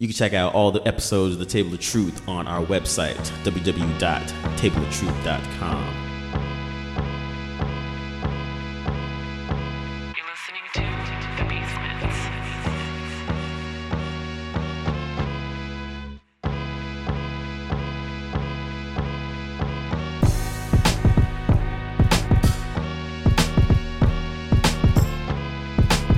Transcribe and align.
You 0.00 0.06
can 0.06 0.14
check 0.14 0.32
out 0.32 0.54
all 0.54 0.70
the 0.70 0.86
episodes 0.86 1.32
of 1.32 1.40
The 1.40 1.44
Table 1.44 1.74
of 1.74 1.80
Truth 1.80 2.28
on 2.28 2.46
our 2.46 2.64
website, 2.64 3.16
www.tableoftruth.com. 3.42 5.94
You're 10.14 10.30
listening 10.30 10.62
to 10.74 10.82
The 11.36 11.42
Basements. 11.48 12.16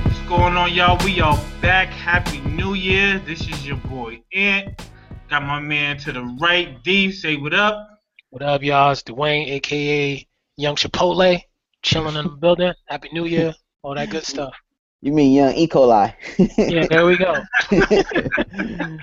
What's 0.05 0.21
going 0.29 0.55
on, 0.55 0.71
y'all? 0.71 1.03
We 1.03 1.19
are 1.19 1.35
back. 1.63 1.87
Happy 1.87 2.40
New 2.81 2.87
Year. 2.87 3.19
This 3.27 3.41
is 3.41 3.67
your 3.67 3.77
boy 3.77 4.23
Ant. 4.33 4.81
Got 5.29 5.43
my 5.43 5.59
man 5.59 5.99
to 5.99 6.11
the 6.11 6.23
right, 6.41 6.83
D. 6.83 7.11
Say 7.11 7.35
what 7.37 7.53
up. 7.53 7.87
What 8.31 8.41
up, 8.41 8.63
y'all? 8.63 8.89
It's 8.91 9.03
Dwayne, 9.03 9.49
aka 9.49 10.27
Young 10.57 10.75
Chipotle, 10.75 11.39
chilling 11.83 12.15
in 12.15 12.23
the 12.23 12.31
building. 12.31 12.73
Happy 12.87 13.09
New 13.13 13.25
Year, 13.25 13.53
all 13.83 13.93
that 13.93 14.09
good 14.09 14.23
stuff. 14.25 14.55
You 15.01 15.11
mean 15.11 15.31
young 15.31 15.53
E. 15.53 15.67
coli? 15.67 16.11
Yeah, 16.57 16.87
there 16.87 17.05
we 17.05 17.17
go. 17.17 17.35
I 17.71 18.97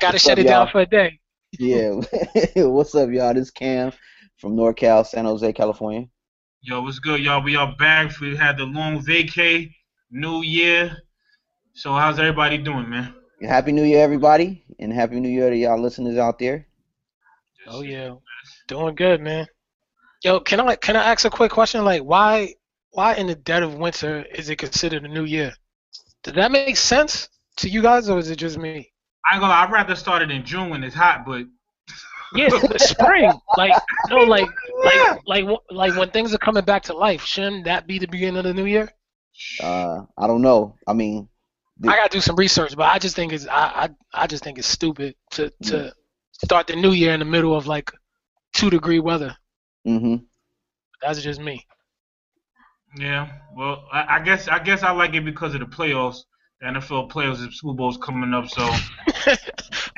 gotta 0.00 0.14
What's 0.14 0.24
shut 0.24 0.32
up, 0.32 0.38
it 0.38 0.48
down 0.48 0.66
y'all? 0.66 0.72
for 0.72 0.80
a 0.80 0.86
day. 0.86 1.20
yeah. 1.60 1.90
What's 2.64 2.96
up, 2.96 3.10
y'all? 3.10 3.32
This 3.32 3.44
is 3.44 3.50
Cam 3.52 3.92
from 4.38 4.56
NorCal, 4.56 5.06
San 5.06 5.24
Jose, 5.24 5.52
California. 5.52 6.08
Yo, 6.62 6.82
what's 6.82 6.98
good, 6.98 7.20
y'all? 7.20 7.44
We 7.44 7.54
are 7.54 7.76
back. 7.76 8.18
We 8.18 8.34
had 8.34 8.56
the 8.56 8.64
long 8.64 9.04
vacay, 9.04 9.72
New 10.10 10.42
Year. 10.42 10.96
So 11.74 11.92
how's 11.92 12.18
everybody 12.20 12.58
doing, 12.58 12.88
man? 12.88 13.14
Happy 13.42 13.72
New 13.72 13.82
Year, 13.82 14.02
everybody, 14.02 14.64
and 14.78 14.92
Happy 14.92 15.18
New 15.18 15.28
Year 15.28 15.50
to 15.50 15.56
y'all 15.56 15.80
listeners 15.80 16.16
out 16.16 16.38
there. 16.38 16.68
Oh 17.66 17.82
yeah, 17.82 18.14
doing 18.68 18.94
good, 18.94 19.20
man. 19.20 19.46
Yo, 20.22 20.38
can 20.40 20.60
I 20.60 20.76
can 20.76 20.96
I 20.96 21.04
ask 21.04 21.24
a 21.24 21.30
quick 21.30 21.50
question? 21.50 21.84
Like, 21.84 22.02
why 22.02 22.54
why 22.90 23.14
in 23.14 23.26
the 23.26 23.34
dead 23.34 23.64
of 23.64 23.74
winter 23.74 24.24
is 24.34 24.48
it 24.50 24.56
considered 24.56 25.04
a 25.04 25.08
New 25.08 25.24
Year? 25.24 25.52
Does 26.22 26.34
that 26.34 26.52
make 26.52 26.76
sense 26.76 27.28
to 27.56 27.68
you 27.68 27.82
guys, 27.82 28.08
or 28.08 28.18
is 28.18 28.30
it 28.30 28.36
just 28.36 28.56
me? 28.56 28.92
I 29.26 29.34
ain't 29.34 29.44
I'd 29.44 29.72
rather 29.72 29.96
start 29.96 30.22
it 30.22 30.30
in 30.30 30.44
June 30.44 30.70
when 30.70 30.84
it's 30.84 30.94
hot, 30.94 31.26
but 31.26 31.44
Yeah, 32.36 32.50
spring. 32.76 33.32
Like 33.56 33.74
no, 34.10 34.18
like 34.24 34.48
like 34.84 35.18
like 35.26 35.44
like 35.70 35.94
when 35.96 36.10
things 36.10 36.32
are 36.32 36.38
coming 36.38 36.64
back 36.64 36.84
to 36.84 36.94
life. 36.94 37.24
Shouldn't 37.24 37.64
that 37.64 37.86
be 37.88 37.98
the 37.98 38.06
beginning 38.06 38.38
of 38.38 38.44
the 38.44 38.54
new 38.54 38.66
year? 38.66 38.90
Uh, 39.60 40.02
I 40.16 40.26
don't 40.28 40.42
know. 40.42 40.74
I 40.86 40.92
mean, 40.92 41.28
The- 41.28 41.33
I 41.88 41.96
gotta 41.96 42.08
do 42.10 42.20
some 42.20 42.36
research, 42.36 42.76
but 42.76 42.84
I 42.84 42.98
just 42.98 43.16
think 43.16 43.32
it's 43.32 43.46
I 43.46 43.88
I, 44.14 44.22
I 44.22 44.26
just 44.26 44.44
think 44.44 44.58
it's 44.58 44.68
stupid 44.68 45.14
to 45.32 45.50
to 45.64 45.92
start 46.32 46.66
the 46.66 46.76
new 46.76 46.92
year 46.92 47.12
in 47.12 47.20
the 47.20 47.26
middle 47.26 47.54
of 47.56 47.66
like 47.66 47.90
two 48.52 48.70
degree 48.70 49.00
weather. 49.00 49.36
hmm 49.84 50.16
That's 51.02 51.22
just 51.22 51.40
me. 51.40 51.66
yeah. 52.96 53.28
Well, 53.56 53.84
I, 53.92 54.16
I 54.16 54.20
guess 54.20 54.48
I 54.48 54.58
guess 54.58 54.82
I 54.82 54.90
like 54.92 55.14
it 55.14 55.24
because 55.24 55.54
of 55.54 55.60
the 55.60 55.66
playoffs. 55.66 56.18
The 56.60 56.68
NFL 56.68 57.10
playoffs 57.10 57.40
and 57.40 57.52
Super 57.52 57.74
Bowl's 57.74 57.98
coming 57.98 58.32
up, 58.32 58.48
so 58.48 58.62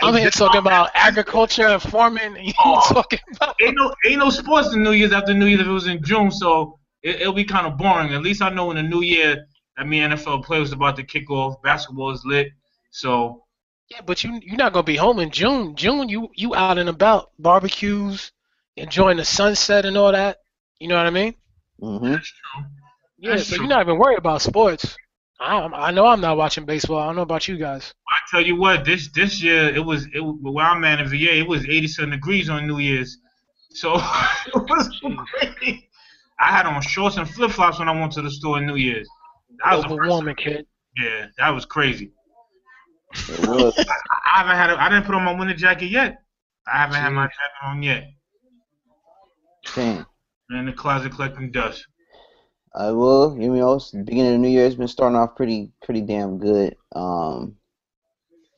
I'm 0.03 0.15
here 0.15 0.31
talking 0.31 0.59
about 0.59 0.91
agriculture 0.95 1.67
and 1.67 1.83
farming, 1.83 2.37
and 2.37 2.39
you 2.47 2.53
Oh. 2.65 2.81
talking 2.93 3.21
about 3.35 3.55
ain't 3.61 3.77
no 3.77 3.95
ain't 4.07 4.19
no 4.19 4.31
sports 4.31 4.73
in 4.75 4.83
New 4.83 4.93
Year's 4.93 5.13
after 5.13 5.35
New 5.35 5.47
Year's 5.47 5.61
if 5.61 5.67
it 5.67 5.71
was 5.71 5.87
in 5.87 6.03
June, 6.03 6.31
so 6.31 6.79
it, 7.03 7.21
it'll 7.21 7.35
be 7.35 7.45
kind 7.45 7.67
of 7.67 7.77
boring. 7.77 8.15
At 8.15 8.23
least 8.23 8.43
I 8.43 8.49
know 8.51 8.71
in 8.71 8.77
the 8.77 8.83
New 8.83 9.03
Year 9.03 9.47
that 9.77 9.87
me 9.87 10.01
NFL 10.01 10.45
playoffs 10.45 10.73
about 10.73 10.97
to 10.97 11.03
kick 11.05 11.31
off. 11.31 11.61
Basketball 11.63 12.11
is 12.13 12.23
lit, 12.25 12.49
so 12.91 13.45
yeah, 13.91 14.01
but 14.05 14.25
you 14.25 14.41
you're 14.43 14.57
not 14.57 14.73
gonna 14.73 14.83
be 14.85 14.97
home 14.97 15.19
in 15.21 15.31
June. 15.31 15.77
June 15.77 16.09
you 16.09 16.29
you 16.35 16.55
out 16.55 16.79
and 16.79 16.89
about 16.89 17.31
barbecues, 17.39 18.33
enjoying 18.77 19.17
the 19.19 19.25
sunset 19.25 19.85
and 19.85 19.97
all 19.97 20.13
that. 20.13 20.39
You 20.81 20.89
know 20.89 20.97
what 20.97 21.07
I 21.07 21.11
mean? 21.11 21.35
Mm-hmm. 21.81 22.13
that's 22.13 22.29
true. 22.33 22.65
Yeah, 23.19 23.31
That's 23.37 23.49
so 23.49 23.57
true. 23.57 23.65
you're 23.65 23.71
not 23.71 23.83
even 23.83 23.99
worried 23.99 24.19
about 24.19 24.43
sports. 24.43 24.97
I 25.41 25.59
I 25.59 25.91
know 25.91 26.07
I'm 26.07 26.21
not 26.21 26.37
watching 26.39 26.65
baseball. 26.65 26.99
I 26.99 27.07
don't 27.07 27.17
know 27.17 27.23
about 27.23 27.47
you 27.49 27.57
guys. 27.59 27.93
I 28.09 28.17
tell 28.31 28.41
you 28.41 28.57
what, 28.57 28.85
this 28.85 29.09
this 29.09 29.43
year 29.43 29.75
it 29.75 29.85
was 29.85 30.07
it 30.15 30.21
where 30.21 30.65
I'm 30.65 30.85
at 30.85 31.01
in 31.01 31.09
VA. 31.09 31.39
It 31.39 31.49
was 31.49 31.65
87 31.67 32.11
degrees 32.11 32.49
on 32.49 32.67
New 32.67 32.79
Year's, 32.79 33.19
so 33.71 33.95
it 34.47 34.55
was 34.55 35.01
crazy. 35.29 35.89
I 36.41 36.51
had 36.51 36.67
on 36.67 36.81
shorts 36.83 37.17
and 37.17 37.29
flip 37.29 37.51
flops 37.51 37.79
when 37.79 37.89
I 37.89 37.99
went 37.99 38.13
to 38.13 38.23
the 38.23 38.31
store 38.31 38.59
in 38.59 38.67
New 38.67 38.77
Year's. 38.77 39.09
That 39.65 39.77
was 39.77 39.83
the 39.85 39.89
first- 39.97 40.01
Overwarming, 40.11 40.37
kid. 40.37 40.67
yeah, 40.97 41.27
that 41.39 41.51
was 41.51 41.65
crazy. 41.65 42.13
It 43.29 43.49
was. 43.49 43.75
I, 43.79 43.83
I 43.83 44.39
haven't 44.39 44.57
had 44.57 44.71
a, 44.71 44.83
I 44.83 44.89
didn't 44.89 45.07
put 45.07 45.15
on 45.15 45.23
my 45.25 45.33
winter 45.35 45.55
jacket 45.55 45.87
yet. 45.87 46.23
I 46.67 46.79
haven't 46.79 46.97
had 46.97 47.11
my 47.11 47.27
jacket 47.27 47.65
on 47.65 47.83
yet. 47.83 48.05
Damn. 49.75 50.07
I'm 50.51 50.57
in 50.59 50.67
the 50.67 50.73
closet 50.73 51.13
collecting 51.13 51.51
dust. 51.51 51.87
I 52.75 52.91
will. 52.91 53.37
You 53.41 53.55
know, 53.55 53.75
it's 53.75 53.91
the 53.91 54.03
beginning 54.03 54.27
of 54.27 54.33
the 54.35 54.39
new 54.39 54.49
year 54.49 54.65
has 54.65 54.75
been 54.77 54.89
starting 54.89 55.17
off 55.17 55.35
pretty, 55.37 55.73
pretty 55.83 56.03
damn 56.03 56.39
good. 56.39 56.77
Um, 56.95 57.57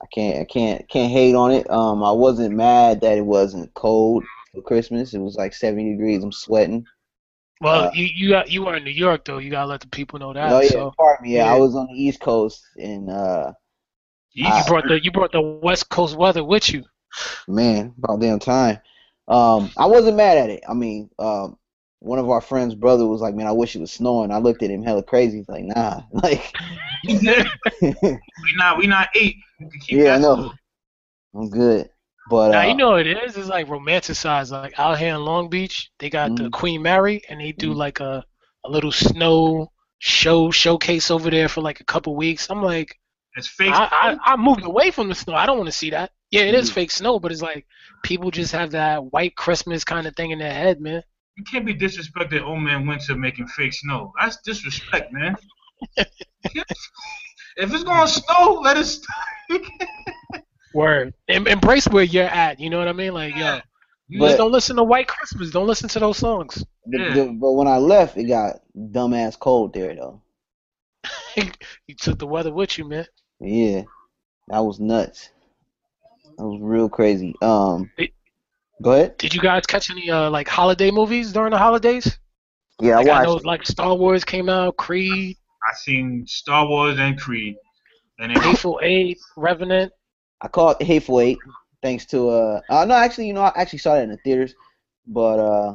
I 0.02 0.06
can't, 0.12 0.38
I 0.40 0.44
can't, 0.44 0.88
can't 0.88 1.12
hate 1.12 1.34
on 1.34 1.50
it. 1.52 1.68
Um, 1.70 2.02
I 2.02 2.10
wasn't 2.10 2.54
mad 2.54 3.00
that 3.00 3.18
it 3.18 3.24
wasn't 3.24 3.72
cold 3.74 4.24
for 4.54 4.62
Christmas. 4.62 5.14
It 5.14 5.18
was 5.18 5.36
like 5.36 5.54
70 5.54 5.92
degrees. 5.92 6.22
I'm 6.22 6.32
sweating. 6.32 6.84
Well, 7.60 7.84
Uh, 7.84 7.90
you 7.92 8.04
you 8.04 8.28
got 8.30 8.50
you 8.50 8.66
are 8.66 8.76
in 8.76 8.84
New 8.84 8.90
York 8.90 9.24
though. 9.24 9.38
You 9.38 9.50
gotta 9.50 9.66
let 9.68 9.80
the 9.80 9.88
people 9.88 10.18
know 10.18 10.32
that. 10.32 10.56
oh 10.56 10.60
yeah, 10.60 10.70
So 10.70 10.94
pardon 10.96 11.24
me. 11.24 11.36
Yeah, 11.36 11.50
I 11.50 11.54
was 11.54 11.74
on 11.76 11.86
the 11.86 11.94
East 11.94 12.20
Coast, 12.20 12.64
and 12.76 13.10
uh, 13.10 13.52
you 14.32 14.62
Uh, 14.62 14.64
brought 14.64 14.86
the 14.88 14.98
you 15.02 15.10
brought 15.12 15.32
the 15.32 15.40
West 15.42 15.90
Coast 15.90 16.16
weather 16.16 16.42
with 16.42 16.70
you. 16.72 16.84
man, 17.46 17.94
about 18.02 18.20
damn 18.20 18.38
time. 18.38 18.78
Um, 19.28 19.72
I 19.76 19.86
wasn't 19.86 20.16
mad 20.16 20.38
at 20.38 20.50
it. 20.50 20.64
I 20.68 20.74
mean, 20.74 21.10
um, 21.18 21.58
one 22.00 22.18
of 22.18 22.30
our 22.30 22.40
friends' 22.40 22.74
brother 22.74 23.06
was 23.06 23.20
like, 23.20 23.34
"Man, 23.34 23.46
I 23.46 23.52
wish 23.52 23.76
it 23.76 23.80
was 23.80 23.92
snowing." 23.92 24.30
I 24.30 24.38
looked 24.38 24.62
at 24.62 24.70
him 24.70 24.82
hella 24.82 25.02
crazy. 25.02 25.38
He's 25.38 25.48
like, 25.48 25.64
"Nah, 25.64 26.02
like, 26.12 26.54
we 27.04 28.56
not 28.56 28.78
we 28.78 28.86
not 28.86 29.08
eight. 29.14 29.36
We 29.60 29.70
can 29.70 29.80
keep 29.80 30.00
Yeah, 30.00 30.14
I 30.14 30.18
know. 30.18 30.52
I'm 31.34 31.50
good." 31.50 31.90
But 32.28 32.50
now 32.50 32.62
uh, 32.62 32.62
you 32.62 32.74
know 32.74 32.90
what 32.92 33.06
it 33.06 33.16
is. 33.24 33.36
It's 33.36 33.48
like 33.48 33.68
romanticized. 33.68 34.50
Like 34.52 34.78
out 34.78 34.98
here 34.98 35.14
in 35.14 35.24
Long 35.24 35.48
Beach, 35.48 35.90
they 35.98 36.10
got 36.10 36.36
the 36.36 36.48
Mhm. 36.48 36.50
Queen 36.50 36.82
Mary, 36.82 37.22
and 37.28 37.40
they 37.40 37.52
do 37.52 37.72
Mhm. 37.72 37.74
like 37.74 38.00
a 38.00 38.24
a 38.64 38.70
little 38.70 38.92
snow 38.92 39.70
show 39.98 40.50
showcase 40.50 41.10
over 41.10 41.30
there 41.30 41.48
for 41.48 41.60
like 41.62 41.80
a 41.80 41.84
couple 41.84 42.14
weeks. 42.16 42.48
I'm 42.50 42.62
like, 42.62 42.96
It's 43.36 43.48
fake. 43.48 43.80
I, 43.80 44.16
I 44.26 44.32
I 44.32 44.36
moved 44.36 44.64
away 44.64 44.90
from 44.90 45.08
the 45.08 45.14
snow. 45.14 45.34
I 45.34 45.46
don't 45.46 45.58
want 45.58 45.68
to 45.68 45.72
see 45.76 45.90
that. 45.90 46.10
Yeah, 46.30 46.42
it 46.42 46.54
is 46.54 46.70
Mhm. 46.70 46.72
fake 46.72 46.90
snow, 46.90 47.18
but 47.20 47.32
it's 47.32 47.42
like 47.42 47.66
people 48.02 48.30
just 48.30 48.52
have 48.52 48.72
that 48.72 49.04
white 49.12 49.36
Christmas 49.36 49.84
kind 49.84 50.06
of 50.06 50.14
thing 50.16 50.30
in 50.32 50.38
their 50.38 50.52
head, 50.52 50.80
man. 50.80 51.02
you 51.36 51.44
can't 51.44 51.64
be 51.66 51.74
disrespecting 51.74 52.42
old 52.42 52.60
man 52.62 52.86
winter 52.86 53.14
making 53.16 53.46
fake 53.48 53.72
snow. 53.72 54.12
That's 54.20 54.38
disrespect, 54.44 55.12
man. 55.12 55.36
if 57.56 57.72
it's 57.72 57.84
gonna 57.84 58.08
snow, 58.08 58.60
let 58.62 58.76
it 58.76 58.84
snow. 58.84 59.14
Word. 60.78 61.14
Em- 61.28 61.46
embrace 61.46 61.86
where 61.88 62.04
you're 62.04 62.24
at. 62.24 62.58
You 62.60 62.70
know 62.70 62.78
what 62.78 62.88
I 62.88 62.92
mean? 62.92 63.12
Like, 63.14 63.34
yo, 63.36 63.60
You 64.08 64.20
But- 64.20 64.26
just 64.28 64.38
don't 64.38 64.52
listen 64.52 64.76
to 64.76 64.84
White 64.84 65.06
Christmas. 65.08 65.50
Don't 65.50 65.66
listen 65.66 65.88
to 65.90 65.98
those 66.00 66.16
songs. 66.16 66.64
the, 66.86 66.98
Yeah. 66.98 67.14
the, 67.14 67.24
but 67.32 67.52
when 67.52 67.66
I 67.68 67.76
left, 67.78 68.16
it 68.16 68.24
got 68.24 68.60
dumbass 68.76 69.38
cold 69.38 69.74
there 69.74 69.94
though. 69.94 70.22
you 71.36 71.94
took 71.96 72.18
the 72.18 72.26
weather 72.26 72.52
with 72.52 72.78
you, 72.78 72.88
man. 72.88 73.06
Yeah, 73.40 73.82
that 74.48 74.60
was 74.60 74.80
nuts. 74.80 75.30
That 76.36 76.44
was 76.46 76.60
real 76.62 76.88
crazy. 76.88 77.34
Um, 77.42 77.90
It- 77.98 78.12
go 78.80 78.92
ahead. 78.92 79.18
Did 79.18 79.34
you 79.34 79.40
guys 79.40 79.66
catch 79.66 79.90
any 79.90 80.10
uh 80.10 80.30
like 80.30 80.48
holiday 80.48 80.90
movies 80.90 81.32
during 81.32 81.50
the 81.50 81.58
holidays? 81.58 82.18
Yeah, 82.80 82.96
Like, 82.96 83.08
I 83.08 83.20
I 83.20 83.24
know 83.24 83.34
watched. 83.34 83.44
like 83.44 83.66
Star 83.66 83.94
Wars 83.94 84.24
came 84.24 84.48
out, 84.48 84.76
Creed, 84.76 85.36
I 85.68 85.74
seen 85.74 86.24
Star 86.26 86.66
Wars 86.66 86.98
and 86.98 87.18
Creed, 87.20 87.56
and 88.20 88.34
then 88.34 88.40
Hateful 88.42 88.78
Eight, 88.82 89.18
Revenant. 89.36 89.92
I 90.40 90.48
caught 90.48 90.82
Hateful 90.82 91.20
Eight 91.20 91.38
thanks 91.82 92.04
to 92.06 92.28
uh, 92.28 92.60
uh 92.68 92.84
no 92.84 92.94
actually 92.94 93.26
you 93.28 93.32
know 93.32 93.42
I 93.42 93.52
actually 93.56 93.78
saw 93.80 93.96
it 93.96 94.02
in 94.02 94.10
the 94.10 94.16
theaters, 94.18 94.54
but 95.06 95.38
uh 95.38 95.72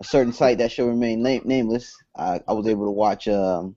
a 0.00 0.04
certain 0.04 0.32
site 0.32 0.58
that 0.58 0.70
shall 0.72 0.86
remain 0.86 1.22
name- 1.22 1.42
nameless. 1.44 2.02
I 2.16 2.40
I 2.46 2.52
was 2.52 2.66
able 2.68 2.84
to 2.86 2.90
watch 2.90 3.28
um 3.28 3.76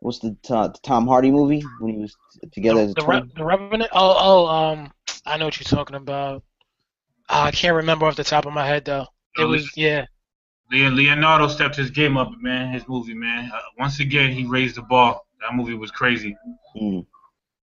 what's 0.00 0.18
the, 0.20 0.36
to- 0.44 0.70
the 0.72 0.78
Tom 0.82 1.06
Hardy 1.06 1.30
movie 1.30 1.62
when 1.78 1.92
he 1.94 1.98
was 2.00 2.16
together 2.52 2.80
as 2.80 2.90
a 2.90 2.94
The, 2.94 3.06
Re- 3.06 3.32
the 3.36 3.44
Revenant. 3.44 3.90
Oh, 3.92 4.16
oh, 4.18 4.46
um, 4.46 4.92
I 5.26 5.36
know 5.36 5.44
what 5.44 5.58
you're 5.60 5.64
talking 5.78 5.94
about. 5.96 6.42
Ah, 7.28 7.44
I 7.46 7.50
can't 7.52 7.76
remember 7.76 8.06
off 8.06 8.16
the 8.16 8.24
top 8.24 8.46
of 8.46 8.52
my 8.52 8.66
head 8.66 8.84
though. 8.84 9.06
It 9.38 9.44
was 9.44 9.76
yeah. 9.76 10.06
Leonardo 10.70 11.48
stepped 11.48 11.76
his 11.76 11.90
game 11.90 12.16
up, 12.16 12.30
man. 12.40 12.72
His 12.72 12.86
movie, 12.88 13.14
man. 13.14 13.50
Uh, 13.54 13.58
once 13.78 14.00
again, 14.00 14.32
he 14.32 14.46
raised 14.46 14.76
the 14.76 14.82
bar. 14.82 15.20
That 15.40 15.54
movie 15.54 15.74
was 15.74 15.90
crazy. 15.90 16.36
Mm. 16.76 17.04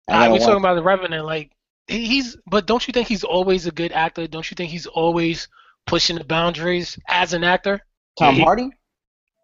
I 0.09 0.13
Nah, 0.13 0.19
gotta 0.19 0.33
we 0.33 0.39
watch- 0.39 0.47
talking 0.47 0.57
about 0.63 0.75
the 0.75 0.83
Revenant. 0.83 1.25
Like 1.25 1.51
he, 1.51 1.58
he's, 1.89 2.37
but 2.47 2.67
don't 2.67 2.87
you 2.87 2.93
think 2.93 3.09
he's 3.09 3.25
always 3.25 3.67
a 3.67 3.71
good 3.71 3.93
actor? 3.93 4.27
Don't 4.27 4.49
you 4.51 4.55
think 4.55 4.71
he's 4.71 4.87
always 4.87 5.49
pushing 5.87 6.17
the 6.19 6.25
boundaries 6.25 6.99
as 7.09 7.33
an 7.33 7.45
actor? 7.45 7.81
Tom 8.19 8.35
he- 8.35 8.43
Hardy. 8.43 8.71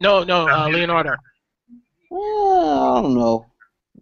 No, 0.01 0.23
no, 0.25 0.49
uh, 0.49 0.69
Leonardo. 0.69 1.15
Well, 2.11 2.99
I 2.99 3.03
don't 3.03 3.15
know. 3.15 3.21
All 3.21 3.49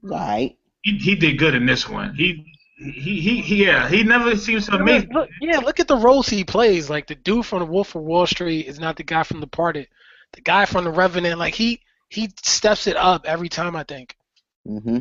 right. 0.03 0.57
He, 0.83 0.99
he 0.99 1.15
did 1.15 1.39
good 1.39 1.55
in 1.55 1.67
this 1.67 1.89
one. 1.89 2.15
He 2.15 2.45
he, 2.77 3.21
he, 3.21 3.41
he, 3.41 3.65
yeah, 3.65 3.89
he 3.89 4.03
never 4.03 4.37
seems 4.37 4.67
to 4.67 4.75
amaze. 4.75 5.07
Look, 5.13 5.29
yeah, 5.41 5.59
look 5.59 5.79
at 5.79 5.87
the 5.87 5.97
roles 5.97 6.29
he 6.29 6.43
plays. 6.43 6.91
Like 6.91 7.07
the 7.07 7.15
dude 7.15 7.47
from 7.47 7.61
the 7.61 7.67
Wolf 7.67 7.95
of 7.95 8.03
Wall 8.03 8.27
Street 8.27 8.67
is 8.67 8.81
not 8.81 8.97
the 8.97 9.05
guy 9.05 9.23
from 9.23 9.39
The 9.39 9.47
Departed. 9.47 9.87
The 10.33 10.41
guy 10.41 10.65
from 10.65 10.85
The 10.85 10.91
Revenant, 10.91 11.39
like 11.39 11.55
he 11.55 11.81
he 12.09 12.31
steps 12.43 12.87
it 12.89 12.97
up 12.97 13.25
every 13.25 13.49
time. 13.49 13.77
I 13.77 13.85
think 13.85 14.17
hmm 14.67 14.99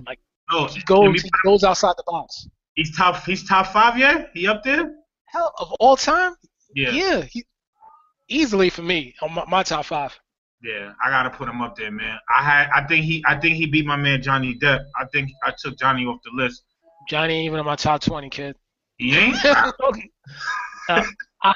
Oh, 0.53 0.67
he 0.67 0.81
goes 0.81 1.13
me- 1.13 1.19
he 1.23 1.31
goes 1.43 1.63
outside 1.63 1.93
the 1.97 2.03
box. 2.05 2.47
He's 2.75 2.95
top. 2.95 3.23
He's 3.25 3.47
top 3.47 3.67
five 3.67 3.97
Yeah, 3.97 4.25
He 4.33 4.47
up 4.47 4.63
there? 4.63 4.93
Hell, 5.27 5.53
of 5.59 5.71
all 5.79 5.95
time, 5.95 6.35
Yeah, 6.75 6.91
yeah, 6.91 7.21
he, 7.21 7.45
easily 8.29 8.69
for 8.69 8.81
me 8.81 9.15
on 9.21 9.33
my, 9.33 9.45
my 9.47 9.63
top 9.63 9.85
five. 9.85 10.17
yeah. 10.61 10.91
I 11.03 11.09
gotta 11.09 11.29
put 11.29 11.47
him 11.47 11.61
up 11.61 11.75
there, 11.75 11.91
man. 11.91 12.17
I 12.35 12.43
had. 12.43 12.69
I 12.75 12.85
think 12.87 13.05
he. 13.05 13.23
I 13.25 13.39
think 13.39 13.55
he 13.55 13.65
beat 13.65 13.85
my 13.85 13.95
man 13.95 14.21
Johnny 14.21 14.57
Depp. 14.57 14.81
I 14.99 15.05
think 15.13 15.29
I 15.43 15.53
took 15.57 15.77
Johnny 15.79 16.05
off 16.05 16.19
the 16.23 16.31
list. 16.33 16.63
Johnny 17.09 17.33
ain't 17.35 17.45
even 17.45 17.59
in 17.59 17.65
my 17.65 17.75
top 17.75 18.01
twenty, 18.01 18.29
kid. 18.29 18.55
He 18.97 19.15
ain't. 19.17 19.35
Uh, 20.89 21.03
I, 21.43 21.53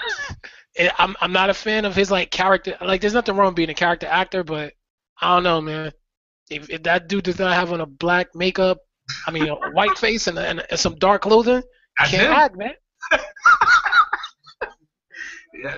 I'm 0.97 1.15
I'm 1.19 1.31
not 1.31 1.49
a 1.49 1.53
fan 1.53 1.83
of 1.85 1.95
his 1.95 2.11
like 2.11 2.31
character. 2.31 2.77
Like, 2.79 3.01
there's 3.01 3.13
nothing 3.13 3.35
wrong 3.35 3.47
with 3.47 3.55
being 3.55 3.69
a 3.69 3.73
character 3.73 4.07
actor, 4.07 4.43
but 4.43 4.73
I 5.21 5.33
don't 5.35 5.43
know, 5.43 5.61
man. 5.61 5.91
If, 6.49 6.69
if 6.69 6.83
that 6.83 7.07
dude 7.07 7.23
does 7.25 7.39
not 7.39 7.53
have 7.55 7.73
on 7.73 7.81
a 7.81 7.85
black 7.85 8.27
makeup, 8.35 8.77
I 9.27 9.31
mean 9.31 9.47
a 9.47 9.55
white 9.71 9.97
face 9.97 10.27
and, 10.27 10.37
and, 10.37 10.63
and 10.69 10.79
some 10.79 10.95
dark 10.95 11.21
clothing, 11.23 11.61
That's 11.99 12.11
can't 12.11 12.27
him. 12.27 12.31
act, 12.33 12.57
man. 12.57 12.73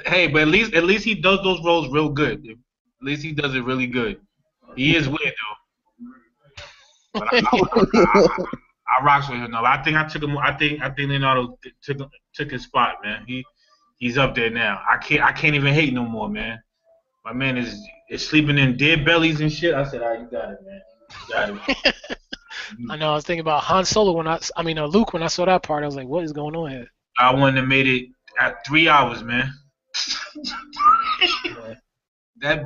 Hey, 0.05 0.27
but 0.27 0.41
at 0.41 0.47
least 0.47 0.73
at 0.73 0.83
least 0.85 1.05
he 1.05 1.13
does 1.15 1.39
those 1.43 1.63
roles 1.63 1.87
real 1.93 2.09
good. 2.09 2.45
At 2.49 3.05
least 3.05 3.21
he 3.23 3.31
does 3.31 3.53
it 3.55 3.63
really 3.63 3.85
good. 3.87 4.19
He 4.75 4.95
is 4.95 5.07
weird 5.15 5.19
though. 7.13 7.19
But 7.19 7.27
I, 7.31 7.41
I, 7.93 8.27
I 8.99 9.03
rocks 9.03 9.29
with 9.29 9.37
him 9.39 9.51
though. 9.51 9.63
I 9.63 9.81
think 9.83 9.95
I 9.95 10.05
took 10.07 10.23
him. 10.23 10.37
I 10.37 10.51
think 10.51 10.81
I 10.81 10.89
think 10.89 11.09
Leonardo 11.09 11.57
took 11.83 11.97
took 12.33 12.51
his 12.51 12.63
spot, 12.63 12.95
man. 13.03 13.23
He 13.27 13.45
he's 13.97 14.17
up 14.17 14.33
there 14.35 14.49
now. 14.49 14.81
I 14.89 14.97
can't 14.97 15.21
I 15.23 15.31
can't 15.31 15.55
even 15.55 15.73
hate 15.73 15.93
no 15.93 16.03
more, 16.03 16.27
man. 16.27 16.59
My 17.23 17.33
man 17.33 17.55
is 17.55 17.79
is 18.09 18.27
sleeping 18.27 18.57
in 18.57 18.77
dead 18.77 19.05
bellies 19.05 19.41
and 19.41 19.51
shit. 19.51 19.75
I 19.75 19.83
said, 19.83 20.01
"Ah, 20.01 20.13
you 20.13 20.27
got 20.29 20.51
it, 20.51 20.59
man. 20.65 20.81
You 21.27 21.33
got 21.33 21.69
it." 21.85 21.95
I 22.89 22.95
know. 22.97 23.11
I 23.11 23.15
was 23.15 23.23
thinking 23.23 23.41
about 23.41 23.63
Han 23.63 23.85
Solo 23.85 24.11
when 24.13 24.27
I, 24.27 24.39
I 24.55 24.63
mean 24.63 24.77
uh, 24.77 24.85
Luke 24.85 25.13
when 25.13 25.23
I 25.23 25.27
saw 25.27 25.45
that 25.45 25.63
part. 25.63 25.83
I 25.83 25.85
was 25.85 25.95
like, 25.95 26.07
what 26.07 26.23
is 26.23 26.33
going 26.33 26.55
on 26.55 26.69
here? 26.69 26.87
I 27.17 27.33
wouldn't 27.33 27.57
have 27.57 27.67
made 27.67 27.87
it 27.87 28.09
at 28.39 28.65
three 28.65 28.87
hours, 28.87 29.23
man. 29.23 29.51
that, 32.41 32.65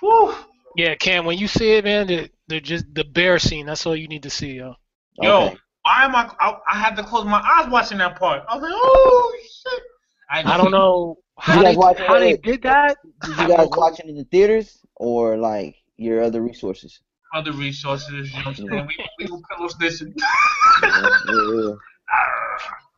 whew. 0.00 0.34
Yeah, 0.76 0.94
Cam, 0.96 1.24
when 1.24 1.38
you 1.38 1.46
see 1.46 1.72
it, 1.72 1.84
man, 1.84 2.06
the, 2.08 2.30
the 2.48 2.60
just 2.60 2.84
the 2.92 3.04
bear 3.04 3.38
scene. 3.38 3.66
That's 3.66 3.86
all 3.86 3.94
you 3.94 4.08
need 4.08 4.24
to 4.24 4.30
see, 4.30 4.54
yo. 4.54 4.74
Yo, 5.20 5.36
Okay. 5.36 5.56
why 5.82 6.04
am 6.04 6.16
I, 6.16 6.30
I? 6.40 6.56
I 6.72 6.76
had 6.76 6.96
to 6.96 7.04
close 7.04 7.24
my 7.24 7.40
eyes 7.40 7.70
watching 7.70 7.98
that 7.98 8.18
part. 8.18 8.42
I 8.48 8.54
was 8.56 8.62
like, 8.62 8.72
oh 8.74 9.36
shit. 9.42 9.82
I 10.28 10.56
don't 10.56 10.72
know 10.72 11.18
how 11.38 11.62
guys 11.62 11.74
they 11.74 11.76
watch 11.76 11.98
how 11.98 12.18
they 12.18 12.36
did 12.36 12.62
that. 12.62 12.96
Did 13.22 13.38
you 13.38 13.48
guys 13.48 13.68
watch 13.70 14.00
it 14.00 14.06
in 14.06 14.16
the 14.16 14.24
theaters 14.24 14.80
or 14.96 15.36
like 15.36 15.76
your 15.96 16.22
other 16.22 16.40
resources? 16.40 17.00
Other 17.34 17.52
resources, 17.52 18.32
you 18.32 18.38
know 18.38 18.50
what 18.50 18.58
I'm 18.60 18.68
saying? 18.68 18.86
We 18.86 18.96
we 19.18 19.30
will 19.30 19.42
pillow 19.50 19.68
listen. 19.80 20.14
Yeah, 20.16 20.90
yeah, 21.26 21.32
yeah. 21.32 21.74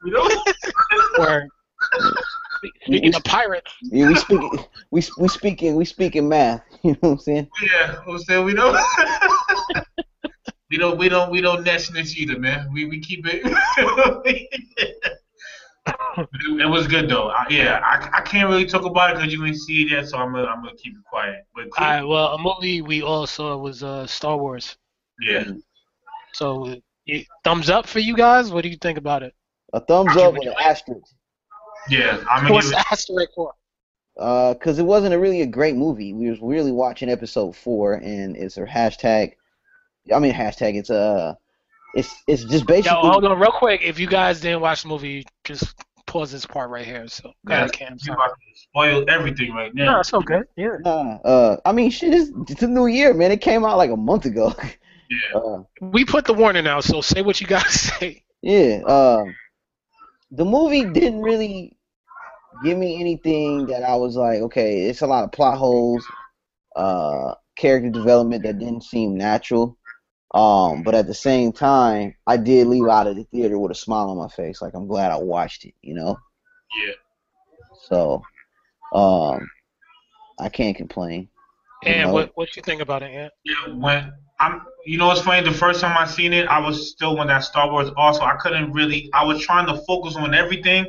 you 0.05 0.11
know? 0.12 0.29
Or 1.19 1.49
speaking 2.85 3.15
of 3.15 3.25
pirates, 3.25 3.73
Yeah, 3.83 4.09
we 4.09 4.15
speak 4.17 4.41
we 4.91 5.03
we 5.19 5.29
speaking 5.29 5.75
we 5.75 5.85
speaking 5.87 6.29
math. 6.29 6.62
You 6.83 6.93
know 6.93 6.99
what 7.00 7.11
I'm 7.12 7.19
saying? 7.19 7.49
Yeah, 7.62 7.94
what 8.05 8.15
I'm 8.15 8.19
saying 8.19 8.44
we 8.44 8.55
don't. 8.55 8.77
we 10.71 10.77
don't. 10.77 10.99
We 10.99 11.09
don't. 11.09 11.31
We 11.31 11.41
don't 11.41 11.65
nest 11.65 11.94
this 11.94 12.17
either, 12.17 12.38
man. 12.38 12.71
We 12.73 12.85
we 12.85 13.00
keep 13.00 13.25
it. 13.27 13.43
But 16.17 16.29
it, 16.49 16.61
it 16.62 16.67
was 16.67 16.87
good 16.87 17.09
though. 17.09 17.29
I, 17.29 17.44
yeah, 17.50 17.81
I, 17.85 18.19
I 18.19 18.21
can't 18.23 18.49
really 18.49 18.65
talk 18.67 18.85
about 18.85 19.11
it 19.11 19.17
because 19.17 19.33
you 19.33 19.44
didn't 19.44 19.61
see 19.61 19.83
it 19.83 19.91
yet, 19.91 20.09
so 20.09 20.17
I'm 20.19 20.33
gonna 20.33 20.47
I'm 20.47 20.62
gonna 20.65 20.77
keep 20.77 20.94
it 20.94 21.05
quiet. 21.09 21.44
But 21.55 21.65
all 21.79 21.87
right. 21.87 22.03
Well, 22.03 22.29
a 22.35 22.38
movie 22.38 22.81
we 22.83 23.03
all 23.03 23.27
saw 23.27 23.56
was 23.56 23.83
uh, 23.83 24.06
Star 24.06 24.37
Wars. 24.38 24.77
yeah, 25.21 25.44
So, 26.33 26.67
uh, 26.69 27.15
thumbs 27.44 27.69
up 27.71 27.87
for 27.87 27.99
you 28.00 28.17
guys. 28.17 28.50
What 28.50 28.62
do 28.62 28.69
you 28.71 28.77
think 28.79 28.99
about 28.99 29.23
it? 29.23 29.35
A 29.75 29.81
thumbs 29.81 30.17
up 30.17 30.33
with 30.35 30.47
an 30.47 30.55
asterisk. 30.61 31.12
yeah. 31.91 32.23
I'm 32.31 32.43
gonna 32.43 32.55
What's 32.55 32.71
give 32.71 32.79
it. 32.79 32.83
the 32.83 32.93
asterisk 32.93 33.31
for? 33.35 33.53
Uh, 34.19 34.55
cause 34.55 34.79
it 34.79 34.85
wasn't 34.85 35.12
a 35.12 35.19
really 35.19 35.43
a 35.43 35.47
great 35.47 35.77
movie. 35.77 36.15
We 36.15 36.31
was 36.31 36.41
really 36.41 36.73
watching 36.73 37.11
episode 37.11 37.55
four, 37.55 37.94
and 37.94 38.35
it's 38.37 38.56
a 38.56 38.65
hashtag. 38.65 39.35
I 40.15 40.19
mean 40.19 40.33
hashtag. 40.33 40.77
It's 40.77 40.88
uh, 40.91 41.35
it's 41.97 42.15
it's 42.29 42.45
just 42.45 42.67
basically. 42.67 42.99
Yo, 42.99 43.11
hold 43.11 43.25
on, 43.25 43.39
real 43.39 43.51
quick. 43.51 43.81
If 43.83 43.99
you 43.99 44.07
guys 44.07 44.41
didn't 44.41 44.61
watch 44.61 44.83
the 44.83 44.89
movie, 44.89 45.25
just 45.45 45.75
pause 46.07 46.31
this 46.31 46.47
part 46.47 46.71
right 46.71 46.85
here. 46.85 47.09
So, 47.09 47.33
go 47.47 47.55
Yeah, 47.55 47.59
ahead, 47.61 47.73
Cam. 47.73 47.93
You 47.95 47.99
Sorry. 47.99 48.15
about 48.15 48.29
to 48.29 48.61
spoil 48.61 49.05
everything 49.09 49.53
right 49.53 49.75
now. 49.75 49.93
No, 49.95 50.01
it's 50.01 50.13
all 50.13 50.21
good. 50.21 50.45
Yeah. 50.57 50.77
Nah, 50.85 51.17
uh, 51.25 51.57
I 51.65 51.73
mean, 51.73 51.91
shit, 51.91 52.15
it's, 52.15 52.31
it's 52.51 52.63
a 52.63 52.69
new 52.69 52.87
year, 52.87 53.15
man. 53.15 53.33
It 53.33 53.41
came 53.41 53.65
out 53.65 53.79
like 53.79 53.91
a 53.91 53.97
month 53.97 54.27
ago. 54.27 54.55
Yeah. 55.09 55.39
uh, 55.39 55.63
We 55.81 56.05
put 56.05 56.25
the 56.25 56.35
warning 56.35 56.67
out, 56.67 56.83
so 56.83 57.01
say 57.01 57.23
what 57.23 57.41
you 57.41 57.47
gotta 57.47 57.71
say. 57.79 58.25
yeah. 58.43 58.81
Um, 58.89 59.37
the 60.33 60.45
movie 60.45 60.83
didn't 60.85 61.23
really 61.23 61.77
give 62.65 62.77
me 62.77 63.01
anything 63.01 63.67
that 63.67 63.85
I 63.85 63.95
was 63.95 64.17
like, 64.17 64.41
okay, 64.41 64.83
it's 64.83 65.03
a 65.03 65.07
lot 65.07 65.23
of 65.23 65.31
plot 65.31 65.59
holes, 65.59 66.05
uh, 66.75 67.35
character 67.57 67.89
development 67.91 68.43
that 68.43 68.59
didn't 68.59 68.83
seem 68.83 69.17
natural. 69.17 69.79
Um, 70.37 70.83
but 70.83 70.94
at 70.94 71.06
the 71.06 71.15
same 71.15 71.53
time, 71.53 72.15
I 72.27 72.37
did 72.37 72.67
leave 72.67 72.88
out 72.88 73.06
of 73.06 73.17
the 73.17 73.25
theater 73.25 73.59
with 73.59 73.73
a 73.73 73.75
smile 73.75 74.11
on 74.11 74.19
my 74.19 74.29
face, 74.29 74.61
like 74.61 74.75
I'm 74.75 74.87
glad 74.87 75.11
I 75.11 75.17
watched 75.17 75.65
it, 75.65 75.75
you 75.83 75.94
know. 75.94 76.19
Yeah. 76.85 76.93
So, 77.88 78.23
um, 78.93 79.49
I 80.38 80.49
can't 80.50 80.77
complain. 80.77 81.29
You 81.85 81.93
And 81.93 82.09
know? 82.09 82.15
what 82.15 82.33
what 82.35 82.56
you 82.56 82.62
think 82.62 82.83
about 82.83 83.03
it, 83.03 83.12
Ant? 83.12 83.33
Yeah, 83.44 83.75
when 83.75 84.12
I'm, 84.41 84.62
you 84.85 84.99
know, 84.99 85.11
it's 85.11 85.23
funny. 85.23 85.43
The 85.43 85.56
first 85.56 85.81
time 85.81 85.97
I 85.97 86.06
seen 86.06 86.33
it, 86.33 86.47
I 86.49 86.59
was 86.59 86.91
still 86.91 87.17
when 87.17 87.29
that 87.29 87.44
Star 87.44 87.71
Wars. 87.71 87.91
Also, 87.97 88.23
I 88.23 88.37
couldn't 88.37 88.73
really. 88.73 89.09
I 89.15 89.25
was 89.25 89.41
trying 89.41 89.67
to 89.69 89.77
focus 89.87 90.17
on 90.17 90.35
everything, 90.35 90.87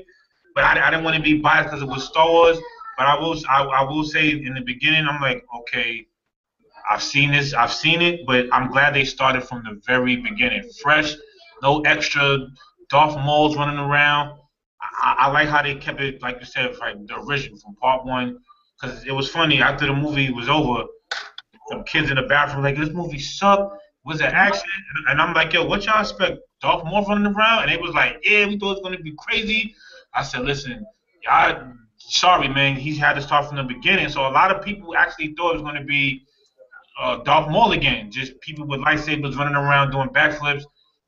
but 0.56 0.66
I, 0.66 0.88
I 0.88 0.90
didn't 0.92 1.06
want 1.06 1.16
to 1.16 1.22
be 1.24 1.40
biased 1.40 1.70
because 1.70 1.82
it 1.82 1.88
was 1.88 2.04
Star 2.06 2.30
Wars. 2.30 2.58
But 2.98 3.06
I 3.06 3.18
will, 3.20 3.38
I, 3.48 3.64
I 3.64 3.84
will 3.84 4.04
say 4.04 4.32
in 4.32 4.54
the 4.56 4.62
beginning, 4.62 5.08
I'm 5.08 5.22
like, 5.22 5.46
okay, 5.60 6.08
I've 6.90 7.04
seen 7.04 7.32
this, 7.32 7.54
I've 7.54 7.74
seen 7.74 8.02
it, 8.02 8.26
but 8.26 8.48
I'm 8.52 8.72
glad 8.72 8.96
they 8.96 9.04
started 9.04 9.44
from 9.44 9.64
the 9.64 9.82
very 9.86 10.16
beginning, 10.16 10.70
fresh, 10.82 11.14
no 11.62 11.82
extra 11.82 12.38
Darth 12.90 13.16
Mauls 13.16 13.56
running 13.58 13.80
around. 13.80 14.38
I, 15.02 15.16
I 15.20 15.32
like 15.32 15.50
how 15.50 15.62
they 15.62 15.76
kept 15.76 16.00
it, 16.02 16.22
like 16.22 16.40
you 16.40 16.46
said, 16.46 16.76
like 16.80 16.96
the 17.08 17.20
original 17.20 17.58
from 17.60 17.76
part 17.76 18.06
one, 18.06 18.40
because 18.80 19.04
it 19.06 19.12
was 19.12 19.30
funny 19.30 19.62
after 19.62 19.86
the 19.86 19.94
movie 19.94 20.32
was 20.32 20.50
over 20.50 20.84
some 21.70 21.84
kids 21.84 22.10
in 22.10 22.16
the 22.16 22.24
bathroom 22.24 22.64
like 22.64 22.78
this 22.78 22.90
movie 22.90 23.20
sucked. 23.20 23.76
Was 24.06 24.22
it 24.22 24.28
action? 24.28 24.64
And 25.10 25.20
I'm 25.20 25.34
like, 25.34 25.52
yo, 25.52 25.66
what 25.66 25.86
y'all 25.86 26.00
expect? 26.00 26.38
Darth 26.62 26.86
Maul 26.86 27.06
running 27.06 27.26
around? 27.26 27.64
And 27.64 27.72
they 27.72 27.78
was 27.78 27.94
like, 27.94 28.18
yeah, 28.24 28.48
we 28.48 28.58
thought 28.58 28.72
it 28.72 28.76
was 28.76 28.82
gonna 28.84 29.00
be 29.00 29.14
crazy. 29.18 29.76
I 30.14 30.24
said, 30.24 30.46
listen, 30.46 30.86
y'all, 31.24 31.74
sorry, 31.98 32.48
man, 32.48 32.76
he 32.78 32.96
had 32.96 33.14
to 33.14 33.22
start 33.22 33.48
from 33.48 33.58
the 33.58 33.64
beginning. 33.64 34.08
So 34.08 34.22
a 34.22 34.32
lot 34.32 34.56
of 34.56 34.64
people 34.64 34.96
actually 34.96 35.34
thought 35.36 35.56
it 35.56 35.62
was 35.62 35.64
gonna 35.64 35.84
be 35.84 36.26
uh, 37.00 37.18
Darth 37.24 37.50
Maul 37.50 37.72
again, 37.74 38.12
just 38.12 38.40
people 38.42 38.66
with 38.68 38.80
lightsabers 38.82 39.36
running 39.38 39.56
around 39.56 39.92
doing 39.92 40.10
backflips, 40.10 40.64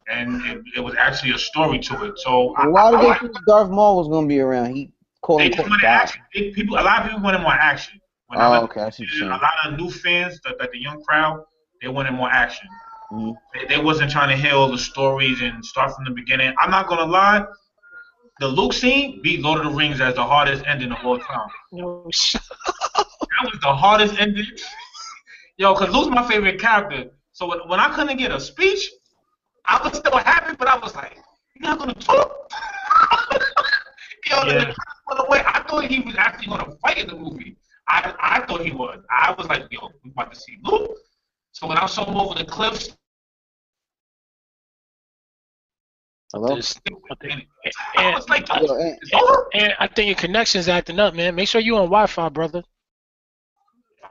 and 0.08 0.46
it, 0.46 0.62
it 0.78 0.80
was 0.80 0.96
actually 0.96 1.32
a 1.32 1.38
story 1.38 1.80
to 1.80 2.06
it. 2.06 2.18
So 2.20 2.54
I, 2.56 2.68
Why 2.68 2.84
I, 2.84 2.92
did 2.92 3.00
I 3.00 3.02
they 3.02 3.08
like 3.10 3.22
think 3.22 3.36
Darth 3.48 3.70
Maul 3.70 3.98
was 3.98 4.08
gonna 4.08 4.28
be 4.28 4.40
around? 4.40 4.76
He 4.76 4.92
quote 5.22 5.40
they 5.40 5.50
just 5.50 5.60
unquote 5.60 5.84
action. 5.84 6.22
They, 6.34 6.52
people, 6.52 6.76
a 6.78 6.82
lot 6.82 7.00
of 7.02 7.06
people 7.08 7.22
wanted 7.22 7.42
more 7.42 7.54
action. 7.54 8.00
When 8.28 8.40
Oh, 8.40 8.52
look- 8.52 8.72
okay, 8.72 8.82
I 8.82 8.90
see 8.92 9.06
a 9.22 9.26
lot 9.26 9.54
of 9.66 9.78
new 9.80 9.90
fans, 9.90 10.40
the, 10.44 10.56
like 10.60 10.72
the 10.72 10.80
young 10.80 11.02
crowd, 11.04 11.44
they 11.82 11.88
wanted 11.88 12.12
more 12.12 12.30
action. 12.30 12.68
Mhm. 13.12 13.36
They, 13.56 13.66
they 13.76 13.82
wasn't 13.82 14.12
trying 14.12 14.30
to 14.30 14.36
hear 14.36 14.54
all 14.54 14.70
the 14.70 14.78
stories 14.78 15.42
and 15.42 15.66
start 15.66 15.92
from 15.96 16.06
the 16.06 16.12
beginning. 16.12 16.54
I'm 16.60 16.70
not 16.70 16.88
gonna 16.88 17.06
lie, 17.12 17.44
the 18.40 18.48
Luke 18.48 18.74
scene 18.74 19.20
beat 19.24 19.42
Lord 19.42 19.60
of 19.66 19.72
the 19.72 19.78
Rings 19.78 20.00
as 20.00 20.14
the 20.16 20.24
hardest 20.24 20.64
ending 20.68 20.92
of 20.92 21.04
all 21.04 21.18
time. 21.18 21.48
No, 21.72 22.06
sh- 22.12 22.36
That 22.96 23.52
was 23.52 23.60
the 23.62 23.74
hardest 23.74 24.20
ending. 24.20 24.46
Yo, 25.60 25.76
cause 25.76 25.90
Luke's 25.90 26.10
my 26.10 26.26
favorite 26.26 26.58
character. 26.60 27.12
So 27.34 27.46
when, 27.46 27.60
when 27.68 27.82
I 27.82 27.94
couldn't 27.94 28.16
get 28.18 28.32
a 28.32 28.40
speech, 28.40 28.90
I 29.66 29.86
was 29.86 29.98
still 29.98 30.18
happy, 30.18 30.56
but 30.58 30.70
I 30.70 30.78
was 30.78 30.96
like, 30.96 31.18
"You're 31.54 31.70
not 31.70 31.80
gonna 31.80 31.94
talk." 31.96 32.32
Yo, 34.30 34.46
the- 34.46 34.54
Yeah. 34.54 34.74
by 35.08 35.16
the 35.18 35.26
way, 35.30 35.44
I 35.46 35.62
thought 35.68 35.84
he 35.84 36.00
was 36.00 36.16
actually 36.18 36.48
gonna 36.48 36.72
fight 36.82 37.00
in 37.00 37.08
the 37.08 37.16
movie. 37.16 37.58
I 37.90 38.16
I 38.22 38.46
thought 38.46 38.62
he 38.66 38.72
was. 38.72 39.00
I 39.12 39.34
was 39.38 39.48
like, 39.48 39.68
"Yo, 39.70 39.90
we 40.02 40.12
about 40.12 40.34
to 40.34 40.40
see 40.40 40.58
Luke." 40.64 40.98
So 41.52 41.68
when 41.68 41.78
I 41.78 41.88
saw 41.88 42.06
him 42.06 42.16
over 42.16 42.36
the 42.36 42.46
cliffs, 42.46 42.96
Hello. 46.32 46.56
this- 46.56 46.80
and 47.22 47.32
and, 47.32 47.44
I 47.98 48.06
eh, 48.06 48.12
eh, 48.12 48.16
was 48.16 48.30
like, 48.30 48.48
Yo, 48.48 48.56
"Yo, 48.56 48.70
and- 48.80 49.00
and 49.54 49.74
I 49.78 49.88
think 49.88 50.08
your 50.08 50.16
connection's 50.16 50.70
acting 50.70 51.00
up, 51.02 51.14
man. 51.16 51.36
Make 51.36 51.50
sure 51.50 51.60
you 51.60 51.76
on 51.76 51.86
Wi-Fi, 51.90 52.30
brother. 52.30 52.64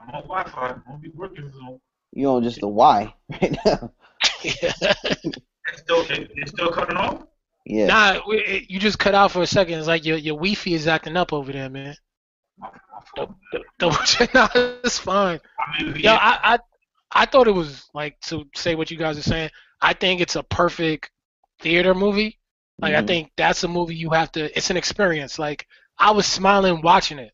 I'm 0.09 0.15
on 0.15 0.21
Wi-Fi. 0.27 0.67
I'm 0.69 0.83
gonna 0.87 0.97
be 0.99 1.09
working. 1.09 1.49
So 1.51 1.79
you 2.13 2.27
on 2.29 2.43
just 2.43 2.59
the 2.59 2.67
Y 2.67 3.13
right 3.41 3.57
now. 3.65 3.91
yeah, 4.43 4.73
it's 5.03 5.81
still 5.83 6.01
it, 6.09 6.31
it's 6.35 6.51
still 6.51 6.71
coming 6.71 6.97
on. 6.97 7.27
Yeah. 7.65 7.85
Nah, 7.87 8.19
it- 8.27 8.69
you 8.69 8.79
just 8.79 8.97
cut 8.99 9.13
out 9.15 9.31
for 9.31 9.41
a 9.41 9.47
second. 9.47 9.77
It's 9.79 9.87
like 9.87 10.05
your 10.05 10.17
your 10.17 10.35
Wi-Fi 10.35 10.73
is 10.73 10.87
acting 10.87 11.17
up 11.17 11.33
over 11.33 11.51
there, 11.51 11.69
man. 11.69 11.95
My- 12.57 12.69
my 12.69 13.01
fault. 13.15 13.35
Double 13.77 13.97
check. 14.05 14.33
Nah, 14.33 14.47
it's 14.83 14.97
fine. 14.99 15.39
I 15.59 15.83
mean, 15.83 15.95
Yo, 15.95 16.01
yeah, 16.13 16.15
I, 16.19 16.55
I 16.55 16.59
I 17.11 17.25
thought 17.25 17.47
it 17.47 17.51
was 17.51 17.87
like 17.93 18.19
to 18.21 18.45
say 18.55 18.75
what 18.75 18.91
you 18.91 18.97
guys 18.97 19.17
are 19.17 19.23
saying. 19.23 19.49
I 19.81 19.93
think 19.93 20.21
it's 20.21 20.35
a 20.35 20.43
perfect 20.43 21.11
theater 21.61 21.93
movie. 21.93 22.39
Like 22.79 22.95
I 22.95 23.01
Mhm. 23.01 23.07
think 23.07 23.31
that's 23.37 23.63
a 23.63 23.67
movie 23.67 23.95
you 23.95 24.09
have 24.11 24.31
to. 24.33 24.55
It's 24.57 24.69
an 24.69 24.77
experience. 24.77 25.37
Like 25.39 25.67
I 25.97 26.11
was 26.11 26.25
smiling 26.25 26.81
watching 26.81 27.19
it, 27.19 27.31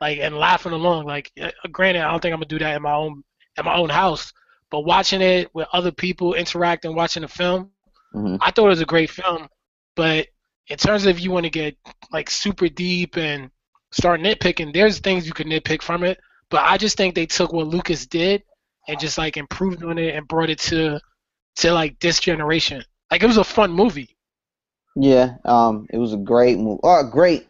like 0.00 0.18
and 0.18 0.36
laughing 0.36 0.72
along. 0.72 1.06
Like 1.06 1.30
uh, 1.40 1.50
granted, 1.70 2.02
I 2.02 2.10
don't 2.10 2.20
think 2.20 2.32
I'm 2.32 2.38
gonna 2.40 2.48
do 2.48 2.58
that 2.58 2.76
in 2.76 2.82
my 2.82 2.92
own 2.94 3.22
in 3.58 3.64
my 3.64 3.76
own 3.76 3.88
house, 3.88 4.32
but 4.70 4.80
watching 4.80 5.22
it 5.22 5.54
with 5.54 5.68
other 5.72 5.92
people 5.92 6.34
interacting, 6.34 6.94
watching 6.94 7.22
the 7.22 7.28
film, 7.28 7.70
Mhm. 8.14 8.38
I 8.40 8.50
thought 8.50 8.66
it 8.66 8.70
was 8.70 8.80
a 8.80 8.86
great 8.86 9.10
film. 9.10 9.48
But 9.96 10.28
in 10.68 10.76
terms 10.76 11.04
of 11.06 11.16
if 11.16 11.22
you 11.22 11.30
want 11.30 11.44
to 11.44 11.50
get 11.50 11.76
like 12.12 12.30
super 12.30 12.68
deep 12.68 13.16
and 13.16 13.50
start 13.92 14.20
nitpicking, 14.20 14.72
there's 14.72 14.98
things 14.98 15.26
you 15.26 15.32
could 15.32 15.46
nitpick 15.46 15.82
from 15.82 16.02
it. 16.04 16.18
But 16.50 16.62
I 16.64 16.76
just 16.78 16.96
think 16.96 17.14
they 17.14 17.26
took 17.26 17.52
what 17.52 17.68
Lucas 17.68 18.06
did 18.06 18.42
and 18.88 18.98
just 19.00 19.18
like 19.18 19.36
improved 19.36 19.82
on 19.84 19.98
it 19.98 20.14
and 20.14 20.26
brought 20.28 20.50
it 20.50 20.58
to 20.60 21.00
to 21.56 21.72
like 21.72 21.98
this 22.00 22.18
generation. 22.18 22.82
Like 23.10 23.22
it 23.22 23.26
was 23.26 23.36
a 23.36 23.44
fun 23.44 23.72
movie. 23.72 24.16
Yeah. 24.96 25.36
Um. 25.44 25.86
It 25.90 25.98
was 25.98 26.12
a 26.12 26.16
great 26.18 26.58
movie. 26.58 26.80
Oh, 26.82 27.08
great. 27.10 27.46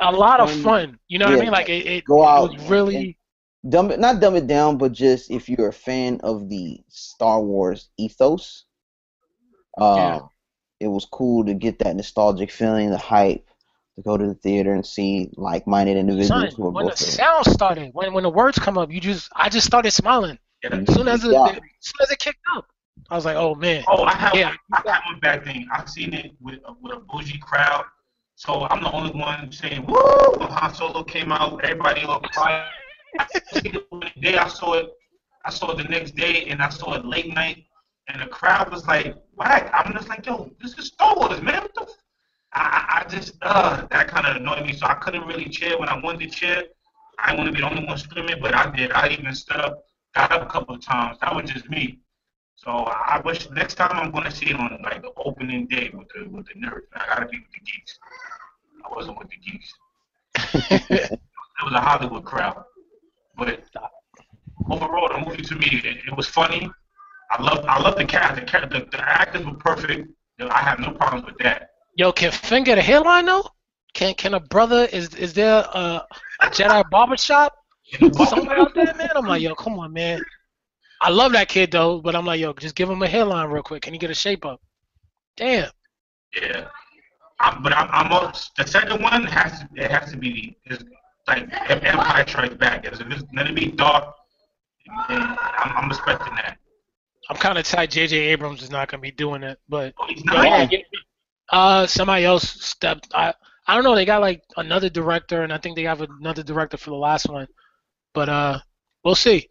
A 0.00 0.12
lot 0.12 0.40
of 0.40 0.50
Um, 0.50 0.62
fun. 0.62 0.98
You 1.08 1.18
know 1.18 1.26
what 1.26 1.38
I 1.38 1.42
mean? 1.42 1.50
Like 1.50 1.68
it, 1.68 1.86
it, 1.86 2.04
go 2.04 2.24
out 2.24 2.52
was 2.52 2.68
really 2.70 3.16
Dumb 3.68 3.90
it, 3.90 3.98
not 3.98 4.20
dumb 4.20 4.36
it 4.36 4.46
down, 4.46 4.78
but 4.78 4.92
just 4.92 5.30
if 5.32 5.48
you're 5.48 5.68
a 5.68 5.72
fan 5.72 6.20
of 6.22 6.48
the 6.48 6.80
Star 6.88 7.42
Wars 7.42 7.90
ethos, 7.98 8.64
uh, 9.80 9.94
Yeah. 9.96 10.20
it 10.80 10.86
was 10.88 11.04
cool 11.10 11.44
to 11.44 11.54
get 11.54 11.80
that 11.80 11.96
nostalgic 11.96 12.52
feeling, 12.52 12.90
the 12.90 12.98
hype, 12.98 13.44
to 13.96 14.02
go 14.02 14.16
to 14.16 14.26
the 14.28 14.34
theater 14.36 14.72
and 14.72 14.86
see 14.86 15.30
like-minded 15.36 15.96
individuals 15.96 16.42
son, 16.42 16.52
who 16.56 16.66
are 16.68 16.70
when 16.70 16.84
the 16.84 16.90
both 16.90 16.98
there. 17.00 17.08
sound 17.08 17.46
started, 17.46 17.90
when 17.94 18.12
when 18.12 18.22
the 18.22 18.30
words 18.30 18.58
come 18.60 18.78
up, 18.78 18.92
you 18.92 19.00
just 19.00 19.28
I 19.34 19.48
just 19.48 19.66
started 19.66 19.90
smiling. 19.90 20.38
yeah. 20.62 20.76
As 20.76 20.94
soon 20.94 21.08
as 21.08 21.24
it, 21.24 21.32
Yeah. 21.32 21.46
as 21.46 21.56
soon 21.80 21.96
as 22.02 22.10
it 22.12 22.18
kicked 22.20 22.38
up, 22.54 22.64
I 23.10 23.16
was 23.16 23.24
like, 23.24 23.36
oh 23.36 23.56
man. 23.56 23.82
Oh, 23.88 24.04
I 24.04 24.14
have, 24.14 24.34
Yeah. 24.36 24.54
I 24.72 24.82
have 24.92 25.02
one 25.06 25.18
bad 25.20 25.44
thing. 25.44 25.66
I've 25.72 25.88
seen 25.90 26.14
it 26.14 26.30
with 26.40 26.60
with 26.80 26.92
a 26.92 27.00
bougie 27.00 27.38
crowd, 27.38 27.84
so 28.38 28.68
I'm 28.70 28.84
the 28.84 28.92
only 28.92 29.10
one 29.10 29.50
saying 29.50 29.84
"woo" 29.84 30.32
when 30.38 30.48
Han 30.48 30.72
Solo 30.72 31.02
came 31.02 31.32
out. 31.32 31.60
Everybody 31.64 32.02
all 32.04 32.20
quiet. 32.20 32.68
the 33.52 34.12
day 34.20 34.38
I 34.38 34.46
saw 34.46 34.74
it, 34.74 34.86
I 35.44 35.50
saw 35.50 35.72
it 35.72 35.78
the 35.78 35.88
next 35.88 36.14
day, 36.14 36.44
and 36.44 36.62
I 36.62 36.68
saw 36.68 36.94
it 36.94 37.04
late 37.04 37.34
night, 37.34 37.64
and 38.06 38.22
the 38.22 38.26
crowd 38.26 38.70
was 38.70 38.86
like 38.86 39.16
whack. 39.34 39.68
I'm 39.74 39.92
just 39.92 40.08
like, 40.08 40.24
yo, 40.24 40.52
this 40.62 40.78
is 40.78 40.86
Star 40.86 41.16
Wars, 41.16 41.42
man. 41.42 41.62
What 41.62 41.74
the 41.74 41.82
f-? 41.82 41.96
I, 42.52 43.02
I 43.04 43.08
just 43.08 43.34
uh 43.42 43.88
that 43.90 44.06
kind 44.06 44.24
of 44.24 44.36
annoyed 44.36 44.64
me, 44.64 44.72
so 44.72 44.86
I 44.86 44.94
couldn't 44.94 45.26
really 45.26 45.48
cheer 45.48 45.76
when 45.76 45.88
I 45.88 45.98
wanted 45.98 46.30
to 46.30 46.38
cheer. 46.38 46.62
I 47.18 47.34
want 47.34 47.48
to 47.48 47.52
be 47.52 47.60
the 47.60 47.68
only 47.68 47.84
one 47.84 47.98
screaming, 47.98 48.36
but 48.40 48.54
I 48.54 48.70
did. 48.70 48.92
I 48.92 49.08
even 49.08 49.34
stood 49.34 49.56
up, 49.56 49.82
got 50.14 50.30
up 50.30 50.42
a 50.42 50.46
couple 50.46 50.76
of 50.76 50.80
times. 50.80 51.18
That 51.22 51.34
was 51.34 51.50
just 51.50 51.68
me. 51.68 51.98
So 52.64 52.70
I 52.70 53.22
wish 53.24 53.48
next 53.50 53.76
time 53.76 53.92
I'm 53.92 54.10
gonna 54.10 54.32
see 54.32 54.46
it 54.46 54.56
on 54.56 54.78
like 54.82 55.00
the 55.00 55.12
opening 55.16 55.68
day 55.68 55.90
with 55.94 56.08
the 56.08 56.28
with 56.28 56.44
the 56.46 56.54
nerds. 56.54 56.86
I 56.92 57.06
gotta 57.06 57.26
be 57.26 57.38
with 57.38 57.52
the 57.52 57.60
geeks. 57.60 57.98
I 58.84 58.94
wasn't 58.94 59.16
with 59.18 59.28
the 59.28 59.36
geeks. 59.36 59.72
it 60.90 61.20
was 61.64 61.72
a 61.72 61.80
Hollywood 61.80 62.24
crowd, 62.24 62.64
but 63.36 63.62
overall 64.68 65.08
the 65.08 65.24
movie 65.24 65.42
to 65.42 65.54
me 65.54 65.68
it, 65.84 65.98
it 66.08 66.16
was 66.16 66.26
funny. 66.26 66.68
I 67.30 67.40
love 67.40 67.64
I 67.64 67.80
love 67.80 67.96
the 67.96 68.04
cast. 68.04 68.34
The, 68.34 68.66
the 68.66 68.88
the 68.90 69.08
actors 69.08 69.46
were 69.46 69.54
perfect. 69.54 70.10
I 70.40 70.58
have 70.58 70.80
no 70.80 70.90
problems 70.90 71.26
with 71.26 71.38
that. 71.38 71.70
Yo, 71.94 72.10
can 72.10 72.32
Finn 72.32 72.64
get 72.64 72.76
a 72.76 72.82
hairline 72.82 73.26
though? 73.26 73.48
Can 73.94 74.14
can 74.14 74.34
a 74.34 74.40
brother 74.40 74.88
is 74.92 75.14
is 75.14 75.32
there 75.32 75.64
a, 75.74 76.04
a 76.40 76.46
Jedi 76.46 76.90
barbershop 76.90 77.54
somewhere 78.26 78.58
out 78.58 78.74
there, 78.74 78.94
man? 78.94 79.10
I'm 79.14 79.26
like, 79.26 79.42
yo, 79.42 79.54
come 79.54 79.78
on, 79.78 79.92
man. 79.92 80.20
I 81.00 81.10
love 81.10 81.32
that 81.32 81.48
kid 81.48 81.70
though, 81.70 82.00
but 82.00 82.16
I'm 82.16 82.26
like, 82.26 82.40
yo, 82.40 82.52
just 82.54 82.74
give 82.74 82.90
him 82.90 83.02
a 83.02 83.06
hairline 83.08 83.48
real 83.48 83.62
quick. 83.62 83.82
Can 83.82 83.92
he 83.92 83.98
get 83.98 84.10
a 84.10 84.14
shape 84.14 84.44
up? 84.44 84.60
Damn. 85.36 85.70
Yeah. 86.40 86.68
I'm, 87.40 87.62
but 87.62 87.72
I'm, 87.72 87.88
I'm 87.92 88.12
al- 88.12 88.32
the 88.56 88.66
second 88.66 89.00
one 89.02 89.24
has 89.24 89.60
to 89.60 89.68
it 89.76 89.90
has 89.90 90.10
to 90.10 90.16
be 90.16 90.56
is 90.66 90.82
like 91.28 91.48
Empire 91.70 92.24
Strikes 92.26 92.54
Back. 92.56 92.84
It's, 92.84 92.98
it's 93.00 93.22
gonna 93.34 93.52
be 93.52 93.66
dark, 93.66 94.12
I'm, 95.08 95.36
I'm 95.76 95.90
expecting 95.90 96.34
that. 96.34 96.58
I'm 97.30 97.36
kind 97.36 97.58
of 97.58 97.64
tight. 97.66 97.90
J.J. 97.90 98.16
Abrams 98.16 98.62
is 98.62 98.70
not 98.70 98.88
gonna 98.88 99.00
be 99.02 99.10
doing 99.10 99.42
it, 99.42 99.58
but 99.68 99.94
Oh, 99.98 100.06
he's 100.08 100.24
not. 100.24 100.72
yeah, 100.72 100.78
uh, 101.50 101.86
somebody 101.86 102.24
else 102.24 102.48
stepped. 102.64 103.08
I 103.14 103.34
I 103.66 103.74
don't 103.74 103.84
know. 103.84 103.94
They 103.94 104.06
got 104.06 104.20
like 104.22 104.42
another 104.56 104.88
director, 104.88 105.42
and 105.42 105.52
I 105.52 105.58
think 105.58 105.76
they 105.76 105.82
have 105.84 106.00
another 106.00 106.42
director 106.42 106.76
for 106.78 106.90
the 106.90 106.96
last 106.96 107.28
one. 107.28 107.46
But 108.14 108.28
uh, 108.30 108.58
we'll 109.04 109.14
see. 109.14 109.50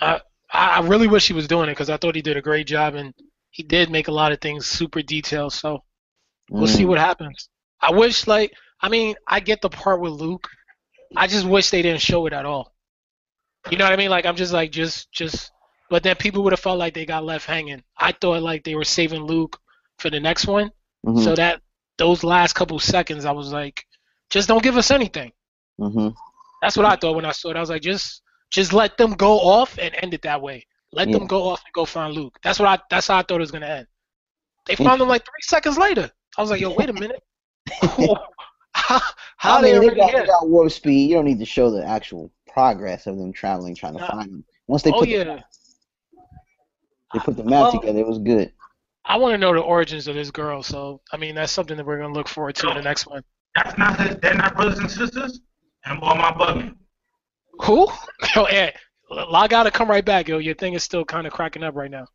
I 0.00 0.20
I 0.52 0.78
I 0.78 0.80
really 0.86 1.08
wish 1.08 1.26
he 1.26 1.32
was 1.34 1.48
doing 1.48 1.68
it 1.68 1.72
because 1.72 1.90
I 1.90 1.96
thought 1.96 2.14
he 2.14 2.22
did 2.22 2.36
a 2.36 2.42
great 2.42 2.66
job, 2.66 2.94
and 2.94 3.14
he 3.50 3.62
did 3.62 3.90
make 3.90 4.08
a 4.08 4.12
lot 4.12 4.32
of 4.32 4.40
things 4.40 4.66
super 4.66 5.02
detailed. 5.02 5.52
So 5.52 5.82
we'll 6.50 6.66
see 6.68 6.84
Mm. 6.84 6.88
what 6.88 6.98
happens. 6.98 7.48
I 7.80 7.92
wish 7.92 8.26
like 8.26 8.52
I 8.80 8.88
mean 8.88 9.14
I 9.26 9.40
get 9.40 9.60
the 9.62 9.70
part 9.70 10.00
with 10.00 10.12
Luke. 10.12 10.48
I 11.16 11.26
just 11.26 11.46
wish 11.46 11.70
they 11.70 11.82
didn't 11.82 12.00
show 12.00 12.26
it 12.26 12.32
at 12.32 12.46
all. 12.46 12.72
You 13.70 13.76
know 13.78 13.84
what 13.84 13.92
I 13.92 13.96
mean? 13.96 14.10
Like 14.10 14.26
I'm 14.26 14.36
just 14.36 14.52
like 14.52 14.70
just 14.72 15.10
just. 15.12 15.50
But 15.90 16.02
then 16.02 16.16
people 16.16 16.42
would 16.42 16.52
have 16.54 16.60
felt 16.60 16.78
like 16.78 16.94
they 16.94 17.04
got 17.04 17.22
left 17.24 17.46
hanging. 17.46 17.82
I 17.98 18.12
thought 18.12 18.42
like 18.42 18.64
they 18.64 18.74
were 18.74 18.84
saving 18.84 19.24
Luke 19.24 19.58
for 19.98 20.08
the 20.08 20.20
next 20.20 20.46
one. 20.46 20.70
Mhm. 21.06 21.22
So 21.22 21.34
that 21.34 21.60
those 21.98 22.24
last 22.24 22.54
couple 22.54 22.78
seconds, 22.78 23.24
I 23.26 23.32
was 23.32 23.52
like, 23.52 23.84
just 24.30 24.48
don't 24.48 24.62
give 24.62 24.78
us 24.78 24.90
anything. 24.90 25.32
Mhm. 25.78 26.14
That's 26.62 26.76
what 26.78 26.86
I 26.86 26.96
thought 26.96 27.14
when 27.14 27.26
I 27.26 27.32
saw 27.32 27.50
it. 27.50 27.56
I 27.56 27.60
was 27.60 27.68
like, 27.68 27.82
just 27.82 28.22
just 28.52 28.72
let 28.72 28.96
them 28.98 29.12
go 29.14 29.40
off 29.40 29.78
and 29.78 29.92
end 30.02 30.14
it 30.14 30.22
that 30.22 30.40
way. 30.40 30.66
Let 30.92 31.08
Yeah. 31.08 31.18
them 31.18 31.26
go 31.26 31.44
off 31.48 31.62
and 31.64 31.72
go 31.72 31.84
find 31.84 32.12
Luke. 32.14 32.38
That's 32.42 32.58
what 32.60 32.68
I 32.68 32.78
that's 32.90 33.08
how 33.08 33.16
I 33.16 33.22
thought 33.22 33.36
it 33.36 33.40
was 33.40 33.50
gonna 33.50 33.66
end. 33.66 33.86
They 34.66 34.76
found 34.76 35.00
him 35.00 35.08
like 35.08 35.24
three 35.24 35.42
seconds 35.42 35.76
later. 35.78 36.10
I 36.36 36.40
was 36.40 36.50
like, 36.50 36.60
yo, 36.60 36.72
wait 36.74 36.90
a 36.90 36.92
minute. 36.92 37.22
how 37.80 38.16
how 38.74 39.00
I 39.58 39.62
they 39.62 39.72
mean, 39.72 39.80
they 39.80 39.86
already 39.86 40.00
got, 40.00 40.10
here? 40.10 40.20
they 40.20 40.26
got 40.26 40.48
warp 40.48 40.70
speed. 40.70 41.08
You 41.10 41.16
don't 41.16 41.24
need 41.24 41.38
to 41.40 41.44
show 41.46 41.70
the 41.70 41.84
actual 41.84 42.30
progress 42.46 43.06
of 43.06 43.16
them 43.16 43.32
traveling, 43.32 43.74
trying 43.74 43.94
to 43.94 44.00
Nah. 44.00 44.10
find 44.10 44.30
them. 44.30 44.44
Once 44.68 44.82
they 44.82 44.90
Oh 44.92 45.00
put 45.00 45.08
the, 45.08 45.14
yeah. 45.16 45.40
they 47.14 47.18
put 47.20 47.36
the 47.36 47.44
map 47.44 47.62
Well- 47.62 47.72
together, 47.80 47.98
it 48.00 48.06
was 48.06 48.18
good. 48.18 48.52
I 49.04 49.16
want 49.16 49.32
to 49.34 49.38
know 49.38 49.52
the 49.52 49.60
origins 49.60 50.06
of 50.06 50.14
this 50.14 50.30
girl. 50.30 50.62
So 50.62 51.00
I 51.12 51.16
mean, 51.16 51.34
that's 51.34 51.50
something 51.52 51.76
that 51.76 51.84
we're 51.86 51.98
gonna 51.98 52.12
look 52.14 52.28
forward 52.28 52.54
to 52.56 52.68
in 52.70 52.76
the 52.76 52.82
next 52.82 53.06
one. 53.06 53.24
That's 53.56 53.76
not 53.76 53.98
his, 53.98 54.16
they're 54.18 54.34
not 54.34 54.54
brothers 54.54 54.78
and 54.78 54.90
sisters. 54.90 55.40
And 55.84 55.98
all 56.00 56.14
my 56.14 56.30
bugging. 56.32 56.76
Who? 57.62 57.88
Yo, 58.34 58.44
Ed, 58.44 58.74
log 59.10 59.52
out 59.52 59.66
and 59.66 59.74
come 59.74 59.88
right 59.88 60.04
back, 60.04 60.28
yo. 60.28 60.38
Your 60.38 60.54
thing 60.54 60.74
is 60.74 60.82
still 60.82 61.04
kind 61.04 61.26
of 61.26 61.32
cracking 61.32 61.62
up 61.62 61.76
right 61.76 61.90
now. 61.90 62.06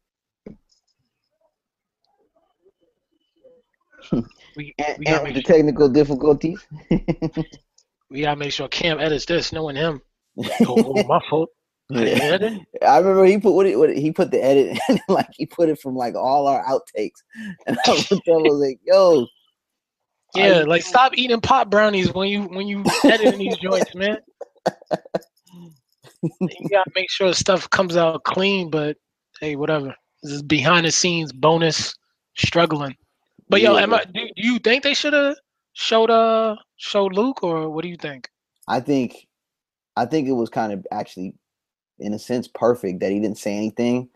We, 4.12 4.22
we, 4.58 4.74
and 4.78 4.98
the 5.06 5.34
sure, 5.34 5.42
technical 5.44 5.90
difficulties. 5.90 6.66
we 8.10 8.22
gotta 8.22 8.36
make 8.36 8.52
sure 8.52 8.68
Cam 8.68 9.00
edits 9.00 9.26
this, 9.26 9.52
knowing 9.54 9.76
him. 9.76 10.02
Oh, 10.62 10.76
oh, 10.78 11.04
my 11.04 11.20
fault. 11.30 11.50
I 11.94 12.04
Yeah. 12.04 12.58
I 12.86 12.98
remember 12.98 13.26
he 13.26 13.38
put 13.38 13.54
what, 13.54 13.66
it, 13.66 13.78
what 13.78 13.96
he 13.96 14.12
put 14.12 14.32
the 14.32 14.44
edit 14.44 14.78
and 14.90 15.00
like 15.08 15.30
he 15.32 15.46
put 15.46 15.70
it 15.70 15.80
from 15.80 15.96
like 15.96 16.16
all 16.16 16.48
our 16.48 16.64
outtakes, 16.66 17.22
and 17.66 17.78
I 17.86 17.92
was, 17.92 18.12
I 18.12 18.20
was 18.28 18.62
like, 18.62 18.80
"Yo, 18.84 19.26
Yeah, 20.36 20.64
like 20.68 20.84
stop 20.84 21.14
eating 21.16 21.40
pot 21.40 21.70
brownies 21.70 22.14
when 22.14 22.28
you 22.28 22.44
when 22.44 22.68
you 22.68 22.84
editing 23.06 23.40
these 23.40 23.58
joints, 23.58 23.96
man. 23.96 24.18
You 26.24 26.70
gotta 26.70 26.92
make 26.96 27.10
sure 27.12 27.34
stuff 27.34 27.70
comes 27.70 27.96
out 27.96 28.24
clean, 28.24 28.70
but 28.70 28.98
hey, 29.40 29.56
whatever. 29.56 29.96
This 30.24 30.34
is 30.34 30.42
behind 30.44 30.86
the 30.86 30.92
scenes 30.92 31.32
bonus 31.32 31.94
struggling. 32.36 32.96
But 33.50 33.62
yo, 33.62 33.78
am 33.78 33.94
I, 33.94 34.04
do, 34.06 34.22
do 34.36 34.48
you 34.48 34.60
think 34.60 34.84
they 34.84 34.94
should 34.94 35.14
have 35.14 35.36
showed 35.74 36.10
uh 36.10 36.56
showed 36.78 37.14
Luke 37.14 37.44
or 37.44 37.70
what 37.70 37.84
do 37.84 37.90
you 37.90 37.98
think? 37.98 38.30
I 38.68 38.80
think, 38.80 39.28
I 39.96 40.06
think 40.06 40.28
it 40.28 40.34
was 40.34 40.50
kind 40.50 40.74
of 40.74 40.86
actually, 40.92 41.36
in 42.00 42.14
a 42.14 42.20
sense, 42.20 42.48
perfect 42.48 43.00
that 43.00 43.12
he 43.12 43.20
didn't 43.20 43.38
say 43.38 43.56
anything. 43.56 44.10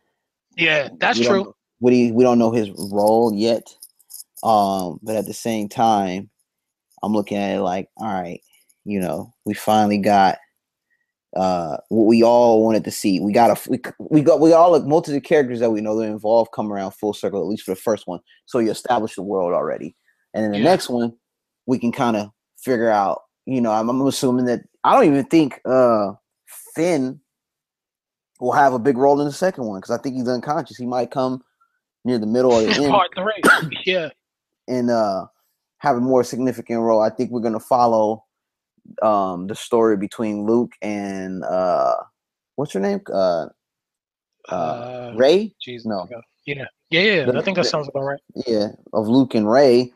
Yeah, 0.58 0.90
that's 1.00 1.20
we 1.20 1.26
true. 1.26 1.54
What 1.80 1.94
he 1.94 2.12
we 2.12 2.24
don't 2.24 2.40
know 2.40 2.52
his 2.52 2.70
role 2.92 3.34
yet, 3.34 3.76
um, 4.44 5.00
but 5.02 5.16
at 5.16 5.26
the 5.26 5.34
same 5.34 5.70
time, 5.70 6.30
I'm 7.02 7.14
looking 7.14 7.38
at 7.38 7.56
it 7.56 7.62
like, 7.62 7.90
all 7.98 8.08
right, 8.08 8.42
you 8.86 9.00
know, 9.00 9.34
we 9.46 9.54
finally 9.54 9.98
got 9.98 10.38
uh 11.36 11.78
what 11.90 12.06
we 12.08 12.24
all 12.24 12.62
wanted 12.64 12.84
to 12.84 12.92
see. 12.92 13.20
We 13.20 13.32
got 13.32 13.52
a 13.66 13.70
we 13.70 13.80
we 14.00 14.22
got 14.22 14.40
we 14.42 14.52
all 14.54 14.72
like 14.72 14.84
most 14.84 15.08
of 15.08 15.14
the 15.14 15.22
characters 15.22 15.60
that 15.62 15.72
we 15.72 15.80
know 15.82 15.96
that 15.98 16.04
involved 16.08 16.52
come 16.52 16.72
around 16.72 16.92
full 16.92 17.14
circle 17.14 17.42
at 17.42 17.48
least 17.48 17.64
for 17.64 17.72
the 17.72 17.80
first 17.80 18.06
one. 18.08 18.20
So 18.46 18.60
you 18.60 18.70
establish 18.72 19.16
the 19.16 19.24
world 19.24 19.54
already, 19.54 19.96
and 20.34 20.44
then 20.44 20.52
the 20.52 20.58
Yeah. 20.58 20.64
next 20.66 20.90
one 20.90 21.14
we 21.68 21.80
can 21.80 21.92
kind 21.92 22.18
of 22.18 22.32
figure 22.58 22.90
out. 22.90 23.22
You 23.46 23.62
know, 23.62 23.72
I'm, 23.72 23.90
I'm 23.90 24.02
assuming 24.08 24.46
that 24.46 24.62
I 24.84 24.94
don't 24.94 25.06
even 25.06 25.26
think 25.26 25.62
uh 25.66 26.12
Finn 26.76 27.20
will 28.40 28.52
have 28.52 28.74
a 28.74 28.80
big 28.80 28.98
role 28.98 29.20
in 29.22 29.28
the 29.28 29.32
second 29.34 29.66
one 29.66 29.80
because 29.80 29.98
I 29.98 30.02
think 30.02 30.16
he's 30.16 30.28
unconscious. 30.28 30.78
He 30.78 30.86
might 30.86 31.12
come 31.12 31.44
near 32.04 32.18
the 32.18 32.26
middle 32.26 32.52
or 32.52 32.62
the 32.64 32.74
end. 32.74 32.90
Part 32.90 33.12
three. 33.16 33.42
Yeah. 33.86 34.10
and 34.68 34.90
uh 34.92 35.28
have 35.78 35.96
a 35.98 36.02
more 36.02 36.24
significant 36.24 36.82
role. 36.82 37.02
I 37.02 37.10
think 37.10 37.32
we're 37.32 37.40
gonna 37.42 37.60
follow 37.60 38.26
um 39.02 39.48
the 39.48 39.56
story 39.56 39.98
between 39.98 40.46
Luke 40.46 40.74
and 40.82 41.44
uh 41.44 41.96
what's 42.56 42.74
her 42.74 42.80
name? 42.80 43.02
Uh 43.12 43.48
uh, 44.50 44.54
Uh, 44.54 45.14
Rey? 45.16 45.54
Jesus. 45.62 45.86
No. 45.86 46.08
Yeah. 46.46 46.66
Yeah, 46.90 47.02
yeah. 47.02 47.26
The- 47.26 47.38
I 47.38 47.42
think 47.42 47.58
that 47.58 47.64
the- 47.64 47.70
sounds 47.70 47.88
about 47.88 48.04
right. 48.04 48.20
Yeah, 48.48 48.70
of 48.94 49.08
Luke 49.08 49.36
and 49.36 49.50
Rey. 49.50 49.94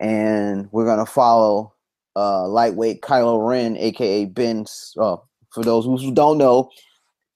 And 0.00 0.68
we're 0.72 0.84
gonna 0.86 1.06
follow 1.06 1.72
uh 2.16 2.46
lightweight 2.48 3.00
Kylo 3.02 3.46
Ren, 3.48 3.76
aka 3.76 4.24
Ben. 4.26 4.66
Uh, 4.98 5.16
for 5.50 5.64
those 5.64 5.84
who 5.86 6.12
don't 6.12 6.36
know, 6.38 6.70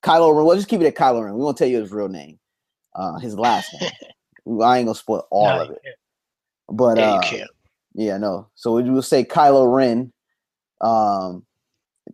Kylo 0.03 0.37
Ren. 0.37 0.45
We'll 0.45 0.57
just 0.57 0.69
keep 0.69 0.81
it 0.83 0.87
at 0.87 0.95
Kylo 0.97 1.25
Ren. 1.25 1.35
We 1.35 1.43
won't 1.43 1.57
tell 1.57 1.69
you 1.69 1.81
his 1.81 1.91
real 1.93 2.09
name, 2.09 2.39
uh, 2.95 3.19
his 3.19 3.39
last 3.39 3.73
name. 3.81 3.91
I 4.63 4.79
ain't 4.79 4.87
gonna 4.87 4.95
spoil 4.95 5.27
all 5.31 5.45
Nah, 5.45 5.63
of 5.65 5.71
it. 5.71 5.83
But 6.69 6.99
yeah, 6.99 7.05
uh, 7.05 7.15
you 7.15 7.21
can't. 7.39 7.51
yeah, 7.95 8.19
no. 8.19 8.49
So 8.57 8.75
we 8.75 8.89
will 8.91 9.03
say 9.03 9.25
Kylo 9.25 9.73
Ren. 9.75 10.13
Um, 10.81 11.45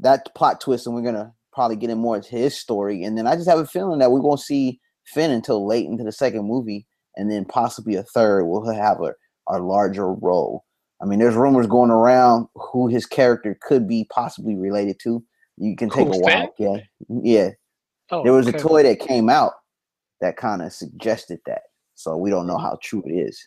that 0.00 0.34
plot 0.34 0.60
twist, 0.60 0.86
and 0.86 0.94
we're 0.94 1.02
gonna 1.02 1.32
probably 1.52 1.76
get 1.76 1.90
in 1.90 1.98
more 1.98 2.16
into 2.16 2.30
his 2.30 2.56
story. 2.56 3.04
And 3.04 3.16
then 3.16 3.26
I 3.26 3.34
just 3.34 3.48
have 3.48 3.58
a 3.58 3.66
feeling 3.66 3.98
that 4.00 4.12
we 4.12 4.20
won't 4.20 4.40
see 4.40 4.80
Finn 5.04 5.30
until 5.30 5.66
late 5.66 5.86
into 5.86 6.04
the 6.04 6.12
second 6.12 6.46
movie, 6.46 6.86
and 7.16 7.30
then 7.30 7.44
possibly 7.44 7.94
a 7.94 8.02
third. 8.02 8.44
We'll 8.44 8.70
have 8.72 9.00
a, 9.00 9.14
a 9.48 9.58
larger 9.58 10.12
role. 10.12 10.64
I 11.00 11.04
mean, 11.04 11.18
there's 11.18 11.34
rumors 11.34 11.66
going 11.66 11.90
around 11.90 12.48
who 12.54 12.88
his 12.88 13.06
character 13.06 13.58
could 13.60 13.86
be 13.86 14.06
possibly 14.10 14.56
related 14.56 14.98
to. 15.02 15.22
You 15.58 15.76
can 15.76 15.90
take 15.90 16.06
Who, 16.06 16.14
a 16.14 16.18
wild 16.18 16.50
yeah, 16.58 16.76
yeah. 17.22 17.50
Oh, 18.10 18.22
There 18.22 18.32
was 18.32 18.48
okay. 18.48 18.56
a 18.56 18.60
toy 18.60 18.82
that 18.82 19.00
came 19.00 19.28
out 19.28 19.52
that 20.20 20.36
kind 20.36 20.62
of 20.62 20.72
suggested 20.72 21.40
that. 21.46 21.62
So 21.94 22.16
we 22.16 22.30
don't 22.30 22.46
know 22.46 22.58
how 22.58 22.78
true 22.82 23.02
it 23.06 23.12
is. 23.12 23.46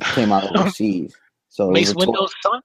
It 0.00 0.06
came 0.14 0.32
out 0.32 0.56
overseas. 0.56 1.14
So 1.48 1.70
Mace 1.70 1.94
Windu's 1.94 2.34
son. 2.42 2.60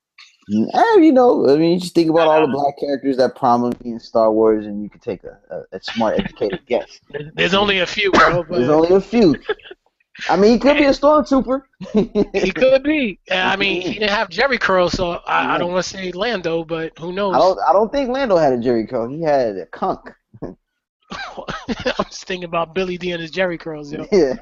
Eh, 0.50 0.96
you 1.00 1.12
know, 1.12 1.50
I 1.50 1.58
mean, 1.58 1.74
you 1.74 1.80
just 1.80 1.94
think 1.94 2.10
about 2.10 2.28
all 2.28 2.42
the 2.42 2.52
black 2.54 2.80
characters 2.80 3.18
that 3.18 3.36
prominently 3.36 3.92
in 3.92 4.00
Star 4.00 4.32
Wars, 4.32 4.66
and 4.66 4.82
you 4.82 4.90
can 4.90 5.02
take 5.02 5.24
a, 5.26 5.38
a, 5.50 5.76
a 5.78 5.82
smart, 5.84 6.20
educated 6.20 6.66
guess. 6.66 7.00
There's- 7.10 7.32
There's 7.36 7.54
only 7.54 7.80
a 7.80 7.86
few, 7.86 8.12
bro. 8.12 8.44
But 8.44 8.58
There's 8.60 8.70
only 8.70 8.96
a 8.96 9.02
few. 9.02 9.36
I 10.30 10.36
mean, 10.36 10.54
he 10.54 10.58
could 10.60 10.78
be 10.78 10.86
a 10.86 10.90
stormtrooper. 10.92 11.62
he 12.34 12.52
could 12.52 12.82
be. 12.82 13.20
Yeah, 13.28 13.52
I 13.54 13.56
mean, 13.58 13.82
he 13.82 13.94
didn't 13.94 14.10
have 14.10 14.30
Jheri 14.30 14.60
curl, 14.60 14.90
so 14.90 15.12
I, 15.28 15.56
I 15.56 15.58
don't 15.58 15.72
want 15.74 15.84
to 15.84 15.90
say 15.90 16.12
Lando, 16.12 16.64
but 16.64 16.98
who 16.98 17.12
knows? 17.12 17.36
I 17.36 17.40
don't. 17.40 17.60
I 17.70 17.74
don't 17.74 17.92
think 17.92 18.10
Lando 18.10 18.38
had 18.38 18.54
a 18.54 18.58
Jheri 18.58 18.90
curl. 18.90 19.08
He 19.10 19.22
had 19.22 19.58
a 19.58 19.66
conk. 19.68 20.00
I'm 20.42 20.56
just 22.10 22.26
thinking 22.26 22.44
about 22.46 22.74
Billy 22.74 22.98
Dee 22.98 23.12
and 23.12 23.22
his 23.22 23.32
Jheri 23.32 23.60
curls, 23.60 23.92
yo. 23.94 24.06
Yeah. 24.12 24.34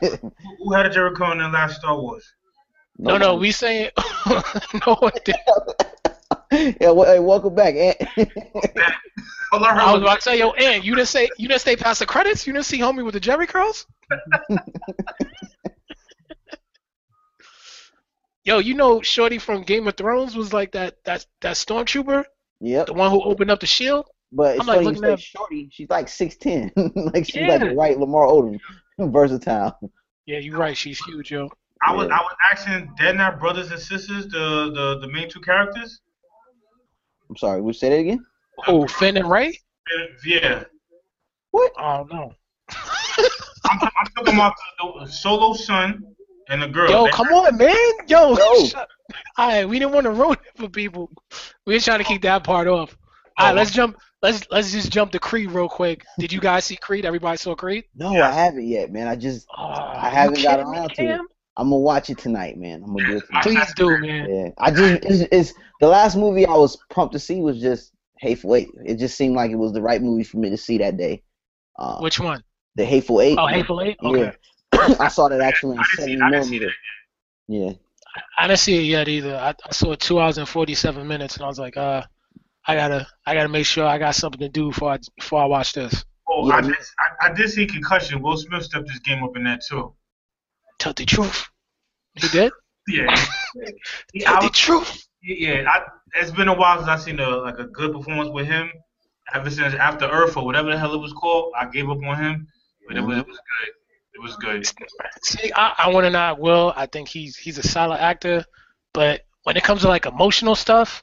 Who 0.59 0.73
had 0.73 0.85
a 0.85 0.89
Jericho 0.89 1.31
in 1.31 1.39
the 1.39 1.47
last 1.49 1.77
Star 1.77 1.99
Wars? 1.99 2.25
No, 2.97 3.17
no, 3.17 3.35
we 3.35 3.51
saying 3.51 3.91
no 4.87 4.95
one 4.99 5.11
did. 5.25 5.35
yeah. 6.81 6.91
Well, 6.91 7.05
hey, 7.05 7.19
welcome 7.19 7.53
back. 7.55 7.75
Ant. 7.75 7.97
I 9.53 9.57
was 9.57 9.93
was 9.93 10.01
about 10.01 10.15
to 10.17 10.21
say, 10.21 10.39
yo, 10.39 10.51
Ant, 10.51 10.83
you 10.83 10.95
didn't 10.95 11.07
say 11.07 11.29
you 11.37 11.47
didn't 11.47 11.61
stay 11.61 11.75
past 11.75 11.99
the 11.99 12.05
credits. 12.05 12.45
You 12.47 12.53
didn't 12.53 12.65
see 12.65 12.79
homie 12.79 13.03
with 13.05 13.13
the 13.13 13.19
Jheri 13.19 13.47
curls. 13.47 13.85
yo, 18.43 18.59
you 18.59 18.73
know, 18.73 19.01
Shorty 19.01 19.37
from 19.39 19.63
Game 19.63 19.87
of 19.87 19.95
Thrones 19.97 20.35
was 20.35 20.53
like 20.53 20.71
that 20.73 21.03
that 21.05 21.25
that 21.41 21.55
stormtrooper, 21.55 22.23
yep. 22.61 22.87
the 22.87 22.93
one 22.93 23.11
who 23.11 23.21
opened 23.23 23.51
up 23.51 23.59
the 23.59 23.67
shield. 23.67 24.07
But 24.31 24.55
it's 24.55 24.61
I'm, 24.61 24.67
like, 24.67 24.75
funny 24.77 24.85
you 24.87 24.91
looking 24.93 25.03
say 25.03 25.13
at- 25.13 25.19
shorty. 25.19 25.69
She's 25.71 25.89
like 25.89 26.07
six 26.07 26.35
ten. 26.37 26.71
like 26.75 27.25
she's 27.25 27.35
like 27.35 27.49
Yeah. 27.49 27.57
the 27.59 27.75
right 27.75 27.97
Lamar 27.99 28.25
Odom, 28.27 28.59
versatile. 28.99 29.77
Yeah, 30.25 30.39
you're 30.39 30.57
right. 30.57 30.75
She's 30.75 30.99
huge, 31.05 31.31
yo. 31.31 31.49
I 31.85 31.93
was 31.93 32.07
Yeah. 32.07 32.17
I 32.17 32.21
was 32.21 32.35
asking, 32.51 32.93
they're 32.97 33.13
not 33.13 33.39
brothers 33.39 33.71
and 33.71 33.79
sisters, 33.79 34.27
the 34.27 34.71
the 34.73 34.99
the 35.01 35.07
main 35.11 35.29
two 35.29 35.41
characters. 35.41 36.01
I'm 37.29 37.37
sorry. 37.37 37.61
Would 37.61 37.75
you 37.75 37.79
say 37.79 37.89
that 37.89 37.99
again? 37.99 38.25
Oh, 38.67 38.87
Finn 38.87 39.17
and 39.17 39.29
Rey. 39.29 39.59
Yeah, 40.25 40.63
Oh 41.77 42.07
no. 42.11 42.33
I'm, 43.65 43.79
I'm 43.81 44.07
talking 44.15 44.33
about 44.33 44.53
the, 44.79 45.05
the 45.05 45.11
solo 45.11 45.53
son 45.53 46.03
and 46.49 46.61
the 46.61 46.67
girl. 46.67 46.89
Yo, 46.89 47.05
They- 47.05 47.11
come 47.11 47.27
on, 47.29 47.57
man. 47.57 47.75
Yo, 48.07 48.37
Yo. 48.37 48.65
shut- 48.65 48.89
All 49.37 49.47
right, 49.47 49.67
we 49.67 49.79
didn't 49.79 49.93
want 49.93 50.05
to 50.05 50.11
ruin 50.11 50.33
it 50.45 50.57
for 50.57 50.69
people. 50.69 51.09
We 51.65 51.75
just 51.75 51.85
trying 51.85 51.99
to 51.99 52.03
keep 52.05 52.21
that 52.23 52.43
part 52.43 52.67
off. 52.67 52.97
All 53.37 53.47
right, 53.47 53.51
oh. 53.51 53.55
let's 53.55 53.71
jump. 53.71 53.97
Let's 54.21 54.47
let's 54.49 54.71
just 54.71 54.91
jump 54.91 55.11
to 55.11 55.19
Creed 55.19 55.51
real 55.51 55.69
quick. 55.69 56.03
Did 56.17 56.31
you 56.33 56.39
guys 56.39 56.65
see 56.65 56.75
Creed? 56.77 57.05
Everybody 57.05 57.37
saw 57.37 57.53
Creed? 57.55 57.85
No, 57.95 58.11
Yeah. 58.11 58.29
I 58.29 58.31
haven't 58.31 58.67
yet, 58.67 58.91
man. 58.91 59.07
I 59.07 59.15
just 59.15 59.47
Oh, 59.55 59.65
I 59.65 60.09
haven't 60.09 60.41
got 60.41 60.57
kidding 60.57 60.71
me, 60.71 60.77
around 60.77 60.89
to 60.95 61.03
it. 61.03 61.21
Cam? 61.57 61.65
I'm 61.65 61.69
gonna 61.69 61.79
watch 61.79 62.09
it 62.09 62.17
tonight, 62.17 62.57
man. 62.57 62.83
I'm 62.83 62.95
gonna 62.95 63.07
do 63.07 63.17
it 63.17 63.27
tonight. 63.27 63.43
Please 63.43 63.73
do, 63.75 63.97
man. 63.97 64.29
Yeah, 64.29 64.49
I 64.57 64.71
just 64.71 65.05
it's, 65.05 65.27
it's 65.31 65.53
the 65.79 65.87
last 65.87 66.15
movie 66.15 66.45
I 66.45 66.53
was 66.53 66.77
pumped 66.89 67.13
to 67.13 67.19
see 67.19 67.41
was 67.41 67.59
just 67.59 67.91
Hateful 68.19 68.55
Eight. 68.55 68.69
It 68.85 68.95
just 68.95 69.17
seemed 69.17 69.35
like 69.35 69.51
it 69.51 69.55
was 69.55 69.73
the 69.73 69.81
right 69.81 70.01
movie 70.01 70.23
for 70.23 70.37
me 70.37 70.49
to 70.49 70.57
see 70.57 70.77
that 70.79 70.97
day. 70.97 71.23
Uh, 71.77 71.99
Which 71.99 72.19
one? 72.19 72.43
the 72.75 72.85
Hateful 72.85 73.21
Eight. 73.21 73.37
Oh, 73.39 73.47
Hateful 73.47 73.81
Eight. 73.81 73.97
Okay. 74.03 74.33
Yeah. 74.73 74.95
I 74.99 75.07
saw 75.07 75.29
that 75.29 75.41
actually 75.41 75.75
in 75.75 75.79
I 75.79 75.85
didn't 75.97 76.19
70 76.19 76.21
I 76.21 76.29
millimeter. 76.29 76.71
Yeah, 77.47 77.71
I 78.37 78.47
didn't 78.47 78.59
see 78.59 78.77
it 78.77 78.89
yet 78.89 79.07
either. 79.07 79.35
I, 79.35 79.53
I 79.65 79.71
saw 79.71 79.91
it 79.91 79.99
two 79.99 80.19
hours 80.19 80.37
and 80.37 80.47
forty 80.47 80.75
seven 80.75 81.07
minutes, 81.07 81.35
and 81.35 81.45
I 81.45 81.47
was 81.47 81.59
like, 81.59 81.77
uh, 81.77 82.03
I 82.67 82.75
gotta 82.75 83.07
I 83.25 83.33
gotta 83.33 83.49
make 83.49 83.65
sure 83.65 83.85
I 83.85 83.97
got 83.97 84.15
something 84.15 84.39
to 84.39 84.49
do 84.49 84.69
before 84.69 84.93
I 84.93 84.99
before 85.17 85.41
I 85.41 85.45
watch 85.45 85.73
this. 85.73 86.05
Oh, 86.27 86.47
Yeah, 86.47 86.55
I, 86.55 86.61
did, 86.61 86.75
I, 86.99 87.27
I 87.27 87.33
did 87.33 87.49
see 87.49 87.67
concussion. 87.67 88.21
Will 88.21 88.35
Smith 88.35 88.63
stepped 88.63 88.89
his 88.89 88.99
game 88.99 89.23
up 89.23 89.37
in 89.37 89.43
that 89.43 89.61
too. 89.67 89.93
Tell 90.79 90.93
the 90.93 91.05
truth. 91.05 91.47
He 92.15 92.27
did. 92.29 92.51
Yeah. 92.87 93.15
He- 94.13 94.19
Tell 94.21 94.37
I 94.37 94.41
the 94.47 94.49
truth. 94.49 95.07
yeah, 95.23 95.63
I, 95.67 95.81
it's 96.19 96.31
been 96.31 96.47
a 96.49 96.53
while 96.53 96.77
since 96.77 96.89
I've 96.89 97.01
seen 97.01 97.19
a 97.19 97.29
like 97.29 97.57
a 97.57 97.65
good 97.65 97.93
performance 97.93 98.29
with 98.29 98.47
him. 98.47 98.69
Ever 99.33 99.49
since 99.49 99.73
After 99.75 100.05
Earth 100.05 100.35
or 100.37 100.45
whatever 100.45 100.69
the 100.71 100.77
hell 100.77 100.93
it 100.93 100.99
was 100.99 101.13
called, 101.13 101.53
I 101.59 101.65
gave 101.69 101.89
up 101.89 101.97
on 102.03 102.17
him. 102.21 102.47
But 102.87 102.97
it 102.97 103.01
was 103.01 103.17
it 103.19 103.25
was 103.27 103.37
good. 103.37 103.73
It 104.13 104.21
was 104.21 104.35
good. 104.35 104.65
See, 105.23 105.51
I, 105.55 105.73
I 105.77 105.89
want 105.89 106.05
to 106.05 106.09
not 106.09 106.39
Will. 106.39 106.73
I 106.75 106.85
think 106.85 107.07
he's 107.07 107.35
he's 107.37 107.57
a 107.57 107.63
solid 107.63 107.99
actor, 108.01 108.43
but 108.93 109.21
when 109.43 109.57
it 109.57 109.63
comes 109.63 109.81
to 109.81 109.87
like 109.87 110.05
emotional 110.05 110.55
stuff, 110.55 111.01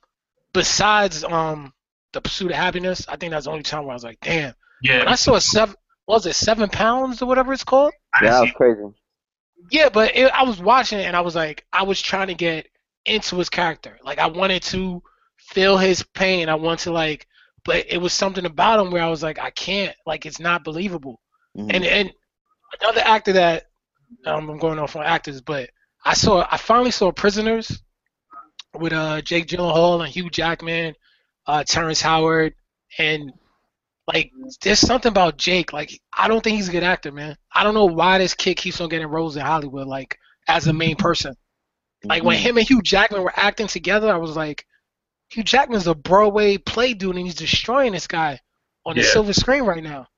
besides 0.52 1.24
um 1.24 1.72
the 2.12 2.20
pursuit 2.20 2.50
of 2.50 2.56
happiness, 2.56 3.06
I 3.08 3.16
think 3.16 3.30
that's 3.32 3.46
the 3.46 3.50
only 3.50 3.62
time 3.62 3.84
where 3.84 3.92
I 3.92 3.94
was 3.94 4.04
like, 4.04 4.18
damn. 4.20 4.54
When 4.82 4.92
Yeah. 5.00 5.04
I 5.10 5.14
saw 5.14 5.34
a 5.34 5.40
seven, 5.40 5.74
what 6.04 6.16
was 6.16 6.26
it 6.26 6.34
seven 6.34 6.68
pounds 6.68 7.22
or 7.22 7.26
whatever 7.26 7.52
it's 7.54 7.64
called? 7.64 7.92
Yeah, 8.22 8.30
that 8.30 8.40
was 8.42 8.50
crazy. 8.52 8.82
Yeah, 9.70 9.88
but 9.88 10.16
it, 10.16 10.30
I 10.32 10.44
was 10.44 10.60
watching 10.60 10.98
it 10.98 11.04
and 11.04 11.16
I 11.16 11.20
was 11.20 11.34
like, 11.34 11.64
I 11.72 11.82
was 11.84 12.00
trying 12.00 12.28
to 12.28 12.34
get 12.34 12.68
into 13.04 13.36
his 13.36 13.48
character. 13.48 13.98
Like 14.04 14.18
I 14.18 14.26
wanted 14.26 14.62
to 14.64 15.02
feel 15.36 15.76
his 15.78 16.02
pain. 16.02 16.48
I 16.48 16.54
want 16.54 16.80
to 16.80 16.92
like, 16.92 17.26
but 17.64 17.86
it 17.88 17.98
was 17.98 18.12
something 18.12 18.44
about 18.46 18.84
him 18.84 18.92
where 18.92 19.02
I 19.02 19.08
was 19.08 19.22
like, 19.22 19.38
I 19.38 19.50
can't. 19.50 19.94
Like 20.06 20.26
it's 20.26 20.40
not 20.40 20.64
believable. 20.64 21.20
Mhm. 21.56 21.74
And 21.74 21.84
and 21.84 22.12
another 22.80 23.00
actor 23.02 23.32
that 23.34 23.66
um, 24.26 24.48
I'm 24.50 24.58
going 24.58 24.78
off 24.78 24.96
on 24.96 25.04
actors, 25.04 25.40
but 25.40 25.70
I 26.04 26.14
saw 26.14 26.46
I 26.50 26.56
finally 26.56 26.90
saw 26.90 27.12
Prisoners 27.12 27.82
with 28.74 28.92
uh 28.92 29.20
Jake 29.22 29.46
Gyllenhaal 29.46 30.00
and 30.04 30.08
Hugh 30.12 30.30
Jackman, 30.30 30.94
uh 31.46 31.64
Terrence 31.64 32.00
Howard, 32.00 32.54
and 32.98 33.32
like 34.06 34.32
there's 34.62 34.80
something 34.80 35.10
about 35.10 35.36
Jake. 35.36 35.72
Like 35.72 36.00
I 36.16 36.28
don't 36.28 36.42
think 36.42 36.56
he's 36.56 36.68
a 36.68 36.72
good 36.72 36.82
actor, 36.82 37.12
man. 37.12 37.36
I 37.52 37.62
don't 37.64 37.74
know 37.74 37.84
why 37.86 38.18
this 38.18 38.34
kid 38.34 38.54
keeps 38.56 38.80
on 38.80 38.88
getting 38.88 39.06
roles 39.06 39.36
in 39.36 39.42
Hollywood, 39.42 39.86
like 39.86 40.18
as 40.48 40.66
a 40.66 40.72
main 40.72 40.96
person. 40.96 41.36
Like 42.04 42.24
when 42.24 42.36
Mhm. 42.36 42.40
him 42.42 42.58
and 42.58 42.66
Hugh 42.68 42.82
Jackman 42.82 43.22
were 43.22 43.32
acting 43.36 43.68
together, 43.68 44.12
I 44.12 44.16
was 44.16 44.34
like, 44.36 44.66
Hugh 45.30 45.44
Jackman's 45.44 45.86
a 45.86 45.94
Broadway 45.94 46.58
play 46.58 46.94
dude, 46.94 47.14
and 47.16 47.24
he's 47.24 47.36
destroying 47.36 47.92
this 47.92 48.08
guy 48.08 48.40
on 48.84 48.96
the 48.96 49.02
Yeah. 49.02 49.08
silver 49.08 49.32
screen 49.32 49.62
right 49.62 49.82
now. 49.82 50.08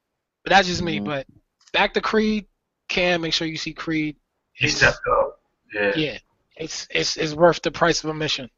But 0.44 0.50
that's 0.50 0.66
just 0.68 0.80
me. 0.82 0.98
Mhm. 1.00 1.04
But 1.04 1.26
back 1.72 1.92
to 1.94 2.00
Creed. 2.00 2.46
Cam, 2.88 3.20
make 3.22 3.32
sure 3.34 3.46
you 3.46 3.56
see 3.56 3.72
Creed. 3.74 4.16
he 4.52 4.68
stepped 4.68 5.00
up. 5.10 5.40
Yeah. 5.74 5.92
Yeah, 5.96 6.18
it's 6.56 6.86
it's 6.90 7.16
it's 7.16 7.34
worth 7.34 7.60
the 7.62 7.70
price 7.70 8.02
of 8.04 8.10
admission. 8.10 8.48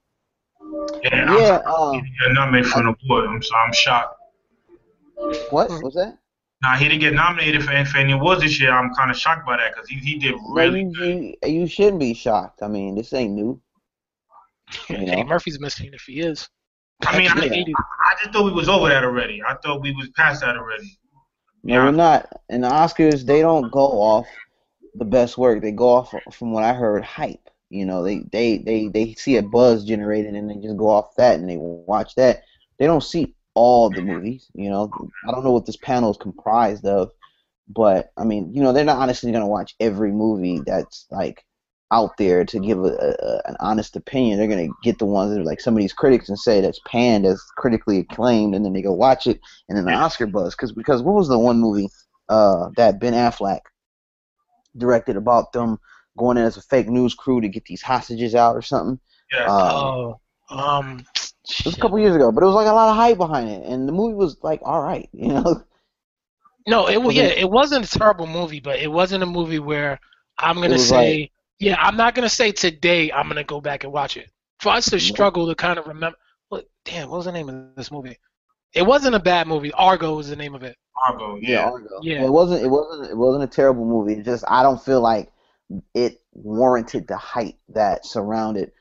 Yeah. 1.03 1.25
I'm- 1.33 1.63
Uh, 1.67 1.93
He 1.93 2.01
didn't 2.01 2.15
get 2.21 2.33
nominated 2.33 2.71
for 2.71 2.81
an 2.81 2.95
award. 3.09 3.29
I'm 3.29 3.43
so 3.43 3.55
I'm 3.57 3.73
shocked. 3.73 4.15
Hmm. 5.19 5.33
what 5.51 5.71
was 5.83 5.95
that? 5.95 6.19
Nah, 6.63 6.77
he 6.77 6.89
didn't 6.89 7.01
get 7.01 7.13
nominated 7.15 7.63
for, 7.63 7.85
for 7.85 7.99
any 7.99 8.13
awards 8.13 8.43
this 8.43 8.59
year. 8.61 8.73
I'm 8.73 8.93
kind 8.95 9.11
of 9.11 9.17
shocked 9.17 9.47
by 9.47 9.59
that 9.59 9.75
because 9.75 9.89
he, 9.89 9.97
he 9.97 10.19
did 10.19 10.35
really. 10.49 10.85
No, 10.85 11.05
you, 11.05 11.37
you, 11.43 11.49
you 11.61 11.67
shouldn't 11.67 12.01
be 12.01 12.15
shocked. 12.15 12.63
I 12.63 12.69
mean, 12.69 12.95
this 12.95 13.13
ain't 13.13 13.35
new. 13.35 13.61
You 14.89 14.97
Eddie 14.97 15.17
know? 15.23 15.25
Murphy's 15.25 15.61
missing 15.61 15.91
if 15.93 16.03
he 16.03 16.21
is. 16.21 16.49
I 17.07 17.17
mean, 17.19 17.29
Back 17.29 17.37
I- 17.37 17.49
the 17.49 17.55
80s. 17.55 17.73
I 17.79 18.15
just 18.19 18.33
thought 18.33 18.45
we 18.47 18.53
was 18.53 18.69
over 18.69 18.89
that 18.89 19.05
already. 19.05 19.43
I 19.47 19.55
thought 19.63 19.81
we 19.83 19.93
was 19.93 20.09
past 20.17 20.41
that 20.41 20.57
already. 20.57 20.99
No, 21.63 21.75
Yeah. 21.75 21.85
we're 21.85 21.91
not. 21.93 22.29
And 22.49 22.65
the 22.65 22.69
Oscars, 22.69 23.25
they 23.25 23.43
don't 23.43 23.71
go 23.71 23.81
off 23.81 24.27
the 24.95 25.05
best 25.05 25.37
work. 25.39 25.61
They 25.63 25.73
go 25.73 25.89
off, 25.91 26.15
from 26.33 26.53
what 26.53 26.65
I 26.65 26.73
heard, 26.73 27.05
hype. 27.05 27.49
You 27.69 27.85
know, 27.85 28.03
they 28.03 28.21
they 28.33 28.59
they 28.59 28.89
they 28.89 29.13
see 29.15 29.37
a 29.37 29.43
buzz 29.43 29.85
generated 29.85 30.35
and 30.35 30.49
they 30.49 30.55
just 30.57 30.77
go 30.77 30.89
off 30.89 31.15
that 31.17 31.39
and 31.39 31.49
they 31.49 31.57
watch 31.59 32.15
that. 32.15 32.43
They 32.79 32.87
don't 32.87 33.03
see 33.03 33.35
all 33.57 33.91
the 33.91 34.03
movies. 34.03 34.47
You 34.55 34.71
know, 34.71 34.93
I 35.27 35.33
don't 35.33 35.43
know 35.43 35.51
what 35.51 35.67
this 35.67 35.79
panel 35.79 36.11
is 36.11 36.19
comprised 36.19 36.85
of, 36.85 37.11
but 37.69 38.13
I 38.17 38.23
mean, 38.23 38.55
you 38.55 38.63
know, 38.63 38.73
they're 38.73 38.85
not 38.85 38.99
honestly 38.99 39.33
gonna 39.33 39.49
watch 39.49 39.75
every 39.81 40.13
movie 40.13 40.61
that's 40.65 41.07
like 41.11 41.45
out 41.91 42.17
there 42.19 42.45
to 42.45 42.61
give 42.61 42.79
a, 42.79 42.89
a, 42.89 43.49
an 43.49 43.57
honest 43.59 43.97
opinion. 43.97 44.39
They're 44.39 44.47
gonna 44.47 44.69
get 44.85 44.99
the 44.99 45.07
ones 45.07 45.33
that 45.33 45.41
are 45.41 45.45
like 45.45 45.61
some 45.61 45.75
of 45.75 45.81
these 45.81 45.95
critics 45.95 46.29
and 46.29 46.39
say 46.39 46.61
that's 46.61 46.81
panned 46.87 47.27
as 47.27 47.43
critically 47.57 47.99
acclaimed, 47.99 48.55
and 48.55 48.65
then 48.65 48.75
they 48.75 48.83
go 48.83 48.93
watch 48.93 49.27
it, 49.27 49.41
and 49.69 49.77
then 49.77 49.87
the 49.87 49.93
Oscar 49.93 50.27
buzz. 50.27 50.55
Because 50.55 50.73
because 50.73 51.03
what 51.03 51.15
was 51.15 51.29
the 51.29 51.39
one 51.39 51.59
movie 51.59 51.89
uh, 52.29 52.69
that 52.77 53.01
Ben 53.01 53.15
Affleck 53.15 53.61
directed 54.77 55.17
about 55.17 55.53
them 55.53 55.79
going 56.19 56.37
in 56.37 56.45
as 56.45 56.59
a 56.59 56.63
fake 56.63 56.89
news 56.89 57.15
crew 57.15 57.41
to 57.41 57.49
get 57.49 57.65
these 57.65 57.83
hostages 57.83 58.35
out 58.35 58.55
or 58.55 58.63
something? 58.63 59.01
Yeah. 59.33 59.47
Uh, 59.51 59.73
Oh, 59.73 60.21
um, 60.51 61.05
it 61.49 61.65
was 61.65 61.75
a 61.77 61.81
couple 61.81 61.99
years 61.99 62.15
ago, 62.17 62.33
but 62.33 62.43
it 62.43 62.47
was 62.47 62.55
like 62.55 62.67
a 62.69 62.73
lot 62.73 62.91
of 62.91 62.97
hype 62.97 63.19
behind 63.19 63.49
it, 63.51 63.65
and 63.67 63.89
the 63.89 63.93
movie 63.93 64.15
was 64.15 64.37
like 64.43 64.61
all 64.65 64.83
right, 64.83 65.09
you 65.13 65.29
know. 65.29 65.63
no, 66.67 66.87
it 66.89 66.97
was 66.99 67.07
was 67.07 67.17
yeah, 67.17 67.25
it- 67.25 67.39
it 67.39 67.51
wasn't 67.51 67.85
a 67.85 67.99
terrible 67.99 68.27
movie, 68.27 68.61
but 68.61 68.79
it 68.81 68.91
wasn't 68.91 69.23
a 69.23 69.27
movie 69.27 69.59
where 69.59 70.01
I'm 70.39 70.57
gonna 70.57 70.71
was 70.71 70.89
say, 70.89 71.31
yeah, 71.59 71.77
I'm 71.81 71.97
not 71.97 72.15
gonna 72.15 72.29
say 72.29 72.53
today 72.53 73.13
I'm 73.13 73.29
gonna 73.29 73.45
go 73.45 73.61
back 73.61 73.85
and 73.85 73.93
watch 73.93 74.17
it. 74.17 74.31
For 74.61 74.71
us 74.71 74.87
to 74.91 74.99
struggle 75.01 75.47
to 75.49 75.55
kind 75.55 75.79
of 75.79 75.87
remember, 75.87 76.17
what, 76.49 76.67
damn, 76.85 77.09
what 77.11 77.19
was 77.19 77.27
the 77.27 77.33
name 77.33 77.49
of 77.49 77.77
this 77.77 77.91
movie? 77.91 78.19
It 78.75 78.83
wasn't 78.83 79.15
a 79.15 79.21
bad 79.21 79.47
movie. 79.47 79.73
Argo 79.73 80.17
was 80.17 80.29
the 80.29 80.37
name 80.37 80.55
of 80.55 80.63
it. 80.63 80.77
Argo, 81.09 81.39
yeah. 81.41 81.67
Argo. 81.71 81.89
Yeah. 82.03 82.25
It 82.25 82.31
wasn't. 82.31 82.63
It 82.63 82.69
wasn't. 82.69 83.11
It 83.11 83.17
wasn't 83.17 83.45
a 83.45 83.47
terrible 83.55 83.85
movie. 83.85 84.15
It 84.15 84.25
just 84.25 84.45
I 84.49 84.63
don't 84.63 84.83
feel 84.83 85.01
like 85.01 85.31
it 85.95 86.21
warranted 86.33 87.07
the 87.07 87.17
hype 87.17 87.57
that 87.71 88.05
surrounded 88.07 88.73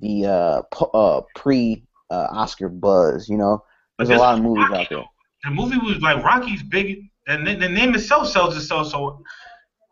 the 0.00 0.26
uh, 0.26 0.62
po- 0.72 0.90
uh 0.94 1.20
pre 1.36 1.84
uh, 2.10 2.28
Oscar 2.30 2.68
buzz. 2.68 3.28
You 3.28 3.36
know, 3.36 3.62
there's 3.98 4.10
a 4.10 4.16
lot 4.16 4.38
of 4.38 4.44
movies 4.44 4.66
Rocky, 4.70 4.82
out 4.82 4.88
there. 4.90 5.04
The 5.44 5.50
movie 5.50 5.78
was 5.78 6.00
like 6.00 6.22
Rocky's 6.24 6.62
big, 6.62 6.98
and 7.26 7.46
the, 7.46 7.54
the 7.54 7.68
name 7.68 7.94
itself 7.94 8.28
sells 8.28 8.56
itself. 8.56 8.88
So 8.88 9.22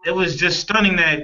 it 0.04 0.14
was 0.14 0.36
just 0.36 0.60
stunning 0.60 0.96
that. 0.96 1.22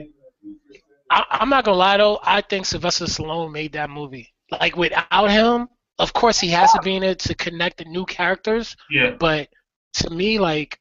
I, 1.11 1.24
I'm 1.31 1.48
not 1.48 1.64
gonna 1.64 1.77
lie 1.77 1.96
though. 1.96 2.20
I 2.22 2.40
think 2.42 2.66
Sylvester 2.66 3.07
Stallone 3.07 3.53
made 3.53 3.72
that 3.72 3.90
movie. 3.90 4.33
Like 4.51 4.77
without 4.77 5.31
him, 5.31 5.68
of 5.98 6.12
course 6.12 6.38
he 6.38 6.48
has 6.48 6.72
to 6.72 6.81
be 6.83 6.96
in 6.96 7.03
it 7.03 7.18
to 7.20 7.35
connect 7.35 7.79
the 7.79 7.85
new 7.87 8.05
characters. 8.05 8.77
Yeah. 8.90 9.16
But 9.18 9.48
to 9.94 10.11
me, 10.11 10.38
like 10.38 10.79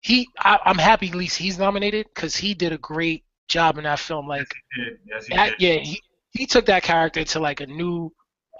he, 0.00 0.28
I, 0.38 0.58
I'm 0.64 0.78
happy 0.78 1.08
at 1.08 1.14
least 1.14 1.38
he's 1.38 1.58
nominated 1.58 2.06
because 2.14 2.36
he 2.36 2.54
did 2.54 2.72
a 2.72 2.78
great 2.78 3.24
job 3.48 3.78
in 3.78 3.84
that 3.84 3.98
film. 3.98 4.28
Like 4.28 4.46
Yeah. 4.76 4.84
Yes, 5.06 5.26
he 5.26 5.36
that, 5.36 5.58
did. 5.58 5.60
yeah, 5.60 5.80
he 5.80 6.00
he 6.32 6.46
took 6.46 6.66
that 6.66 6.82
character 6.82 7.24
to 7.24 7.40
like 7.40 7.60
a 7.60 7.66
new 7.66 8.12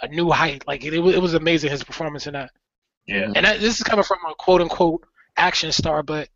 a 0.02 0.08
new 0.08 0.30
height. 0.30 0.64
Like 0.66 0.84
it, 0.84 0.94
it 0.94 0.98
was 0.98 1.14
it 1.14 1.22
was 1.22 1.34
amazing 1.34 1.70
his 1.70 1.84
performance 1.84 2.26
in 2.26 2.34
that. 2.34 2.50
Yeah. 3.06 3.22
Mm-hmm. 3.22 3.32
And 3.36 3.46
that, 3.46 3.60
this 3.60 3.76
is 3.78 3.82
coming 3.82 4.04
from 4.04 4.18
a 4.28 4.34
quote 4.34 4.60
unquote 4.60 5.06
action 5.36 5.72
star, 5.72 6.02
but 6.02 6.28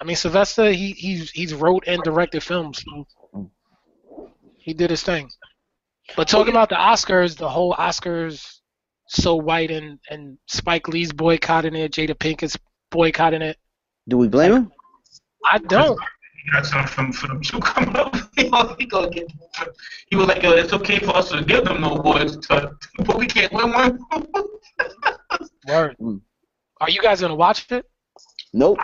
I 0.00 0.04
mean 0.04 0.16
Sylvester 0.16 0.70
he 0.70 0.92
he's 0.92 1.30
he's 1.30 1.54
wrote 1.54 1.84
and 1.86 2.02
directed 2.02 2.42
films. 2.42 2.84
So 2.84 3.50
he 4.58 4.74
did 4.74 4.90
his 4.90 5.02
thing. 5.02 5.30
But 6.16 6.28
talking 6.28 6.52
about 6.52 6.68
the 6.68 6.76
Oscars, 6.76 7.36
the 7.36 7.48
whole 7.48 7.74
Oscars 7.74 8.60
so 9.08 9.36
white 9.36 9.70
and 9.70 9.98
and 10.10 10.38
Spike 10.46 10.88
Lee's 10.88 11.12
boycotting 11.12 11.74
it, 11.74 11.92
Jada 11.92 12.14
Pinkett 12.14 12.56
boycotting 12.90 13.42
it. 13.42 13.56
Do 14.08 14.16
we 14.18 14.28
blame 14.28 14.52
him? 14.52 14.72
I 15.44 15.58
don't. 15.58 15.98
He 16.44 16.50
got 16.52 16.66
something 16.66 16.88
from 16.88 17.12
for 17.12 17.26
them 17.28 17.42
two 17.42 17.60
coming 17.60 17.96
up. 17.96 18.14
he 18.78 18.86
gonna 18.86 19.10
get. 19.10 19.32
He 20.08 20.16
was 20.16 20.26
like, 20.28 20.42
Yo, 20.42 20.52
it's 20.52 20.72
okay 20.72 20.98
for 20.98 21.16
us 21.16 21.30
to 21.30 21.42
give 21.42 21.64
them 21.64 21.80
no 21.80 21.96
awards, 21.96 22.36
but 22.48 23.16
we 23.16 23.26
can't 23.26 23.52
win 23.52 23.72
one. 23.72 23.98
Word. 25.68 25.96
Are 26.80 26.90
you 26.90 27.00
guys 27.00 27.20
gonna 27.20 27.34
watch 27.34 27.70
it? 27.70 27.86
Nope. 28.52 28.78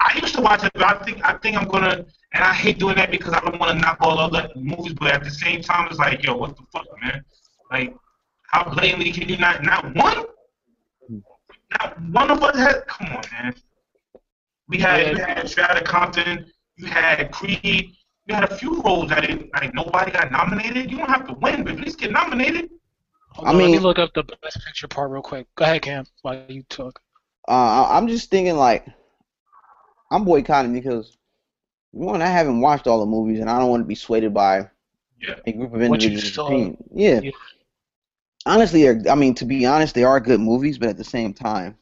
I 0.00 0.18
used 0.20 0.34
to 0.34 0.40
watch 0.40 0.64
it, 0.64 0.72
but 0.74 0.82
I 0.82 1.04
think 1.04 1.24
I 1.24 1.34
think 1.38 1.56
I'm 1.56 1.68
gonna, 1.68 2.04
and 2.32 2.44
I 2.44 2.52
hate 2.52 2.78
doing 2.78 2.96
that 2.96 3.10
because 3.12 3.32
I 3.32 3.40
don't 3.40 3.58
want 3.60 3.72
to 3.72 3.78
knock 3.78 3.98
all 4.00 4.18
other 4.18 4.48
movies, 4.56 4.94
but 4.94 5.12
at 5.12 5.22
the 5.22 5.30
same 5.30 5.62
time, 5.62 5.86
it's 5.88 5.98
like, 5.98 6.24
yo, 6.24 6.36
what 6.36 6.56
the 6.56 6.64
fuck, 6.72 6.86
man? 7.00 7.24
Like, 7.70 7.94
how 8.50 8.68
blatantly 8.74 9.12
can 9.12 9.28
you 9.28 9.36
not 9.36 9.62
not 9.62 9.94
one? 9.94 10.24
Not 11.78 12.00
one 12.10 12.30
of 12.30 12.42
us 12.42 12.56
had. 12.56 12.86
Come 12.88 13.06
on, 13.08 13.22
man. 13.30 13.54
We 14.68 14.78
had 14.78 15.16
you 15.16 15.24
had 15.24 15.48
Straight 15.48 15.70
Outta 15.70 15.84
Compton, 15.84 16.50
you 16.76 16.86
had 16.86 17.30
Creed, 17.30 17.94
you 18.26 18.34
had 18.34 18.44
a 18.44 18.56
few 18.56 18.80
roles 18.82 19.08
that 19.10 19.20
didn't 19.22 19.50
like 19.54 19.72
nobody 19.74 20.10
got 20.10 20.30
nominated. 20.32 20.90
You 20.90 20.98
don't 20.98 21.08
have 21.08 21.26
to 21.28 21.34
win, 21.34 21.62
but 21.64 21.74
at 21.74 21.80
least 21.80 21.98
get 21.98 22.10
nominated. 22.10 22.70
Hold 23.30 23.48
I 23.48 23.50
on, 23.52 23.58
let 23.58 23.64
me 23.66 23.72
mean- 23.72 23.82
look 23.82 23.98
up 23.98 24.12
the 24.14 24.24
best 24.42 24.64
picture 24.64 24.88
part 24.88 25.10
real 25.10 25.22
quick. 25.22 25.46
Go 25.54 25.64
ahead, 25.64 25.82
Cam, 25.82 26.04
while 26.22 26.44
you 26.48 26.62
talk. 26.64 27.00
Uh, 27.48 27.52
I- 27.52 27.96
I'm 27.96 28.08
just 28.08 28.30
thinking 28.30 28.56
like 28.56 28.86
I'm 30.10 30.24
boycotting 30.24 30.72
because 30.72 31.16
one, 31.92 32.20
I 32.22 32.26
haven't 32.26 32.60
watched 32.60 32.86
all 32.86 33.00
the 33.00 33.06
movies, 33.06 33.40
and 33.40 33.48
I 33.48 33.58
don't 33.58 33.70
want 33.70 33.82
to 33.82 33.86
be 33.86 33.94
swayed 33.94 34.32
by 34.34 34.68
Yeah. 35.20 35.34
a 35.46 35.52
group 35.52 35.72
of 35.74 35.82
individuals. 35.82 36.76
Yeah. 36.92 37.20
Yeah. 37.22 37.30
Honestly, 38.44 38.88
I 38.88 39.14
mean, 39.14 39.34
to 39.36 39.44
be 39.44 39.66
honest, 39.66 39.94
they 39.94 40.04
are 40.04 40.20
good 40.20 40.40
movies, 40.40 40.78
but 40.78 40.88
at 40.88 40.96
the 40.96 41.04
same 41.04 41.32
time, 41.32 41.76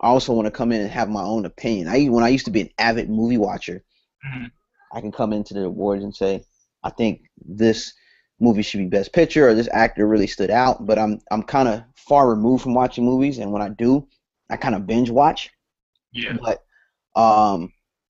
I 0.00 0.08
also 0.08 0.32
want 0.32 0.46
to 0.46 0.50
come 0.50 0.72
in 0.72 0.80
and 0.80 0.90
have 0.90 1.08
my 1.08 1.22
own 1.22 1.44
opinion. 1.46 1.88
I 1.88 2.04
when 2.06 2.24
I 2.24 2.28
used 2.28 2.44
to 2.46 2.50
be 2.50 2.62
an 2.62 2.70
avid 2.78 3.08
movie 3.10 3.38
watcher, 3.38 3.82
Mhm. 4.26 4.50
I 4.92 5.00
can 5.00 5.12
come 5.12 5.32
into 5.32 5.54
the 5.54 5.64
awards 5.64 6.04
and 6.04 6.14
say, 6.14 6.44
I 6.82 6.90
think 6.90 7.22
this 7.44 7.92
movie 8.40 8.62
should 8.62 8.78
be 8.78 8.86
best 8.86 9.12
picture 9.12 9.48
or 9.48 9.54
this 9.54 9.68
actor 9.72 10.06
really 10.06 10.26
stood 10.26 10.50
out. 10.50 10.86
But 10.86 10.98
I'm 10.98 11.20
I'm 11.30 11.42
kind 11.42 11.68
of 11.68 11.84
far 11.94 12.28
removed 12.28 12.62
from 12.62 12.74
watching 12.74 13.04
movies, 13.04 13.38
and 13.38 13.52
when 13.52 13.62
I 13.62 13.68
do, 13.68 14.06
I 14.48 14.56
kind 14.56 14.74
of 14.74 14.86
binge 14.86 15.10
watch. 15.10 15.50
Yeah. 16.12 16.36
But 16.42 16.64
um, 17.20 17.72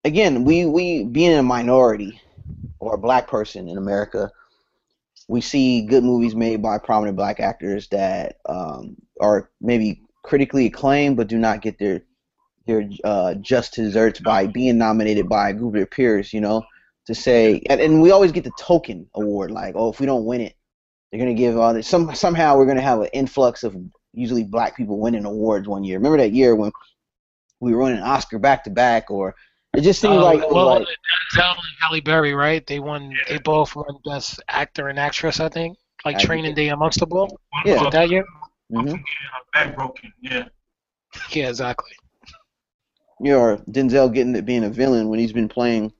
again, 0.05 0.45
we 0.45 0.67
we 0.67 1.05
being 1.05 1.37
a 1.37 1.43
minority 1.43 2.21
or 2.79 2.95
a 2.95 2.99
black 2.99 3.29
person 3.29 3.69
in 3.69 3.79
America, 3.79 4.31
we 5.29 5.41
see 5.41 5.83
good 5.83 6.05
movies 6.05 6.35
made 6.35 6.63
by 6.63 6.79
prominent 6.79 7.17
black 7.17 7.41
actors 7.41 7.89
that 7.89 8.37
um, 8.49 8.97
are 9.21 9.51
maybe 9.61 10.03
critically 10.25 10.67
acclaimed 10.67 11.17
but 11.17 11.27
do 11.27 11.39
not 11.39 11.63
get 11.63 11.79
their 11.79 12.03
their 12.67 12.89
uh, 13.05 13.35
just 13.35 13.75
desserts 13.75 14.21
by 14.21 14.47
being 14.47 14.79
nominated 14.79 15.29
by 15.29 15.51
a 15.51 15.53
group 15.53 15.75
of 15.75 15.79
their 15.79 15.87
peers. 15.87 16.33
You 16.33 16.41
know, 16.41 16.65
to 17.07 17.15
say 17.15 17.63
and, 17.69 17.81
and 17.81 18.03
we 18.03 18.11
always 18.11 18.33
get 18.33 18.45
the 18.45 18.53
token 18.59 19.09
award 19.15 19.51
like, 19.51 19.75
oh, 19.77 19.91
if 19.91 20.01
we 20.01 20.07
don't 20.07 20.25
win 20.25 20.41
it, 20.41 20.55
they're 21.11 21.21
gonna 21.21 21.35
give 21.35 21.59
uh, 21.59 21.81
some 21.83 22.15
somehow 22.15 22.57
we're 22.57 22.67
gonna 22.67 22.81
have 22.81 23.01
an 23.01 23.09
influx 23.13 23.65
of 23.65 23.77
usually 24.13 24.45
black 24.45 24.77
people 24.77 24.99
winning 24.99 25.25
awards 25.25 25.69
one 25.69 25.85
year. 25.85 25.99
Remember 25.99 26.19
that 26.19 26.33
year 26.33 26.55
when 26.55 26.73
we 27.61 27.75
were 27.75 27.83
winning 27.83 27.99
an 27.99 28.05
Oscar 28.05 28.39
back 28.39 28.65
to 28.65 28.71
back, 28.71 29.11
or 29.11 29.35
it 29.75 29.83
just 29.83 30.01
seemed 30.01 30.15
Oh, 30.15 30.25
like, 30.25 30.41
it 30.41 30.47
was 30.47 30.55
well, 30.55 30.67
like 30.67 30.89
Denzel 31.35 31.51
and 31.51 31.59
Halle 31.81 32.01
Berry, 32.01 32.35
right? 32.35 32.67
They 32.67 32.81
won. 32.81 33.15
They 33.29 33.39
both 33.39 33.75
won 33.75 33.87
Best 34.05 34.43
Actor 34.49 34.89
and 34.89 34.99
Actress, 34.99 35.41
I 35.41 35.49
think. 35.49 35.79
Like 36.05 36.17
I 36.17 36.19
think 36.19 36.27
Training 36.27 36.55
Day 36.55 36.69
and 36.69 36.79
Monster 36.79 37.07
Ball. 37.07 37.39
Yeah. 37.65 37.75
Was 37.75 37.87
it 37.87 37.93
that 37.93 38.11
year? 38.11 38.25
one 38.73 38.87
for 38.87 38.95
mhm. 38.95 39.05
getting 39.05 39.05
back 39.53 39.77
broken. 39.77 40.13
Yeah. 40.21 40.45
Yeah, 41.31 41.49
exactly. 41.51 41.93
You 43.23 43.33
know, 43.33 43.57
Denzel 43.71 44.13
getting 44.13 44.35
it 44.35 44.45
being 44.45 44.65
a 44.65 44.71
villain 44.71 45.09
when 45.09 45.19
he's 45.19 45.33
been 45.33 45.49
playing 45.49 45.93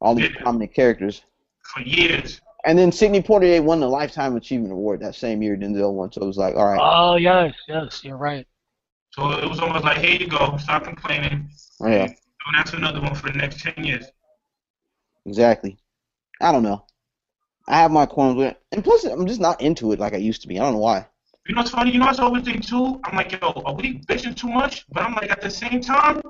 all 0.00 0.14
these 0.14 0.30
Yeah. 0.30 0.42
prominent 0.42 0.72
characters. 0.72 1.22
For 1.62 1.80
years. 1.82 2.40
And 2.64 2.78
then 2.78 2.92
Sidney 2.92 3.22
Poitier 3.22 3.62
won 3.62 3.80
the 3.80 3.88
Lifetime 3.88 4.36
Achievement 4.36 4.72
Award 4.72 5.00
that 5.00 5.14
same 5.14 5.42
year 5.42 5.56
Denzel 5.56 5.92
won. 5.94 6.12
So 6.12 6.22
it 6.22 6.26
was 6.26 6.36
like, 6.36 6.54
all 6.54 6.66
right, 6.66 6.80
Oh 6.82 7.16
yes, 7.16 7.54
yes, 7.66 8.04
you're 8.04 8.16
right. 8.16 8.46
So 9.12 9.30
it 9.32 9.48
was 9.48 9.58
almost 9.60 9.84
like, 9.84 9.98
here 9.98 10.20
you 10.20 10.28
go, 10.28 10.56
stop 10.58 10.84
complaining. 10.84 11.50
Oh, 11.80 11.88
yeah, 11.88 12.06
Don't 12.06 12.54
ask 12.56 12.74
another 12.74 13.00
one 13.00 13.14
for 13.14 13.30
the 13.30 13.38
next 13.38 13.60
ten 13.60 13.74
years. 13.84 14.06
exactly. 15.26 15.78
I 16.40 16.52
don't 16.52 16.62
know. 16.62 16.86
I 17.68 17.78
have 17.78 17.90
my 17.90 18.06
qualms 18.06 18.36
with 18.36 18.48
it, 18.48 18.62
and 18.72 18.84
plus 18.84 19.04
I'm 19.04 19.26
just 19.26 19.40
not 19.40 19.60
into 19.60 19.92
it 19.92 19.98
like 19.98 20.14
I 20.14 20.18
used 20.18 20.42
to 20.42 20.48
be. 20.48 20.58
I 20.58 20.62
don't 20.62 20.74
know 20.74 20.78
why. 20.80 21.06
You 21.46 21.54
know 21.54 21.62
what's 21.62 21.70
funny? 21.70 21.92
You 21.92 21.98
know 21.98 22.06
what's 22.06 22.18
always 22.18 22.44
think 22.44 22.66
too? 22.66 23.00
I'm 23.04 23.16
like, 23.16 23.32
yo, 23.32 23.62
are 23.64 23.74
we 23.74 24.00
bitching 24.00 24.36
too 24.36 24.48
much? 24.48 24.86
But 24.92 25.04
I'm 25.04 25.14
like, 25.14 25.30
at 25.30 25.40
the 25.40 25.50
same 25.50 25.80
time, 25.80 26.20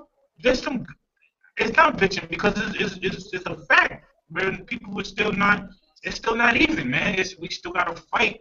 there's 0.42 0.62
some. 0.62 0.86
It's 1.56 1.76
not 1.76 1.98
bitching 1.98 2.28
because 2.28 2.54
it's 2.56 2.96
it's, 2.96 2.98
it's, 3.02 3.34
it's 3.34 3.46
a 3.46 3.56
fact. 3.66 4.04
Man, 4.30 4.64
people 4.64 4.98
are 4.98 5.04
still 5.04 5.32
not. 5.32 5.68
It's 6.02 6.16
still 6.16 6.36
not 6.36 6.56
even, 6.56 6.88
man. 6.88 7.18
It's 7.18 7.36
we 7.38 7.48
still 7.48 7.72
gotta 7.72 8.00
fight. 8.00 8.40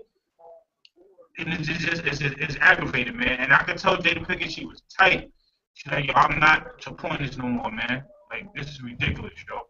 And 1.40 1.54
it's 1.54 1.68
just 1.68 2.06
it's, 2.06 2.22
it's, 2.22 2.36
it's 2.40 2.56
aggravated, 2.62 3.16
man. 3.16 3.40
And 3.40 3.52
I 3.52 3.64
can 3.64 3.78
tell 3.78 3.98
Jada 3.98 4.26
Pinkett 4.26 4.50
she 4.50 4.66
was 4.66 4.82
tight. 4.98 5.32
She's 5.74 5.92
like, 5.92 6.08
yo, 6.08 6.14
I'm 6.16 6.40
not 6.40 6.82
supporting 6.82 7.26
this 7.26 7.38
no 7.38 7.46
more, 7.46 7.72
man. 7.72 8.04
Like 8.30 8.54
this 8.54 8.68
is 8.68 8.82
ridiculous, 8.84 9.34
yo. 9.50 9.62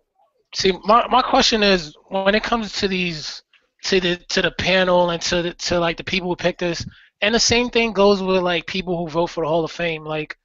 See, 0.53 0.73
my 0.83 1.07
my 1.07 1.21
question 1.21 1.63
is 1.63 1.95
when 2.09 2.35
it 2.35 2.43
comes 2.43 2.73
to 2.73 2.87
these 2.87 3.43
to 3.83 3.99
the 3.99 4.17
to 4.29 4.41
the 4.41 4.51
panel 4.51 5.09
and 5.09 5.21
to 5.23 5.41
the, 5.41 5.53
to 5.53 5.79
like 5.79 5.97
the 5.97 6.03
people 6.03 6.29
who 6.29 6.35
picked 6.35 6.59
this, 6.59 6.85
and 7.21 7.33
the 7.33 7.39
same 7.39 7.69
thing 7.69 7.93
goes 7.93 8.21
with 8.21 8.41
like 8.43 8.67
people 8.67 8.97
who 8.97 9.09
vote 9.09 9.27
for 9.27 9.43
the 9.43 9.49
Hall 9.49 9.63
of 9.63 9.71
Fame. 9.71 10.03
Like, 10.05 10.37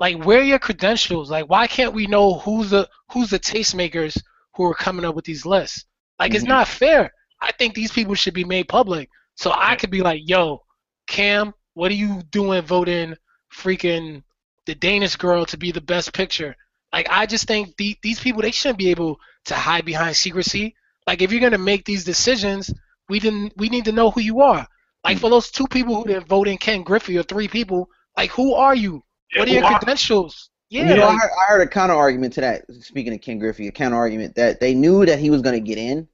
like 0.00 0.22
where 0.24 0.40
are 0.40 0.44
your 0.44 0.58
credentials? 0.58 1.30
Like, 1.30 1.48
why 1.48 1.66
can't 1.66 1.94
we 1.94 2.06
know 2.06 2.34
who's 2.38 2.70
the 2.70 2.88
who's 3.12 3.30
the 3.30 3.38
tastemakers 3.38 4.20
who 4.54 4.64
are 4.64 4.74
coming 4.74 5.04
up 5.04 5.14
with 5.14 5.24
these 5.24 5.46
lists? 5.46 5.84
Like, 6.18 6.34
it's 6.34 6.44
Mhm. 6.44 6.48
not 6.48 6.68
fair. 6.68 7.12
I 7.40 7.52
think 7.52 7.74
these 7.74 7.92
people 7.92 8.14
should 8.14 8.34
be 8.34 8.44
made 8.44 8.68
public, 8.68 9.08
so 9.36 9.52
I 9.54 9.76
could 9.76 9.90
be 9.90 10.02
like, 10.02 10.22
yo, 10.24 10.64
Cam, 11.06 11.54
what 11.74 11.90
are 11.90 11.94
you 11.94 12.22
doing 12.30 12.62
voting 12.62 13.16
freaking 13.52 14.22
the 14.66 14.74
Danish 14.74 15.16
girl 15.16 15.44
to 15.46 15.56
be 15.56 15.72
the 15.72 15.80
best 15.80 16.12
picture? 16.12 16.56
Like 16.92 17.08
I 17.10 17.26
just 17.26 17.46
think 17.46 17.76
the, 17.76 17.96
these 18.02 18.20
people 18.20 18.42
they 18.42 18.50
shouldn't 18.50 18.78
be 18.78 18.90
able 18.90 19.18
to 19.46 19.54
hide 19.54 19.84
behind 19.84 20.16
secrecy. 20.16 20.74
Like 21.08 21.22
if 21.22 21.32
you're 21.32 21.40
gonna 21.40 21.56
make 21.56 21.86
these 21.86 22.04
decisions, 22.04 22.70
we 23.08 23.18
didn't 23.18 23.54
we 23.56 23.70
need 23.70 23.86
to 23.86 23.92
know 23.92 24.10
who 24.10 24.20
you 24.20 24.42
are. 24.42 24.66
Like 25.02 25.18
for 25.18 25.30
those 25.30 25.50
two 25.50 25.66
people 25.66 25.94
who 25.94 26.04
didn't 26.04 26.28
vote 26.28 26.48
in 26.48 26.58
Ken 26.58 26.82
Griffey 26.82 27.16
or 27.16 27.22
three 27.22 27.48
people, 27.48 27.88
like 28.14 28.30
who 28.30 28.52
are 28.52 28.74
you? 28.76 29.02
Yeah, 29.32 29.40
what 29.40 29.48
are 29.48 29.52
your 29.52 29.64
are- 29.64 29.78
credentials? 29.78 30.50
Yeah, 30.68 30.90
you 30.90 30.96
know, 30.96 31.08
I 31.08 31.14
heard, 31.14 31.30
I 31.30 31.44
heard 31.50 31.60
a 31.62 31.66
counter 31.66 31.94
argument 31.94 32.34
to 32.34 32.42
that. 32.42 32.66
Speaking 32.82 33.14
of 33.14 33.22
Ken 33.22 33.38
Griffey, 33.38 33.68
a 33.68 33.72
counter 33.72 33.96
argument 33.96 34.34
that 34.34 34.60
they 34.60 34.74
knew 34.74 35.06
that 35.06 35.18
he 35.18 35.30
was 35.30 35.40
going 35.40 35.54
to 35.54 35.66
get 35.66 35.78
in. 35.78 36.06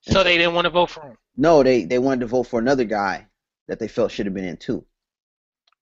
so 0.00 0.24
they 0.24 0.36
didn't 0.36 0.54
want 0.54 0.64
to 0.64 0.70
vote 0.70 0.90
for 0.90 1.02
him. 1.02 1.16
No, 1.36 1.62
they 1.62 1.84
they 1.84 2.00
wanted 2.00 2.20
to 2.20 2.26
vote 2.26 2.48
for 2.48 2.58
another 2.58 2.82
guy 2.82 3.28
that 3.68 3.78
they 3.78 3.86
felt 3.86 4.10
should 4.10 4.26
have 4.26 4.34
been 4.34 4.44
in 4.44 4.56
too. 4.56 4.84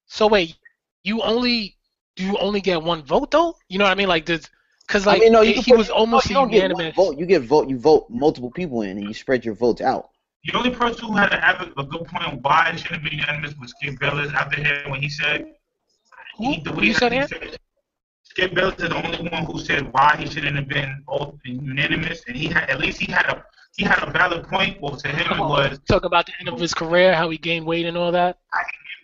So 0.05 0.27
wait, 0.27 0.55
you 1.03 1.23
only 1.23 1.79
do 2.15 2.27
you 2.27 2.37
only 2.37 2.61
get 2.61 2.83
one 2.83 3.03
vote 3.05 3.31
though? 3.31 3.57
You 3.71 3.79
know 3.79 3.85
what 3.85 3.93
I 3.93 3.95
mean? 3.95 4.09
Like 4.09 4.27
this, 4.27 4.51
because 4.91 5.07
like 5.07 5.19
I 5.23 5.25
mean, 5.25 5.33
no, 5.33 5.43
you 5.43 5.51
it- 5.51 5.55
can 5.55 5.63
he 5.65 5.71
put- 5.73 5.79
was 5.79 5.91
almost 5.91 6.29
you 6.29 6.35
don't 6.35 6.51
get 6.51 6.63
one 6.63 6.71
unanimous. 6.73 6.97
vote. 6.97 7.17
You 7.19 7.25
get 7.27 7.43
vote. 7.43 7.69
You 7.69 7.79
vote 7.79 8.07
multiple 8.11 8.51
people 8.51 8.83
in, 8.83 8.99
and 8.99 9.07
you 9.07 9.15
spread 9.15 9.45
your 9.45 9.55
votes 9.55 9.81
out. 9.81 10.11
The 10.45 10.57
only 10.59 10.71
person 10.71 11.07
who 11.07 11.17
had 11.17 11.33
a, 11.33 11.63
a, 11.79 11.83
a 11.83 11.85
good 11.85 12.05
point 12.07 12.27
on 12.27 12.39
why 12.43 12.71
it 12.75 12.81
shouldn't 12.81 13.05
be 13.05 13.15
unanimous 13.17 13.55
was 13.61 13.71
Skip 13.71 14.01
Bayless 14.01 14.33
after 14.33 14.61
him 14.61 14.91
when 14.91 15.01
he 15.01 15.09
said. 15.09 15.47
Who? 16.39 16.53
He, 16.53 16.61
the 16.63 16.73
way 16.73 16.85
you 16.87 16.95
said 16.95 17.13
he 17.13 17.19
that? 17.21 17.29
said- 17.29 17.59
Skip 18.25 18.55
Bayless 18.55 18.75
is 18.81 18.89
the 18.89 19.05
only 19.05 19.29
one 19.29 19.45
who 19.45 19.59
said 19.61 19.93
why 19.93 20.17
he 20.19 20.27
shouldn't 20.27 20.57
have 20.57 20.69
been 20.69 21.03
all 21.07 21.39
unanimous, 21.45 22.23
and 22.27 22.37
he 22.37 22.47
had 22.47 22.69
at 22.71 22.81
least 22.81 22.99
he 23.01 23.11
had 23.13 23.27
a 23.27 23.45
he 23.77 23.85
had 23.85 24.03
a 24.03 24.11
valid 24.11 24.47
point. 24.49 24.81
Well, 24.81 24.97
to 24.97 25.09
him 25.09 25.33
it 25.33 25.39
was 25.39 25.79
Talk 25.89 26.05
about 26.05 26.27
the 26.27 26.33
end 26.41 26.49
of 26.49 26.59
his 26.59 26.75
career, 26.75 27.15
how 27.15 27.31
he 27.31 27.39
gained 27.39 27.65
weight 27.67 27.87
and 27.87 27.97
all 27.97 28.11
that. 28.13 28.39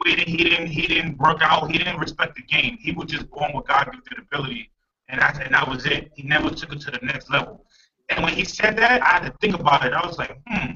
waiting. 0.04 0.26
He 0.26 0.36
didn't 0.44 0.66
he 0.68 0.86
didn't 0.86 1.18
work 1.18 1.38
out. 1.42 1.70
He 1.70 1.78
didn't 1.78 1.98
respect 2.00 2.34
the 2.36 2.42
game. 2.42 2.76
He 2.80 2.92
was 2.92 3.08
just 3.10 3.30
born 3.30 3.52
with 3.54 3.66
God 3.66 3.88
gifted 3.92 4.18
ability, 4.18 4.70
and 5.08 5.20
that's 5.20 5.38
and 5.38 5.54
that 5.54 5.68
was 5.68 5.86
it. 5.86 6.10
He 6.14 6.22
never 6.22 6.50
took 6.50 6.72
it 6.72 6.80
to 6.80 6.90
the 6.90 6.98
next 7.02 7.30
level. 7.30 7.64
And 8.08 8.24
when 8.24 8.34
he 8.34 8.44
said 8.44 8.76
that, 8.78 9.02
I 9.02 9.06
had 9.06 9.22
to 9.24 9.34
think 9.40 9.58
about 9.58 9.84
it. 9.84 9.92
I 9.92 10.06
was 10.06 10.18
like, 10.18 10.38
hmm, 10.46 10.72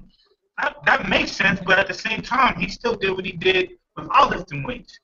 that, 0.58 0.76
that 0.84 1.08
makes 1.08 1.32
sense. 1.32 1.60
But 1.64 1.78
at 1.78 1.86
the 1.86 1.94
same 1.94 2.22
time, 2.22 2.58
he 2.58 2.68
still 2.68 2.96
did 2.96 3.12
what 3.12 3.24
he 3.24 3.32
did 3.32 3.70
with 3.96 4.06
without 4.06 4.30
lifting 4.30 4.62
weights. 4.62 4.98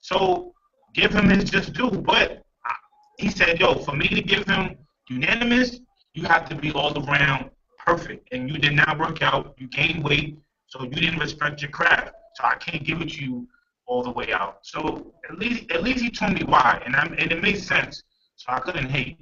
So 0.00 0.54
give 0.94 1.12
him 1.12 1.30
his 1.30 1.44
just 1.44 1.72
due. 1.72 1.90
But 1.90 2.42
uh, 2.68 2.72
he 3.18 3.30
said, 3.30 3.60
yo, 3.60 3.76
for 3.76 3.96
me 3.96 4.08
to 4.08 4.22
give 4.22 4.46
him 4.46 4.76
unanimous, 5.08 5.80
you 6.14 6.24
have 6.24 6.48
to 6.50 6.54
be 6.54 6.70
all 6.72 6.92
around 7.06 7.50
perfect. 7.78 8.28
And 8.32 8.50
you 8.50 8.58
did 8.58 8.74
not 8.74 8.98
work 8.98 9.22
out. 9.22 9.54
You 9.58 9.68
gained 9.68 10.04
weight, 10.04 10.38
so 10.66 10.82
you 10.84 10.90
didn't 10.90 11.18
respect 11.18 11.62
your 11.62 11.70
craft. 11.70 12.12
So 12.34 12.44
I 12.44 12.56
can't 12.56 12.84
give 12.84 13.00
it 13.00 13.10
to 13.10 13.24
you 13.24 13.48
all 13.86 14.02
the 14.02 14.10
way 14.10 14.32
out. 14.32 14.58
So 14.62 15.12
at 15.28 15.38
least 15.38 15.70
at 15.72 15.82
least 15.82 16.02
he 16.02 16.10
told 16.10 16.34
me 16.34 16.44
why, 16.44 16.80
and 16.84 16.94
I'm, 16.94 17.12
and 17.14 17.32
it 17.32 17.42
made 17.42 17.58
sense. 17.58 18.02
So 18.40 18.52
I 18.52 18.60
couldn't 18.60 18.88
hate. 18.88 19.18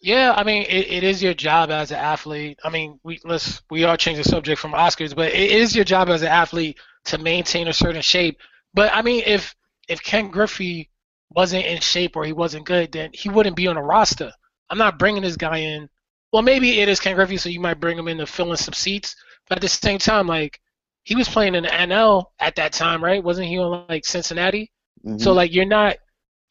Yeah, 0.00 0.34
I 0.36 0.44
mean, 0.44 0.62
it, 0.68 0.86
it 0.88 1.04
is 1.04 1.20
your 1.22 1.34
job 1.34 1.70
as 1.70 1.90
an 1.90 1.98
athlete. 1.98 2.60
I 2.62 2.70
mean, 2.70 3.00
we 3.02 3.18
let's 3.24 3.60
we 3.70 3.82
are 3.84 3.96
changing 3.96 4.22
the 4.22 4.28
subject 4.28 4.60
from 4.60 4.72
Oscars, 4.72 5.14
but 5.14 5.32
it 5.32 5.50
is 5.50 5.74
your 5.74 5.84
job 5.84 6.08
as 6.08 6.22
an 6.22 6.28
athlete 6.28 6.78
to 7.06 7.18
maintain 7.18 7.66
a 7.66 7.72
certain 7.72 8.02
shape. 8.02 8.38
But 8.72 8.92
I 8.94 9.02
mean, 9.02 9.24
if 9.26 9.54
if 9.88 10.00
Ken 10.02 10.30
Griffey 10.30 10.90
wasn't 11.30 11.66
in 11.66 11.80
shape 11.80 12.14
or 12.16 12.24
he 12.24 12.32
wasn't 12.32 12.66
good, 12.66 12.92
then 12.92 13.10
he 13.12 13.28
wouldn't 13.28 13.56
be 13.56 13.66
on 13.66 13.76
a 13.76 13.82
roster. 13.82 14.32
I'm 14.70 14.78
not 14.78 14.98
bringing 14.98 15.22
this 15.22 15.36
guy 15.36 15.58
in. 15.58 15.88
Well, 16.32 16.42
maybe 16.42 16.80
it 16.80 16.88
is 16.88 17.00
Ken 17.00 17.16
Griffey, 17.16 17.36
so 17.36 17.48
you 17.48 17.60
might 17.60 17.80
bring 17.80 17.98
him 17.98 18.06
in 18.06 18.18
to 18.18 18.26
fill 18.26 18.52
in 18.52 18.56
some 18.56 18.74
seats. 18.74 19.16
But 19.48 19.58
at 19.58 19.62
the 19.62 19.68
same 19.68 19.98
time, 19.98 20.28
like 20.28 20.60
he 21.02 21.16
was 21.16 21.28
playing 21.28 21.56
in 21.56 21.64
the 21.64 21.68
NL 21.68 22.26
at 22.38 22.54
that 22.56 22.72
time, 22.72 23.02
right? 23.02 23.24
Wasn't 23.24 23.48
he 23.48 23.58
on 23.58 23.86
like 23.88 24.04
Cincinnati? 24.04 24.70
Mhm. 25.04 25.20
So 25.20 25.32
like 25.32 25.52
you're 25.52 25.64
not 25.64 25.96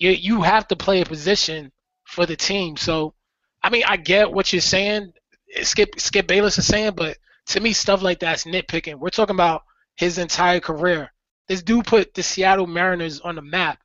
you 0.01 0.09
you 0.09 0.41
have 0.41 0.67
to 0.69 0.75
play 0.75 1.01
a 1.01 1.05
position 1.05 1.71
for 2.05 2.25
the 2.25 2.35
team. 2.35 2.75
So 2.75 3.13
I 3.61 3.69
mean 3.69 3.83
I 3.87 3.97
get 3.97 4.31
what 4.33 4.51
you're 4.51 4.61
saying, 4.61 5.13
Skip 5.61 5.99
Skip 5.99 6.27
Bayless 6.27 6.57
is 6.57 6.65
saying, 6.65 6.93
but 6.95 7.17
to 7.47 7.59
me 7.59 7.73
stuff 7.73 8.01
like 8.01 8.19
that's 8.19 8.45
nitpicking. 8.45 8.95
We're 8.95 9.09
talking 9.09 9.35
about 9.35 9.63
his 9.95 10.17
entire 10.17 10.59
career. 10.59 11.11
This 11.47 11.61
dude 11.61 11.85
put 11.85 12.13
the 12.13 12.23
Seattle 12.23 12.65
Mariners 12.65 13.19
on 13.21 13.35
the 13.35 13.41
map, 13.41 13.79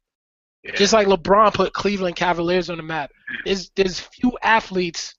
just 0.74 0.92
like 0.92 1.06
LeBron 1.06 1.52
put 1.52 1.74
Cleveland 1.74 2.16
Cavaliers 2.16 2.70
on 2.70 2.78
the 2.78 2.82
map. 2.82 3.10
There's 3.44 3.70
there's 3.76 4.00
few 4.00 4.38
athletes 4.42 5.14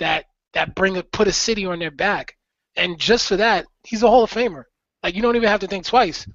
that 0.00 0.26
that 0.52 0.74
bring 0.74 0.98
a, 0.98 1.02
put 1.02 1.28
a 1.28 1.32
city 1.32 1.64
on 1.64 1.78
their 1.78 1.90
back, 1.90 2.36
and 2.76 2.98
just 2.98 3.26
for 3.26 3.36
that, 3.38 3.64
he's 3.84 4.02
a 4.02 4.08
Hall 4.08 4.24
of 4.24 4.30
Famer. 4.30 4.64
Like 5.02 5.14
you 5.14 5.22
don't 5.22 5.36
even 5.36 5.48
have 5.48 5.60
to 5.60 5.66
think 5.66 5.86
twice. 5.86 6.26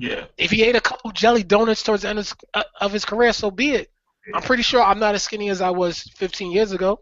Yeah. 0.00 0.24
If 0.38 0.50
he 0.50 0.62
ate 0.64 0.76
a 0.76 0.80
couple 0.80 1.10
jelly 1.10 1.42
donuts 1.42 1.82
towards 1.82 2.02
the 2.02 2.08
end 2.08 2.18
of 2.18 2.24
his, 2.24 2.34
uh, 2.54 2.62
of 2.80 2.90
his 2.90 3.04
career, 3.04 3.34
so 3.34 3.50
be 3.50 3.72
it. 3.72 3.90
I'm 4.34 4.40
pretty 4.40 4.62
sure 4.62 4.82
I'm 4.82 4.98
not 4.98 5.14
as 5.14 5.22
skinny 5.22 5.50
as 5.50 5.60
I 5.60 5.68
was 5.68 6.02
15 6.16 6.50
years 6.50 6.72
ago. 6.72 7.00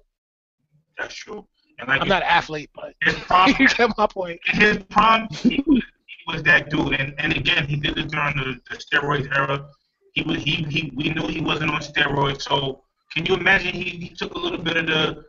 That's 0.98 1.14
true. 1.14 1.46
And 1.78 1.88
like 1.88 2.00
I'm 2.00 2.08
not 2.08 2.22
an 2.22 2.28
athlete, 2.28 2.70
but 2.74 2.94
his 3.02 3.14
prime, 3.14 3.54
you 3.60 3.68
get 3.68 3.96
my 3.96 4.08
point. 4.08 4.40
in 4.52 4.60
his 4.60 4.78
prime, 4.90 5.28
he 5.30 5.62
was, 5.64 5.82
he 6.06 6.32
was 6.32 6.42
that 6.42 6.70
dude. 6.70 6.94
And 6.94 7.14
and 7.18 7.36
again, 7.36 7.68
he 7.68 7.76
did 7.76 7.96
it 7.96 8.10
during 8.10 8.36
the, 8.36 8.60
the 8.68 8.76
steroids 8.76 9.28
era. 9.36 9.68
He 10.14 10.22
was 10.22 10.42
he, 10.42 10.64
he 10.68 10.92
we 10.96 11.10
knew 11.10 11.28
he 11.28 11.40
wasn't 11.40 11.70
on 11.70 11.80
steroids. 11.80 12.42
So 12.42 12.82
can 13.14 13.26
you 13.26 13.36
imagine 13.36 13.74
he, 13.74 13.90
he 13.90 14.08
took 14.08 14.34
a 14.34 14.38
little 14.38 14.58
bit 14.58 14.76
of 14.76 14.86
the 14.86 15.22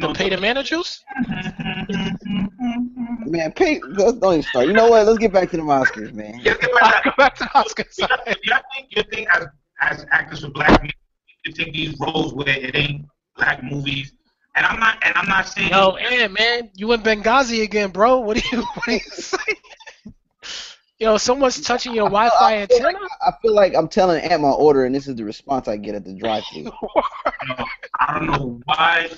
The 0.00 0.12
pay 0.14 0.28
the 0.28 0.38
managers? 0.38 1.02
Mm-hmm. 1.26 3.30
Man, 3.30 3.52
pay, 3.52 3.80
let's 3.80 4.18
don't 4.18 4.34
even 4.34 4.42
start. 4.42 4.66
You 4.66 4.72
know 4.72 4.88
what? 4.88 5.06
Let's 5.06 5.18
get 5.18 5.32
back 5.32 5.50
to 5.50 5.56
the 5.56 5.62
Oscars, 5.62 6.12
man. 6.12 6.40
Yeah, 6.42 6.54
get 6.54 6.72
back 6.74 7.04
go 7.04 7.10
back 7.16 7.34
to 7.36 7.44
Oscars. 7.44 7.98
You 7.98 8.06
think, 8.06 8.38
you 8.90 9.02
think, 9.02 9.10
think 9.10 9.28
as, 9.30 9.46
as 9.80 10.06
actors 10.10 10.42
with 10.42 10.54
black 10.54 10.82
men, 10.82 10.90
you 11.44 11.52
take 11.52 11.72
these 11.72 11.98
roles 12.00 12.34
where 12.34 12.48
it 12.48 12.74
ain't 12.74 13.06
black 13.36 13.62
movies, 13.62 14.12
and 14.54 14.66
I'm 14.66 14.80
not, 14.80 14.98
and 15.04 15.16
I'm 15.16 15.28
not 15.28 15.48
saying. 15.48 15.70
Yo, 15.70 15.96
and 15.96 16.32
man, 16.32 16.70
you 16.74 16.92
in 16.92 17.02
Benghazi 17.02 17.62
again, 17.62 17.90
bro. 17.90 18.18
What 18.18 18.36
do 18.36 18.42
you 18.52 18.62
what 18.74 18.84
do 18.86 18.92
you 18.92 19.00
say? 19.00 19.38
Yo, 20.98 21.16
someone's 21.16 21.60
touching 21.60 21.92
your 21.92 22.08
Wi-Fi 22.08 22.62
I 22.62 22.66
feel, 22.66 22.82
like, 22.82 22.94
antenna. 22.94 23.08
I 23.20 23.32
feel 23.42 23.54
like 23.54 23.74
I'm 23.74 23.88
telling 23.88 24.22
Ant 24.22 24.42
my 24.42 24.50
order, 24.50 24.84
and 24.84 24.94
this 24.94 25.08
is 25.08 25.16
the 25.16 25.24
response 25.24 25.66
I 25.66 25.76
get 25.76 25.96
at 25.96 26.04
the 26.04 26.14
drive-thru. 26.14 26.66
I 28.00 28.18
don't 28.18 28.26
know 28.26 28.60
why. 28.64 29.10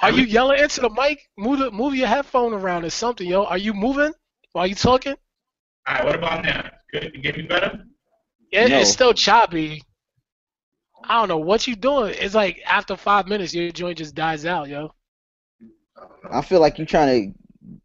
Are 0.00 0.10
you 0.10 0.24
yelling 0.24 0.60
into 0.62 0.80
the 0.82 0.90
mic? 0.90 1.20
Move 1.38 1.58
the, 1.58 1.70
move 1.70 1.94
your 1.94 2.06
headphone 2.08 2.52
around 2.52 2.84
or 2.84 2.90
something, 2.90 3.26
yo. 3.26 3.44
Are 3.44 3.58
you 3.58 3.72
moving 3.72 4.12
while 4.52 4.66
you 4.66 4.74
talking? 4.74 5.14
All 5.86 5.94
right, 5.94 6.04
what 6.04 6.14
about 6.14 6.44
now? 6.44 6.68
Good, 6.92 7.12
you 7.14 7.20
get 7.22 7.36
me 7.36 7.42
better. 7.44 7.84
Yeah, 8.52 8.66
No. 8.66 8.80
it's 8.80 8.90
still 8.90 9.14
choppy. 9.14 9.82
I 11.04 11.18
don't 11.20 11.28
know 11.28 11.38
what 11.38 11.66
you 11.66 11.76
doing. 11.76 12.14
It's 12.18 12.34
like 12.34 12.60
after 12.66 12.96
five 12.96 13.26
minutes, 13.28 13.54
your 13.54 13.70
joint 13.70 13.98
just 13.98 14.14
dies 14.14 14.44
out, 14.44 14.68
yo. 14.68 14.92
I 16.30 16.42
feel 16.42 16.60
like 16.60 16.78
you're 16.78 16.86
trying 16.86 17.32
to 17.32 17.38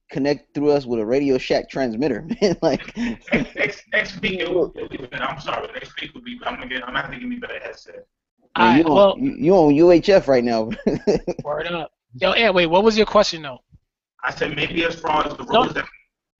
connect 0.10 0.54
through 0.54 0.72
us 0.72 0.86
with 0.86 1.00
a 1.00 1.06
Radio 1.06 1.38
Shack 1.38 1.70
transmitter, 1.70 2.28
man. 2.42 2.58
like, 2.62 2.96
Next, 2.98 3.56
next, 3.56 3.84
next 3.94 4.22
week, 4.22 4.40
it 4.40 4.52
will, 4.54 4.74
it'll 4.76 4.90
be 4.90 4.98
better. 4.98 5.24
I'm 5.24 5.40
sorry. 5.40 5.68
Next 5.74 6.00
week 6.02 6.14
will 6.14 6.22
be. 6.22 6.40
I'm 6.46 6.56
gonna 6.56 6.68
get. 6.68 6.82
I'm 6.84 6.90
gonna 6.90 7.02
have 7.04 7.12
to 7.12 7.20
give 7.20 7.30
me 7.30 7.36
better 7.38 7.60
headset. 7.60 8.06
All 8.56 8.66
man, 8.66 8.76
right, 8.76 8.86
you, 8.86 8.92
on, 8.92 8.96
well, 8.96 9.16
you, 9.20 9.36
you 9.36 9.54
on 9.54 9.74
UHF 10.02 10.28
right 10.28 10.44
now. 10.44 10.70
word 11.44 11.68
up. 11.68 11.92
Yo, 12.14 12.34
yeah, 12.36 12.50
wait, 12.50 12.68
what 12.68 12.84
was 12.84 12.98
your 12.98 13.06
question 13.06 13.42
though? 13.42 13.60
I 14.24 14.32
said 14.34 14.56
maybe 14.56 14.84
as 14.86 14.96
far 15.00 15.26
as 15.26 15.36
the 15.36 15.44
No. 15.46 15.62
roles 15.64 15.74
that 15.74 15.86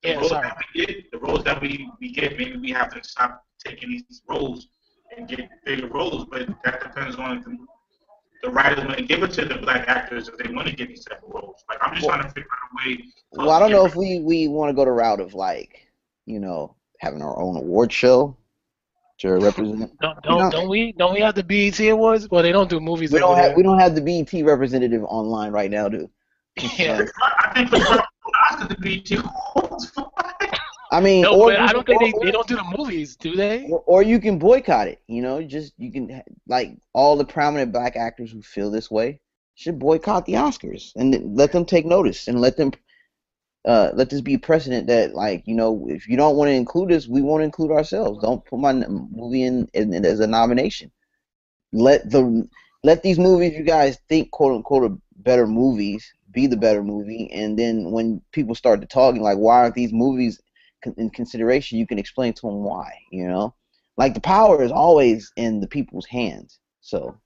the 0.02 0.08
Yeah, 0.10 0.16
roles 0.16 0.28
sorry. 0.30 0.48
that 0.48 0.56
we 0.74 0.86
get, 0.86 1.10
the 1.10 1.18
roles 1.18 1.44
that 1.44 1.60
we, 1.60 1.88
we 2.00 2.12
get, 2.12 2.36
maybe 2.36 2.56
we 2.56 2.70
have 2.70 2.92
to 2.94 3.02
stop 3.08 3.44
taking 3.64 3.90
these 3.90 4.22
roles 4.28 4.68
and 5.16 5.28
get 5.28 5.48
bigger 5.64 5.86
roles. 5.88 6.26
But 6.26 6.48
that 6.64 6.82
depends 6.82 7.16
on 7.16 7.38
if 7.38 7.44
the, 7.44 7.56
the 8.42 8.50
writers 8.50 8.84
want 8.84 8.98
to 8.98 9.04
give 9.04 9.22
it 9.22 9.32
to 9.32 9.44
the 9.44 9.56
black 9.56 9.88
actors 9.88 10.28
if 10.28 10.36
they 10.38 10.52
want 10.52 10.68
to 10.68 10.74
get 10.74 10.88
these 10.88 11.04
type 11.04 11.22
of 11.22 11.30
roles. 11.30 11.64
Like 11.68 11.78
I'm 11.80 11.94
just 11.94 12.06
Well- 12.06 12.16
trying 12.16 12.28
to 12.28 12.34
figure 12.34 12.48
out 12.52 12.84
a 12.86 12.88
way. 12.90 13.04
well, 13.32 13.50
I 13.50 13.58
don't 13.58 13.70
know 13.70 13.84
get 13.84 13.92
if 13.92 13.96
we, 13.96 14.20
we 14.20 14.48
want 14.48 14.70
to 14.70 14.74
go 14.74 14.84
the 14.84 14.90
route 14.92 15.20
of 15.20 15.34
like, 15.34 15.86
you 16.26 16.38
know, 16.40 16.74
having 17.00 17.22
our 17.22 17.36
own 17.40 17.56
award 17.56 17.92
show 17.92 18.36
to 19.22 19.38
represent. 19.38 19.90
Don't 20.00 20.18
You 20.24 20.30
know- 20.30 20.38
don't, 20.38 20.50
don't 20.52 20.68
we 20.68 20.92
don't 20.92 21.14
we 21.14 21.20
have 21.20 21.34
the 21.34 21.42
BET 21.44 21.78
awards? 21.88 22.28
Well, 22.30 22.42
they 22.42 22.52
don't 22.52 22.68
do 22.70 22.80
movies 22.80 23.12
We 23.12 23.18
don't 23.18 23.36
have 23.36 23.46
there. 23.48 23.56
we 23.56 23.62
don't 23.62 23.78
have 23.78 23.94
the 23.94 24.00
BET 24.00 24.44
representative 24.44 25.02
online 25.04 25.52
right 25.52 25.70
now, 25.70 25.88
to 25.88 26.08
yeah. 26.76 27.02
I 27.22 27.52
think 27.54 27.70
the 27.70 27.78
Oscars 27.78 28.68
to 28.68 28.80
be 28.80 29.00
too. 29.00 29.22
I 30.90 31.00
mean, 31.00 31.22
No, 31.22 31.40
or 31.40 31.52
I 31.52 31.72
don't 31.72 31.86
can- 31.86 31.98
think 31.98 32.14
they, 32.14 32.18
or- 32.20 32.24
they 32.26 32.30
don't 32.32 32.46
do 32.46 32.56
the 32.56 32.74
movies, 32.76 33.16
do 33.16 33.34
they? 33.34 33.66
or, 33.70 33.82
or 33.86 34.02
you 34.02 34.20
can 34.20 34.38
boycott 34.38 34.88
it. 34.88 35.00
You 35.06 35.22
know, 35.22 35.42
just 35.42 35.72
you 35.78 35.90
can 35.90 36.22
like 36.46 36.76
all 36.92 37.16
the 37.16 37.24
prominent 37.24 37.72
black 37.72 37.96
actors 37.96 38.30
who 38.32 38.42
feel 38.42 38.70
this 38.70 38.90
way 38.90 39.20
should 39.54 39.78
boycott 39.78 40.26
the 40.26 40.34
Oscars 40.34 40.92
and 40.96 41.36
let 41.36 41.52
them 41.52 41.64
take 41.64 41.86
notice 41.86 42.28
and 42.28 42.40
let 42.40 42.56
them 42.56 42.72
uh, 43.64 43.90
let 43.94 44.10
this 44.10 44.20
be 44.20 44.36
precedent 44.38 44.86
that 44.88 45.14
like 45.14 45.42
you 45.46 45.54
know 45.54 45.86
if 45.88 46.08
you 46.08 46.16
don't 46.16 46.36
want 46.36 46.48
to 46.48 46.54
include 46.54 46.92
us, 46.92 47.08
we 47.08 47.22
won't 47.22 47.44
include 47.44 47.70
ourselves. 47.70 48.20
Don't 48.22 48.44
put 48.44 48.58
my 48.58 48.72
movie 48.72 49.44
in, 49.44 49.68
in, 49.74 49.92
in 49.94 50.04
as 50.04 50.20
a 50.20 50.26
nomination. 50.26 50.90
Let 51.72 52.10
the 52.10 52.48
let 52.82 53.02
these 53.02 53.18
movies 53.18 53.54
you 53.54 53.64
guys 53.64 53.98
think 54.08 54.30
quote 54.30 54.54
unquote 54.54 54.90
are 54.90 54.96
better 55.16 55.46
movies 55.46 56.12
be 56.32 56.46
the 56.46 56.56
better 56.56 56.82
movie, 56.82 57.30
and 57.32 57.58
then 57.58 57.90
when 57.90 58.20
people 58.32 58.54
start 58.54 58.80
to 58.80 58.86
talking 58.86 59.22
like 59.22 59.38
why 59.38 59.58
aren't 59.60 59.74
these 59.74 59.92
movies 59.92 60.40
in 60.96 61.10
consideration, 61.10 61.78
you 61.78 61.86
can 61.86 61.98
explain 61.98 62.32
to 62.34 62.46
them 62.46 62.64
why. 62.64 62.90
You 63.10 63.28
know, 63.28 63.54
like 63.96 64.14
the 64.14 64.20
power 64.20 64.62
is 64.62 64.72
always 64.72 65.30
in 65.36 65.60
the 65.60 65.68
people's 65.68 66.06
hands. 66.06 66.58
So 66.80 67.16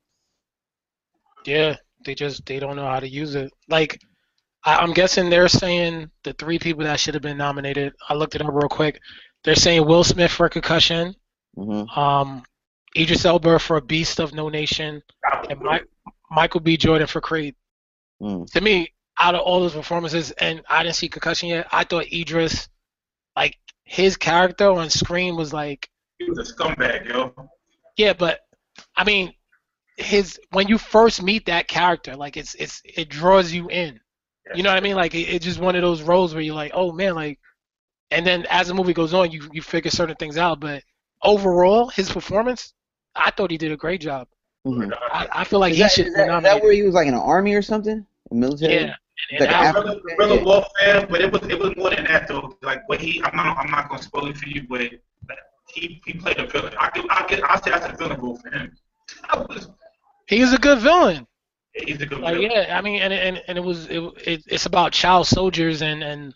Yeah, 1.47 1.77
they 2.05 2.15
just 2.15 2.45
they 2.47 2.59
don't 2.59 2.77
know 2.77 2.87
how 2.87 3.01
to 3.01 3.09
use 3.09 3.35
it. 3.35 3.53
Like 3.69 4.01
I, 4.67 4.77
I'm 4.77 4.93
guessing 4.93 5.31
they're 5.31 5.49
saying 5.49 6.11
the 6.25 6.33
three 6.35 6.59
people 6.59 6.85
that 6.85 7.01
should 7.01 7.15
have 7.15 7.23
been 7.23 7.39
nominated. 7.39 7.95
I 8.09 8.15
looked 8.15 8.35
it 8.35 8.43
up 8.43 8.49
real 8.53 8.69
quick. 8.69 9.01
They're 9.45 9.55
saying 9.55 9.87
Will 9.87 10.05
Smith 10.05 10.33
for 10.33 10.49
Concussion, 10.49 11.15
hmm 11.57 11.85
um, 11.97 12.43
Idris 12.97 13.25
Elba 13.25 13.59
for 13.59 13.81
Beast 13.81 14.19
of 14.21 14.35
No 14.35 14.49
Nation, 14.49 15.03
and 15.49 15.61
Mi- 15.61 15.81
Michael 16.31 16.61
B. 16.61 16.77
Jordan 16.77 17.07
for 17.07 17.21
Creed. 17.21 17.55
Mm. 18.23 18.51
To 18.53 18.61
me, 18.61 18.93
out 19.19 19.35
of 19.35 19.43
all 19.43 19.61
those 19.61 19.75
performances, 19.75 20.31
and 20.33 20.63
I 20.69 20.83
didn't 20.83 20.97
see 20.97 21.09
Concussion 21.09 21.51
yet, 21.51 21.67
I 21.71 21.85
thought 21.85 22.07
Idris, 22.13 22.69
like 23.37 23.57
his 23.85 24.17
character 24.17 24.71
on 24.71 24.89
screen 24.91 25.37
was 25.37 25.53
like, 25.53 25.89
He 26.19 26.29
was 26.29 26.39
a 26.39 26.53
scumbag, 26.55 27.09
yo. 27.09 27.35
yeah, 27.97 28.15
but 28.15 28.41
I 28.97 29.05
mean, 29.05 29.33
his 29.97 30.39
when 30.51 30.69
you 30.69 30.79
first 30.79 31.23
meet 31.23 31.47
that 31.47 31.69
character, 31.69 32.17
like 32.17 32.37
it's 32.37 32.55
it's 32.57 32.81
it 32.85 33.09
draws 33.11 33.53
you 33.53 33.69
in. 33.69 34.01
You 34.53 34.63
know 34.63 34.71
what 34.71 34.79
I 34.79 34.81
mean? 34.81 34.97
Like 34.97 35.15
it, 35.15 35.23
it's 35.29 35.45
just 35.45 35.59
one 35.61 35.75
of 35.77 35.83
those 35.83 36.03
roles 36.03 36.35
where 36.35 36.43
you're 36.43 36.55
like, 36.55 36.73
oh 36.75 36.93
man, 36.93 37.15
like, 37.15 37.39
and 38.11 38.27
then 38.27 38.47
as 38.51 38.69
the 38.69 38.75
movie 38.75 38.93
goes 38.95 39.13
on, 39.15 39.31
you 39.31 39.49
you 39.53 39.63
figure 39.63 39.91
certain 39.91 40.17
things 40.17 40.37
out. 40.39 40.61
But 40.61 40.83
overall, 41.23 41.89
his 41.89 42.11
performance, 42.11 42.73
I 43.15 43.31
thought 43.31 43.51
he 43.51 43.59
did 43.59 43.73
a 43.73 43.77
great 43.77 44.01
job. 44.01 44.29
hmm 44.65 44.91
I, 45.13 45.27
I 45.33 45.45
feel 45.45 45.61
like 45.61 45.73
Is, 45.73 45.79
he 45.79 45.83
that, 45.83 45.89
should 45.89 46.07
is, 46.07 46.15
be 46.15 46.21
that, 46.21 46.29
is 46.37 46.43
that 46.43 46.63
where 46.63 46.73
he 46.73 46.83
was 46.83 46.95
like 46.95 47.07
in 47.07 47.15
an 47.15 47.21
army 47.21 47.55
or 47.55 47.63
something? 47.63 48.07
A 48.31 48.35
military? 48.35 48.85
yeah, 48.85 48.95
and, 49.31 49.41
Like 49.41 49.51
and 49.51 49.57
I- 49.57 49.71
Af- 49.71 49.75
Guerrilla, 49.75 50.01
guerrilla 50.17 50.45
warfare, 50.45 51.07
but 51.11 51.21
it 51.21 51.33
was 51.33 51.43
it 51.49 51.59
was 51.59 51.77
more 51.77 51.91
than 51.91 52.05
that 52.05 52.29
though. 52.29 52.57
Like 52.63 52.89
what 52.89 53.01
he, 53.01 53.23
I'm 53.25 53.37
not 53.37 53.57
I'm 53.59 53.71
not 53.71 53.89
gonna 53.89 54.03
spoil 54.03 54.27
it 54.29 54.37
for 54.37 54.49
you, 54.49 54.63
but 54.69 54.81
he 55.75 56.01
he 56.05 56.13
played 56.15 56.39
a 56.39 56.47
villain. 56.47 56.73
I 56.79 56.89
could 56.91 57.07
I 57.11 57.23
could 57.25 57.43
I 57.43 57.57
say 57.61 57.71
that's 57.71 57.87
a 57.87 57.97
villain 57.97 58.21
role 58.21 58.37
for 58.37 58.51
him. 58.51 58.77
Was, 59.49 59.69
he 60.29 60.41
was 60.41 60.53
a 60.53 60.59
good 60.59 60.79
villain. 60.81 61.27
He's 61.85 62.01
a 62.01 62.07
good 62.07 62.21
Like 62.21 62.39
villain. 62.39 62.51
yeah, 62.51 62.77
I 62.77 62.81
mean, 62.83 63.01
and 63.03 63.13
and, 63.13 63.43
and 63.49 63.59
it 63.59 63.65
was 63.65 63.87
it, 63.89 64.01
it 64.27 64.43
it's 64.47 64.67
about 64.67 64.93
child 64.93 65.27
soldiers 65.27 65.83
and 65.83 66.03
and 66.03 66.35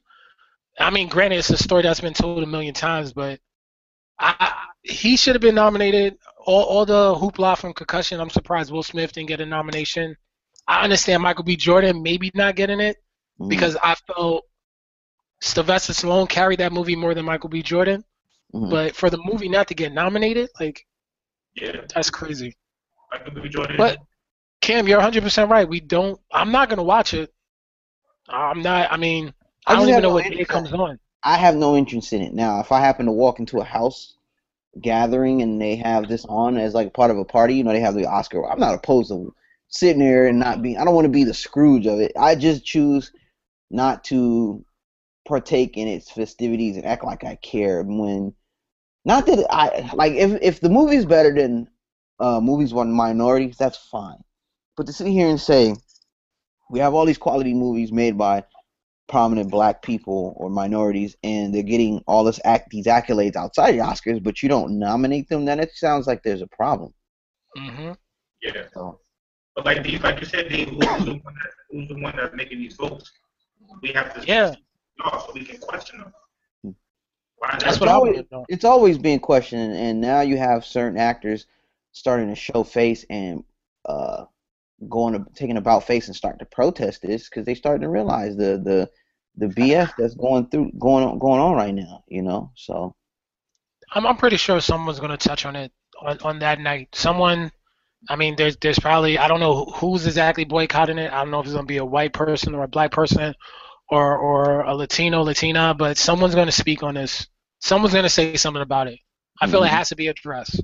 I 0.79 0.91
mean, 0.91 1.09
granted, 1.09 1.39
it's 1.39 1.51
a 1.51 1.59
story 1.59 1.83
that's 1.83 2.01
been 2.01 2.15
told 2.15 2.43
a 2.43 2.47
million 2.47 2.75
times, 2.75 3.13
but 3.13 3.41
I, 4.19 4.35
I 4.41 4.55
he 4.83 5.17
should 5.17 5.35
have 5.35 5.43
been 5.43 5.55
nominated. 5.57 6.19
All 6.47 6.65
all 6.65 6.87
the 6.87 7.15
hoopla 7.17 7.59
from 7.59 7.75
Concussion, 7.75 8.21
I'm 8.21 8.31
surprised 8.31 8.73
Will 8.73 8.83
Smith 8.83 9.13
didn't 9.13 9.29
get 9.29 9.41
a 9.41 9.47
nomination. 9.47 10.17
I 10.69 10.85
understand 10.85 11.23
Michael 11.23 11.45
B. 11.45 11.57
Jordan 11.57 12.03
maybe 12.03 12.31
not 12.35 12.57
getting 12.57 12.81
it 12.81 12.97
Mhm. 13.41 13.49
because 13.49 13.77
I 13.83 13.95
felt 13.97 14.45
Sylvester 15.43 15.93
Stallone 15.93 16.29
carried 16.29 16.61
that 16.61 16.73
movie 16.73 16.97
more 16.97 17.15
than 17.15 17.25
Michael 17.27 17.51
B. 17.51 17.63
Jordan. 17.63 18.05
Mhm. 18.55 18.71
But 18.71 18.97
for 18.97 19.11
the 19.11 19.19
movie 19.19 19.49
not 19.49 19.69
to 19.69 19.75
get 19.75 19.93
nominated, 19.93 20.51
like 20.61 20.87
Yeah, 21.55 21.83
that's 21.95 22.11
crazy. 22.11 22.57
Michael 23.13 23.43
B. 23.43 23.49
Jordan. 23.49 23.77
But 23.77 23.99
Cam, 24.61 24.87
you're 24.87 25.01
100% 25.01 25.49
right. 25.49 25.69
We 25.69 25.81
don't. 25.81 26.21
I'm 26.33 26.53
not 26.53 26.69
gonna 26.69 26.83
watch 26.83 27.15
it. 27.15 27.33
I'm 28.29 28.63
not. 28.63 28.93
I 28.93 28.97
mean, 28.97 29.33
I, 29.67 29.73
I 29.73 29.77
don't 29.77 29.89
even 29.89 30.03
know 30.03 30.09
no 30.09 30.15
what 30.15 30.31
day 30.31 30.45
comes 30.45 30.73
on. 30.73 30.99
I 31.23 31.37
have 31.37 31.55
no 31.55 31.77
interest 31.77 32.13
in 32.13 32.23
it. 32.23 32.33
Now, 32.33 32.61
if 32.61 32.73
I 32.73 32.81
happen 32.81 33.07
to 33.07 33.13
walk 33.13 33.41
into 33.41 33.61
a 33.61 33.65
house 33.65 34.15
gathering 34.81 35.43
and 35.43 35.61
they 35.61 35.77
have 35.77 36.09
this 36.09 36.25
on 36.27 36.57
as 36.57 36.75
like 36.75 36.95
part 36.95 37.11
of 37.11 37.19
a 37.19 37.25
party, 37.25 37.55
you 37.55 37.65
know, 37.65 37.73
they 37.73 37.81
have 37.81 37.95
the 37.95 38.07
Oscar. 38.07 38.49
I'm 38.49 38.61
not 38.61 38.75
opposed 38.75 39.11
to 39.11 39.35
sitting 39.69 40.01
there 40.01 40.27
and 40.27 40.39
not 40.39 40.63
being. 40.63 40.79
I 40.79 40.85
don't 40.85 40.95
want 40.95 41.07
to 41.07 41.11
be 41.11 41.25
the 41.25 41.35
Scrooge 41.35 41.87
of 41.87 42.01
it. 42.01 42.13
I 42.19 42.35
just 42.35 42.65
choose 42.65 43.13
not 43.71 44.05
to 44.05 44.65
partake 45.27 45.77
in 45.77 45.89
its 45.89 46.11
festivities 46.11 46.77
and 46.77 46.87
act 46.87 47.05
like 47.05 47.25
I 47.25 47.37
care 47.37 47.83
when. 47.83 48.35
Not 49.07 49.25
that 49.27 49.47
I 49.51 49.91
like 49.95 50.13
if 50.13 50.39
if 50.43 50.61
the 50.61 50.69
movie's 50.69 51.07
better 51.07 51.35
than 51.35 51.69
uh, 52.19 52.41
movies 52.41 52.73
on 52.75 52.93
minorities, 52.93 53.57
that's 53.57 53.79
fine. 53.79 54.23
But 54.81 54.87
to 54.87 54.95
sit 54.95 55.09
here 55.09 55.29
and 55.29 55.39
say 55.39 55.75
we 56.71 56.79
have 56.79 56.95
all 56.95 57.05
these 57.05 57.19
quality 57.19 57.53
movies 57.53 57.93
made 57.93 58.17
by 58.17 58.45
prominent 59.11 59.51
black 59.51 59.83
people 59.83 60.33
or 60.39 60.49
minorities 60.49 61.17
and 61.23 61.55
they're 61.55 61.63
getting 61.63 62.03
all 62.07 62.25
this 62.25 62.41
act 62.47 62.71
these 62.71 62.87
accolades 62.87 63.37
outside 63.37 63.73
the 63.73 63.81
Oscars, 63.81 64.23
but 64.23 64.43
you 64.43 64.49
don't 64.49 64.79
nominate 64.79 65.29
them, 65.29 65.45
then 65.45 65.61
it 65.61 65.73
sounds 65.75 66.07
like 66.07 66.23
there's 66.23 66.41
a 66.41 66.47
problem. 66.47 66.95
hmm 67.55 67.93
yeah, 68.41 68.53
So 68.73 68.99
but 69.55 69.67
like 69.67 69.83
these, 69.85 70.01
like 70.03 70.19
you 70.19 70.25
said, 70.25 70.49
they, 70.49 70.65
who's, 70.65 70.79
the 70.79 71.21
one 71.25 71.35
that, 71.35 71.51
who's 71.71 71.89
the 71.89 71.99
one 71.99 72.17
that's 72.17 72.35
making 72.35 72.61
these 72.61 72.77
votes? 72.77 73.13
We 73.83 73.93
have 73.93 74.15
to 74.19 74.27
Yeah. 74.27 74.55
know 74.99 75.11
so 75.27 75.33
we 75.35 75.45
can 75.45 75.59
question 75.59 75.99
them. 76.63 76.75
Why 77.37 77.51
That's 77.61 77.73
not? 77.73 77.81
what 77.81 77.89
I 77.91 77.93
always- 77.93 78.15
want 78.15 78.31
to 78.31 78.35
know. 78.35 78.47
it's 78.49 78.65
always 78.65 78.97
being 78.97 79.21
questioned 79.21 79.75
and 79.75 80.01
now 80.01 80.23
you 80.23 80.39
have 80.39 80.65
certain 80.65 80.97
actors 80.97 81.45
starting 81.93 82.29
to 82.29 82.35
show 82.35 82.65
face 82.65 83.05
and 83.11 83.45
uh 83.85 84.25
going 84.89 85.15
to 85.15 85.25
taking 85.35 85.57
about 85.57 85.85
face 85.87 86.07
and 86.09 86.17
starting 86.17 86.39
to 86.41 86.47
protest 86.47 87.03
this 87.03 87.29
because 87.29 87.45
they 87.47 87.55
starting 87.55 87.83
to 87.83 87.89
realize 87.91 88.37
the 88.37 88.59
the 88.59 88.91
the 89.37 89.49
BS 89.49 89.95
that's 89.97 90.15
going 90.15 90.49
through 90.49 90.73
going 90.79 91.05
on 91.05 91.19
going 91.19 91.41
on 91.41 91.55
right 91.55 91.75
now, 91.75 92.05
you 92.09 92.23
know. 92.23 92.53
So 92.57 92.95
I'm, 93.93 94.07
I'm 94.07 94.17
pretty 94.17 94.37
sure 94.37 94.61
someone's 94.61 95.01
gonna 95.01 95.17
touch 95.17 95.45
on 95.47 95.57
it 95.57 95.73
on, 96.01 96.19
on 96.23 96.39
that 96.41 96.61
night. 96.61 96.89
Someone. 96.95 97.53
I 98.09 98.17
mean, 98.17 98.37
there's 98.37 98.57
there's 98.59 98.79
probably 98.79 99.19
I 99.19 99.29
don't 99.29 99.41
know 99.41 99.65
who's 99.67 100.07
exactly 100.07 100.45
boycotting 100.45 100.99
it. 100.99 101.13
I 101.13 101.19
don't 101.23 101.31
know 101.31 101.41
if 101.41 101.47
it's 101.47 101.55
gonna 101.55 101.67
be 101.67 101.79
a 101.79 101.85
white 101.85 102.13
person 102.13 102.55
or 102.55 102.65
a 102.65 102.69
black 102.69 102.93
person, 102.93 103.35
or 103.91 104.17
or 104.19 104.61
a 104.63 104.75
Latino 104.75 105.23
Latina, 105.23 105.75
but 105.75 105.99
someone's 105.99 106.35
gonna 106.35 106.53
speak 106.53 106.83
on 106.83 106.95
this. 106.95 107.27
Someone's 107.61 107.95
gonna 107.95 108.09
say 108.09 108.37
something 108.37 108.63
about 108.63 108.89
it. 108.89 109.01
I 109.41 109.47
feel 109.49 109.65
it 109.65 109.69
Mhm. 109.69 109.71
has 109.71 109.91
to 109.91 109.97
be 109.97 110.09
addressed. 110.09 110.63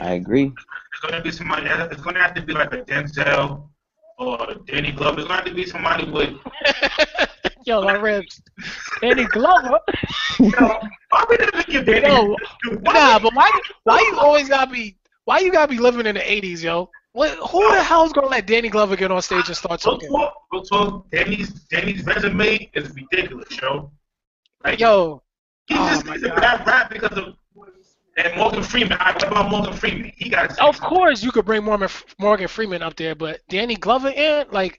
I 0.00 0.14
agree. 0.14 0.52
It's 0.92 1.00
gonna 1.02 1.22
be 1.22 1.30
somebody. 1.30 1.66
It's 1.66 2.00
gonna 2.02 2.20
have 2.20 2.34
to 2.34 2.42
be 2.42 2.52
like 2.52 2.72
a 2.72 2.78
Denzel 2.78 3.68
or 4.18 4.54
Danny 4.66 4.92
Glover. 4.92 5.20
It's 5.20 5.28
gonna 5.28 5.40
have 5.40 5.44
to 5.46 5.54
be 5.54 5.66
somebody 5.66 6.10
with. 6.10 6.34
Yo, 7.64 7.82
my 7.82 7.94
ribs. 7.94 8.40
Danny 9.00 9.24
Glover. 9.24 9.78
You 10.38 10.50
know, 10.50 10.80
why 11.10 11.24
we 11.28 11.36
didn't 11.36 11.66
give 11.66 11.86
Danny? 11.86 12.08
Yo, 12.08 12.36
Dude, 12.62 12.82
Nah, 12.82 13.18
but 13.18 13.34
why 13.34 13.50
why 13.84 13.98
you 14.10 14.18
always 14.18 14.48
gotta 14.48 14.70
be 14.70 14.96
why 15.24 15.38
you 15.38 15.52
gotta 15.52 15.70
be 15.70 15.78
living 15.78 16.06
in 16.06 16.14
the 16.14 16.30
eighties, 16.30 16.62
yo? 16.62 16.90
What 17.12 17.30
who 17.50 17.70
the 17.70 17.82
hell's 17.82 18.12
gonna 18.12 18.26
let 18.28 18.46
Danny 18.46 18.68
Glover 18.68 18.96
get 18.96 19.10
on 19.10 19.22
stage 19.22 19.46
and 19.46 19.56
start 19.56 19.84
Real 19.84 19.94
talking? 19.98 20.08
talk, 20.10 20.34
real 20.52 20.62
talk. 20.62 21.10
Danny's 21.10 21.50
Danny's 21.64 22.04
resume 22.04 22.70
is 22.74 22.90
ridiculous, 22.94 23.60
yo. 23.60 23.90
Like, 24.64 24.80
Yo, 24.80 25.22
he 25.66 25.74
oh 25.74 25.86
just 25.88 26.06
my 26.06 26.14
he's 26.14 26.24
a 26.24 26.28
God. 26.28 26.40
bad 26.40 26.66
rap 26.66 26.90
because 26.90 27.16
of. 27.18 27.34
And 28.16 28.36
Morgan 28.36 28.62
Freeman. 28.62 28.96
I 29.00 29.12
what 29.12 29.26
about 29.26 29.50
Morgan 29.50 29.72
Freeman? 29.72 30.12
He 30.16 30.28
got. 30.28 30.58
of 30.60 30.80
course 30.80 31.22
you 31.22 31.32
could 31.32 31.44
bring 31.44 31.64
Morgan 31.64 31.88
Morgan 32.18 32.48
Freeman 32.48 32.82
up 32.82 32.96
there, 32.96 33.14
but 33.14 33.40
Danny 33.48 33.74
Glover 33.76 34.10
in 34.10 34.46
like 34.52 34.78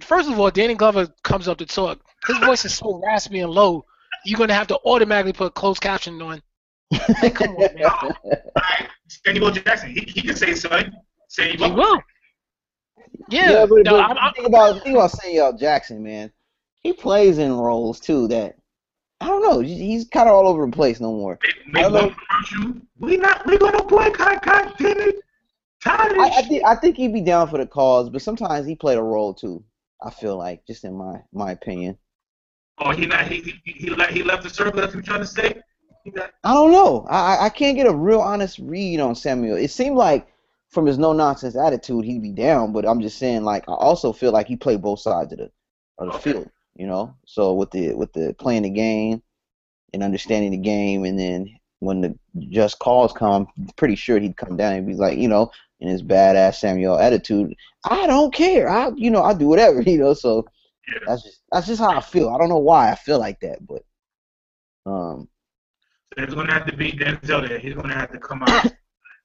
first 0.00 0.28
of 0.28 0.38
all, 0.38 0.50
Danny 0.50 0.74
Glover 0.74 1.08
comes 1.22 1.48
up 1.48 1.58
to 1.58 1.66
talk. 1.66 2.00
His 2.26 2.38
voice 2.38 2.64
is 2.64 2.74
so 2.74 3.00
raspy 3.04 3.40
and 3.40 3.50
low, 3.50 3.84
you're 4.24 4.38
gonna 4.38 4.54
have 4.54 4.68
to 4.68 4.78
automatically 4.84 5.32
put 5.32 5.54
closed 5.54 5.80
caption 5.80 6.20
on. 6.22 6.42
Like, 7.22 7.34
come 7.34 7.56
on, 7.56 7.74
man. 7.74 7.90
Right. 8.56 8.88
Samuel 9.08 9.50
Jackson. 9.50 9.90
He, 9.90 10.00
he 10.00 10.22
can 10.22 10.36
say 10.36 10.54
something. 10.54 10.92
Say 11.28 11.56
He 11.56 11.70
will. 11.70 12.00
Yeah, 13.28 13.52
Yeah, 13.52 13.66
but, 13.66 13.84
no, 13.84 13.92
but 13.92 14.00
I'm, 14.00 14.18
I'm, 14.18 14.34
think 14.34 14.46
about 14.46 14.82
think 14.82 14.96
about 14.96 15.10
Samuel 15.10 15.52
Jackson, 15.54 16.02
man. 16.02 16.32
He 16.80 16.92
plays 16.92 17.38
in 17.38 17.52
roles 17.52 18.00
too 18.00 18.28
that 18.28 18.56
I 19.22 19.26
don't 19.26 19.42
know. 19.42 19.60
He's 19.60 20.08
kind 20.08 20.28
of 20.28 20.34
all 20.34 20.48
over 20.48 20.66
the 20.66 20.72
place 20.72 21.00
no 21.00 21.12
more. 21.12 21.38
Make 21.68 21.84
I 21.86 21.88
don't 21.88 22.06
one 22.08 22.16
commercial. 22.50 22.80
We 22.98 23.16
not. 23.16 23.46
We 23.46 23.56
gonna 23.56 23.84
boycott. 23.84 24.42
Damn 24.42 24.96
it. 24.98 25.16
I, 25.84 26.32
I 26.38 26.42
think 26.42 26.64
I 26.64 26.74
think 26.76 26.96
he'd 26.96 27.12
be 27.12 27.20
down 27.20 27.48
for 27.48 27.58
the 27.58 27.66
cause, 27.66 28.10
but 28.10 28.22
sometimes 28.22 28.66
he 28.66 28.74
played 28.74 28.98
a 28.98 29.02
role 29.02 29.32
too. 29.34 29.62
I 30.04 30.10
feel 30.10 30.36
like, 30.36 30.66
just 30.66 30.84
in 30.84 30.94
my 30.94 31.22
my 31.32 31.52
opinion. 31.52 31.98
Oh, 32.78 32.90
he 32.90 33.06
not. 33.06 33.28
He 33.28 33.60
he 33.64 33.72
he, 33.72 33.90
left, 33.90 34.12
he 34.12 34.22
left 34.24 34.42
the 34.42 34.50
circle. 34.50 34.80
That's 34.80 34.94
what 34.94 35.04
you 35.06 35.12
trying 35.12 35.20
to 35.20 35.26
say. 35.26 35.60
I 36.42 36.52
don't 36.52 36.72
know. 36.72 37.06
I 37.08 37.36
I- 37.36 37.44
I 37.44 37.48
can't 37.48 37.76
get 37.76 37.86
a 37.86 37.94
real 37.94 38.20
honest 38.20 38.58
read 38.58 38.98
on 38.98 39.14
Samuel. 39.14 39.56
It 39.56 39.70
seemed 39.70 39.96
like 39.96 40.26
from 40.70 40.86
his 40.86 40.98
no 40.98 41.12
nonsense 41.12 41.54
attitude 41.56 42.04
he'd 42.04 42.22
be 42.22 42.32
down, 42.32 42.72
but 42.72 42.84
I'm 42.88 43.00
just 43.00 43.18
saying 43.18 43.44
like 43.44 43.68
I 43.68 43.72
also 43.72 44.12
feel 44.12 44.32
like 44.32 44.48
he 44.48 44.56
played 44.56 44.82
both 44.82 44.98
sides 45.00 45.32
of 45.32 45.38
the 45.38 45.50
of 45.98 46.08
the 46.08 46.14
Okay. 46.14 46.32
field. 46.32 46.50
You 46.76 46.86
know, 46.86 47.14
so 47.26 47.52
with 47.52 47.70
the 47.70 47.94
with 47.94 48.12
the 48.12 48.34
playing 48.38 48.62
the 48.62 48.70
game 48.70 49.22
and 49.92 50.02
understanding 50.02 50.52
the 50.52 50.56
game, 50.56 51.04
and 51.04 51.18
then 51.18 51.54
when 51.80 52.00
the 52.00 52.18
just 52.48 52.78
calls 52.78 53.12
come, 53.12 53.46
I'm 53.58 53.66
pretty 53.76 53.96
sure 53.96 54.18
he'd 54.18 54.36
come 54.36 54.56
down 54.56 54.74
and 54.74 54.86
be 54.86 54.94
like, 54.94 55.18
you 55.18 55.28
know, 55.28 55.50
in 55.80 55.88
his 55.88 56.02
badass 56.02 56.54
Samuel 56.54 56.98
attitude, 56.98 57.54
I 57.84 58.06
don't 58.06 58.32
care. 58.32 58.68
I 58.68 58.90
you 58.96 59.10
know 59.10 59.22
I 59.22 59.34
do 59.34 59.46
whatever. 59.46 59.82
You 59.86 59.98
know, 59.98 60.14
so 60.14 60.46
yeah. 60.88 61.00
that's 61.06 61.22
just 61.24 61.40
that's 61.50 61.66
just 61.66 61.80
how 61.80 61.90
I 61.90 62.00
feel. 62.00 62.30
I 62.30 62.38
don't 62.38 62.48
know 62.48 62.58
why 62.58 62.90
I 62.90 62.94
feel 62.94 63.18
like 63.18 63.40
that, 63.40 63.58
but 63.66 63.82
um. 64.86 65.28
There's 66.16 66.34
gonna 66.34 66.52
have 66.52 66.66
to 66.66 66.76
be 66.76 66.92
Denzel 66.92 67.48
there. 67.48 67.58
He's 67.58 67.74
gonna 67.74 67.94
have 67.94 68.12
to 68.12 68.18
come 68.18 68.42
out. 68.42 68.72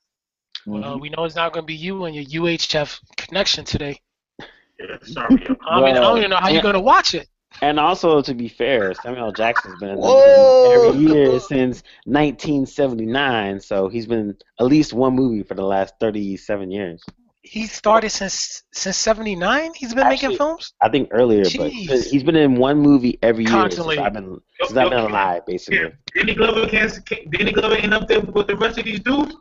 well, 0.65 0.99
we 0.99 1.09
know 1.09 1.25
it's 1.25 1.35
not 1.35 1.53
gonna 1.53 1.65
be 1.65 1.75
you 1.75 2.05
and 2.05 2.15
your 2.15 2.43
UHF 2.43 2.99
connection 3.17 3.65
today. 3.65 4.01
Yeah, 4.39 4.97
sorry. 5.01 5.45
I 5.67 5.81
mean, 5.81 5.97
I 5.97 5.99
don't 5.99 6.17
even 6.17 6.29
know 6.29 6.37
how 6.37 6.47
yeah. 6.47 6.53
you're 6.53 6.63
gonna 6.63 6.79
watch 6.79 7.13
it. 7.13 7.27
And 7.61 7.79
also, 7.79 8.21
to 8.21 8.33
be 8.33 8.47
fair, 8.47 8.93
Samuel 8.93 9.31
Jackson's 9.31 9.75
been 9.77 9.89
in 9.89 9.95
the 9.95 10.01
Whoa! 10.01 10.89
every 10.89 11.01
year 11.01 11.39
since 11.39 11.81
1979, 12.05 13.59
so 13.61 13.87
he's 13.87 14.05
been 14.05 14.35
at 14.59 14.65
least 14.65 14.93
one 14.93 15.15
movie 15.15 15.43
for 15.43 15.53
the 15.55 15.63
last 15.63 15.93
37 15.99 16.71
years. 16.71 17.03
he 17.41 17.65
started 17.65 18.09
since 18.09 18.63
since 18.73 18.97
'79. 18.97 19.71
He's 19.73 19.93
been 19.93 20.09
making 20.09 20.35
films. 20.35 20.73
I 20.81 20.89
think 20.89 21.09
earlier, 21.11 21.43
but 21.57 21.71
he's 21.71 22.23
been 22.23 22.35
in 22.35 22.55
one 22.55 22.79
movie 22.79 23.17
every 23.23 23.43
year 23.45 23.53
Constantly. 23.53 23.95
since 23.95 24.05
I've 24.05 24.13
been 24.13 24.39
since 24.61 24.77
I've 24.77 24.89
been 24.89 24.99
alive, 24.99 25.45
basically. 25.45 25.93
Danny 26.13 26.35
Glover 26.35 26.67
can't. 26.67 27.05
can't- 27.05 27.31
Danny 27.31 27.51
Glover 27.53 27.75
ain't 27.77 27.93
up 27.93 28.07
there 28.07 28.19
with 28.19 28.47
the 28.47 28.55
rest 28.57 28.77
of 28.79 28.85
these 28.85 28.99
dudes. 28.99 29.33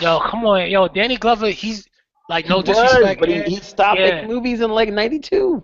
Yo, 0.00 0.18
come 0.20 0.44
on, 0.46 0.68
yo, 0.70 0.88
Danny 0.88 1.16
Glover. 1.16 1.48
He's 1.50 1.86
like 2.28 2.48
no 2.48 2.60
He 2.60 2.70
was, 2.70 2.78
disrespect, 2.80 3.20
but 3.20 3.28
he, 3.28 3.42
he 3.42 3.56
stopped 3.56 4.00
Yeah. 4.00 4.10
making 4.16 4.28
movies 4.28 4.60
in 4.60 4.70
like 4.70 4.90
'92. 4.92 5.62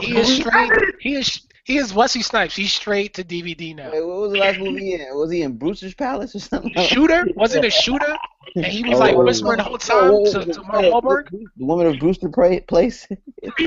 He 0.00 0.16
is 0.16 0.36
straight. 0.36 0.72
He 1.00 1.14
is 1.14 1.46
he 1.64 1.76
is 1.76 1.94
Wesley 1.94 2.22
Snipes. 2.22 2.56
He's 2.56 2.72
straight 2.72 3.14
to 3.14 3.24
DVD 3.24 3.76
now. 3.76 3.92
Wait, 3.92 4.04
what 4.04 4.20
was 4.20 4.32
the 4.32 4.38
last 4.38 4.58
movie 4.58 4.86
he 4.86 4.94
in? 4.94 5.06
Was 5.16 5.30
he 5.30 5.42
in 5.42 5.56
Brewster's 5.56 5.94
Palace 5.94 6.34
or 6.34 6.40
something? 6.40 6.72
Shooter 6.84 7.26
wasn't 7.36 7.64
a 7.64 7.70
shooter, 7.70 8.16
and 8.56 8.64
he 8.66 8.82
was 8.82 8.96
Oh, 8.96 9.00
like 9.00 9.14
oh, 9.14 9.24
whispering 9.24 9.58
the 9.58 9.64
whole 9.64 9.78
time 9.78 10.10
oh, 10.10 10.24
to, 10.32 10.52
to 10.52 10.62
Mark 10.62 10.84
Wahlberg. 10.84 11.30
The 11.30 11.64
woman 11.64 11.86
of 11.86 11.98
Brewster 11.98 12.28
pra- 12.28 12.60
Place. 12.62 13.06
He 13.56 13.66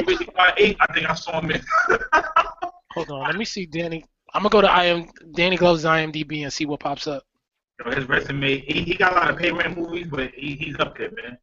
eight. 0.58 0.78
I 0.80 0.94
think 0.94 1.10
I 1.10 1.14
saw 1.14 1.40
him 1.40 1.52
in. 1.52 1.62
Hold 2.92 3.10
on, 3.12 3.22
let 3.24 3.36
me 3.36 3.46
see 3.46 3.66
Danny. 3.66 4.06
I'm 4.34 4.44
gonna 4.44 4.50
go 4.52 4.62
to 4.62 4.84
IM 4.84 5.10
Danny 5.34 5.58
Glover's 5.58 5.86
IMDb 5.86 6.44
and 6.44 6.52
see 6.52 6.66
what 6.66 6.80
pops 6.80 7.08
up. 7.08 7.24
Yo, 7.84 7.92
his 7.92 8.08
resume. 8.08 8.60
He, 8.60 8.82
he 8.82 8.96
got 8.96 9.14
a 9.14 9.16
lot 9.16 9.30
of 9.30 9.38
payment 9.38 9.78
movies, 9.78 10.08
but 10.10 10.32
he, 10.32 10.56
he's 10.56 10.76
up 10.80 10.98
there, 10.98 11.12
man. 11.12 11.38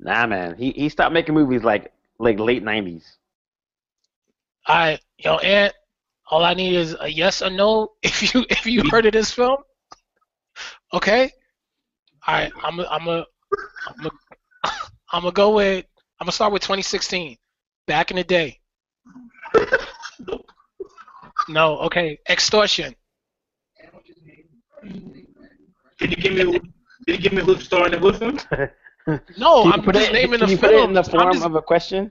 Nah, 0.00 0.26
man, 0.26 0.56
he 0.56 0.70
he 0.72 0.88
stopped 0.88 1.12
making 1.12 1.34
movies 1.34 1.62
like 1.62 1.92
like 2.18 2.38
late 2.38 2.64
'90s. 2.64 3.16
I 4.66 4.98
yo 5.18 5.36
Ant, 5.38 5.72
all 6.30 6.44
I 6.44 6.54
need 6.54 6.74
is 6.74 6.96
a 7.00 7.08
yes 7.08 7.42
or 7.42 7.50
no 7.50 7.92
if 8.02 8.34
you 8.34 8.44
if 8.50 8.66
you 8.66 8.82
heard 8.90 9.06
of 9.06 9.12
this 9.12 9.30
film. 9.30 9.58
Okay. 10.92 11.30
All 12.26 12.34
right, 12.34 12.52
I'm 12.64 12.80
a, 12.80 12.84
I'm 12.90 13.06
a, 13.06 13.26
I'm 13.86 14.06
a, 14.06 14.10
I'm 15.12 15.22
gonna 15.22 15.32
go 15.32 15.54
with 15.54 15.84
I'm 16.20 16.24
gonna 16.24 16.32
start 16.32 16.52
with 16.52 16.62
2016. 16.62 17.36
Back 17.86 18.10
in 18.10 18.16
the 18.16 18.24
day. 18.24 18.58
No, 21.48 21.78
okay. 21.80 22.18
Extortion. 22.28 22.96
Can 25.98 26.10
you 26.10 26.16
give 26.16 26.32
me? 26.32 26.58
Can 26.58 26.62
you 27.06 27.18
give 27.18 27.32
me 27.32 27.42
who's 27.42 27.64
starring 27.64 27.94
in 27.94 28.00
what 28.00 28.16
film? 28.16 28.38
No, 29.38 29.64
I'm 29.64 29.82
put 29.82 29.94
just 29.94 30.10
it, 30.10 30.12
naming 30.12 30.40
the 30.40 30.46
you 30.46 30.58
put 30.58 30.72
it 30.72 30.82
in 30.82 30.92
the 30.92 31.04
form 31.04 31.32
just, 31.32 31.44
of 31.44 31.54
a 31.54 31.62
question? 31.62 32.10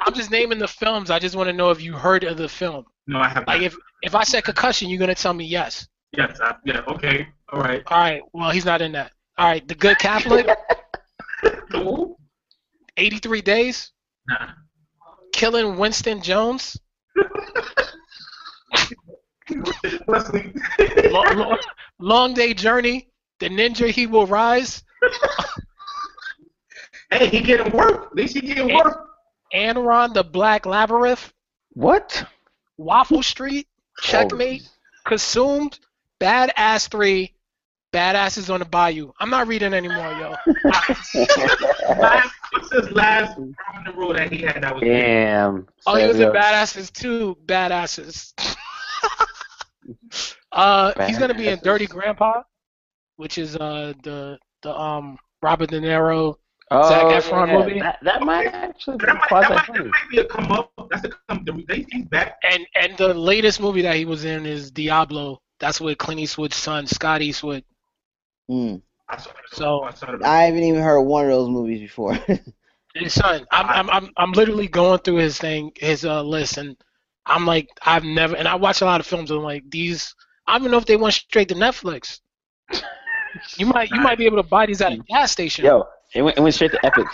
I'm 0.00 0.14
just 0.14 0.32
naming 0.32 0.58
the 0.58 0.66
films. 0.66 1.10
I 1.10 1.20
just 1.20 1.36
want 1.36 1.48
to 1.48 1.52
know 1.52 1.70
if 1.70 1.80
you 1.80 1.92
heard 1.92 2.24
of 2.24 2.36
the 2.36 2.48
film. 2.48 2.84
No, 3.06 3.20
I 3.20 3.28
haven't. 3.28 3.46
Like 3.46 3.60
Not. 3.60 3.66
if 3.66 3.76
if 4.02 4.14
I 4.14 4.24
said 4.24 4.42
concussion, 4.42 4.88
you're 4.88 4.98
gonna 4.98 5.14
tell 5.14 5.32
me 5.32 5.44
yes. 5.44 5.86
Yes. 6.12 6.40
I, 6.40 6.56
yeah. 6.64 6.80
Okay. 6.88 7.28
All 7.52 7.60
right. 7.60 7.82
All 7.86 7.98
right. 7.98 8.22
Well, 8.32 8.50
he's 8.50 8.64
not 8.64 8.82
in 8.82 8.92
that. 8.92 9.12
All 9.38 9.46
right. 9.46 9.66
The 9.66 9.74
Good 9.74 9.98
Catholic. 9.98 10.48
Who? 11.70 12.16
83 12.96 13.42
Days. 13.42 13.92
Nah. 14.28 14.50
Killing 15.32 15.76
Winston 15.76 16.22
Jones. 16.22 16.78
Long, 20.08 21.36
long, 21.36 21.58
long 21.98 22.34
Day 22.34 22.54
Journey. 22.54 23.10
The 23.40 23.48
Ninja 23.48 23.90
He 23.90 24.06
Will 24.06 24.26
Rise. 24.26 24.82
hey, 27.18 27.26
he 27.28 27.40
getting 27.40 27.72
work. 27.72 28.06
At 28.06 28.14
least 28.14 28.34
he 28.34 28.40
getting 28.40 28.74
work. 28.74 29.08
Andron 29.52 30.12
the 30.12 30.24
Black 30.24 30.66
Labyrinth. 30.66 31.32
What? 31.70 32.24
Waffle 32.76 33.22
Street. 33.22 33.68
Checkmate. 34.00 34.68
Consumed. 35.04 35.78
Badass 36.20 36.88
3. 36.88 37.32
Badasses 37.92 38.52
on 38.52 38.58
the 38.58 38.66
Bayou. 38.66 39.12
I'm 39.20 39.30
not 39.30 39.46
reading 39.46 39.72
anymore, 39.72 40.12
yo. 40.14 40.34
Last, 40.64 41.14
what's 42.50 42.72
his 42.72 42.90
last 42.90 43.36
film 43.36 43.54
in 43.76 43.84
the 43.84 43.92
road 43.96 44.16
that 44.16 44.32
he 44.32 44.42
had 44.42 44.64
that 44.64 44.74
was? 44.74 44.82
Damn. 44.82 45.68
Oh, 45.86 45.94
he 45.94 46.06
was 46.08 46.16
in 46.16 46.22
Samuel. 46.22 46.34
Badasses 46.34 46.92
too. 46.92 47.38
Badasses. 47.46 48.32
uh, 50.52 51.06
he's 51.06 51.18
gonna 51.18 51.34
be 51.34 51.46
in 51.46 51.60
Dirty 51.62 51.86
Grandpa, 51.86 52.42
which 53.14 53.38
is 53.38 53.54
uh 53.54 53.92
the 54.02 54.38
the 54.62 54.76
um 54.76 55.16
Robert 55.40 55.70
De 55.70 55.80
Niro. 55.80 56.36
Oh, 56.70 56.88
Zac 56.88 57.22
Efron 57.22 57.48
yeah. 57.48 57.58
movie? 57.58 57.80
That, 57.80 57.98
that 58.02 58.22
might 58.22 58.46
actually 58.46 58.96
be 58.96 59.06
That 59.06 59.14
might, 59.16 59.28
quasi 59.28 59.48
that, 59.48 59.54
might, 59.56 59.66
funny. 59.66 59.78
that 59.78 59.84
might 59.90 60.10
be 60.10 60.18
a 60.18 60.24
come 60.24 60.50
up. 60.52 60.72
That's 60.90 61.02
the 61.02 61.12
come. 61.28 61.44
The, 61.44 61.64
they, 61.68 61.86
he's 61.90 62.06
back. 62.06 62.38
And 62.50 62.66
and 62.74 62.96
the 62.96 63.12
latest 63.14 63.60
movie 63.60 63.82
that 63.82 63.96
he 63.96 64.04
was 64.04 64.24
in 64.24 64.46
is 64.46 64.70
Diablo. 64.70 65.40
That's 65.60 65.80
with 65.80 65.98
Clint 65.98 66.20
Eastwood's 66.20 66.56
son, 66.56 66.86
Scott 66.86 67.22
Eastwood. 67.22 67.64
Mm. 68.50 68.82
I. 69.08 69.18
So- 69.52 69.82
I 69.84 69.92
saw 69.92 70.12
it. 70.14 70.22
I 70.24 70.42
haven't 70.44 70.62
even 70.62 70.82
heard 70.82 71.00
one 71.02 71.24
of 71.24 71.30
those 71.30 71.48
movies 71.48 71.80
before. 71.80 72.18
His 72.94 73.12
son. 73.12 73.44
I'm 73.50 73.66
I'm 73.68 73.90
I'm 73.90 74.10
I'm 74.16 74.32
literally 74.32 74.68
going 74.68 75.00
through 75.00 75.16
his 75.16 75.36
thing, 75.36 75.72
his 75.76 76.04
uh 76.04 76.22
list, 76.22 76.58
and 76.58 76.76
I'm 77.26 77.44
like, 77.44 77.68
I've 77.84 78.04
never, 78.04 78.36
and 78.36 78.46
I 78.46 78.54
watch 78.54 78.82
a 78.82 78.84
lot 78.84 79.00
of 79.00 79.06
films. 79.06 79.30
And 79.32 79.38
I'm 79.38 79.44
like, 79.44 79.68
these. 79.68 80.14
I 80.46 80.52
don't 80.52 80.62
even 80.62 80.70
know 80.72 80.78
if 80.78 80.86
they 80.86 80.96
went 80.96 81.14
straight 81.14 81.48
to 81.48 81.54
Netflix. 81.56 82.20
You 83.56 83.66
might 83.66 83.90
you 83.90 84.00
might 84.00 84.16
be 84.16 84.26
able 84.26 84.36
to 84.36 84.48
buy 84.48 84.66
these 84.66 84.80
at 84.80 84.92
a 84.92 84.98
gas 84.98 85.32
station. 85.32 85.64
Yo, 85.64 85.84
it 86.14 86.22
went, 86.22 86.36
it 86.38 86.40
went 86.40 86.54
straight 86.54 86.70
to 86.72 86.86
Epic. 86.86 87.06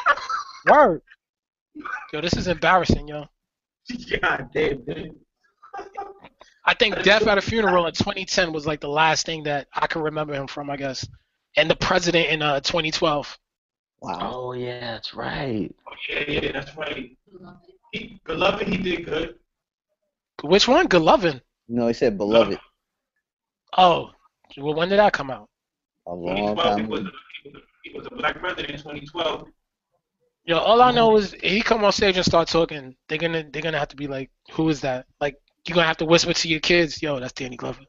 Word. 0.70 1.02
Yo, 2.12 2.20
this 2.20 2.34
is 2.34 2.48
embarrassing, 2.48 3.08
yo. 3.08 3.26
God 4.20 4.48
damn, 4.52 4.84
dude. 4.84 5.14
I 6.66 6.74
think 6.74 7.02
Death 7.02 7.26
at 7.26 7.38
a 7.38 7.40
Funeral 7.40 7.86
in 7.86 7.92
2010 7.94 8.52
was 8.52 8.66
like 8.66 8.80
the 8.80 8.88
last 8.88 9.24
thing 9.26 9.44
that 9.44 9.66
I 9.74 9.86
can 9.86 10.02
remember 10.02 10.34
him 10.34 10.46
from, 10.46 10.70
I 10.70 10.76
guess. 10.76 11.06
And 11.56 11.68
The 11.70 11.76
President 11.76 12.28
in 12.28 12.42
uh 12.42 12.60
2012. 12.60 13.38
wow. 14.02 14.18
Oh 14.32 14.52
yeah, 14.52 14.80
that's 14.80 15.14
right. 15.14 15.74
Oh, 15.88 15.92
yeah, 16.08 16.24
yeah, 16.28 16.52
that's 16.52 16.76
right. 16.76 17.16
He, 17.92 18.20
beloved, 18.24 18.68
he 18.68 18.76
did 18.76 19.04
good. 19.06 19.34
Which 20.42 20.68
one? 20.68 20.86
Good 20.86 21.02
Lovin'. 21.02 21.40
No, 21.68 21.88
he 21.88 21.92
said 21.94 22.16
beloved. 22.16 22.58
Oh, 23.76 24.10
well, 24.56 24.74
when 24.74 24.88
did 24.88 24.98
that 24.98 25.12
come 25.12 25.30
out? 25.30 25.48
A 26.06 26.14
long 26.14 26.56
time 26.56 26.92
ago. 26.92 27.10
A, 27.84 27.88
he, 27.88 27.96
was 27.96 28.06
a, 28.06 28.08
he 28.08 28.12
was 28.12 28.12
a 28.12 28.16
black 28.16 28.38
president 28.38 28.70
in 28.70 28.76
2012. 28.76 29.48
Yo, 30.44 30.58
all 30.58 30.82
I 30.82 30.90
know 30.90 31.16
is 31.16 31.32
he 31.42 31.62
come 31.62 31.84
on 31.84 31.92
stage 31.92 32.16
and 32.16 32.24
start 32.24 32.48
talking, 32.48 32.96
they're 33.08 33.18
gonna 33.18 33.44
they're 33.52 33.62
gonna 33.62 33.78
have 33.78 33.88
to 33.88 33.96
be 33.96 34.06
like, 34.06 34.30
who 34.52 34.68
is 34.68 34.80
that? 34.80 35.06
Like 35.20 35.36
you're 35.66 35.74
gonna 35.74 35.86
have 35.86 35.98
to 35.98 36.06
whisper 36.06 36.32
to 36.32 36.48
your 36.48 36.60
kids, 36.60 37.02
yo, 37.02 37.20
that's 37.20 37.32
Danny 37.32 37.56
Glover. 37.56 37.80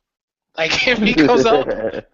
Like 0.58 0.88
if 0.88 1.00
he 1.00 1.14
comes 1.14 1.46
up 1.46 1.68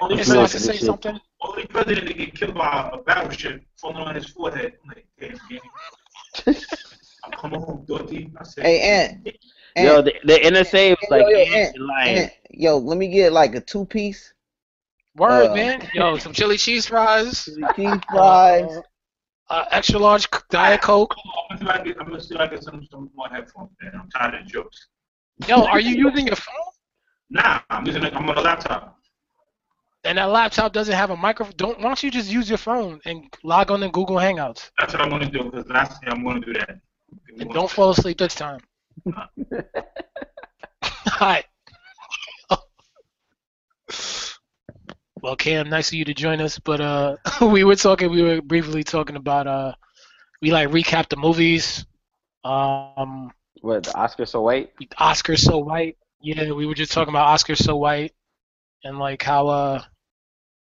Only 0.00 0.16
and 0.18 0.26
starts 0.26 0.52
to 0.52 0.58
say 0.58 0.76
something, 0.76 1.18
only 1.40 1.66
president 1.66 2.08
to 2.08 2.14
get 2.14 2.34
killed 2.34 2.54
by 2.54 2.90
a 2.92 2.98
battleship 2.98 3.62
falling 3.76 3.96
on 3.96 4.14
his 4.14 4.26
forehead. 4.26 4.74
I'm 4.82 4.88
like, 4.88 5.06
damn, 5.18 5.38
Danny. 6.44 6.60
I'm 7.24 7.32
coming 7.32 7.60
home, 7.60 7.84
Dorothy. 7.86 8.30
I 8.36 8.44
said, 8.44 8.64
Hey, 8.64 8.80
Ant. 8.80 9.36
Yo, 9.76 10.00
the, 10.00 10.14
the 10.24 10.34
NSA 10.34 10.90
was 10.90 11.10
like 11.10 11.26
yo, 11.28 11.36
ants 11.38 11.54
Ant, 11.54 11.76
and 11.76 11.86
lions. 11.86 12.18
Ant, 12.20 12.32
yo, 12.50 12.78
let 12.78 12.96
me 12.96 13.08
get 13.08 13.32
like 13.32 13.54
a 13.54 13.60
two 13.60 13.84
piece. 13.84 14.32
Word 15.16 15.50
Uh, 15.50 15.54
man, 15.54 15.88
yo, 15.94 16.18
some 16.18 16.32
chili 16.32 16.56
cheese 16.56 16.86
fries, 16.86 17.48
Cheese 17.74 18.00
fries. 18.10 18.78
uh, 19.48 19.52
uh, 19.54 19.64
extra 19.70 19.98
large 19.98 20.28
diet 20.50 20.82
coke. 20.82 21.14
I'm 21.50 21.58
gonna 21.58 21.60
see 21.60 21.64
if 21.66 21.80
I 21.80 21.84
get, 21.84 21.96
I'm 22.00 22.06
gonna 22.08 22.20
see 22.20 22.34
if 22.34 22.40
I 22.40 22.46
get 22.48 22.62
some, 22.62 22.86
some 22.90 23.10
more 23.14 23.28
headphones, 23.28 23.70
man. 23.80 23.92
I'm 23.94 24.08
tired 24.10 24.34
of 24.40 24.46
jokes. 24.46 24.88
Yo, 25.46 25.64
are 25.64 25.80
you 25.80 25.94
using 25.96 26.26
your 26.26 26.36
phone? 26.36 26.54
Nah, 27.30 27.60
I'm 27.70 27.86
using. 27.86 28.04
A, 28.04 28.08
I'm 28.10 28.28
on 28.28 28.36
a 28.38 28.40
laptop. 28.40 28.98
And 30.04 30.18
that 30.18 30.26
laptop 30.30 30.72
doesn't 30.72 30.94
have 30.94 31.10
a 31.10 31.16
microphone. 31.16 31.54
Don't 31.56 31.78
why 31.78 31.84
don't 31.84 32.02
you 32.02 32.10
just 32.10 32.30
use 32.30 32.48
your 32.48 32.58
phone 32.58 33.00
and 33.04 33.24
log 33.42 33.70
on 33.72 33.80
to 33.80 33.88
Google 33.88 34.16
Hangouts? 34.16 34.70
That's 34.78 34.92
what 34.92 35.02
I'm 35.02 35.10
gonna 35.10 35.28
do 35.30 35.44
because 35.50 35.66
last 35.68 36.00
year 36.02 36.12
I'm 36.12 36.24
gonna 36.24 36.40
do 36.40 36.52
that. 36.54 36.78
And 37.40 37.50
don't 37.50 37.70
fall 37.70 37.90
asleep 37.90 38.18
this 38.18 38.34
time. 38.34 38.60
Hi. 40.82 41.44
well, 45.26 45.34
Cam, 45.34 45.68
nice 45.68 45.88
of 45.88 45.94
you 45.94 46.04
to 46.04 46.14
join 46.14 46.40
us. 46.40 46.60
But 46.60 46.80
uh, 46.80 47.16
we 47.40 47.64
were 47.64 47.74
talking. 47.74 48.10
We 48.12 48.22
were 48.22 48.40
briefly 48.40 48.84
talking 48.84 49.16
about 49.16 49.48
uh, 49.48 49.74
we 50.40 50.52
like 50.52 50.68
recap 50.68 51.08
the 51.08 51.16
movies. 51.16 51.84
Um, 52.44 53.32
What, 53.60 53.82
the 53.82 53.96
Oscar 53.96 54.24
so 54.24 54.42
white? 54.42 54.72
Oscar 54.98 55.36
so 55.36 55.58
white. 55.58 55.96
Yeah, 56.20 56.52
we 56.52 56.64
were 56.64 56.74
just 56.74 56.92
talking 56.92 57.12
about 57.12 57.26
Oscar 57.26 57.56
so 57.56 57.74
white, 57.76 58.14
and 58.84 59.00
like 59.00 59.20
how 59.20 59.48
uh, 59.48 59.82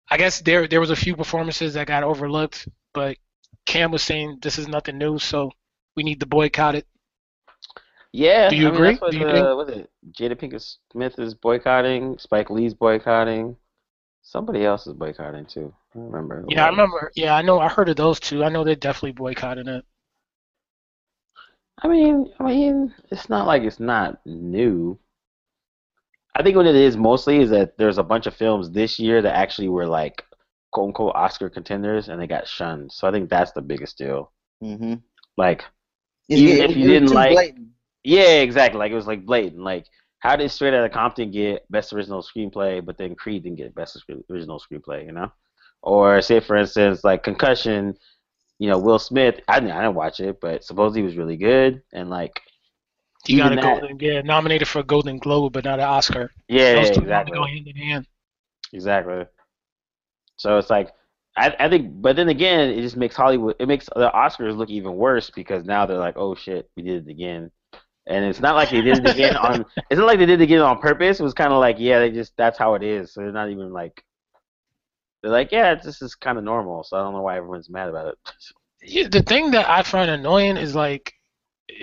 I 0.09 0.17
guess 0.17 0.41
there 0.41 0.67
there 0.67 0.79
was 0.79 0.89
a 0.89 0.95
few 0.95 1.15
performances 1.15 1.75
that 1.75 1.85
got 1.85 2.01
overlooked, 2.01 2.67
but 2.95 3.17
Cam 3.67 3.91
was 3.91 4.01
saying 4.01 4.39
this 4.41 4.57
is 4.57 4.67
nothing 4.67 4.97
new, 4.97 5.19
so 5.19 5.51
we 5.95 6.01
need 6.01 6.19
to 6.21 6.25
boycott 6.25 6.73
it. 6.73 6.87
Yeah. 8.11 8.49
Do 8.49 8.55
you 8.55 8.69
I 8.69 8.71
mean, 8.71 8.75
agree? 8.75 8.95
What, 8.95 9.11
Do 9.11 9.17
you 9.19 9.27
uh, 9.27 9.65
think- 9.65 9.69
is 9.69 9.83
it? 9.83 9.89
Jada 10.17 10.35
Pinkett 10.35 10.77
Smith 10.91 11.19
is 11.19 11.35
boycotting. 11.35 12.17
Spike 12.17 12.49
Lee's 12.49 12.73
boycotting. 12.73 13.55
Somebody 14.29 14.65
else 14.65 14.85
is 14.87 14.93
boycotting 14.93 15.45
too. 15.45 15.73
I 15.95 15.99
remember. 15.99 16.43
Yeah, 16.49 16.65
I 16.65 16.69
remember. 16.69 17.13
Yeah, 17.15 17.33
I 17.33 17.41
know. 17.41 17.59
I 17.61 17.69
heard 17.69 17.87
of 17.87 17.95
those 17.95 18.19
two. 18.19 18.43
I 18.43 18.49
know 18.49 18.65
they're 18.65 18.75
definitely 18.75 19.13
boycotting 19.13 19.69
it. 19.69 19.85
I 21.81 21.87
mean, 21.87 22.33
I 22.37 22.43
mean, 22.43 22.93
it's 23.09 23.29
not 23.29 23.47
like 23.47 23.61
it's 23.63 23.79
not 23.79 24.19
new. 24.25 24.99
I 26.35 26.43
think 26.43 26.57
what 26.57 26.65
it 26.67 26.75
is 26.75 26.97
mostly 26.97 27.37
is 27.39 27.49
that 27.51 27.77
there's 27.77 27.99
a 27.99 28.03
bunch 28.03 28.27
of 28.27 28.35
films 28.35 28.69
this 28.69 28.99
year 28.99 29.21
that 29.21 29.33
actually 29.35 29.69
were 29.69 29.87
like 29.87 30.25
quote 30.73 30.87
unquote 30.87 31.15
Oscar 31.15 31.49
contenders 31.49 32.09
and 32.09 32.21
they 32.21 32.27
got 32.27 32.47
shunned. 32.49 32.91
So 32.91 33.07
I 33.07 33.11
think 33.11 33.29
that's 33.29 33.53
the 33.53 33.61
biggest 33.61 33.97
deal. 33.97 34.33
Mm-hmm. 34.61 34.95
Like, 35.37 35.63
It's, 36.27 36.41
Even 36.41 36.57
it- 36.65 36.71
if 36.71 36.77
you 36.77 36.83
it 36.83 36.87
didn't 36.99 37.11
like- 37.13 37.31
blatant. 37.31 37.67
yeah, 38.03 38.41
exactly. 38.41 38.79
Like 38.79 38.91
it 38.91 38.95
was 38.95 39.07
like 39.07 39.25
blatant. 39.25 39.61
Like, 39.63 39.85
how 40.19 40.35
did 40.35 40.49
Straight 40.51 40.73
Outta 40.73 40.89
Compton 40.89 41.31
get 41.31 41.69
Best 41.71 41.93
Original 41.93 42.23
Screenplay, 42.23 42.83
but 42.83 42.97
then 42.97 43.15
Creed 43.15 43.43
didn't 43.43 43.57
get 43.57 43.75
Best 43.75 44.01
Original 44.31 44.59
Screenplay? 44.59 45.05
You 45.05 45.11
know, 45.11 45.31
or 45.81 46.21
say 46.21 46.39
for 46.39 46.55
instance, 46.55 47.03
like 47.03 47.23
Concussion. 47.23 47.95
You 48.59 48.71
know, 48.71 48.79
Will 48.79 48.97
Smith. 48.97 49.39
I 49.47 49.59
didn't, 49.59 49.73
I 49.73 49.81
didn't 49.83 49.93
watch 49.93 50.19
it, 50.19 50.41
but 50.41 50.63
supposedly 50.63 51.01
he 51.01 51.05
was 51.05 51.15
really 51.15 51.37
good. 51.37 51.83
And 51.93 52.09
like, 52.09 52.41
He 53.27 53.37
got 53.37 53.51
a 53.51 53.55
that- 53.55 53.61
golden, 53.63 53.99
yeah, 53.99 54.21
nominated 54.21 54.67
for 54.67 54.79
a 54.79 54.83
Golden 54.83 55.19
Globe, 55.19 55.53
but 55.53 55.63
not 55.63 55.77
an 55.77 55.85
Oscar. 55.85 56.31
yeah, 56.47 56.73
Those 56.73 56.89
yeah, 56.89 57.01
exactly. 57.01 57.37
go 57.37 57.45
hand 57.45 57.67
in 57.67 57.75
hand. 57.75 58.07
Exactly. 58.73 59.25
So 60.37 60.57
it's 60.57 60.71
like 60.71 60.91
I, 61.37 61.55
I 61.59 61.69
think, 61.69 62.01
but 62.01 62.15
then 62.15 62.29
again, 62.29 62.71
it 62.71 62.81
just 62.81 62.97
makes 62.97 63.15
Hollywood, 63.15 63.55
it 63.59 63.67
makes 63.67 63.85
the 63.95 64.09
Oscars 64.09 64.57
look 64.57 64.71
even 64.71 64.95
worse 64.95 65.29
because 65.29 65.63
now 65.65 65.85
they're 65.85 65.99
like, 65.99 66.17
oh 66.17 66.33
shit, 66.33 66.67
we 66.75 66.81
did 66.81 67.07
it 67.07 67.11
again, 67.11 67.51
and 68.07 68.25
it's 68.25 68.39
not 68.39 68.55
like 68.55 68.69
they 68.71 68.81
did 68.81 68.97
it 69.05 69.07
again 69.07 69.35
on. 69.37 69.65
It's 69.89 69.97
not 69.99 70.07
like 70.07 70.19
they 70.19 70.25
did 70.25 70.41
it 70.41 70.43
again 70.45 70.61
on 70.61 70.79
purpose. 70.79 71.19
It 71.19 71.23
was 71.23 71.33
kind 71.33 71.53
of 71.53 71.59
like, 71.59 71.77
yeah, 71.79 71.99
they 71.99 72.11
just 72.11 72.33
that's 72.37 72.57
how 72.57 72.75
it 72.75 72.83
is. 72.83 73.13
So 73.13 73.21
they're 73.21 73.31
not 73.31 73.49
even 73.49 73.71
like, 73.73 74.03
they're 75.21 75.31
like, 75.31 75.51
yeah, 75.51 75.75
this 75.75 76.01
is 76.01 76.15
kind 76.15 76.37
of 76.37 76.43
normal. 76.43 76.83
So 76.83 76.97
I 76.97 77.01
don't 77.01 77.13
know 77.13 77.21
why 77.21 77.37
everyone's 77.37 77.69
mad 77.69 77.89
about 77.89 78.07
it. 78.07 78.17
Yeah, 78.83 79.07
the 79.09 79.21
thing 79.23 79.51
that 79.51 79.69
I 79.69 79.83
find 79.83 80.09
annoying 80.09 80.57
is 80.57 80.75
like 80.75 81.13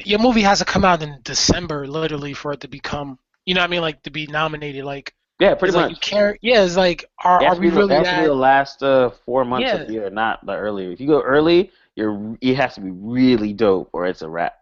your 0.04 0.18
movie 0.20 0.42
has 0.42 0.60
to 0.60 0.64
come 0.64 0.84
out 0.84 1.02
in 1.02 1.20
December, 1.22 1.86
literally, 1.86 2.34
for 2.34 2.52
it 2.52 2.60
to 2.60 2.68
become, 2.68 3.18
you 3.46 3.54
know 3.54 3.60
what 3.60 3.66
I 3.68 3.70
mean, 3.70 3.80
like 3.82 4.02
to 4.04 4.10
be 4.10 4.26
nominated. 4.26 4.84
Like, 4.84 5.14
yeah, 5.40 5.54
pretty 5.54 5.70
it's 5.70 5.76
like 5.76 5.88
much. 5.88 5.90
you 5.90 5.96
care. 5.96 6.38
Yeah, 6.42 6.64
it's 6.64 6.76
like, 6.76 7.04
are, 7.24 7.40
It 7.40 7.46
are 7.46 7.56
we 7.56 7.70
be 7.70 7.70
really 7.70 7.94
it 7.94 7.98
has 7.98 8.08
to 8.10 8.16
be 8.16 8.22
the 8.22 8.34
last 8.34 8.82
uh, 8.82 9.10
four 9.10 9.44
months 9.44 9.72
Yeah. 9.72 9.74
of 9.74 9.86
the 9.86 9.92
year, 9.94 10.10
not 10.10 10.44
the 10.46 10.54
earlier. 10.54 10.90
If 10.90 11.00
you 11.00 11.06
go 11.08 11.22
early, 11.22 11.70
you're 11.96 12.36
it 12.40 12.56
has 12.56 12.74
to 12.76 12.80
be 12.80 12.90
really 12.90 13.52
dope, 13.52 13.90
or 13.92 14.06
it's 14.06 14.22
a 14.22 14.28
wrap. 14.28 14.54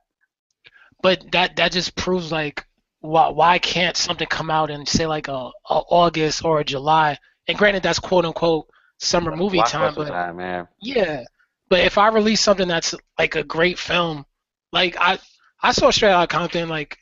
But 1.03 1.33
that 1.33 1.57
that 1.57 1.73
just 1.73 1.97
proves 1.97 2.31
like 2.33 2.67
why 3.01 3.29
why 3.29 3.59
can't 3.59 3.97
something 3.97 4.27
come 4.29 4.51
out 4.51 4.71
in 4.71 4.87
say 4.87 5.07
like 5.07 5.29
a, 5.29 5.33
a 5.33 5.51
August 5.69 6.45
or 6.45 6.61
a 6.61 6.65
July? 6.65 7.19
And 7.49 7.59
granted, 7.59 7.83
that's 7.83 7.99
quote 7.99 8.25
unquote 8.25 8.69
summer 8.99 9.35
movie 9.35 9.63
time, 9.63 9.95
but 9.95 10.09
time, 10.09 10.37
man. 10.37 10.69
Yeah, 10.81 11.25
but 11.69 11.81
if 11.81 11.99
I 11.99 12.09
release 12.09 12.41
something 12.41 12.69
that's 12.69 12.95
like 13.19 13.35
a 13.35 13.43
great 13.43 13.79
film, 13.79 14.25
like 14.73 14.97
I 14.99 15.19
I 15.61 15.73
saw 15.73 15.91
Straight 15.91 16.13
Outta 16.13 16.29
Compton, 16.29 16.69
like 16.69 16.99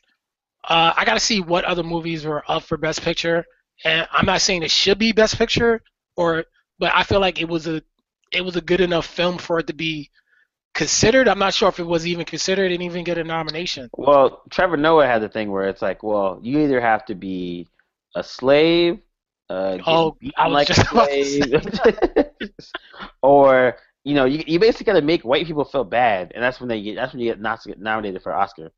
uh, 0.65 0.93
I 0.97 1.05
got 1.05 1.15
to 1.15 1.21
see 1.21 1.41
what 1.41 1.65
other 1.65 1.83
movies 1.83 2.25
were 2.25 2.45
up 2.49 2.63
for 2.63 2.77
Best 2.77 3.03
Picture, 3.03 3.45
and 3.85 4.09
I'm 4.11 4.27
not 4.27 4.41
saying 4.41 4.63
it 4.63 4.71
should 4.71 4.99
be 4.99 5.13
Best 5.13 5.37
Picture, 5.37 5.83
or 6.17 6.45
but 6.79 6.93
I 6.95 7.03
feel 7.03 7.21
like 7.21 7.41
it 7.41 7.49
was 7.49 7.67
a 7.67 7.83
it 8.33 8.43
was 8.43 8.57
a 8.57 8.61
good 8.61 8.81
enough 8.81 9.07
film 9.07 9.39
for 9.39 9.59
it 9.59 9.67
to 9.67 9.75
be 9.75 10.11
considered. 10.75 11.29
I'm 11.29 11.39
not 11.39 11.55
sure 11.55 11.69
if 11.69 11.79
it 11.79 11.85
was 11.85 12.07
even 12.07 12.25
considered 12.25 12.73
and 12.73 12.83
even 12.83 13.05
get 13.05 13.19
a 13.19 13.25
nomination. 13.25 13.91
Well, 13.97 14.43
Trevor 14.51 14.77
Noah 14.77 15.07
had 15.07 15.23
the 15.23 15.29
thing 15.29 15.51
where 15.51 15.69
it's 15.69 15.83
like, 15.83 16.03
well, 16.03 16.39
you 16.43 16.61
either 16.61 16.81
have 16.81 17.05
to 17.07 17.15
be 17.15 17.69
a 18.15 18.23
slave, 18.23 18.99
uh, 19.51 19.79
Oh, 19.85 20.17
I 20.37 20.47
was 20.47 20.55
like 20.55 20.69
just 20.69 20.89
slave, 20.89 21.53
or 23.23 23.77
you 24.05 24.15
know, 24.15 24.25
you, 24.25 24.45
you 24.47 24.61
basically 24.61 24.87
got 24.87 24.99
to 24.99 25.05
make 25.05 25.23
white 25.23 25.45
people 25.45 25.65
feel 25.65 25.85
bad, 25.85 26.33
and 26.35 26.43
that's 26.43 26.61
when 26.61 26.69
they 26.69 26.81
get 26.81 26.95
that's 26.95 27.13
when 27.13 27.21
you 27.21 27.31
get 27.31 27.41
not 27.41 27.61
nominated 27.79 28.23
for 28.23 28.33
Oscar. 28.33 28.71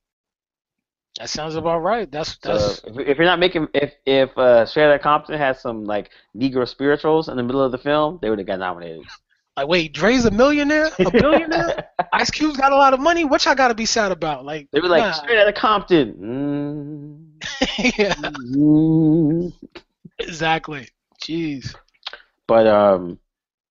That 1.19 1.29
sounds 1.29 1.57
about 1.57 1.81
right. 1.81 2.11
That's 2.11 2.39
So 2.43 2.55
if, 2.87 2.99
if 2.99 3.19
you're 3.19 3.27
not 3.27 3.39
making 3.39 3.69
if 3.75 3.93
if 4.07 4.37
uh, 4.39 4.65
Straight 4.65 4.87
Outta 4.87 4.99
Compton 4.99 5.37
had 5.37 5.59
some 5.59 5.85
like 5.85 6.11
Negro 6.35 6.67
spirituals 6.67 7.29
in 7.29 7.37
the 7.37 7.43
middle 7.43 7.63
of 7.63 7.71
the 7.71 7.79
film, 7.79 8.19
they 8.23 8.31
would 8.31 8.39
have 8.39 8.49
got 8.49 8.59
nominated. 8.59 9.05
Like 9.57 9.69
wait, 9.69 9.93
Dre's 9.93 10.25
a 10.25 10.31
millionaire, 10.31 10.91
a 10.99 11.11
billionaire. 11.11 11.89
Ice 12.13 12.31
Cube's 12.31 12.57
got 12.57 12.73
a 12.73 12.77
lot 12.77 12.95
of 12.95 13.01
money. 13.01 13.25
What 13.25 13.45
y'all 13.45 13.55
got 13.55 13.69
to 13.69 13.75
be 13.75 13.87
sad 13.87 14.13
about? 14.13 14.45
Like 14.45 14.69
They 14.71 14.81
were 14.81 14.89
like 14.89 15.03
nah. 15.03 15.13
Straight 15.13 15.39
Outta 15.39 15.53
Compton. 15.53 17.39
Mm, 17.41 17.99
yeah, 17.99 18.15
mm. 18.15 19.53
exactly. 20.19 20.89
Jeez. 21.23 21.75
But 22.47 22.67
um, 22.67 23.19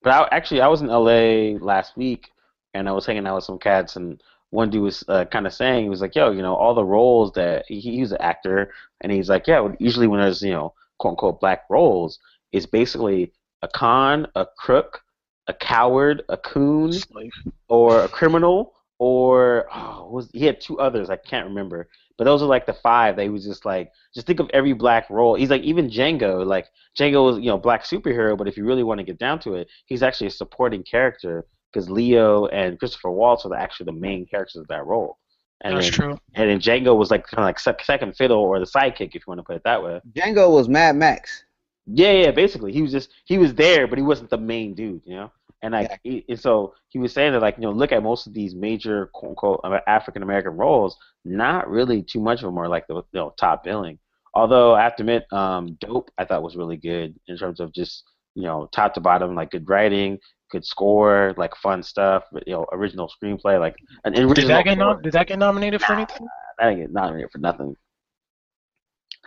but 0.04 0.14
I 0.14 0.36
actually 0.36 0.62
I 0.62 0.68
was 0.68 0.82
in 0.82 0.88
LA 0.88 1.58
last 1.64 1.98
week, 1.98 2.32
and 2.74 2.88
I 2.88 2.92
was 2.92 3.06
hanging 3.06 3.28
out 3.28 3.36
with 3.36 3.44
some 3.44 3.60
cats, 3.60 3.96
and 3.96 4.22
one 4.52 4.70
dude 4.70 4.84
was 4.84 5.04
uh, 5.08 5.26
kind 5.26 5.48
of 5.48 5.54
saying 5.54 5.84
he 5.84 5.90
was 5.90 6.02
like, 6.02 6.16
"Yo, 6.16 6.32
you 6.32 6.42
know, 6.42 6.56
all 6.56 6.74
the 6.74 6.84
roles 6.84 7.32
that 7.34 7.66
he, 7.68 7.80
he's 7.80 8.12
an 8.12 8.22
actor, 8.22 8.72
and 9.02 9.12
he's 9.12 9.30
like, 9.30 9.48
yeah, 9.48 9.68
usually 9.80 10.08
when 10.08 10.22
there's 10.22 10.42
you 10.42 10.52
know 10.52 10.74
quote 11.00 11.14
unquote 11.14 11.40
black 11.40 11.64
roles, 11.70 12.20
it's 12.52 12.66
basically 12.66 13.32
a 13.62 13.68
con, 13.68 14.28
a 14.36 14.46
crook, 14.58 15.02
a 15.48 15.54
coward, 15.54 16.24
a 16.30 16.38
coon, 16.38 16.94
Slave. 16.94 17.32
or 17.68 18.04
a 18.04 18.08
criminal, 18.08 18.74
or 19.00 19.68
oh, 19.74 20.10
was 20.12 20.30
he 20.34 20.46
had 20.46 20.62
two 20.62 20.80
others 20.80 21.10
I 21.10 21.16
can't 21.16 21.48
remember, 21.48 21.88
but 22.18 22.26
those 22.26 22.42
are 22.42 22.48
like 22.48 22.66
the 22.66 22.74
five 22.74 23.16
that 23.16 23.24
he 23.24 23.30
was 23.30 23.46
just 23.46 23.66
like 23.66 23.92
just 24.14 24.28
think 24.28 24.40
of 24.40 24.50
every 24.54 24.74
black 24.74 25.10
role. 25.10 25.36
He's 25.36 25.50
like 25.50 25.64
even 25.64 25.90
Django, 25.90 26.46
like 26.46 26.68
Django 26.98 27.26
was 27.26 27.38
you 27.38 27.48
know 27.48 27.58
black 27.58 27.84
superhero, 27.84 28.38
but 28.38 28.48
if 28.48 28.58
you 28.58 28.66
really 28.66 28.84
want 28.84 29.00
to 29.00 29.04
get 29.04 29.18
down 29.18 29.40
to 29.40 29.56
it, 29.56 29.68
he's 29.86 30.04
actually 30.04 30.28
a 30.28 30.32
supporting 30.32 30.84
character 30.84 31.46
because 31.72 31.90
Leo 31.90 32.48
and 32.48 32.78
Christopher 32.78 33.12
Waltz 33.12 33.46
are 33.46 33.50
the, 33.50 33.58
actually 33.58 33.86
the 33.86 33.94
main 33.94 34.26
characters 34.26 34.58
of 34.58 34.68
that 34.68 34.86
role. 34.86 35.18
And 35.64 35.78
That's 35.78 35.88
then, 35.88 35.94
true. 35.94 36.18
And 36.34 36.50
then 36.50 36.60
Django 36.60 36.98
was 36.98 37.12
like 37.12 37.26
kind 37.26 37.40
of 37.40 37.46
like 37.46 37.60
second 37.82 38.16
fiddle 38.16 38.40
or 38.40 38.60
the 38.60 38.66
sidekick, 38.66 39.10
if 39.10 39.16
you 39.16 39.22
want 39.28 39.40
to 39.40 39.44
put 39.44 39.56
it 39.56 39.64
that 39.64 39.82
way. 39.82 40.02
Django 40.14 40.52
was 40.52 40.68
Mad 40.68 40.96
Max. 40.96 41.44
Yeah, 41.88 42.12
yeah, 42.12 42.32
basically, 42.32 42.72
he 42.72 42.82
was 42.82 42.92
just 42.92 43.10
he 43.26 43.38
was 43.38 43.54
there, 43.54 43.88
but 43.88 43.98
he 43.98 44.04
wasn't 44.04 44.30
the 44.30 44.38
main 44.38 44.74
dude, 44.74 45.02
you 45.06 45.16
know. 45.16 45.32
And 45.64 45.74
like, 45.74 46.00
he, 46.04 46.26
and 46.28 46.40
so 46.40 46.74
he 46.90 46.98
was 46.98 47.14
saying 47.14 47.34
that 47.34 47.42
like 47.42 47.58
you 47.58 47.64
know, 47.64 47.72
look 47.72 47.92
at 47.92 48.02
most 48.02 48.26
of 48.28 48.34
these 48.34 48.56
major 48.56 49.08
quote 49.14 49.32
unquote 49.32 49.62
African 49.88 50.24
American 50.24 50.54
roles, 50.54 50.98
not 51.26 51.70
really 51.70 52.02
too 52.02 52.20
much 52.20 52.40
of 52.40 52.46
them 52.46 52.58
are 52.58 52.68
like 52.68 52.88
the 52.88 52.96
you 52.96 53.04
know 53.14 53.34
top 53.38 53.64
billing. 53.64 54.00
Although 54.34 54.76
I 54.76 54.84
have 54.84 54.96
to 54.96 55.04
admit, 55.04 55.26
um, 55.32 55.78
Dope 55.80 56.10
I 56.18 56.26
thought 56.26 56.44
was 56.44 56.56
really 56.56 56.78
good 56.78 57.20
in 57.28 57.38
terms 57.38 57.60
of 57.60 57.74
just 57.74 58.04
you 58.36 58.44
know 58.44 58.70
top 58.72 58.94
to 58.96 59.02
bottom, 59.02 59.36
like 59.36 59.52
good 59.52 59.70
writing, 59.70 60.18
good 60.52 60.66
score, 60.66 61.34
like 61.38 61.56
fun 61.56 61.82
stuff, 61.82 62.24
you 62.46 62.54
know, 62.54 62.66
original 62.72 63.12
screenplay, 63.22 63.60
like 63.60 63.76
an 64.04 64.14
original. 64.14 64.34
Did 64.34 64.48
that 64.48 64.66
get 64.66 64.78
nom- 64.78 65.02
Did 65.02 65.14
that 65.14 65.28
get 65.28 65.40
nominated 65.40 65.82
for 65.82 65.94
anything? 65.94 66.28
I 66.60 66.70
didn't 66.70 66.82
get 66.82 66.94
nominated 66.94 67.32
for 67.32 67.40
nothing. 67.40 67.76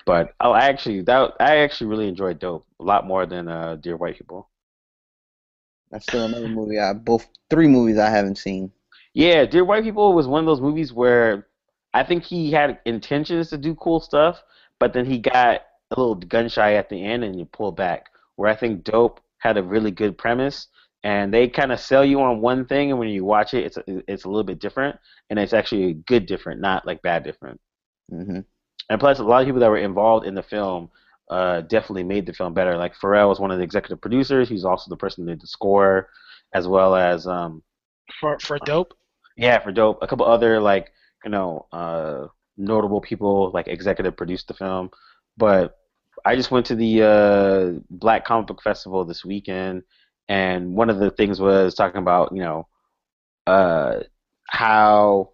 But 0.06 0.34
oh, 0.40 0.52
I 0.52 0.66
actually 0.66 1.02
that 1.02 1.32
I 1.40 1.58
actually 1.58 1.88
really 1.88 2.08
enjoyed 2.08 2.38
Dope 2.38 2.66
a 2.80 2.84
lot 2.84 3.06
more 3.06 3.26
than 3.26 3.48
uh, 3.48 3.76
Dear 3.76 3.96
White 3.96 4.18
People. 4.18 4.48
That's 5.90 6.06
still 6.06 6.24
another 6.24 6.48
movie. 6.48 6.78
I 6.78 6.92
both 6.92 7.28
three 7.50 7.68
movies 7.68 7.98
I 7.98 8.10
haven't 8.10 8.36
seen. 8.38 8.72
Yeah, 9.14 9.44
Dear 9.46 9.64
White 9.64 9.84
People 9.84 10.12
was 10.12 10.26
one 10.26 10.40
of 10.40 10.46
those 10.46 10.60
movies 10.60 10.92
where 10.92 11.46
I 11.92 12.02
think 12.04 12.24
he 12.24 12.50
had 12.50 12.80
intentions 12.84 13.50
to 13.50 13.58
do 13.58 13.74
cool 13.76 14.00
stuff, 14.00 14.42
but 14.80 14.92
then 14.92 15.06
he 15.06 15.18
got 15.18 15.62
a 15.90 15.98
little 16.00 16.16
gun 16.16 16.48
shy 16.48 16.74
at 16.74 16.88
the 16.88 17.02
end 17.04 17.24
and 17.24 17.38
you 17.38 17.44
pull 17.46 17.72
back. 17.72 18.08
Where 18.36 18.50
I 18.50 18.56
think 18.56 18.84
Dope 18.84 19.20
had 19.38 19.56
a 19.56 19.62
really 19.62 19.92
good 19.92 20.18
premise, 20.18 20.68
and 21.04 21.32
they 21.32 21.48
kind 21.48 21.70
of 21.72 21.78
sell 21.80 22.04
you 22.04 22.20
on 22.20 22.40
one 22.40 22.66
thing, 22.66 22.90
and 22.90 22.98
when 22.98 23.08
you 23.08 23.24
watch 23.24 23.54
it, 23.54 23.64
it's 23.64 23.78
it's 23.86 24.24
a 24.24 24.28
little 24.28 24.44
bit 24.44 24.58
different, 24.58 24.98
and 25.30 25.38
it's 25.38 25.52
actually 25.52 25.84
a 25.84 25.94
good 25.94 26.26
different, 26.26 26.60
not 26.60 26.86
like 26.86 27.02
bad 27.02 27.22
different. 27.24 27.60
hmm 28.10 28.40
And 28.90 29.00
plus, 29.00 29.18
a 29.18 29.24
lot 29.24 29.42
of 29.42 29.46
people 29.46 29.60
that 29.60 29.70
were 29.70 29.78
involved 29.78 30.26
in 30.26 30.34
the 30.34 30.42
film 30.42 30.90
uh, 31.30 31.62
definitely 31.62 32.04
made 32.04 32.26
the 32.26 32.32
film 32.32 32.54
better. 32.54 32.76
Like 32.76 32.94
Pharrell 32.96 33.28
was 33.28 33.40
one 33.40 33.50
of 33.50 33.58
the 33.58 33.64
executive 33.64 34.00
producers. 34.00 34.48
He's 34.48 34.64
also 34.64 34.88
the 34.90 34.96
person 34.96 35.24
who 35.24 35.30
did 35.30 35.40
the 35.40 35.46
score, 35.46 36.08
as 36.52 36.68
well 36.68 36.94
as 36.94 37.26
um, 37.26 37.62
For 38.20 38.38
for 38.40 38.58
dope. 38.58 38.94
yeah, 39.36 39.58
for 39.60 39.72
dope. 39.72 39.98
A 40.02 40.06
couple 40.06 40.26
other 40.26 40.60
like 40.60 40.92
you 41.24 41.30
know 41.30 41.66
uh, 41.72 42.26
notable 42.56 43.00
people 43.00 43.50
like 43.52 43.68
executive 43.68 44.16
produced 44.16 44.48
the 44.48 44.54
film. 44.54 44.90
But 45.36 45.76
I 46.24 46.36
just 46.36 46.50
went 46.50 46.66
to 46.66 46.76
the 46.76 47.02
uh, 47.02 47.80
Black 47.90 48.24
Comic 48.24 48.46
Book 48.48 48.62
Festival 48.62 49.04
this 49.04 49.24
weekend, 49.24 49.82
and 50.28 50.74
one 50.76 50.90
of 50.90 50.98
the 50.98 51.10
things 51.10 51.40
was 51.40 51.74
talking 51.74 52.00
about 52.00 52.32
you 52.32 52.42
know 52.42 52.68
uh, 53.46 54.00
how 54.48 55.30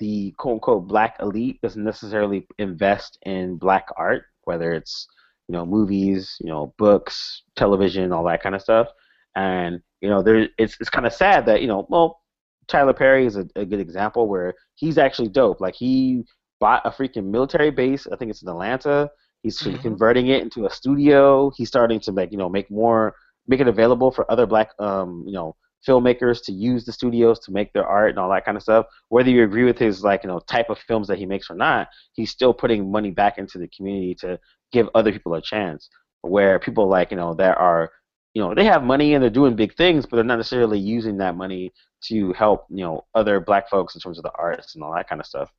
the 0.00 0.34
quote 0.38 0.54
unquote 0.56 0.88
black 0.88 1.16
elite 1.20 1.60
doesn't 1.62 1.84
necessarily 1.84 2.46
invest 2.58 3.18
in 3.26 3.58
black 3.58 3.86
art, 3.96 4.24
whether 4.44 4.72
it's 4.72 5.08
you 5.48 5.54
know 5.54 5.66
movies, 5.66 6.36
you 6.40 6.48
know 6.50 6.74
books, 6.78 7.42
television, 7.56 8.12
all 8.12 8.24
that 8.24 8.42
kind 8.42 8.56
of 8.56 8.62
stuff. 8.62 8.88
And 9.36 9.80
you 10.02 10.10
know 10.10 10.22
there 10.22 10.48
it's 10.58 10.76
it's 10.80 10.90
kind 10.90 11.06
of 11.06 11.12
sad 11.14 11.46
that 11.46 11.62
you 11.62 11.68
know 11.68 11.86
well 11.90 12.20
Tyler 12.68 12.94
Perry 12.94 13.26
is 13.26 13.36
a, 13.36 13.46
a 13.56 13.66
good 13.66 13.80
example 13.80 14.28
where 14.28 14.54
he's 14.76 14.98
actually 14.98 15.28
dope. 15.28 15.60
Like 15.60 15.74
he 15.76 16.24
bought 16.60 16.86
a 16.86 16.90
freaking 16.90 17.26
military 17.30 17.70
base. 17.70 18.06
I 18.12 18.16
think 18.16 18.30
it's 18.30 18.42
in 18.42 18.48
Atlanta. 18.48 19.10
He's 19.42 19.60
Mhm. 19.62 19.80
converting 19.82 20.28
it 20.28 20.42
into 20.42 20.66
a 20.66 20.70
studio. 20.70 21.50
He's 21.56 21.68
starting 21.68 22.00
to 22.00 22.12
make 22.12 22.32
you 22.32 22.38
know 22.38 22.48
make 22.48 22.70
more 22.70 23.14
make 23.48 23.60
it 23.60 23.68
available 23.68 24.10
for 24.10 24.30
other 24.30 24.46
black 24.46 24.70
um 24.78 25.24
you 25.26 25.32
know 25.32 25.56
filmmakers 25.86 26.44
to 26.44 26.52
use 26.52 26.84
the 26.84 26.92
studios 26.92 27.38
to 27.40 27.52
make 27.52 27.72
their 27.72 27.86
art 27.86 28.10
and 28.10 28.18
all 28.18 28.30
that 28.30 28.44
kind 28.44 28.56
of 28.56 28.62
stuff. 28.62 28.86
Whether 29.08 29.30
you 29.30 29.44
agree 29.44 29.64
with 29.64 29.78
his 29.78 30.02
like 30.02 30.22
you 30.24 30.28
know 30.28 30.40
type 30.40 30.70
of 30.70 30.78
films 30.78 31.08
that 31.08 31.18
he 31.18 31.26
makes 31.26 31.50
or 31.50 31.56
not, 31.56 31.88
he's 32.12 32.30
still 32.30 32.52
putting 32.54 32.90
money 32.90 33.10
back 33.10 33.38
into 33.38 33.58
the 33.58 33.68
community 33.68 34.14
to 34.20 34.38
give 34.72 34.88
other 34.94 35.12
people 35.12 35.34
a 35.34 35.42
chance. 35.42 35.88
Where 36.22 36.58
people 36.58 36.88
like 36.88 37.10
you 37.10 37.16
know 37.16 37.34
that 37.34 37.56
are 37.58 37.90
you 38.34 38.42
know, 38.42 38.54
they 38.54 38.64
have 38.64 38.84
money 38.84 39.14
and 39.14 39.22
they're 39.22 39.30
doing 39.30 39.56
big 39.56 39.74
things, 39.74 40.06
but 40.06 40.16
they're 40.16 40.24
not 40.24 40.36
necessarily 40.36 40.78
using 40.78 41.16
that 41.18 41.36
money 41.36 41.72
to 42.04 42.32
help, 42.32 42.66
you 42.70 42.84
know, 42.84 43.04
other 43.14 43.40
black 43.40 43.68
folks 43.68 43.94
in 43.94 44.00
terms 44.00 44.18
of 44.18 44.22
the 44.22 44.32
arts 44.38 44.74
and 44.74 44.84
all 44.84 44.94
that 44.94 45.08
kind 45.08 45.20
of 45.20 45.26
stuff. 45.26 45.50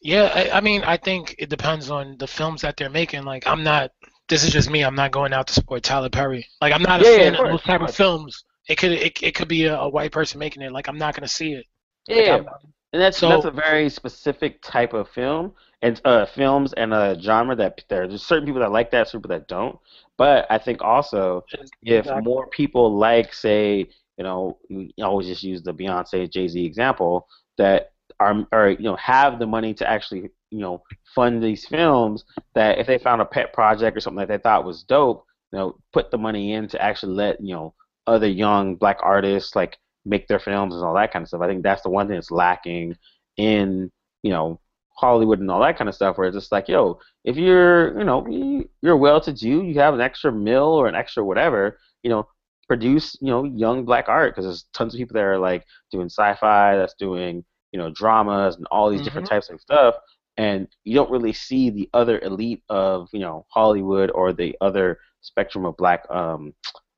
Yeah, 0.00 0.30
I, 0.32 0.58
I 0.58 0.60
mean, 0.60 0.82
I 0.84 0.96
think 0.96 1.34
it 1.38 1.50
depends 1.50 1.90
on 1.90 2.16
the 2.18 2.28
films 2.28 2.62
that 2.62 2.76
they're 2.76 2.88
making. 2.88 3.24
Like, 3.24 3.46
I'm 3.46 3.64
not. 3.64 3.90
This 4.28 4.44
is 4.44 4.50
just 4.50 4.70
me. 4.70 4.82
I'm 4.84 4.94
not 4.94 5.10
going 5.10 5.32
out 5.32 5.46
to 5.48 5.54
support 5.54 5.82
Tyler 5.82 6.10
Perry. 6.10 6.46
Like, 6.60 6.72
I'm 6.72 6.82
not 6.82 7.00
a 7.00 7.04
Yeah, 7.04 7.10
yeah, 7.10 7.16
fan 7.16 7.34
of 7.34 7.34
of 7.34 7.38
course, 7.38 7.50
those 7.52 7.62
type 7.62 7.80
of 7.80 7.88
of 7.88 7.94
films. 7.94 8.44
It 8.68 8.76
could 8.76 8.92
it, 8.92 9.22
it 9.22 9.34
could 9.34 9.48
be 9.48 9.64
a, 9.64 9.76
a 9.78 9.88
white 9.88 10.12
person 10.12 10.38
making 10.38 10.62
it. 10.62 10.72
Like, 10.72 10.88
I'm 10.88 10.98
not 10.98 11.14
gonna 11.14 11.28
see 11.28 11.52
it. 11.54 11.64
Like, 12.08 12.26
Yeah, 12.26 12.32
I'm- 12.34 12.46
and 12.92 13.02
that's 13.02 13.18
So- 13.18 13.28
that's 13.28 13.44
a 13.44 13.50
very 13.50 13.88
specific 13.88 14.60
type 14.62 14.92
of 14.94 15.08
film 15.10 15.52
and 15.82 16.00
uh, 16.04 16.26
films 16.26 16.72
and 16.74 16.92
a 16.92 17.18
genre 17.20 17.54
that 17.56 17.82
there 17.88 18.06
there's 18.08 18.22
certain 18.22 18.46
people 18.46 18.60
that 18.60 18.72
like 18.72 18.90
that, 18.90 19.08
certain 19.08 19.20
people 19.22 19.36
that 19.38 19.48
don't. 19.48 19.78
But 20.16 20.46
I 20.50 20.58
think 20.58 20.82
also 20.82 21.44
if 21.82 22.00
Exactly. 22.00 22.22
more 22.22 22.46
people 22.48 22.96
like, 22.96 23.32
say, 23.32 23.88
you 24.16 24.24
know, 24.24 24.58
you 24.68 24.90
always 25.02 25.26
just 25.28 25.42
use 25.42 25.62
the 25.62 25.72
Beyonce 25.72 26.30
Jay 26.30 26.48
Z 26.48 26.62
example 26.64 27.28
that 27.56 27.92
are 28.20 28.46
or 28.52 28.70
you 28.70 28.82
know 28.82 28.96
have 28.96 29.38
the 29.38 29.46
money 29.46 29.72
to 29.74 29.88
actually 29.88 30.30
you 30.50 30.60
know 30.60 30.82
fund 31.14 31.42
these 31.42 31.66
films. 31.66 32.24
That 32.54 32.78
if 32.78 32.86
they 32.86 32.98
found 32.98 33.20
a 33.22 33.26
pet 33.26 33.52
project 33.52 33.96
or 33.96 34.00
something 34.00 34.26
that 34.26 34.28
they 34.28 34.38
thought 34.38 34.64
was 34.64 34.82
dope, 34.82 35.24
you 35.52 35.58
know, 35.58 35.78
put 35.92 36.10
the 36.10 36.18
money 36.18 36.52
in 36.54 36.68
to 36.68 36.82
actually 36.82 37.14
let 37.14 37.40
you 37.40 37.54
know 37.54 37.74
other 38.06 38.28
young 38.28 38.76
black 38.76 38.98
artists 39.02 39.54
like 39.54 39.76
make 40.04 40.26
their 40.28 40.38
films 40.38 40.74
and 40.74 40.84
all 40.84 40.94
that 40.94 41.12
kind 41.12 41.22
of 41.22 41.28
stuff. 41.28 41.42
I 41.42 41.48
think 41.48 41.62
that's 41.62 41.82
the 41.82 41.90
one 41.90 42.06
thing 42.08 42.16
that's 42.16 42.30
lacking 42.30 42.96
in 43.36 43.90
you 44.22 44.30
know 44.30 44.60
Hollywood 44.98 45.38
and 45.38 45.50
all 45.50 45.60
that 45.60 45.78
kind 45.78 45.88
of 45.88 45.94
stuff, 45.94 46.18
where 46.18 46.26
it's 46.26 46.36
just 46.36 46.50
like, 46.50 46.68
yo, 46.68 46.98
if 47.24 47.36
you're, 47.36 47.96
you 47.98 48.04
know, 48.04 48.26
you- 48.26 48.68
you're 48.82 48.96
well-to-do, 48.96 49.62
you 49.62 49.74
have 49.74 49.94
an 49.94 50.00
extra 50.00 50.32
mill 50.32 50.74
or 50.74 50.88
an 50.88 50.96
extra 50.96 51.24
whatever, 51.24 51.78
you 52.02 52.10
know, 52.10 52.26
produce, 52.66 53.16
you 53.20 53.28
know, 53.28 53.44
young 53.44 53.84
black 53.84 54.08
art 54.08 54.32
because 54.34 54.44
there's 54.44 54.64
tons 54.74 54.94
of 54.94 54.98
people 54.98 55.14
that 55.14 55.22
are 55.22 55.38
like 55.38 55.64
doing 55.92 56.06
sci-fi, 56.06 56.76
that's 56.76 56.94
doing, 56.94 57.44
you 57.72 57.78
know, 57.78 57.90
dramas 57.90 58.56
and 58.56 58.66
all 58.72 58.90
these 58.90 59.02
different 59.02 59.26
mm-hmm. 59.26 59.36
types 59.36 59.50
of 59.50 59.60
stuff, 59.60 59.94
and 60.38 60.68
you 60.84 60.94
don't 60.94 61.10
really 61.10 61.32
see 61.32 61.68
the 61.68 61.90
other 61.92 62.20
elite 62.20 62.62
of, 62.68 63.08
you 63.12 63.18
know, 63.18 63.44
Hollywood 63.50 64.10
or 64.14 64.32
the 64.32 64.56
other 64.60 64.98
spectrum 65.20 65.66
of 65.66 65.76
black, 65.76 66.08
um, 66.10 66.54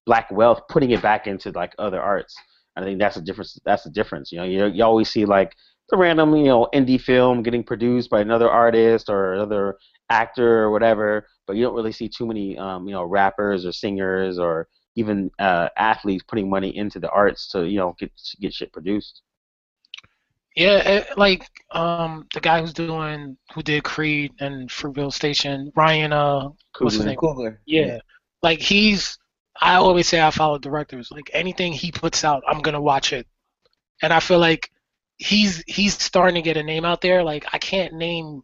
black 0.06 0.30
wealth 0.30 0.60
putting 0.68 0.90
it 0.90 1.02
back 1.02 1.26
into 1.26 1.50
like 1.52 1.74
other 1.78 2.00
arts. 2.00 2.36
I 2.76 2.82
think 2.82 2.98
that's 3.00 3.16
the 3.16 3.22
difference. 3.22 3.58
That's 3.64 3.82
the 3.82 3.90
difference. 3.90 4.30
You 4.30 4.38
know, 4.38 4.44
you 4.44 4.66
you 4.66 4.84
always 4.84 5.10
see 5.10 5.24
like 5.24 5.54
the 5.88 5.96
random, 5.96 6.36
you 6.36 6.44
know, 6.44 6.68
indie 6.72 7.00
film 7.00 7.42
getting 7.42 7.64
produced 7.64 8.10
by 8.10 8.20
another 8.20 8.48
artist 8.48 9.08
or 9.08 9.34
another 9.34 9.76
actor 10.10 10.62
or 10.62 10.70
whatever, 10.70 11.26
but 11.46 11.56
you 11.56 11.64
don't 11.64 11.74
really 11.74 11.92
see 11.92 12.08
too 12.08 12.26
many, 12.26 12.56
um, 12.58 12.86
you 12.86 12.94
know, 12.94 13.04
rappers 13.04 13.66
or 13.66 13.72
singers 13.72 14.38
or 14.38 14.68
even 14.96 15.30
uh, 15.38 15.68
athletes 15.76 16.24
putting 16.28 16.48
money 16.48 16.76
into 16.76 17.00
the 17.00 17.10
arts 17.10 17.48
to, 17.48 17.66
you 17.66 17.78
know, 17.78 17.94
get 17.98 18.12
get 18.40 18.52
shit 18.52 18.72
produced. 18.72 19.22
Yeah, 20.60 20.82
eh, 20.84 21.04
like 21.16 21.48
um 21.70 22.26
the 22.34 22.40
guy 22.40 22.60
who's 22.60 22.74
doing 22.74 23.38
who 23.54 23.62
did 23.62 23.82
Creed 23.82 24.32
and 24.40 24.68
Fruitvale 24.68 25.10
Station, 25.10 25.72
Ryan 25.74 26.12
uh 26.12 26.50
what's 26.78 26.96
his 26.96 27.06
name? 27.06 27.16
Coogler. 27.16 27.56
Yeah. 27.64 28.00
Like 28.42 28.58
he's 28.58 29.18
I 29.58 29.76
always 29.76 30.06
say 30.06 30.20
I 30.20 30.30
follow 30.30 30.58
directors. 30.58 31.10
Like 31.10 31.30
anything 31.32 31.72
he 31.72 31.90
puts 31.90 32.24
out, 32.24 32.42
I'm 32.46 32.60
gonna 32.60 32.80
watch 32.80 33.14
it. 33.14 33.26
And 34.02 34.12
I 34.12 34.20
feel 34.20 34.38
like 34.38 34.70
he's 35.16 35.64
he's 35.66 35.94
starting 35.98 36.34
to 36.34 36.42
get 36.42 36.58
a 36.58 36.62
name 36.62 36.84
out 36.84 37.00
there. 37.00 37.24
Like 37.24 37.46
I 37.54 37.58
can't 37.58 37.94
name 37.94 38.42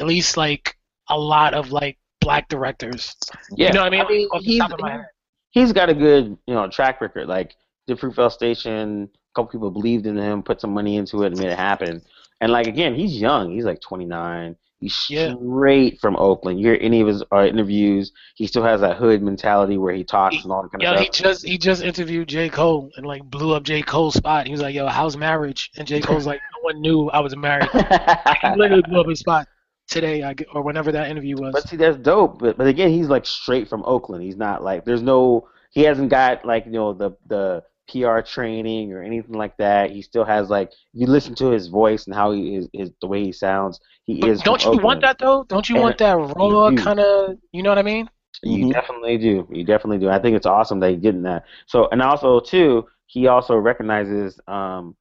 at 0.00 0.06
least 0.06 0.38
like 0.38 0.78
a 1.10 1.18
lot 1.18 1.52
of 1.52 1.70
like 1.70 1.98
black 2.22 2.48
directors. 2.48 3.14
Yeah, 3.54 3.66
You 3.66 3.72
know 3.74 3.80
what 3.80 3.88
I 3.88 3.90
mean? 3.90 4.28
I 4.32 4.36
mean, 4.38 4.44
he's, 4.44 4.60
top 4.60 4.72
of 4.72 4.80
my 4.80 4.92
head. 4.92 5.06
he's 5.50 5.74
got 5.74 5.90
a 5.90 5.94
good, 5.94 6.38
you 6.46 6.54
know, 6.54 6.66
track 6.68 7.02
record. 7.02 7.28
Like 7.28 7.56
the 7.86 7.94
Fruitvale 7.94 8.30
Station, 8.30 9.08
a 9.12 9.32
couple 9.34 9.50
people 9.52 9.70
believed 9.70 10.06
in 10.06 10.16
him, 10.16 10.42
put 10.42 10.60
some 10.60 10.72
money 10.72 10.96
into 10.96 11.22
it, 11.22 11.28
and 11.28 11.38
made 11.38 11.48
it 11.50 11.58
happen. 11.58 12.02
And 12.40 12.52
like 12.52 12.66
again, 12.66 12.94
he's 12.94 13.20
young. 13.20 13.52
He's 13.52 13.64
like 13.64 13.80
29. 13.80 14.56
He's 14.80 15.06
Yeah. 15.08 15.34
straight 15.34 16.00
from 16.00 16.16
Oakland. 16.16 16.58
You 16.58 16.66
hear 16.70 16.78
any 16.80 17.00
of 17.00 17.06
his 17.06 17.22
uh, 17.32 17.44
interviews, 17.44 18.10
he 18.34 18.48
still 18.48 18.64
has 18.64 18.80
that 18.80 18.96
hood 18.96 19.22
mentality 19.22 19.78
where 19.78 19.94
he 19.94 20.02
talks 20.02 20.42
and 20.42 20.50
all 20.50 20.62
that 20.62 20.72
kind 20.72 20.82
Yo, 20.82 20.94
of 20.94 21.00
he 21.00 21.08
just 21.08 21.46
he 21.46 21.56
just 21.56 21.82
interviewed 21.84 22.28
J. 22.28 22.48
Cole 22.48 22.90
and 22.96 23.06
like 23.06 23.22
blew 23.22 23.54
up 23.54 23.62
J. 23.62 23.82
Cole's 23.82 24.14
spot. 24.14 24.46
He 24.46 24.52
was 24.52 24.60
like, 24.60 24.74
"Yo, 24.74 24.88
how's 24.88 25.16
marriage?" 25.16 25.70
And 25.76 25.86
J. 25.86 26.00
Cole's 26.00 26.26
like, 26.26 26.40
"No 26.56 26.62
one 26.62 26.80
knew 26.80 27.08
I 27.10 27.20
was 27.20 27.36
married." 27.36 27.70
he 27.72 28.56
literally 28.56 28.82
blew 28.82 29.00
up 29.00 29.08
his 29.08 29.20
spot 29.20 29.46
today, 29.88 30.24
I 30.24 30.34
or 30.52 30.62
whenever 30.62 30.90
that 30.90 31.08
interview 31.10 31.36
was. 31.36 31.52
But 31.52 31.68
see, 31.68 31.76
that's 31.76 31.98
dope. 31.98 32.40
But 32.40 32.58
but 32.58 32.66
again, 32.66 32.90
he's 32.90 33.06
like 33.08 33.24
straight 33.24 33.68
from 33.68 33.84
Oakland. 33.86 34.24
He's 34.24 34.36
not 34.36 34.64
like 34.64 34.84
there's 34.84 35.02
no 35.02 35.48
he 35.70 35.82
hasn't 35.82 36.10
got 36.10 36.44
like 36.44 36.66
you 36.66 36.72
know 36.72 36.92
the 36.92 37.12
the 37.26 37.62
PR 37.88 38.22
training 38.22 38.92
or 38.92 39.02
anything 39.02 39.34
like 39.34 39.56
that. 39.58 39.90
He 39.90 40.02
still 40.02 40.24
has 40.24 40.50
like 40.50 40.70
you 40.92 41.06
listen 41.06 41.34
to 41.36 41.50
his 41.50 41.68
voice 41.68 42.06
and 42.06 42.14
how 42.14 42.32
he 42.32 42.56
is, 42.56 42.68
is 42.72 42.90
the 43.00 43.06
way 43.08 43.24
he 43.24 43.32
sounds. 43.32 43.80
He 44.04 44.14
But 44.20 44.28
is. 44.28 44.42
don't 44.44 44.64
you 44.64 44.78
want 44.78 45.00
that 45.02 45.18
though? 45.18 45.44
Don't 45.44 45.68
you 45.68 45.76
And 45.76 45.82
want 45.82 45.98
that 45.98 46.14
raw 46.16 46.70
kind 46.72 47.00
of? 47.00 47.38
You 47.52 47.62
know 47.62 47.70
what 47.70 47.78
I 47.78 47.82
mean? 47.82 48.08
You 48.42 48.64
Mhm. 48.64 48.72
definitely 48.72 49.18
do. 49.18 49.46
You 49.52 49.64
definitely 49.64 49.98
do. 49.98 50.08
I 50.10 50.18
think 50.18 50.36
it's 50.36 50.46
awesome 50.46 50.80
that 50.80 50.90
he's 50.90 51.00
getting 51.00 51.22
that. 51.22 51.44
So 51.66 51.88
and 51.92 52.02
also 52.02 52.40
too, 52.40 52.86
he 53.06 53.26
also 53.28 53.56
recognizes 53.56 54.40
um 54.48 54.96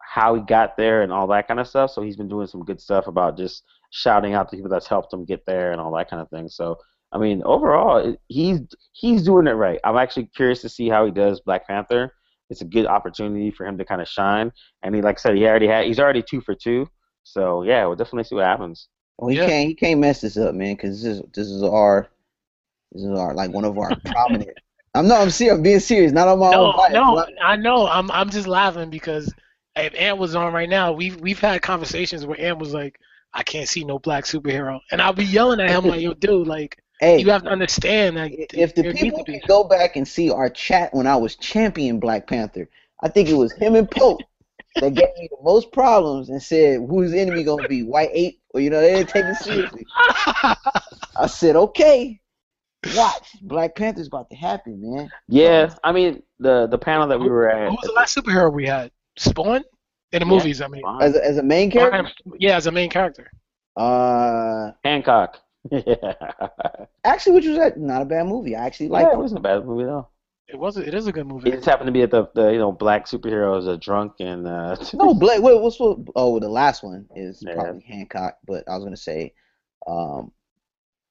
how 0.00 0.34
he 0.34 0.42
got 0.42 0.76
there 0.76 1.02
and 1.02 1.12
all 1.12 1.26
that 1.28 1.48
kind 1.48 1.60
of 1.60 1.68
stuff. 1.68 1.90
So 1.90 2.02
he's 2.02 2.16
been 2.16 2.28
doing 2.28 2.46
some 2.46 2.64
good 2.64 2.80
stuff 2.80 3.06
about 3.08 3.36
just 3.36 3.64
shouting 3.90 4.34
out 4.34 4.50
the 4.50 4.56
people 4.56 4.70
that's 4.70 4.86
helped 4.86 5.12
him 5.12 5.24
get 5.24 5.44
there 5.46 5.72
and 5.72 5.80
all 5.80 5.94
that 5.96 6.10
kind 6.10 6.22
of 6.22 6.30
thing. 6.30 6.48
So 6.48 6.78
I 7.12 7.18
mean, 7.18 7.42
overall, 7.44 7.98
it- 7.98 8.20
he's 8.28 8.60
he's 8.92 9.22
doing 9.22 9.46
it 9.46 9.52
right. 9.52 9.80
I'm 9.84 9.96
actually 9.96 10.26
curious 10.26 10.60
to 10.62 10.68
see 10.68 10.88
how 10.88 11.04
he 11.06 11.12
does 11.12 11.40
Black 11.40 11.66
Panther. 11.66 12.12
It's 12.50 12.60
a 12.60 12.64
good 12.66 12.86
opportunity 12.86 13.50
for 13.50 13.66
him 13.66 13.76
to 13.78 13.84
kind 13.84 14.00
of 14.00 14.08
shine. 14.08 14.52
And 14.82 14.94
he, 14.94 15.02
like 15.02 15.18
I 15.18 15.20
said, 15.20 15.36
he 15.36 15.46
already 15.46 15.66
had 15.66 15.86
he's 15.86 15.98
already 16.00 16.22
two 16.22 16.40
for 16.40 16.54
two. 16.54 16.88
So 17.24 17.62
yeah, 17.62 17.84
we'll 17.86 17.96
definitely 17.96 18.24
see 18.24 18.34
what 18.36 18.44
happens. 18.44 18.88
Well, 19.18 19.28
he 19.30 19.36
Yeah. 19.38 19.46
can't 19.46 19.68
he 19.68 19.74
can't 19.74 20.00
mess 20.00 20.20
this 20.20 20.36
up, 20.36 20.54
man, 20.54 20.74
because 20.74 21.02
this 21.02 21.16
is 21.18 21.22
this 21.34 21.48
is 21.48 21.62
our 21.62 22.08
this 22.92 23.02
is 23.02 23.18
our 23.18 23.34
like 23.34 23.50
one 23.52 23.64
of 23.64 23.76
our 23.78 23.90
prominent. 24.04 24.50
I'm 24.94 25.08
no, 25.08 25.16
I'm 25.16 25.30
serious. 25.30 25.56
I'm 25.56 25.62
being 25.62 25.80
serious. 25.80 26.12
Not 26.12 26.28
on 26.28 26.38
my 26.38 26.50
No, 26.52 26.66
own. 26.68 26.76
bias, 26.76 26.92
no, 26.92 27.14
but- 27.14 27.30
I 27.42 27.56
know. 27.56 27.86
I'm 27.88 28.10
I'm 28.10 28.30
just 28.30 28.46
laughing 28.46 28.90
because 28.90 29.32
if 29.74 29.94
Ant 29.94 30.18
was 30.18 30.34
on 30.34 30.52
right 30.52 30.68
now, 30.68 30.92
we've 30.92 31.16
we've 31.20 31.40
had 31.40 31.62
conversations 31.62 32.24
where 32.26 32.40
Ant 32.40 32.58
was 32.58 32.72
like, 32.72 32.98
"I 33.34 33.42
can't 33.42 33.68
see 33.68 33.84
no 33.84 33.98
black 33.98 34.24
superhero," 34.24 34.80
and 34.90 35.02
I'll 35.02 35.12
be 35.12 35.24
yelling 35.24 35.60
at 35.60 35.70
him 35.70 35.84
like, 35.84 36.00
"Yo, 36.00 36.14
dude, 36.14 36.46
like 36.46 36.78
Hey, 37.00 37.18
you 37.20 37.30
have 37.30 37.42
to 37.42 37.50
understand 37.50 38.16
that 38.16 38.30
if 38.32 38.74
the 38.74 38.84
people 38.92 39.18
to 39.18 39.24
be- 39.24 39.38
can 39.38 39.46
go 39.46 39.64
back 39.64 39.96
and 39.96 40.06
see 40.08 40.30
our 40.30 40.48
chat 40.48 40.94
when 40.94 41.06
I 41.06 41.16
was 41.16 41.36
champion 41.36 42.00
Black 42.00 42.26
Panther, 42.26 42.68
I 43.02 43.08
think 43.08 43.28
it 43.28 43.34
was 43.34 43.52
him 43.52 43.74
and 43.74 43.90
Pope 43.90 44.22
that 44.80 44.94
gave 44.94 45.08
me 45.18 45.28
the 45.30 45.42
most 45.42 45.72
problems 45.72 46.28
and 46.30 46.42
said, 46.42 46.80
"Who's 46.88 47.12
enemy 47.12 47.44
gonna 47.44 47.68
be? 47.68 47.82
White 47.82 48.10
ape?" 48.12 48.40
Or 48.54 48.60
you 48.60 48.70
know, 48.70 48.80
they 48.80 48.96
didn't 48.96 49.10
take 49.10 49.24
it 49.26 49.36
seriously. 49.36 49.86
I 51.16 51.26
said, 51.26 51.56
"Okay, 51.56 52.18
watch. 52.96 53.28
Black 53.42 53.74
Panther's 53.74 54.06
about 54.06 54.30
to 54.30 54.36
happen, 54.36 54.80
man." 54.80 55.10
Yeah, 55.28 55.74
I 55.84 55.92
mean 55.92 56.22
the 56.38 56.66
the 56.66 56.78
panel 56.78 57.08
that 57.08 57.20
we 57.20 57.28
were 57.28 57.48
at. 57.50 57.68
Who 57.68 57.74
was 57.76 57.86
the 57.86 57.92
last 57.92 58.16
superhero 58.16 58.52
we 58.52 58.66
had? 58.66 58.90
Spawn 59.18 59.64
in 60.12 60.20
the 60.20 60.26
Yeah. 60.26 60.30
movies. 60.32 60.60
I 60.62 60.68
mean, 60.68 60.82
As 61.00 61.14
a, 61.14 61.24
as 61.24 61.36
a 61.38 61.42
main 61.42 61.70
character, 61.70 62.12
yeah, 62.38 62.56
as 62.56 62.66
a 62.66 62.72
main 62.72 62.88
character. 62.90 63.30
uh, 63.76 64.72
Hancock. 64.84 65.40
yeah, 65.86 66.14
actually, 67.04 67.34
which 67.34 67.46
was 67.46 67.58
a, 67.58 67.72
not 67.76 68.02
a 68.02 68.06
bad 68.06 68.26
movie. 68.26 68.56
I 68.56 68.66
actually 68.66 68.88
liked 68.88 69.12
it 69.12 69.14
it. 69.14 69.18
wasn't 69.18 69.40
a 69.40 69.42
bad 69.42 69.64
movie 69.64 69.84
though. 69.84 70.08
It 70.48 70.58
was. 70.58 70.76
It 70.76 70.94
is 70.94 71.06
a 71.06 71.12
good 71.12 71.26
movie. 71.26 71.48
It 71.48 71.54
just 71.56 71.66
happened 71.66 71.88
to 71.88 71.92
be 71.92 72.00
that 72.02 72.10
the, 72.10 72.28
the 72.34 72.52
you 72.52 72.58
know 72.58 72.72
black 72.72 73.06
superheroes 73.06 73.66
are 73.66 73.76
drunk 73.76 74.14
and 74.20 74.46
uh, 74.46 74.76
No, 74.94 75.14
Blade. 75.14 75.42
Wait, 75.42 75.60
what's 75.60 75.78
what? 75.80 75.98
Oh, 76.14 76.38
the 76.38 76.48
last 76.48 76.82
one 76.82 77.06
is 77.16 77.42
Yeah. 77.42 77.54
probably 77.54 77.82
Hancock, 77.82 78.38
but 78.46 78.64
I 78.68 78.74
was 78.76 78.84
gonna 78.84 78.96
say, 78.96 79.34
um, 79.86 80.32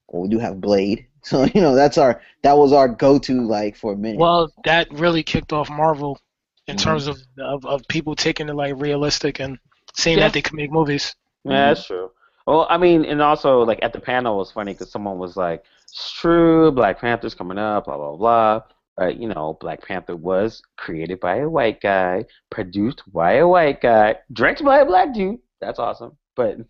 well, 0.07 0.23
we 0.23 0.29
do 0.29 0.39
have 0.39 0.61
Blade, 0.61 1.07
so 1.23 1.43
you 1.45 1.61
know 1.61 1.75
that's 1.75 1.97
our 1.97 2.21
that 2.43 2.57
was 2.57 2.71
our 2.73 2.87
go-to 2.87 3.41
like 3.45 3.75
for 3.75 3.93
a 3.93 3.97
minute. 3.97 4.19
Well, 4.19 4.51
that 4.63 4.87
really 4.91 5.23
kicked 5.23 5.51
off 5.53 5.69
Marvel 5.69 6.19
in 6.67 6.77
Mhm. 6.77 6.81
terms 6.83 7.07
of, 7.07 7.17
of 7.39 7.65
of 7.65 7.87
people 7.87 8.15
taking 8.15 8.49
it 8.49 8.55
like 8.55 8.73
realistic 8.77 9.39
and 9.39 9.57
seeing 9.95 10.17
Yeah. 10.17 10.25
that 10.25 10.33
they 10.33 10.41
can 10.41 10.55
make 10.55 10.71
movies. 10.71 11.15
yeah, 11.43 11.67
that's 11.73 11.85
true. 11.85 12.11
Well, 12.47 12.67
I 12.69 12.77
mean, 12.77 13.05
and 13.05 13.21
also 13.21 13.61
like 13.61 13.79
at 13.81 13.93
the 13.93 13.99
panel 13.99 14.35
it 14.35 14.37
was 14.37 14.51
funny 14.51 14.73
because 14.73 14.91
someone 14.91 15.17
was 15.17 15.35
like, 15.35 15.63
"It's 15.83 16.11
true, 16.11 16.71
Black 16.71 17.01
Panther's 17.01 17.33
coming 17.33 17.57
up, 17.57 17.85
blah 17.85 17.97
blah 17.97 18.15
blah." 18.15 18.61
But 18.97 19.17
you 19.17 19.27
know, 19.27 19.57
Black 19.59 19.81
Panther 19.81 20.15
was 20.15 20.61
created 20.77 21.19
by 21.19 21.37
a 21.37 21.49
white 21.49 21.81
guy, 21.81 22.25
produced 22.51 23.01
by 23.11 23.33
a 23.33 23.47
white 23.47 23.81
guy, 23.81 24.17
directed 24.31 24.63
by 24.63 24.79
a 24.79 24.85
black 24.85 25.13
dude. 25.13 25.39
That's 25.59 25.79
awesome. 25.79 26.17
But 26.35 26.57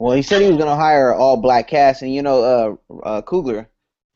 Well, 0.00 0.16
he 0.16 0.22
said 0.22 0.40
he 0.40 0.48
was 0.48 0.56
gonna 0.56 0.76
hire 0.76 1.12
all 1.12 1.36
black 1.36 1.68
cast, 1.68 2.00
and 2.00 2.12
you 2.12 2.22
know, 2.22 2.78
uh, 2.90 2.96
uh, 3.04 3.22
Coogler. 3.22 3.66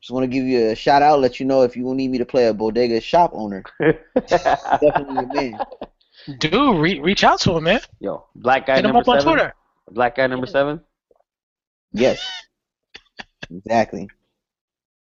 Just 0.01 0.11
want 0.11 0.23
to 0.23 0.27
give 0.27 0.43
you 0.43 0.71
a 0.71 0.75
shout 0.75 1.03
out, 1.03 1.19
let 1.19 1.39
you 1.39 1.45
know 1.45 1.61
if 1.61 1.77
you 1.77 1.93
need 1.93 2.09
me 2.09 2.17
to 2.17 2.25
play 2.25 2.47
a 2.47 2.53
bodega 2.53 2.99
shop 2.99 3.31
owner, 3.33 3.63
definitely 4.27 5.13
your 5.13 5.27
man. 5.33 5.59
Dude, 6.39 6.77
re- 6.79 6.99
reach 6.99 7.23
out 7.23 7.39
to 7.41 7.57
him, 7.57 7.65
man. 7.65 7.81
Yo, 7.99 8.25
black 8.35 8.65
guy 8.65 8.77
Hit 8.77 8.85
him 8.85 8.93
number 8.93 9.01
up 9.01 9.15
on 9.15 9.21
seven. 9.21 9.33
Twitter. 9.33 9.53
Black 9.91 10.15
guy 10.15 10.27
number 10.27 10.47
seven. 10.47 10.81
Yes, 11.93 12.19
exactly. 13.51 14.09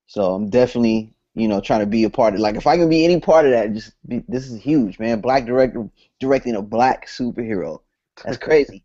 So 0.07 0.35
I'm 0.35 0.51
definitely, 0.51 1.13
you 1.35 1.49
know, 1.49 1.61
trying 1.61 1.81
to 1.81 1.87
be 1.87 2.05
a 2.05 2.11
part 2.11 2.35
of. 2.35 2.41
Like, 2.41 2.57
if 2.57 2.67
I 2.67 2.77
can 2.77 2.89
be 2.89 3.05
any 3.05 3.21
part 3.21 3.47
of 3.47 3.53
that, 3.53 3.73
just 3.73 3.95
be, 4.07 4.23
this 4.29 4.49
is 4.51 4.61
huge, 4.61 4.99
man. 4.99 5.21
Black 5.21 5.47
director 5.47 5.89
directing 6.21 6.55
a 6.55 6.63
black 6.63 7.07
superhero. 7.09 7.81
That's 8.25 8.37
crazy. 8.49 8.85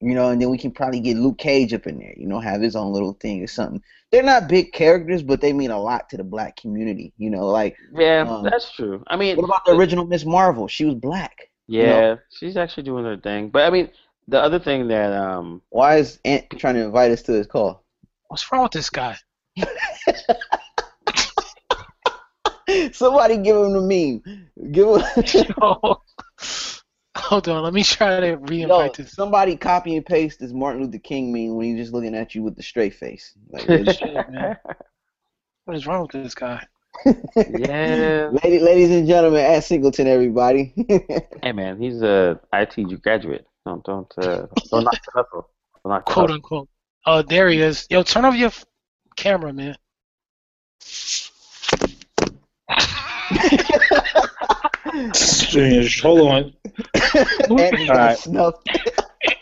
You 0.00 0.14
know, 0.14 0.30
and 0.30 0.40
then 0.40 0.50
we 0.50 0.58
can 0.58 0.70
probably 0.70 1.00
get 1.00 1.16
Luke 1.16 1.38
Cage 1.38 1.74
up 1.74 1.88
in 1.88 1.98
there. 1.98 2.14
You 2.16 2.28
know, 2.28 2.38
have 2.38 2.60
his 2.60 2.76
own 2.76 2.92
little 2.92 3.14
thing 3.14 3.42
or 3.42 3.48
something. 3.48 3.82
They're 4.12 4.22
not 4.22 4.48
big 4.48 4.72
characters, 4.72 5.24
but 5.24 5.40
they 5.40 5.52
mean 5.52 5.72
a 5.72 5.80
lot 5.80 6.08
to 6.10 6.16
the 6.16 6.22
black 6.24 6.56
community. 6.56 7.12
You 7.18 7.30
know, 7.30 7.46
like 7.48 7.76
Yeah, 7.92 8.24
Um, 8.28 8.44
that's 8.44 8.70
true. 8.70 9.02
I 9.08 9.16
mean, 9.16 9.36
what 9.36 9.44
about 9.44 9.64
the 9.64 9.72
original 9.72 10.06
Miss 10.06 10.24
Marvel? 10.24 10.68
She 10.68 10.84
was 10.84 10.94
black. 10.94 11.50
yeah, 11.66 11.82
you 11.82 11.86
know? 11.86 12.18
she's 12.30 12.56
actually 12.56 12.84
doing 12.84 13.04
her 13.04 13.16
thing. 13.16 13.48
But 13.48 13.64
I 13.66 13.70
mean, 13.70 13.90
the 14.28 14.40
other 14.40 14.58
thing 14.58 14.88
that 14.88 15.12
um, 15.12 15.62
Why 15.70 15.96
is 15.96 16.20
Ant 16.24 16.44
trying 16.58 16.74
to 16.74 16.84
invite 16.84 17.10
us 17.10 17.22
to 17.22 17.32
his 17.32 17.46
call? 17.46 17.84
What's 18.28 18.50
wrong 18.52 18.62
with 18.62 18.72
this 18.72 18.90
guy? 18.90 19.16
Somebody 22.92 23.38
give 23.38 23.56
him 23.56 23.72
the 23.72 23.80
meme. 23.80 24.22
Give 24.72 24.88
him. 24.88 25.02
Yo. 25.58 26.02
Hold 27.16 27.48
on, 27.48 27.62
let 27.64 27.72
me 27.72 27.82
try 27.82 28.20
to 28.20 28.26
Yo, 28.28 28.36
re-invite 28.36 28.94
this. 28.94 29.12
somebody 29.12 29.56
copy 29.56 29.96
and 29.96 30.04
paste 30.04 30.38
this 30.40 30.52
Martin 30.52 30.82
Luther 30.84 30.98
King 30.98 31.32
meme 31.32 31.56
when 31.56 31.66
he's 31.66 31.78
just 31.78 31.92
looking 31.94 32.14
at 32.14 32.34
you 32.34 32.42
with 32.42 32.56
the 32.56 32.62
straight 32.62 32.94
face. 32.94 33.34
Like. 33.50 33.66
What 35.64 35.76
is 35.76 35.86
wrong 35.86 36.02
with 36.02 36.12
this 36.12 36.34
guy? 36.34 36.66
yeah. 37.04 38.30
Lady, 38.42 38.58
ladies 38.58 38.90
and 38.90 39.06
gentlemen, 39.06 39.44
at 39.44 39.64
Singleton, 39.64 40.06
everybody. 40.06 40.72
Hey 41.42 41.52
man, 41.52 41.78
he's 41.78 42.00
a 42.00 42.40
IT 42.54 43.02
graduate. 43.02 43.46
Don't 43.66 43.84
don't 43.84 44.12
uh, 44.18 44.46
don't 44.70 44.84
knock 44.84 44.94
the 45.04 45.10
hustle. 45.14 45.50
Don't 45.84 45.92
knock 45.92 46.06
the 46.06 46.12
Quote 46.12 46.30
hustle. 46.30 46.34
unquote. 46.34 46.68
Oh, 47.06 47.22
there 47.22 47.48
he 47.48 47.60
is. 47.60 47.86
Yo, 47.90 48.02
turn 48.02 48.24
off 48.24 48.34
your 48.34 48.48
f- 48.48 48.64
camera, 49.16 49.52
man. 49.52 49.76
Strange. 55.12 56.00
Hold 56.02 56.20
on. 56.20 56.52
Ant 56.94 57.76
just 57.76 57.86
got 57.86 57.90
Alright. 57.90 58.18
snuffed. 58.18 58.68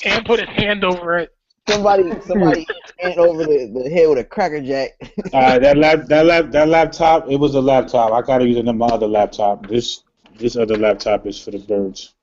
And 0.05 0.25
put 0.25 0.41
his 0.41 0.49
hand 0.49 0.85
over 0.85 1.19
it. 1.19 1.33
Somebody, 1.69 2.05
somebody 2.27 2.67
ant 3.03 3.19
over 3.19 3.45
the, 3.45 3.71
the 3.75 3.91
head 3.91 4.09
with 4.09 4.19
a 4.19 4.25
cracker 4.25 4.61
jack. 4.61 4.91
All 5.33 5.41
right, 5.41 5.59
that 5.61 5.77
lap, 5.77 6.07
that 6.07 6.25
lap, 6.25 6.51
that 6.53 6.69
laptop. 6.69 7.29
It 7.29 7.37
was 7.39 7.55
a 7.57 7.61
laptop. 7.61 8.13
I 8.13 8.23
gotta 8.23 8.47
use 8.47 8.57
it 8.57 8.69
on 8.69 8.79
my 8.79 8.87
other 8.87 9.09
laptop. 9.09 9.67
This 9.67 10.05
this 10.37 10.55
other 10.57 10.77
laptop 10.77 11.27
is 11.27 11.41
for 11.43 11.51
the 11.51 11.59
birds. 11.59 12.15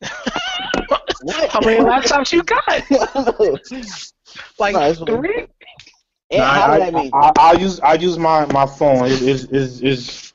what? 1.22 1.50
How 1.50 1.60
many 1.60 1.80
laptops 1.80 2.32
you 2.32 2.42
got? 2.42 2.64
Like 4.58 4.74
No, 4.74 4.92
three? 4.92 5.46
Ant, 6.30 6.40
Nah, 6.40 6.44
holler 6.46 6.74
I, 6.74 6.80
at 6.80 6.94
me. 6.94 7.10
I, 7.14 7.32
I, 7.38 7.52
use 7.54 7.80
I 7.80 7.94
use 7.94 8.18
my 8.18 8.44
my 8.46 8.66
phone. 8.66 9.06
It 9.06 9.22
is 9.22 9.46
is 9.46 9.80
is 9.80 10.32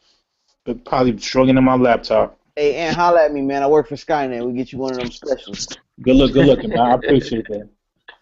probably 0.85 1.17
struggling 1.19 1.57
in 1.57 1.63
my 1.63 1.75
laptop. 1.75 2.39
Hey, 2.55 2.75
and 2.75 2.95
holler 2.95 3.19
at 3.19 3.31
me, 3.33 3.41
man. 3.41 3.63
I 3.63 3.67
work 3.67 3.87
for 3.87 3.95
Skynet. 3.95 4.45
We 4.45 4.53
get 4.53 4.71
you 4.71 4.79
one 4.79 4.93
of 4.93 4.99
them 4.99 5.11
specials. 5.11 5.67
Good 6.01 6.15
look, 6.15 6.33
good 6.33 6.47
looking, 6.47 6.69
man. 6.71 6.79
I 6.79 6.93
appreciate 6.95 7.47
that. 7.47 7.69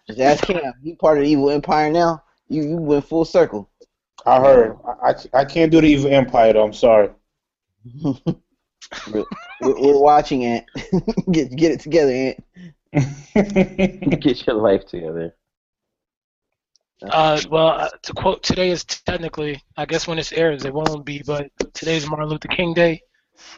Just 0.07 0.19
ask 0.19 0.43
Cam. 0.43 0.73
He 0.83 0.95
part 0.95 1.17
of 1.17 1.23
the 1.23 1.29
evil 1.29 1.49
empire 1.49 1.89
now. 1.91 2.23
You 2.49 2.63
you 2.63 2.75
went 2.77 3.05
full 3.05 3.25
circle. 3.25 3.69
I 4.25 4.39
heard. 4.39 4.77
I, 4.85 5.11
I, 5.11 5.41
I 5.41 5.45
can't 5.45 5.71
do 5.71 5.81
the 5.81 5.87
evil 5.87 6.11
empire 6.11 6.53
though. 6.53 6.65
I'm 6.65 6.73
sorry. 6.73 7.09
We're, 9.61 9.79
we're 9.79 9.99
watching 9.99 10.43
it. 10.43 10.65
get 11.31 11.55
get 11.55 11.71
it 11.71 11.79
together, 11.79 12.11
Ant. 12.11 12.43
Get 14.19 14.45
your 14.45 14.57
life 14.57 14.85
together. 14.85 15.33
Uh, 17.01 17.39
well, 17.49 17.67
uh, 17.67 17.89
to 18.03 18.13
quote, 18.13 18.43
today 18.43 18.69
is 18.69 18.83
technically, 18.83 19.63
I 19.77 19.85
guess 19.85 20.07
when 20.07 20.17
this 20.17 20.31
airs, 20.33 20.65
it 20.65 20.73
won't 20.73 21.05
be, 21.05 21.23
but 21.25 21.49
today's 21.73 22.07
Martin 22.07 22.27
Luther 22.29 22.49
King 22.49 22.73
Day. 22.73 23.01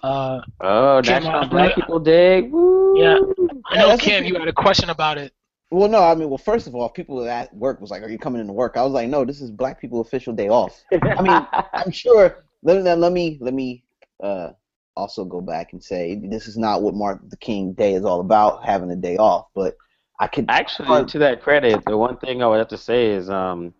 Uh, 0.02 0.40
Oh, 0.62 1.02
Kim, 1.04 1.24
National 1.24 1.40
uh, 1.42 1.48
Black 1.48 1.76
People 1.76 2.00
Day. 2.00 2.44
Woo. 2.44 2.98
yeah, 2.98 3.18
I 3.66 3.78
know, 3.78 3.88
that's 3.90 4.02
Kim, 4.02 4.24
you 4.24 4.36
had 4.36 4.48
a 4.48 4.54
question 4.54 4.90
about 4.90 5.18
it. 5.18 5.34
Well, 5.72 5.90
no, 5.90 6.04
I 6.04 6.14
mean, 6.14 6.30
well, 6.30 6.38
first 6.38 6.68
of 6.68 6.76
all, 6.76 6.88
people 6.90 7.28
at 7.28 7.54
work 7.56 7.82
was 7.82 7.90
like, 7.90 8.04
"Are 8.04 8.10
you 8.10 8.20
coming 8.20 8.40
into 8.40 8.54
work?" 8.54 8.78
I 8.78 8.84
was 8.84 8.94
like, 8.94 9.10
"No, 9.10 9.26
this 9.26 9.42
is 9.42 9.50
Black 9.50 9.82
people 9.82 10.02
official 10.02 10.32
day 10.32 10.48
off." 10.48 10.84
I 10.94 11.22
mean, 11.24 11.48
I'm 11.74 11.92
sure. 11.92 12.46
Let 12.62 12.84
me 12.84 12.94
let 12.94 13.12
me 13.12 13.40
let 13.42 13.54
me 13.56 13.84
uh, 14.22 14.50
also 14.96 15.26
go 15.26 15.42
back 15.42 15.74
and 15.74 15.84
say 15.84 16.16
this 16.16 16.48
is 16.48 16.58
not 16.58 16.82
what 16.82 16.94
Martin 16.94 17.24
Luther 17.24 17.36
King 17.38 17.74
Day 17.74 17.94
is 17.94 18.06
all 18.06 18.20
about, 18.20 18.66
having 18.66 18.92
a 18.92 18.96
day 18.96 19.18
off. 19.18 19.48
But 19.56 19.76
I 20.20 20.28
could 20.28 20.46
Actually, 20.50 21.06
to 21.06 21.20
that 21.20 21.42
credit, 21.42 21.84
the 21.86 21.98
one 21.98 22.18
thing 22.18 22.44
I 22.44 22.48
would 22.48 22.60
have 22.60 22.68
to 22.70 22.78
say 22.78 23.08
is 23.08 23.30
um, 23.30 23.74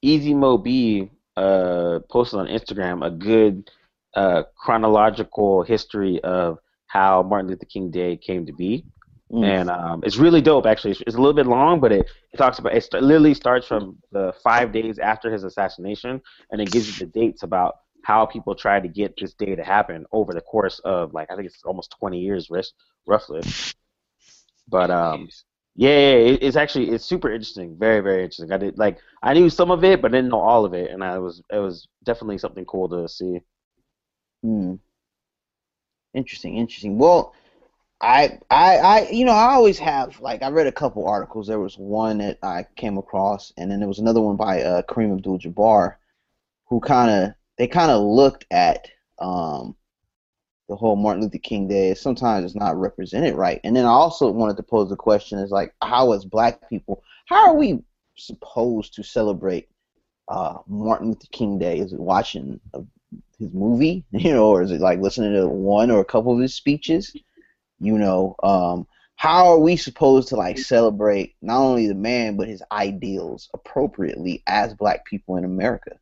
Easy 0.00 0.34
Mo 0.34 0.58
Bee 0.58 1.10
uh, 1.36 2.00
posted 2.10 2.40
on 2.40 2.46
Instagram 2.46 3.04
a 3.04 3.10
good 3.10 3.70
uh, 4.14 4.44
chronological 4.56 5.62
history 5.62 6.20
of 6.22 6.58
how 6.86 7.22
Martin 7.22 7.48
Luther 7.48 7.66
King 7.66 7.90
Day 7.90 8.16
came 8.16 8.46
to 8.46 8.52
be. 8.52 8.84
Mm. 9.32 9.44
And 9.44 9.70
um, 9.70 10.02
it's 10.04 10.18
really 10.18 10.42
dope, 10.42 10.66
actually. 10.66 10.90
It's, 10.90 11.00
it's 11.06 11.16
a 11.16 11.18
little 11.18 11.32
bit 11.32 11.46
long, 11.46 11.80
but 11.80 11.90
it, 11.90 12.06
it 12.32 12.36
talks 12.36 12.58
about 12.58 12.74
it 12.74 12.84
st- 12.84 13.02
literally 13.02 13.32
starts 13.32 13.66
from 13.66 13.96
the 14.12 14.34
five 14.44 14.72
days 14.72 14.98
after 14.98 15.32
his 15.32 15.42
assassination, 15.42 16.20
and 16.50 16.60
it 16.60 16.70
gives 16.70 16.86
you 16.86 17.06
the 17.06 17.10
dates 17.10 17.42
about 17.42 17.76
how 18.04 18.26
people 18.26 18.54
tried 18.54 18.82
to 18.82 18.88
get 18.88 19.14
this 19.16 19.34
day 19.34 19.54
to 19.54 19.64
happen 19.64 20.06
over 20.12 20.32
the 20.32 20.40
course 20.40 20.80
of 20.80 21.14
like 21.14 21.30
I 21.30 21.36
think 21.36 21.46
it's 21.46 21.62
almost 21.64 21.94
20 21.98 22.18
years, 22.20 22.48
ris- 22.50 22.72
roughly. 23.06 23.42
But 24.68 24.90
um, 24.90 25.28
yeah, 25.74 25.90
yeah, 25.90 25.96
yeah, 25.96 26.32
it, 26.32 26.42
it's 26.42 26.56
actually 26.56 26.90
it's 26.90 27.04
super 27.04 27.30
interesting, 27.30 27.76
very 27.78 28.00
very 28.00 28.24
interesting. 28.24 28.52
I 28.52 28.58
did 28.58 28.78
like 28.78 28.98
I 29.22 29.34
knew 29.34 29.50
some 29.50 29.70
of 29.70 29.84
it, 29.84 30.02
but 30.02 30.12
didn't 30.12 30.30
know 30.30 30.40
all 30.40 30.64
of 30.64 30.74
it, 30.74 30.90
and 30.90 31.02
I 31.04 31.18
was 31.18 31.42
it 31.50 31.58
was 31.58 31.88
definitely 32.04 32.38
something 32.38 32.64
cool 32.64 32.88
to 32.88 33.08
see. 33.08 33.40
Hmm. 34.42 34.74
Interesting, 36.14 36.56
interesting. 36.56 36.98
Well, 36.98 37.34
I, 38.00 38.40
I, 38.50 38.76
I, 38.78 39.08
you 39.10 39.24
know, 39.24 39.32
I 39.32 39.52
always 39.54 39.78
have 39.78 40.20
like 40.20 40.42
I 40.42 40.50
read 40.50 40.66
a 40.66 40.72
couple 40.72 41.06
articles. 41.06 41.46
There 41.46 41.60
was 41.60 41.78
one 41.78 42.18
that 42.18 42.38
I 42.42 42.66
came 42.76 42.98
across, 42.98 43.52
and 43.56 43.70
then 43.70 43.78
there 43.78 43.88
was 43.88 44.00
another 44.00 44.20
one 44.20 44.36
by 44.36 44.62
uh, 44.62 44.82
Kareem 44.82 45.12
Abdul-Jabbar, 45.16 45.96
who 46.68 46.80
kind 46.80 47.10
of 47.10 47.34
they 47.62 47.68
kind 47.68 47.92
of 47.92 48.02
looked 48.02 48.44
at 48.50 48.88
um, 49.20 49.76
the 50.68 50.74
whole 50.74 50.96
Martin 50.96 51.22
Luther 51.22 51.38
King 51.38 51.68
Day. 51.68 51.94
Sometimes 51.94 52.44
it's 52.44 52.56
not 52.56 52.76
represented 52.76 53.36
right. 53.36 53.60
And 53.62 53.76
then 53.76 53.84
I 53.84 53.90
also 53.90 54.32
wanted 54.32 54.56
to 54.56 54.64
pose 54.64 54.88
the 54.88 54.96
question: 54.96 55.38
is 55.38 55.52
like, 55.52 55.72
how 55.80 56.10
as 56.10 56.24
Black 56.24 56.68
people, 56.68 57.04
how 57.26 57.50
are 57.50 57.54
we 57.54 57.84
supposed 58.16 58.94
to 58.94 59.04
celebrate 59.04 59.68
uh, 60.26 60.58
Martin 60.66 61.10
Luther 61.10 61.28
King 61.30 61.56
Day? 61.56 61.78
Is 61.78 61.92
it 61.92 62.00
watching 62.00 62.58
a 62.74 62.82
his 63.38 63.52
movie, 63.52 64.04
you 64.10 64.32
know, 64.32 64.48
or 64.48 64.62
is 64.62 64.72
it 64.72 64.80
like 64.80 64.98
listening 64.98 65.32
to 65.34 65.46
one 65.46 65.92
or 65.92 66.00
a 66.00 66.04
couple 66.04 66.32
of 66.32 66.40
his 66.40 66.56
speeches? 66.56 67.14
You 67.78 67.96
know, 67.96 68.34
um, 68.42 68.88
how 69.14 69.52
are 69.52 69.60
we 69.60 69.76
supposed 69.76 70.26
to 70.30 70.36
like 70.36 70.58
celebrate 70.58 71.36
not 71.42 71.60
only 71.60 71.86
the 71.86 71.94
man 71.94 72.36
but 72.36 72.48
his 72.48 72.62
ideals 72.72 73.48
appropriately 73.54 74.42
as 74.48 74.74
black 74.74 75.06
people 75.06 75.36
in 75.36 75.44
America? 75.44 75.92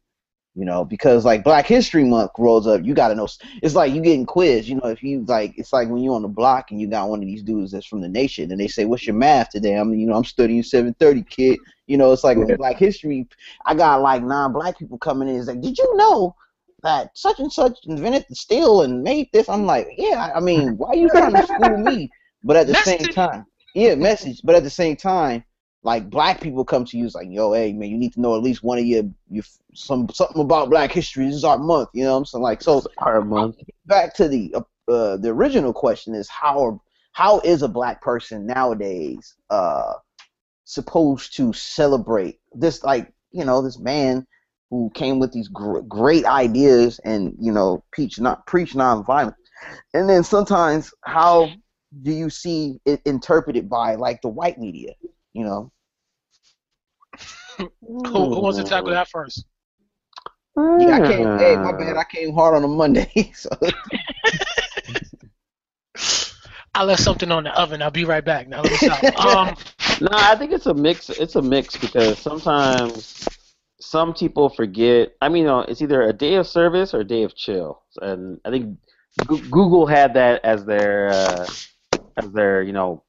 You 0.57 0.65
know, 0.65 0.85
because 0.85 1.25
like 1.25 1.45
Black 1.45 1.67
History 1.67 2.05
Month 2.05 2.33
rolls 2.37 2.67
up, 2.67 2.83
you 2.85 2.93
gotta 2.93 3.15
know. 3.15 3.29
It's 3.63 3.77
like 3.77 3.93
you 3.95 4.01
getting 4.03 4.27
quiz 4.27 4.69
You 4.69 4.77
know, 4.77 4.89
if 4.89 5.01
you 5.03 5.25
like, 5.27 5.55
it's 5.57 5.73
like 5.73 5.89
when 5.89 6.03
you're 6.03 6.17
on 6.17 6.23
the 6.23 6.29
block 6.29 6.73
and 6.73 6.81
you 6.81 6.89
got 6.89 7.09
one 7.09 7.21
of 7.21 7.27
these 7.27 7.45
dudes 7.45 7.71
that's 7.71 7.87
from 7.87 8.01
the 8.01 8.09
nation, 8.09 8.51
and 8.51 8.61
they 8.61 8.67
say, 8.67 8.85
"What's 8.85 9.07
your 9.07 9.15
math 9.15 9.51
today?" 9.51 9.75
I'm, 9.75 9.95
you 9.95 10.07
know, 10.07 10.15
I'm 10.15 10.25
studying 10.25 10.63
730, 10.65 11.23
kid. 11.23 11.59
You 11.87 11.97
know, 11.99 12.13
it's 12.13 12.25
like 12.25 12.37
Yeah. 12.37 12.57
Black 12.57 12.79
History. 12.79 13.29
I 13.65 13.75
got 13.75 14.03
like 14.03 14.23
non-black 14.25 14.77
people 14.79 14.99
coming 14.99 15.29
in. 15.29 15.37
It's 15.37 15.47
like, 15.49 15.61
did 15.61 15.79
you 15.79 15.97
know 15.97 16.35
that 16.83 17.17
such 17.17 17.39
and 17.39 17.53
such 17.53 17.79
invented 17.85 18.27
the 18.29 18.35
steel 18.35 18.83
and 18.83 19.03
made 19.03 19.29
this? 19.33 19.49
I'm 19.49 19.67
like, 19.67 19.89
yeah. 19.97 20.33
I 20.35 20.41
mean, 20.41 20.77
why 20.77 20.89
are 20.91 20.97
you 20.97 21.09
trying 21.09 21.35
to 21.35 21.47
school 21.47 21.77
me? 21.79 22.11
But 22.43 22.57
at 22.57 22.67
the 22.67 22.75
same 22.85 23.09
time, 23.09 23.47
yeah, 23.75 23.95
message. 23.95 24.41
But 24.43 24.57
at 24.57 24.65
the 24.65 24.71
same 24.71 24.97
time, 24.97 25.45
like 25.83 26.11
black 26.11 26.41
people 26.41 26.65
come 26.65 26.85
to 26.85 26.99
you, 26.99 27.07
it's 27.07 27.15
like, 27.15 27.29
yo, 27.31 27.53
hey, 27.53 27.73
man, 27.73 27.89
you 27.89 27.97
need 27.97 28.13
to 28.15 28.21
know 28.21 28.37
at 28.37 28.43
least 28.43 28.63
one 28.63 28.79
of 28.79 28.85
your 28.85 29.05
your 29.31 29.45
some 29.75 30.09
something 30.11 30.43
about 30.43 30.71
Black 30.71 30.93
history. 30.93 31.27
This 31.27 31.37
is 31.37 31.45
our 31.45 31.59
month, 31.59 31.89
you 31.95 32.05
know. 32.05 32.13
what 32.13 32.19
I'm 32.19 32.25
saying 32.27 32.43
like, 32.43 32.63
so 32.63 32.85
Our 32.99 33.23
month. 33.23 33.57
back 33.87 34.15
to 34.17 34.29
the 34.29 34.55
uh, 34.55 34.93
uh, 34.93 35.17
the 35.17 35.31
original 35.31 35.73
question 35.73 36.15
is 36.15 36.29
how 36.29 36.65
are, 36.65 36.81
how 37.13 37.41
is 37.41 37.63
a 37.63 37.69
black 37.69 38.03
person 38.03 38.47
nowadays 38.47 39.37
uh 39.51 39.95
supposed 40.65 41.37
to 41.37 41.53
celebrate 41.53 42.39
this 42.53 42.83
like 42.85 43.13
you 43.33 43.45
know 43.45 43.63
this 43.63 43.79
man 43.79 44.27
who 44.71 44.91
came 44.95 45.19
with 45.19 45.33
these 45.33 45.49
gr- 45.49 45.81
great 45.81 46.25
ideas 46.25 47.01
and 47.05 47.35
you 47.41 47.53
know 47.53 47.83
preach 47.93 48.21
not 48.21 48.47
preach 48.47 48.75
nonviolence 48.75 49.35
and 49.95 50.09
then 50.09 50.23
sometimes 50.23 50.93
how 51.05 51.51
do 52.03 52.13
you 52.13 52.31
see 52.31 52.81
it 52.85 53.01
interpreted 53.05 53.69
by 53.69 53.95
like 53.97 54.23
the 54.23 54.29
white 54.29 54.59
media 54.59 54.93
you 55.33 55.45
know 55.45 55.71
Who, 57.59 58.35
who 58.35 58.41
wants 58.41 58.59
to 58.59 58.65
tackle 58.65 58.93
that 58.93 59.09
first? 59.09 59.45
yeah, 60.77 60.97
I 60.97 61.01
came. 61.01 61.31
Hey, 61.39 61.57
my 61.57 61.73
bad. 61.73 61.97
I 61.97 62.05
came 62.05 62.35
hard 62.35 62.57
on 62.57 62.65
a 62.65 62.69
Monday. 62.69 63.11
So 63.35 63.51
I 66.75 66.85
left 66.85 67.03
something 67.03 67.31
on 67.31 67.45
the 67.45 67.59
oven. 67.59 67.83
I'll 67.83 67.91
be 67.91 68.05
right 68.05 68.25
back. 68.25 68.49
Now 68.49 68.63
let 68.63 68.71
me 68.71 68.79
stop. 68.79 69.07
Um, 69.17 69.55
No, 70.01 70.09
I 70.13 70.37
think 70.37 70.53
it's 70.53 70.67
a 70.67 70.75
mix. 70.75 71.11
It's 71.11 71.37
a 71.37 71.43
mix 71.43 71.77
because 71.77 72.19
sometimes 72.19 73.29
some 73.81 74.15
people 74.15 74.49
forget. 74.49 75.13
I 75.21 75.29
mean, 75.29 75.47
uh, 75.47 75.61
it's 75.69 75.83
either 75.83 76.03
a 76.03 76.13
day 76.13 76.35
of 76.35 76.47
service 76.47 76.95
or 76.95 77.01
a 77.01 77.05
day 77.05 77.23
of 77.25 77.37
chill, 77.37 77.83
and 78.01 78.41
I 78.45 78.51
think 78.51 78.79
Google 79.27 79.87
had 79.87 80.15
that 80.15 80.45
as 80.45 80.65
their 80.65 81.11
uh, 81.11 81.47
as 82.17 82.33
their 82.33 82.63
you 82.63 82.73
know 82.73 83.03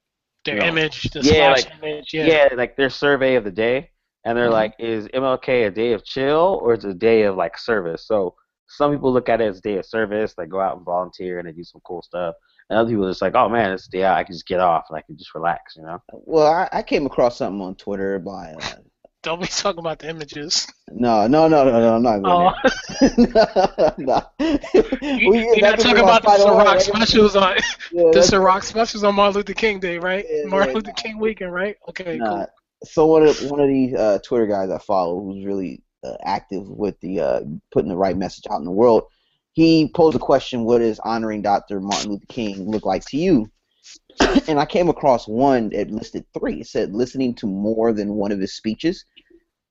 Their 0.44 0.56
No. 0.56 0.64
image, 0.66 1.02
the 1.10 1.20
Yeah, 1.20 1.50
like- 1.52 1.72
image, 1.82 2.12
yeah. 2.14 2.26
yeah. 2.26 2.48
like 2.56 2.76
their 2.76 2.90
survey 2.90 3.36
of 3.36 3.44
the 3.44 3.50
day, 3.50 3.90
and 4.24 4.36
they're 4.36 4.48
Mhm. 4.48 4.52
like, 4.52 4.74
is 4.78 5.08
MLK 5.14 5.64
a 5.64 5.70
day 5.70 5.92
of 5.92 6.04
chill 6.04 6.58
or 6.62 6.74
is 6.74 6.84
it 6.84 6.90
a 6.90 6.94
day 6.94 7.22
of 7.22 7.36
like 7.36 7.56
service? 7.56 8.06
So 8.06 8.34
some 8.66 8.92
people 8.92 9.12
look 9.12 9.28
at 9.28 9.40
it 9.40 9.44
as 9.46 9.58
a 9.58 9.62
day 9.62 9.76
of 9.78 9.86
service, 9.86 10.34
they 10.34 10.46
go 10.46 10.60
out 10.60 10.76
and 10.76 10.84
volunteer 10.84 11.38
and 11.38 11.46
they 11.46 11.52
do 11.52 11.62
some 11.64 11.80
cool 11.84 12.02
stuff, 12.02 12.34
and 12.70 12.78
other 12.78 12.88
people 12.90 13.06
are 13.06 13.10
just 13.10 13.22
like, 13.22 13.34
oh 13.34 13.48
man, 13.48 13.70
it's 13.72 13.86
a 13.86 13.90
day 13.90 14.02
out, 14.04 14.16
I 14.16 14.24
can 14.24 14.34
just 14.34 14.46
get 14.46 14.60
off 14.60 14.86
and 14.88 14.96
I 14.98 15.02
can 15.02 15.16
just 15.16 15.34
relax, 15.34 15.76
you 15.76 15.82
know? 15.82 16.02
Well, 16.12 16.46
I, 16.52 16.68
I 16.72 16.82
came 16.82 17.06
across 17.06 17.36
something 17.36 17.60
on 17.60 17.74
Twitter 17.76 18.18
by. 18.18 18.54
Uh, 18.60 18.76
Don't 19.22 19.40
be 19.40 19.46
talking 19.46 19.78
about 19.78 20.00
the 20.00 20.08
images. 20.08 20.66
no, 20.90 21.28
no, 21.28 21.46
no, 21.46 21.64
no, 21.64 21.98
no, 21.98 22.12
I'm 22.12 22.22
not 22.22 22.22
Oh, 22.24 22.52
no. 23.98 24.20
you're 24.40 25.60
not 25.60 25.78
talking 25.78 26.02
about 26.02 26.22
the 26.22 26.28
Ciroc 26.28 26.80
specials 26.80 27.36
on 27.36 27.56
the 27.92 28.18
Ciroc 28.18 28.64
specials 28.64 29.04
on 29.04 29.14
Martin 29.14 29.36
Luther 29.36 29.54
King 29.54 29.78
Day, 29.78 29.98
right? 29.98 30.24
Martin 30.46 30.74
Luther. 30.74 30.90
King 30.92 31.18
weekend, 31.18 31.52
right? 31.52 31.76
Okay, 31.88 32.18
cool. 32.18 32.46
so 32.82 33.06
one 33.06 33.22
of 33.22 33.40
one 33.50 33.60
of 33.60 33.68
these 33.68 33.94
uh, 33.94 34.18
Twitter 34.24 34.46
guys 34.46 34.70
I 34.70 34.78
follow, 34.78 35.20
who's 35.22 35.44
really 35.44 35.82
uh, 36.02 36.16
active 36.24 36.68
with 36.68 36.98
the 37.00 37.20
uh, 37.20 37.40
putting 37.70 37.90
the 37.90 37.96
right 37.96 38.16
message 38.16 38.44
out 38.50 38.58
in 38.58 38.64
the 38.64 38.72
world, 38.72 39.04
he 39.52 39.88
posed 39.94 40.16
a 40.16 40.20
question: 40.20 40.64
What 40.64 40.78
does 40.78 40.98
honoring 40.98 41.42
Dr. 41.42 41.80
Martin 41.80 42.10
Luther 42.10 42.26
King 42.28 42.68
look 42.68 42.84
like 42.84 43.04
to 43.06 43.16
you? 43.16 43.46
and 44.48 44.58
I 44.58 44.66
came 44.66 44.88
across 44.88 45.26
one 45.26 45.70
that 45.70 45.90
listed 45.90 46.24
three. 46.36 46.60
It 46.60 46.66
said 46.68 46.92
listening 46.92 47.34
to 47.36 47.46
more 47.46 47.92
than 47.92 48.14
one 48.14 48.32
of 48.32 48.40
his 48.40 48.54
speeches, 48.54 49.04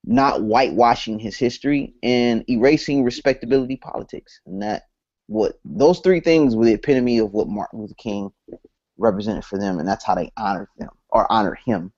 not 0.04 0.42
whitewashing 0.42 1.20
his 1.20 1.38
history, 1.38 1.94
and 2.04 2.44
erasing 2.50 3.04
respectability 3.04 3.78
politics. 3.78 4.40
And 4.46 4.62
that 4.62 4.84
what 5.28 5.60
those 5.64 6.00
three 6.00 6.20
things 6.20 6.56
were 6.56 6.66
the 6.66 6.74
epitome 6.74 7.20
of 7.20 7.32
what 7.34 7.48
Martin 7.48 7.80
Luther 7.80 7.94
King 7.98 8.32
represented 8.98 9.46
for 9.46 9.60
them, 9.60 9.80
and 9.80 9.88
that's 9.88 10.06
how 10.06 10.16
they 10.16 10.32
honored 10.38 10.70
them 10.78 10.90
or 11.10 11.32
honored 11.32 11.60
him. 11.66 11.92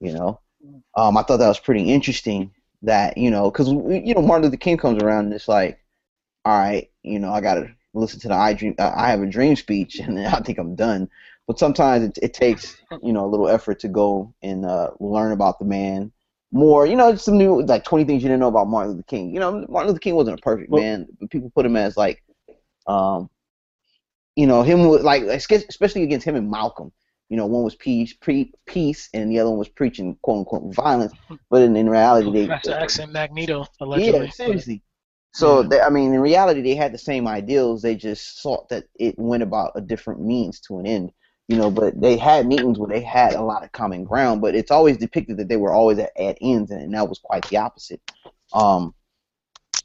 You 0.00 0.14
know, 0.14 0.40
um, 0.96 1.16
I 1.16 1.22
thought 1.22 1.38
that 1.38 1.48
was 1.48 1.60
pretty 1.60 1.90
interesting. 1.90 2.52
That 2.82 3.16
you 3.16 3.30
know, 3.30 3.50
because 3.50 3.68
you 3.68 4.14
know 4.14 4.22
Martin 4.22 4.44
Luther 4.44 4.56
King 4.56 4.76
comes 4.76 5.02
around 5.02 5.26
and 5.26 5.34
it's 5.34 5.48
like, 5.48 5.78
all 6.44 6.58
right, 6.58 6.90
you 7.02 7.18
know, 7.18 7.32
I 7.32 7.40
gotta 7.40 7.72
listen 7.94 8.20
to 8.20 8.28
the 8.28 8.34
I 8.34 8.54
dream, 8.54 8.74
uh, 8.78 8.92
I 8.94 9.10
have 9.10 9.22
a 9.22 9.26
dream 9.26 9.54
speech, 9.56 9.98
and 9.98 10.18
I 10.18 10.40
think 10.40 10.58
I'm 10.58 10.74
done. 10.74 11.08
But 11.46 11.58
sometimes 11.58 12.04
it, 12.04 12.18
it 12.22 12.34
takes 12.34 12.76
you 13.02 13.12
know 13.12 13.24
a 13.24 13.28
little 13.28 13.48
effort 13.48 13.80
to 13.80 13.88
go 13.88 14.32
and 14.42 14.64
uh, 14.64 14.90
learn 15.00 15.32
about 15.32 15.58
the 15.58 15.64
man 15.64 16.12
more. 16.52 16.86
You 16.86 16.96
know, 16.96 17.14
some 17.16 17.38
new 17.38 17.62
like 17.62 17.84
20 17.84 18.04
things 18.04 18.22
you 18.22 18.28
didn't 18.28 18.40
know 18.40 18.48
about 18.48 18.68
Martin 18.68 18.92
Luther 18.92 19.04
King. 19.04 19.32
You 19.34 19.40
know, 19.40 19.66
Martin 19.68 19.88
Luther 19.88 20.00
King 20.00 20.14
wasn't 20.14 20.38
a 20.38 20.42
perfect 20.42 20.70
Well- 20.70 20.82
man, 20.82 21.08
but 21.20 21.30
people 21.30 21.50
put 21.54 21.66
him 21.66 21.76
as 21.76 21.96
like, 21.96 22.22
um, 22.86 23.28
you 24.36 24.46
know, 24.46 24.62
him 24.62 24.88
with 24.88 25.02
like 25.02 25.22
especially 25.24 26.02
against 26.04 26.26
him 26.26 26.36
and 26.36 26.50
Malcolm. 26.50 26.92
You 27.28 27.36
know, 27.38 27.46
one 27.46 27.62
was 27.64 27.74
peace, 27.76 28.12
pre, 28.12 28.52
peace, 28.66 29.08
and 29.14 29.30
the 29.30 29.38
other 29.38 29.48
one 29.50 29.58
was 29.58 29.68
preaching 29.68 30.18
quote 30.22 30.40
unquote 30.40 30.74
violence. 30.74 31.14
But 31.48 31.62
in, 31.62 31.76
in 31.76 31.88
reality, 31.88 32.30
they 32.30 32.46
Professor 32.46 32.74
X 32.74 32.98
and 32.98 33.12
Magneto, 33.12 33.66
allegedly. 33.80 34.26
yeah, 34.26 34.30
seriously. 34.30 34.82
So 35.34 35.62
Yeah. 35.62 35.68
they, 35.68 35.80
I 35.80 35.88
mean, 35.88 36.12
in 36.12 36.20
reality, 36.20 36.60
they 36.60 36.74
had 36.74 36.92
the 36.92 36.98
same 36.98 37.26
ideals. 37.26 37.80
They 37.80 37.94
just 37.94 38.42
thought 38.42 38.68
that 38.68 38.84
it 38.98 39.18
went 39.18 39.42
about 39.42 39.72
a 39.74 39.80
different 39.80 40.20
means 40.20 40.60
to 40.62 40.78
an 40.78 40.86
end. 40.86 41.10
You 41.48 41.56
know, 41.56 41.70
but 41.70 42.00
they 42.00 42.16
had 42.16 42.46
meetings 42.46 42.78
where 42.78 42.88
they 42.88 43.02
had 43.02 43.34
a 43.34 43.42
lot 43.42 43.64
of 43.64 43.72
common 43.72 44.04
ground. 44.04 44.40
But 44.40 44.54
it's 44.54 44.70
always 44.70 44.96
depicted 44.96 45.36
that 45.38 45.48
they 45.48 45.56
were 45.56 45.72
always 45.72 45.98
at, 45.98 46.18
at 46.18 46.38
ends, 46.40 46.70
and 46.70 46.94
that 46.94 47.08
was 47.08 47.18
quite 47.18 47.44
the 47.48 47.58
opposite. 47.58 48.00
Um, 48.52 48.94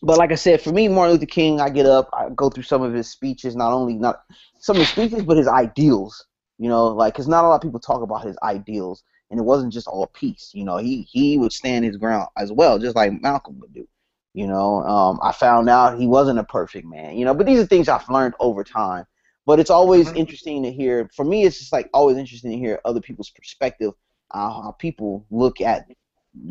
but 0.02 0.18
like 0.18 0.32
I 0.32 0.36
said, 0.36 0.62
for 0.62 0.72
me, 0.72 0.88
Martin 0.88 1.14
Luther 1.14 1.26
King, 1.26 1.60
I 1.60 1.70
get 1.70 1.86
up, 1.86 2.10
I 2.14 2.30
go 2.30 2.50
through 2.50 2.64
some 2.64 2.84
of 2.84 2.94
his 2.94 3.10
speeches, 3.10 3.56
not 3.56 3.74
only 3.74 3.96
not 3.96 4.22
some 4.60 4.76
of 4.76 4.82
his 4.82 4.90
speeches, 4.90 5.24
but 5.24 5.38
his 5.38 5.48
ideals. 5.48 6.26
You 6.60 6.70
know, 6.70 6.88
like 6.88 7.14
because 7.14 7.28
not 7.28 7.46
a 7.46 7.48
lot 7.48 7.56
of 7.56 7.62
people 7.62 7.80
talk 7.80 8.02
about 8.02 8.26
his 8.26 8.38
ideals, 8.44 9.04
and 9.30 9.40
it 9.40 9.44
wasn't 9.44 9.74
just 9.74 9.88
all 9.88 10.08
peace. 10.08 10.52
You 10.54 10.66
know, 10.66 10.78
he 10.78 11.04
he 11.04 11.38
would 11.38 11.52
stand 11.54 11.86
his 11.86 11.98
ground 11.98 12.30
as 12.38 12.52
well, 12.52 12.80
just 12.80 12.96
like 12.96 13.22
Malcolm 13.22 13.60
would 13.60 13.74
do. 13.74 13.88
You 14.34 14.48
know, 14.48 14.84
um, 14.84 15.20
I 15.24 15.32
found 15.32 15.70
out 15.70 16.00
he 16.00 16.08
wasn't 16.08 16.40
a 16.40 16.44
perfect 16.44 16.86
man. 16.88 17.18
You 17.18 17.26
know, 17.26 17.34
but 17.34 17.46
these 17.46 17.60
are 17.60 17.66
things 17.66 17.90
I've 17.90 18.10
learned 18.10 18.36
over 18.40 18.64
time. 18.64 19.06
But 19.48 19.62
it's 19.62 19.70
always 19.70 20.12
interesting 20.12 20.62
to 20.64 20.72
hear. 20.74 21.10
For 21.16 21.24
me, 21.24 21.46
it's 21.46 21.58
just 21.58 21.72
like 21.72 21.90
always 21.94 22.18
interesting 22.18 22.52
to 22.52 22.58
hear 22.58 22.82
other 22.84 23.00
people's 23.00 23.30
perspective, 23.30 23.94
uh, 24.30 24.62
how 24.62 24.76
people 24.78 25.26
look 25.32 25.62
at 25.62 25.88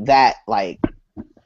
that. 0.06 0.36
Like, 0.48 0.80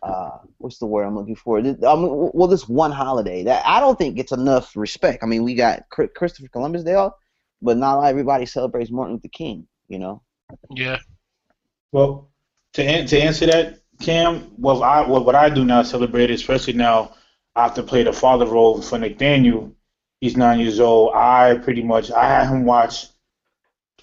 uh, 0.01 0.39
what's 0.59 0.79
the 0.79 0.87
word 0.87 1.03
I'm 1.03 1.17
looking 1.17 1.35
for? 1.35 1.59
I 1.59 1.63
mean, 1.63 1.77
well, 1.81 2.47
this 2.47 2.69
one 2.69 2.93
holiday 2.93 3.43
that 3.43 3.67
I 3.67 3.81
don't 3.81 3.99
think 3.99 4.15
gets 4.15 4.31
enough 4.31 4.77
respect. 4.77 5.25
I 5.25 5.27
mean, 5.27 5.43
we 5.43 5.57
got 5.57 5.89
Christopher 5.91 6.47
Columbus 6.47 6.85
Day, 6.85 6.95
off, 6.95 7.15
but 7.61 7.77
not 7.77 8.01
everybody 8.05 8.47
celebrates 8.47 8.93
Martin 8.93 9.15
Luther 9.15 9.29
King. 9.29 9.67
You 9.89 9.99
know. 9.99 10.23
Yeah. 10.77 10.99
Well, 11.91 12.31
to 12.75 12.85
an- 12.85 13.09
to 13.09 13.21
answer 13.21 13.47
that, 13.47 13.81
Cam, 14.01 14.53
what 14.57 14.81
I 14.83 15.05
what, 15.05 15.27
what 15.27 15.35
I 15.35 15.51
do 15.51 15.65
now 15.65 15.83
celebrate, 15.83 16.31
especially 16.31 16.75
now 16.75 17.15
after 17.57 17.83
play 17.83 18.05
the 18.05 18.13
father 18.13 18.47
role 18.47 18.81
for 18.81 18.99
Nathaniel. 19.01 19.75
He's 20.21 20.37
nine 20.37 20.61
years 20.61 20.81
old. 20.81 21.15
I 21.15 21.57
pretty 21.63 21.83
much 21.83 22.11
I 22.11 22.27
had 22.29 22.49
him 22.49 22.65
watch 22.65 23.07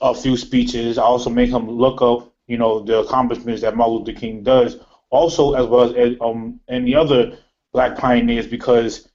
a 0.01 0.13
few 0.13 0.36
speeches. 0.38 0.97
I 0.97 1.03
also 1.03 1.30
make 1.30 1.49
him 1.51 1.70
look 1.70 2.01
up, 2.01 2.34
you 2.47 2.57
know, 2.57 2.80
the 2.82 2.99
accomplishments 2.99 3.61
that 3.61 3.76
Martin 3.76 3.97
Luther 3.97 4.20
King 4.20 4.43
does. 4.43 4.78
Also, 5.09 5.53
as 5.53 5.68
well 5.68 5.95
as 5.95 6.15
um 6.22 6.59
any 6.68 6.95
other 6.95 7.38
black 7.72 7.97
pioneers, 7.97 8.47
because 8.47 9.09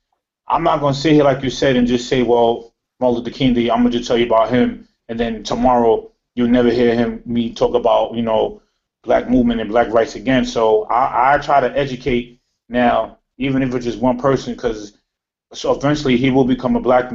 I'm 0.47 0.63
not 0.63 0.81
gonna 0.81 0.95
sit 0.95 1.13
here 1.15 1.25
like 1.25 1.43
you 1.43 1.51
said 1.51 1.77
and 1.77 1.87
just 1.87 2.09
say, 2.09 2.23
well, 2.23 2.73
Martin 3.01 3.19
Luther 3.19 3.37
King 3.37 3.71
I'm 3.71 3.79
gonna 3.79 3.91
just 3.91 4.07
tell 4.07 4.17
you 4.17 4.27
about 4.27 4.51
him, 4.51 4.89
and 5.09 5.19
then 5.19 5.43
tomorrow 5.43 6.11
you'll 6.35 6.49
never 6.49 6.71
hear 6.71 6.95
him 6.95 7.23
me 7.27 7.53
talk 7.53 7.75
about 7.75 8.15
you 8.15 8.23
know 8.23 8.63
black 9.03 9.29
movement 9.29 9.61
and 9.61 9.71
black 9.71 9.89
rights 9.93 10.15
again. 10.15 10.45
So 10.45 10.85
I, 10.85 11.35
I 11.35 11.39
try 11.39 11.61
to 11.61 11.77
educate 11.77 12.41
now, 12.69 13.19
even 13.39 13.63
if 13.63 13.75
it's 13.75 13.85
just 13.85 13.99
one 13.99 14.19
person, 14.19 14.55
because 14.55 14.97
so 15.53 15.73
eventually 15.75 16.17
he 16.17 16.31
will 16.31 16.45
become 16.45 16.77
a 16.77 16.81
black 16.81 17.13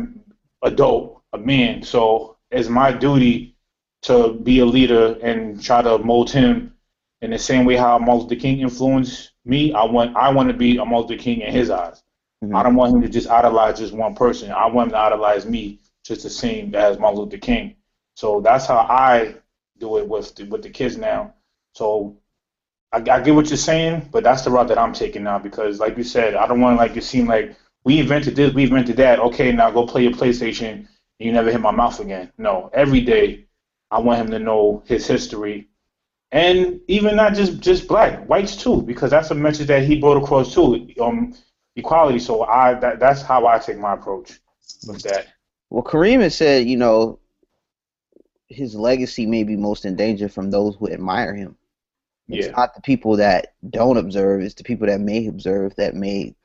adult, 0.64 1.22
a 1.34 1.38
man. 1.38 1.84
So 1.84 2.38
it's 2.52 2.70
my 2.70 2.92
duty 2.92 3.56
to 4.04 4.34
be 4.34 4.60
a 4.60 4.66
leader 4.66 5.18
and 5.22 5.62
try 5.62 5.82
to 5.82 5.98
mold 5.98 6.30
him 6.30 6.74
in 7.22 7.32
the 7.32 7.40
same 7.40 7.66
way 7.66 7.76
how 7.76 7.98
Martin 7.98 8.24
Luther 8.24 8.36
King 8.36 8.60
influenced 8.60 9.32
me. 9.46 9.74
I 9.74 9.84
want 9.84 10.16
I 10.16 10.30
want 10.30 10.50
to 10.50 10.54
be 10.54 10.78
a 10.78 10.86
Martin 10.86 11.10
Luther 11.10 11.22
King 11.24 11.42
in 11.42 11.52
his 11.52 11.70
eyes. 11.70 12.04
Mhm. 12.44 12.56
I 12.56 12.64
don't 12.64 12.76
want 12.76 12.94
him 12.96 13.02
to 13.02 13.10
just 13.10 13.30
idolize 13.30 13.80
just 13.80 13.94
one 13.94 14.14
person. 14.16 14.52
I 14.52 14.68
want 14.68 14.88
him 14.88 14.92
to 14.94 15.00
idolize 15.00 15.46
me 15.46 15.80
just 16.04 16.24
the 16.24 16.30
same 16.30 16.76
as 16.76 17.00
Martin 17.00 17.20
Luther 17.20 17.38
King. 17.38 17.76
So 18.16 18.42
that's 18.42 18.66
how 18.68 18.78
I 18.78 19.36
do 19.80 19.98
it 19.98 20.08
with 20.08 20.36
the, 20.36 20.44
with 20.46 20.64
the 20.64 20.70
kids 20.70 20.98
now. 20.98 21.34
So 21.74 22.18
I, 22.92 22.98
I 22.98 23.22
get 23.22 23.36
what 23.36 23.50
you're 23.50 23.58
saying, 23.58 24.10
but 24.12 24.24
that's 24.24 24.44
the 24.44 24.52
route 24.52 24.68
that 24.70 24.78
I'm 24.78 24.94
taking 24.94 25.24
now 25.24 25.40
because, 25.40 25.80
like 25.80 25.98
you 25.98 26.04
said, 26.04 26.36
I 26.36 26.48
don't 26.48 26.62
want 26.62 26.78
to 26.78 26.84
like 26.84 26.96
it 26.96 27.04
seem 27.04 27.28
like 27.28 27.56
we 27.88 28.00
invented 28.02 28.36
this, 28.36 28.54
we 28.54 28.64
invented 28.64 28.98
that. 28.98 29.18
Okay, 29.20 29.54
now 29.54 29.72
go 29.72 29.88
play 29.88 30.04
your 30.04 30.12
PlayStation. 30.12 30.72
And 31.20 31.26
you 31.26 31.32
never 31.32 31.50
hit 31.50 31.62
my 31.62 31.72
mouth 31.72 32.00
again. 32.02 32.34
No, 32.38 32.70
every 32.74 33.00
day 33.00 33.46
I 33.90 34.00
want 34.00 34.20
him 34.20 34.30
to 34.32 34.40
know 34.40 34.84
his 34.86 35.08
history, 35.08 35.70
and 36.34 36.82
even 36.90 37.16
not 37.16 37.34
just 37.34 37.62
just 37.62 37.88
black, 37.88 38.28
whites 38.28 38.58
too, 38.58 38.82
because 38.82 39.10
that's 39.10 39.32
a 39.32 39.36
message 39.36 39.68
that 39.68 39.84
he 39.84 40.02
brought 40.02 40.22
across 40.22 40.54
too. 40.54 40.90
Um, 41.02 41.34
equality. 41.78 42.20
So 42.20 42.44
I 42.44 42.74
that, 42.82 43.00
that's 43.00 43.22
how 43.22 43.48
I 43.48 43.58
take 43.58 43.80
my 43.80 43.94
approach 43.94 44.40
with 44.86 45.02
that. 45.04 45.28
Well, 45.70 45.84
Kareem 45.84 46.20
has 46.22 46.36
said, 46.36 46.68
you 46.68 46.76
know, 46.76 47.20
his 48.50 48.76
legacy 48.76 49.26
may 49.26 49.44
be 49.44 49.56
most 49.56 49.86
in 49.86 49.96
danger 49.96 50.28
from 50.28 50.52
those 50.52 50.76
who 50.76 50.90
admire 50.90 51.34
him. 51.34 51.56
It's 52.28 52.48
Yeah. 52.48 52.52
not 52.52 52.76
the 52.76 52.82
people 52.82 53.16
that 53.16 53.54
don't 53.70 53.98
observe; 53.98 54.42
it's 54.42 54.56
the 54.56 54.66
people 54.66 54.88
that 54.88 55.00
may 55.00 55.28
observe 55.28 55.74
that 55.78 55.96
may 55.96 56.36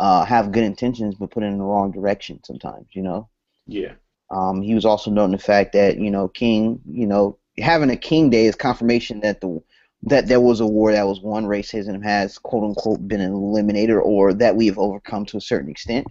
uh, 0.00 0.24
have 0.24 0.50
good 0.50 0.64
intentions 0.64 1.14
but 1.14 1.30
put 1.30 1.42
it 1.42 1.46
in 1.46 1.58
the 1.58 1.64
wrong 1.64 1.92
direction. 1.92 2.40
Sometimes, 2.44 2.86
you 2.92 3.02
know. 3.02 3.28
Yeah. 3.66 3.92
Um, 4.30 4.62
he 4.62 4.74
was 4.74 4.86
also 4.86 5.10
noting 5.10 5.32
the 5.32 5.38
fact 5.38 5.74
that 5.74 5.98
you 5.98 6.10
know 6.10 6.26
King, 6.28 6.80
you 6.90 7.06
know, 7.06 7.38
having 7.58 7.90
a 7.90 7.96
King 7.96 8.30
Day 8.30 8.46
is 8.46 8.56
confirmation 8.56 9.20
that 9.20 9.40
the 9.40 9.60
that 10.04 10.26
there 10.26 10.40
was 10.40 10.60
a 10.60 10.66
war 10.66 10.92
that 10.92 11.06
was 11.06 11.20
won. 11.20 11.44
Racism 11.44 12.02
has 12.02 12.38
quote 12.38 12.64
unquote 12.64 13.06
been 13.06 13.20
eliminated, 13.20 13.96
or 13.96 14.32
that 14.34 14.56
we 14.56 14.66
have 14.66 14.78
overcome 14.78 15.26
to 15.26 15.36
a 15.36 15.40
certain 15.40 15.70
extent. 15.70 16.06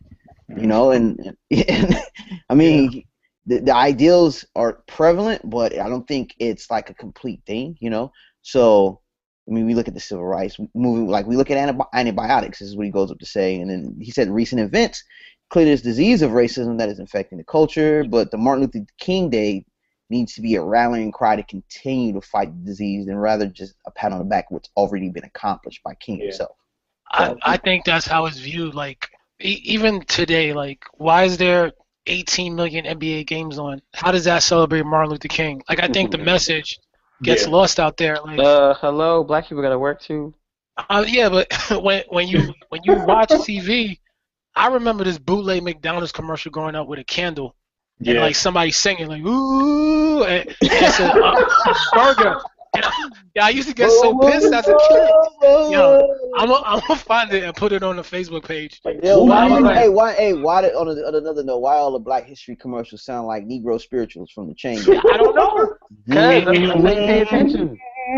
You 0.50 0.68
know, 0.68 0.92
and, 0.92 1.36
and 1.52 1.96
I 2.50 2.56
mean, 2.56 3.04
the, 3.46 3.60
the 3.60 3.76
ideals 3.76 4.46
are 4.56 4.84
prevalent, 4.88 5.48
but 5.48 5.78
I 5.78 5.88
don't 5.90 6.08
think 6.08 6.36
it's 6.40 6.70
like 6.70 6.90
a 6.90 6.96
complete 6.96 7.42
thing. 7.46 7.78
You 7.80 7.90
know, 7.90 8.12
so 8.44 9.02
I 9.50 9.54
mean, 9.54 9.66
we 9.66 9.74
look 9.74 9.88
at 9.88 9.94
the 9.94 10.00
civil 10.00 10.26
rights 10.26 10.58
movement, 10.76 11.10
like 11.10 11.26
we 11.26 11.36
look 11.36 11.50
at 11.50 11.58
antibi- 11.58 11.88
antibiotics. 11.94 12.62
Is 12.62 12.76
what 12.76 12.86
he 12.86 12.92
goes 12.92 13.12
up 13.12 13.20
to 13.20 13.26
say, 13.26 13.56
and 13.56 13.70
then 13.70 13.98
he 14.00 14.12
said 14.12 14.30
recent 14.30 14.62
events 14.62 15.04
clear 15.50 15.66
this 15.66 15.82
disease 15.82 16.22
of 16.22 16.32
racism 16.32 16.78
that 16.78 16.90
is 16.90 17.00
infecting 17.00 17.38
the 17.38 17.44
culture, 17.44 18.06
but 18.08 18.30
the 18.32 18.38
Martin 18.38 18.66
Luther 18.66 18.86
King 19.00 19.30
Day 19.30 19.66
needs 20.10 20.34
to 20.36 20.42
be 20.42 20.56
a 20.56 20.64
rallying 20.64 21.12
cry 21.12 21.36
to 21.36 21.44
continue 21.44 22.14
to 22.14 22.22
fight 22.22 22.52
the 22.52 22.66
disease, 22.66 23.08
and 23.08 23.20
rather 23.20 23.48
just 23.48 23.76
a 23.86 23.92
pat 23.92 24.12
on 24.12 24.20
the 24.20 24.26
back 24.26 24.50
what's 24.52 24.70
already 24.78 25.10
been 25.10 25.24
accomplished 25.24 25.82
by 25.84 25.94
King 25.96 26.20
Yeah. 26.20 26.26
himself. 26.26 26.56
I, 27.12 27.36
I 27.42 27.58
think 27.58 27.86
that's 27.86 28.06
how 28.06 28.28
it's 28.28 28.38
viewed. 28.38 28.76
Like 28.76 29.10
e- 29.42 29.62
even 29.64 30.02
today, 30.02 30.54
like 30.54 30.84
why 30.94 31.24
is 31.24 31.38
there 31.38 31.72
18 32.06 32.56
million 32.56 32.86
NBA 32.86 33.26
games 33.26 33.58
on? 33.58 33.82
How 33.94 34.12
does 34.12 34.26
that 34.26 34.44
celebrate 34.44 34.86
Martin 34.86 35.12
Luther 35.12 35.28
King? 35.28 35.64
Like 35.68 35.82
I 35.82 35.88
think 35.88 36.12
the 36.12 36.18
mm-hmm. 36.18 36.26
message 36.26 36.80
gets 37.24 37.46
Yeah. 37.46 37.50
lost 37.50 37.80
out 37.80 37.98
there. 37.98 38.18
Like 38.22 38.40
Uh, 38.40 38.74
hello, 38.76 39.24
black 39.24 39.48
people 39.48 39.62
gotta 39.62 39.80
work 39.80 40.02
too. 40.02 40.34
uh, 40.90 41.06
yeah, 41.08 41.30
but 41.30 41.48
when 41.84 42.04
when 42.10 42.28
you 42.28 42.54
when 42.70 42.82
you 42.84 42.96
watch 42.96 43.30
TV, 43.46 44.00
I 44.56 44.68
remember 44.68 45.04
this 45.04 45.18
bootleg 45.20 45.64
McDonald's 45.64 46.12
commercial 46.12 46.52
growing 46.52 46.76
up 46.76 46.88
with 46.88 47.00
a 47.00 47.04
candle 47.04 47.56
and 48.06 48.18
Yeah. 48.18 48.20
like 48.20 48.36
somebody 48.36 48.72
singing 48.72 49.08
like 49.08 49.24
ooh 49.24 50.24
and, 50.24 50.48
and 50.70 50.86
it's 50.86 51.00
a 51.00 51.14
uh, 51.22 51.36
burger. 51.94 52.38
And 52.76 52.86
I, 52.86 52.92
yeah, 53.36 53.46
I 53.46 53.50
used 53.50 53.68
to 53.70 53.74
get 53.76 53.90
so 53.92 54.18
pissed 54.20 54.54
as 54.54 54.68
a 54.68 54.78
kid. 54.88 55.10
Yo, 55.72 56.16
I'm 56.36 56.50
gonna 56.50 56.82
find 56.96 57.32
it 57.34 57.44
and 57.44 57.56
put 57.56 57.72
it 57.72 57.84
on 57.84 57.96
the 57.96 58.02
Facebook 58.02 58.46
page. 58.46 58.80
Like, 58.86 59.04
Yo, 59.04 59.24
why, 59.24 59.48
do 59.48 59.56
you 59.56 59.64
why- 59.64 59.76
hey, 59.76 59.90
why, 59.90 60.14
hey, 60.14 60.34
why 60.34 60.62
did, 60.62 60.76
on, 60.76 60.88
a, 60.88 60.92
on 60.92 61.16
another 61.16 61.44
note, 61.44 61.60
why 61.60 61.76
all 61.76 61.92
the 61.92 62.00
Black 62.00 62.26
History 62.26 62.56
commercials 62.56 63.04
sound 63.04 63.28
like 63.28 63.46
Negro 63.46 63.80
spirituals 63.82 64.32
from 64.32 64.48
the 64.48 64.54
chain? 64.54 64.80
I 64.88 65.18
don't 65.18 65.36
know. 65.36 65.76
Cause 66.08 66.46
that's 66.46 66.60
what 66.60 66.84
they 66.84 66.96
pay 66.96 67.22
attention. 67.22 67.78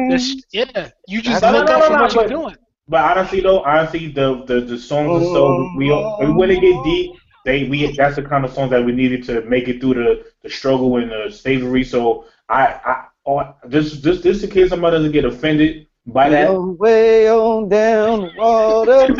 This- 0.09 0.43
yeah, 0.51 0.89
you 1.07 1.21
just 1.21 1.41
No, 1.41 1.51
no, 1.51 1.59
look 1.59 1.69
no, 1.69 1.75
up 1.75 1.83
for 1.85 1.93
what 1.97 2.13
you're 2.13 2.27
doing. 2.27 2.55
But 2.87 3.17
honestly, 3.17 3.39
though, 3.39 3.61
honestly, 3.63 4.07
the 4.07 4.43
the, 4.43 4.61
the 4.61 4.77
songs 4.77 5.09
are 5.23 5.33
so 5.33 5.71
we 5.77 5.89
we 5.89 6.33
when 6.33 6.49
they 6.49 6.59
get 6.59 6.83
deep, 6.83 7.11
they 7.45 7.63
we 7.69 7.95
that's 7.95 8.17
the 8.17 8.23
kind 8.23 8.43
of 8.43 8.51
songs 8.51 8.71
that 8.71 8.83
we 8.83 8.91
needed 8.91 9.23
to 9.25 9.41
make 9.43 9.67
it 9.69 9.79
through 9.79 9.93
the, 9.93 10.25
the 10.43 10.49
struggle 10.49 10.97
and 10.97 11.09
the 11.09 11.31
slavery. 11.31 11.83
So 11.85 12.25
I 12.49 12.79
I 12.83 13.05
oh, 13.25 13.55
this 13.65 14.01
this 14.01 14.21
this 14.21 14.43
in 14.43 14.49
case 14.49 14.69
somebody 14.69 14.97
doesn't 14.97 15.11
get 15.11 15.25
offended 15.25 15.87
by 16.07 16.29
that. 16.29 16.47
Go 16.47 16.71
way 16.79 17.29
on 17.29 17.69
down 17.69 18.21
the 18.21 18.31
water. 18.35 19.15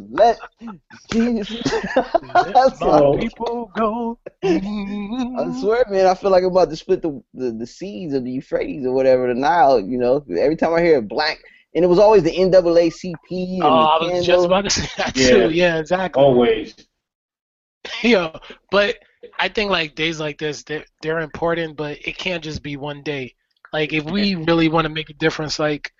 Let 0.10 0.38
Jesus. 1.10 1.56
That's 2.54 2.80
my. 2.80 3.16
People 3.18 3.70
go. 3.74 4.18
I 4.44 5.52
swear, 5.60 5.84
man, 5.88 6.06
I 6.06 6.14
feel 6.14 6.30
like 6.30 6.42
I'm 6.42 6.50
about 6.50 6.70
to 6.70 6.76
split 6.76 7.02
the, 7.02 7.22
the, 7.34 7.52
the 7.52 7.66
seas 7.66 8.12
of 8.14 8.24
the 8.24 8.30
Euphrates 8.32 8.84
or 8.86 8.92
whatever, 8.92 9.28
the 9.28 9.34
Nile, 9.34 9.80
you 9.80 9.98
know. 9.98 10.24
Every 10.36 10.56
time 10.56 10.74
I 10.74 10.82
hear 10.82 10.98
a 10.98 11.02
black, 11.02 11.38
and 11.74 11.84
it 11.84 11.88
was 11.88 11.98
always 11.98 12.22
the 12.22 12.30
NAACP 12.32 13.14
and 13.30 13.64
Oh, 13.64 13.68
I 13.68 13.98
the 13.98 14.10
was 14.12 14.26
just 14.26 14.46
about 14.46 14.64
to 14.64 14.70
say 14.70 14.88
that 14.98 15.14
Yeah. 15.16 15.28
too. 15.30 15.50
Yeah, 15.50 15.78
exactly. 15.78 16.22
Always. 16.22 16.74
Yeah, 18.02 18.36
but 18.70 18.96
I 19.38 19.48
think 19.48 19.70
like 19.70 19.94
days 19.94 20.20
like 20.20 20.38
this, 20.38 20.62
they're, 20.62 20.84
they're 21.00 21.20
important, 21.20 21.76
but 21.76 21.98
it 22.06 22.16
can't 22.16 22.44
just 22.44 22.62
be 22.62 22.76
one 22.76 23.02
day. 23.02 23.34
Like 23.72 23.92
if 23.92 24.04
we 24.04 24.34
really 24.34 24.68
want 24.68 24.86
to 24.86 24.92
make 24.92 25.10
a 25.10 25.14
difference, 25.14 25.58
like 25.58 25.92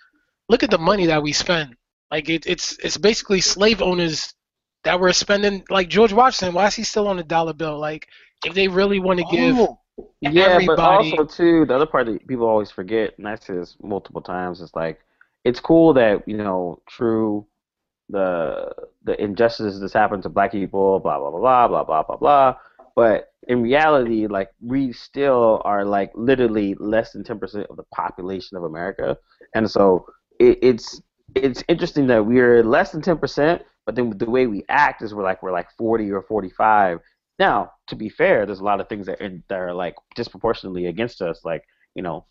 look 0.49 0.63
at 0.63 0.71
the 0.71 0.79
money 0.79 1.07
that 1.07 1.23
we 1.23 1.33
spend. 1.33 1.77
Like 2.11 2.29
it, 2.29 2.47
it's 2.47 2.77
it's 2.79 2.99
basically 2.99 3.41
slave 3.41 3.81
owners 3.81 4.35
that 4.85 5.01
we're 5.01 5.13
spending. 5.13 5.65
Like 5.71 5.89
George 5.89 6.13
Washington, 6.13 6.55
why 6.55 6.67
is 6.67 6.75
he 6.75 6.85
still 6.85 7.09
on 7.09 7.17
the 7.17 7.25
dollar 7.25 7.55
bill? 7.55 7.79
Like 7.79 8.07
if 8.45 8.55
they 8.55 8.69
really 8.69 9.01
want 9.01 9.21
to 9.21 9.27
give 9.31 9.57
Oh, 9.59 10.11
Yeah, 10.21 10.61
but 10.67 10.79
also 10.79 11.25
too, 11.25 11.65
the 11.67 11.75
other 11.75 11.87
part 11.87 12.07
that 12.07 12.27
people 12.27 12.47
always 12.47 12.71
forget, 12.71 13.17
and 13.19 13.29
I 13.29 13.37
say 13.37 13.55
this 13.55 13.77
multiple 13.83 14.21
times, 14.21 14.61
is 14.61 14.71
like 14.75 15.01
it's 15.45 15.61
cool 15.61 15.95
that 15.95 16.27
you 16.27 16.37
know, 16.37 16.81
true, 16.87 17.47
the 18.09 18.71
the 19.05 19.21
injustices 19.23 19.81
that's 19.81 19.93
happened 19.93 20.23
to 20.25 20.29
black 20.29 20.53
people, 20.53 21.01
blah 21.01 21.19
blah 21.19 21.31
blah 21.31 21.41
blah 21.41 21.69
blah 21.69 21.85
blah 21.85 22.03
blah 22.03 22.17
blah. 22.17 22.57
But 22.95 23.33
in 23.49 23.63
reality, 23.63 24.27
like 24.27 24.51
we 24.61 24.93
still 24.93 25.63
are 25.65 25.85
like 25.85 26.13
literally 26.15 26.75
less 26.79 27.13
than 27.13 27.25
ten 27.25 27.39
percent 27.39 27.67
of 27.71 27.77
the 27.77 27.85
population 27.95 28.57
of 28.57 28.65
America, 28.65 29.17
and 29.55 29.71
so 29.71 30.07
it, 30.39 30.59
it's 30.63 31.01
it's 31.35 31.65
interesting 31.69 32.07
that 32.09 32.27
we're 32.27 32.63
less 32.63 32.93
than 32.93 33.03
ten 33.03 33.19
percent, 33.19 33.63
but 33.87 33.95
then 33.95 34.17
the 34.19 34.31
way 34.31 34.47
we 34.47 34.65
act 34.69 35.03
is 35.03 35.15
we're 35.15 35.23
like 35.23 35.43
we're 35.43 35.53
like 35.53 35.69
forty 35.79 36.11
or 36.11 36.23
forty 36.23 36.51
five. 36.51 36.99
Now, 37.39 37.73
to 37.89 37.97
be 37.97 38.09
fair, 38.09 38.47
there's 38.47 38.61
a 38.61 38.65
lot 38.65 38.81
of 38.81 38.89
things 38.89 39.07
that 39.07 39.21
are, 39.21 39.31
that 39.49 39.59
are 39.59 39.75
like 39.75 39.97
disproportionately 40.15 40.87
against 40.87 41.23
us, 41.23 41.41
like 41.45 41.65
you 41.95 42.03
know, 42.03 42.27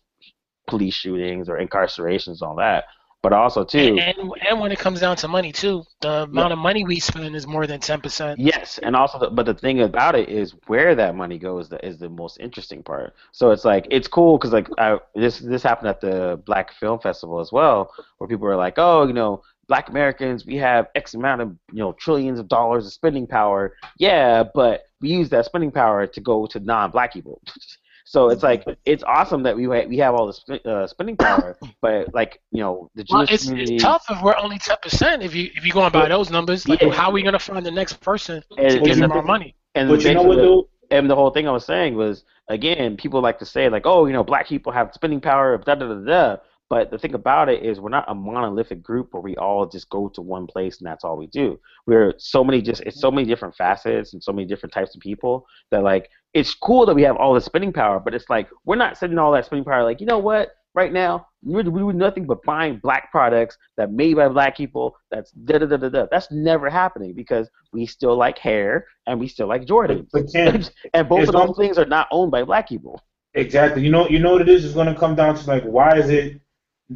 police 0.68 0.94
shootings 0.94 1.48
or 1.48 1.58
incarcerations, 1.58 2.42
all 2.42 2.56
that. 2.56 2.84
But 3.22 3.32
also 3.32 3.64
too, 3.64 3.98
and, 4.00 4.32
and 4.48 4.60
when 4.60 4.72
it 4.72 4.80
comes 4.80 4.98
down 4.98 5.14
to 5.18 5.28
money 5.28 5.52
too, 5.52 5.84
the 6.00 6.24
amount 6.24 6.52
of 6.52 6.58
money 6.58 6.84
we 6.84 6.98
spend 6.98 7.36
is 7.36 7.46
more 7.46 7.68
than 7.68 7.78
ten 7.78 8.00
percent. 8.00 8.40
Yes, 8.40 8.80
and 8.82 8.96
also, 8.96 9.16
the, 9.20 9.30
but 9.30 9.46
the 9.46 9.54
thing 9.54 9.82
about 9.82 10.16
it 10.16 10.28
is 10.28 10.56
where 10.66 10.96
that 10.96 11.14
money 11.14 11.38
goes 11.38 11.68
that 11.68 11.84
is 11.84 11.98
the 11.98 12.08
most 12.08 12.40
interesting 12.40 12.82
part. 12.82 13.14
So 13.30 13.52
it's 13.52 13.64
like 13.64 13.86
it's 13.92 14.08
cool 14.08 14.38
because 14.38 14.52
like 14.52 14.68
I, 14.76 14.98
this 15.14 15.38
this 15.38 15.62
happened 15.62 15.88
at 15.88 16.00
the 16.00 16.42
Black 16.46 16.72
Film 16.72 16.98
Festival 16.98 17.38
as 17.38 17.52
well, 17.52 17.92
where 18.18 18.26
people 18.26 18.48
are 18.48 18.56
like, 18.56 18.74
oh, 18.78 19.06
you 19.06 19.12
know, 19.12 19.44
Black 19.68 19.88
Americans, 19.88 20.44
we 20.44 20.56
have 20.56 20.88
X 20.94 21.14
amount 21.14 21.40
of 21.40 21.56
you 21.72 21.78
know 21.78 21.92
trillions 21.92 22.38
of 22.38 22.48
dollars 22.48 22.86
of 22.86 22.92
spending 22.92 23.26
power. 23.26 23.76
Yeah, 23.98 24.42
but 24.42 24.88
we 25.00 25.10
use 25.10 25.28
that 25.30 25.44
spending 25.44 25.70
power 25.70 26.06
to 26.06 26.20
go 26.20 26.46
to 26.46 26.60
non-Black 26.60 27.12
people. 27.12 27.40
So 28.12 28.28
it's 28.28 28.42
like 28.42 28.62
it's 28.84 29.02
awesome 29.04 29.42
that 29.44 29.56
we 29.56 29.64
ha- 29.64 29.86
we 29.88 29.96
have 29.96 30.14
all 30.14 30.26
this 30.26 30.44
uh, 30.66 30.86
spending 30.86 31.16
power, 31.16 31.56
but 31.80 32.12
like 32.12 32.42
you 32.50 32.60
know 32.60 32.90
the 32.94 33.06
Well, 33.08 33.22
it's, 33.26 33.44
community 33.46 33.76
it's 33.76 33.82
tough 33.84 34.04
if 34.10 34.20
we're 34.22 34.36
only 34.36 34.58
ten 34.58 34.76
percent. 34.82 35.22
If 35.22 35.34
you 35.34 35.48
if 35.54 35.64
you're 35.64 35.72
going 35.72 35.92
by 35.92 36.08
those 36.08 36.28
numbers, 36.28 36.68
like 36.68 36.82
Yeah. 36.82 36.90
how 36.92 37.08
are 37.08 37.12
we 37.12 37.22
gonna 37.22 37.38
find 37.38 37.64
the 37.64 37.70
next 37.70 37.94
person 38.02 38.42
and, 38.58 38.68
to 38.70 38.76
and 38.76 38.84
give 38.84 38.96
the, 38.96 39.00
them 39.08 39.12
our 39.12 39.22
money? 39.22 39.56
and 39.74 39.88
But 39.88 40.04
you 40.04 40.12
know 40.12 40.20
what 40.24 40.36
basically- 40.36 40.46
though? 40.90 40.96
and 40.98 41.08
the 41.08 41.16
whole 41.16 41.30
thing 41.30 41.48
I 41.48 41.52
was 41.52 41.64
saying 41.64 41.94
was 41.94 42.24
again, 42.48 42.98
people 42.98 43.22
like 43.22 43.38
to 43.38 43.46
say 43.46 43.70
like, 43.70 43.86
oh, 43.86 44.04
you 44.04 44.12
know, 44.12 44.22
black 44.22 44.46
people 44.46 44.72
have 44.72 44.92
spending 44.92 45.22
power, 45.22 45.56
da 45.56 45.74
da 45.74 45.86
da 45.88 45.94
da. 45.94 46.36
But 46.72 46.90
the 46.90 46.96
thing 46.96 47.12
about 47.12 47.50
it 47.50 47.62
is, 47.62 47.80
we're 47.80 47.90
not 47.90 48.06
a 48.08 48.14
monolithic 48.14 48.82
group 48.82 49.08
where 49.10 49.20
we 49.20 49.36
all 49.36 49.66
just 49.66 49.90
go 49.90 50.08
to 50.08 50.22
one 50.22 50.46
place 50.46 50.78
and 50.78 50.86
that's 50.86 51.04
all 51.04 51.18
we 51.18 51.26
do. 51.26 51.60
We're 51.86 52.14
so 52.16 52.42
many 52.42 52.62
just 52.62 52.80
it's 52.86 52.98
so 52.98 53.10
many 53.10 53.28
different 53.28 53.54
facets 53.54 54.14
and 54.14 54.24
so 54.24 54.32
many 54.32 54.48
different 54.48 54.72
types 54.72 54.94
of 54.94 55.02
people 55.02 55.46
that 55.70 55.82
like 55.82 56.08
it's 56.32 56.54
cool 56.54 56.86
that 56.86 56.94
we 56.94 57.02
have 57.02 57.16
all 57.16 57.34
the 57.34 57.42
spending 57.42 57.74
power, 57.74 58.00
but 58.00 58.14
it's 58.14 58.30
like 58.30 58.48
we're 58.64 58.76
not 58.76 58.96
sending 58.96 59.18
all 59.18 59.32
that 59.32 59.44
spending 59.44 59.66
power. 59.66 59.84
Like 59.84 60.00
you 60.00 60.06
know 60.06 60.16
what? 60.16 60.52
Right 60.74 60.94
now, 60.94 61.26
we're 61.42 61.62
doing 61.62 61.98
nothing 61.98 62.24
but 62.24 62.42
buying 62.44 62.80
black 62.82 63.10
products 63.10 63.58
that 63.76 63.92
made 63.92 64.16
by 64.16 64.28
black 64.28 64.56
people. 64.56 64.96
That's 65.10 65.30
da 65.32 65.58
da 65.58 65.66
da 65.66 65.76
da 65.76 65.90
da. 65.90 66.06
That's 66.10 66.32
never 66.32 66.70
happening 66.70 67.12
because 67.12 67.50
we 67.74 67.84
still 67.84 68.16
like 68.16 68.38
hair 68.38 68.86
and 69.06 69.20
we 69.20 69.28
still 69.28 69.46
like 69.46 69.66
Jordans. 69.66 70.08
But 70.10 70.32
Ken, 70.32 70.64
and 70.94 71.06
both 71.06 71.28
of 71.28 71.34
those 71.34 71.54
things 71.58 71.76
are 71.76 71.84
not 71.84 72.08
owned 72.10 72.30
by 72.30 72.44
black 72.44 72.66
people. 72.66 72.98
Exactly. 73.34 73.82
You 73.82 73.90
know, 73.90 74.08
you 74.08 74.18
know 74.18 74.32
what 74.32 74.42
it 74.42 74.48
is. 74.48 74.64
It's 74.64 74.74
going 74.74 74.92
to 74.92 74.98
come 74.98 75.14
down 75.14 75.36
to 75.36 75.46
like, 75.46 75.64
why 75.64 75.98
is 75.98 76.08
it? 76.10 76.41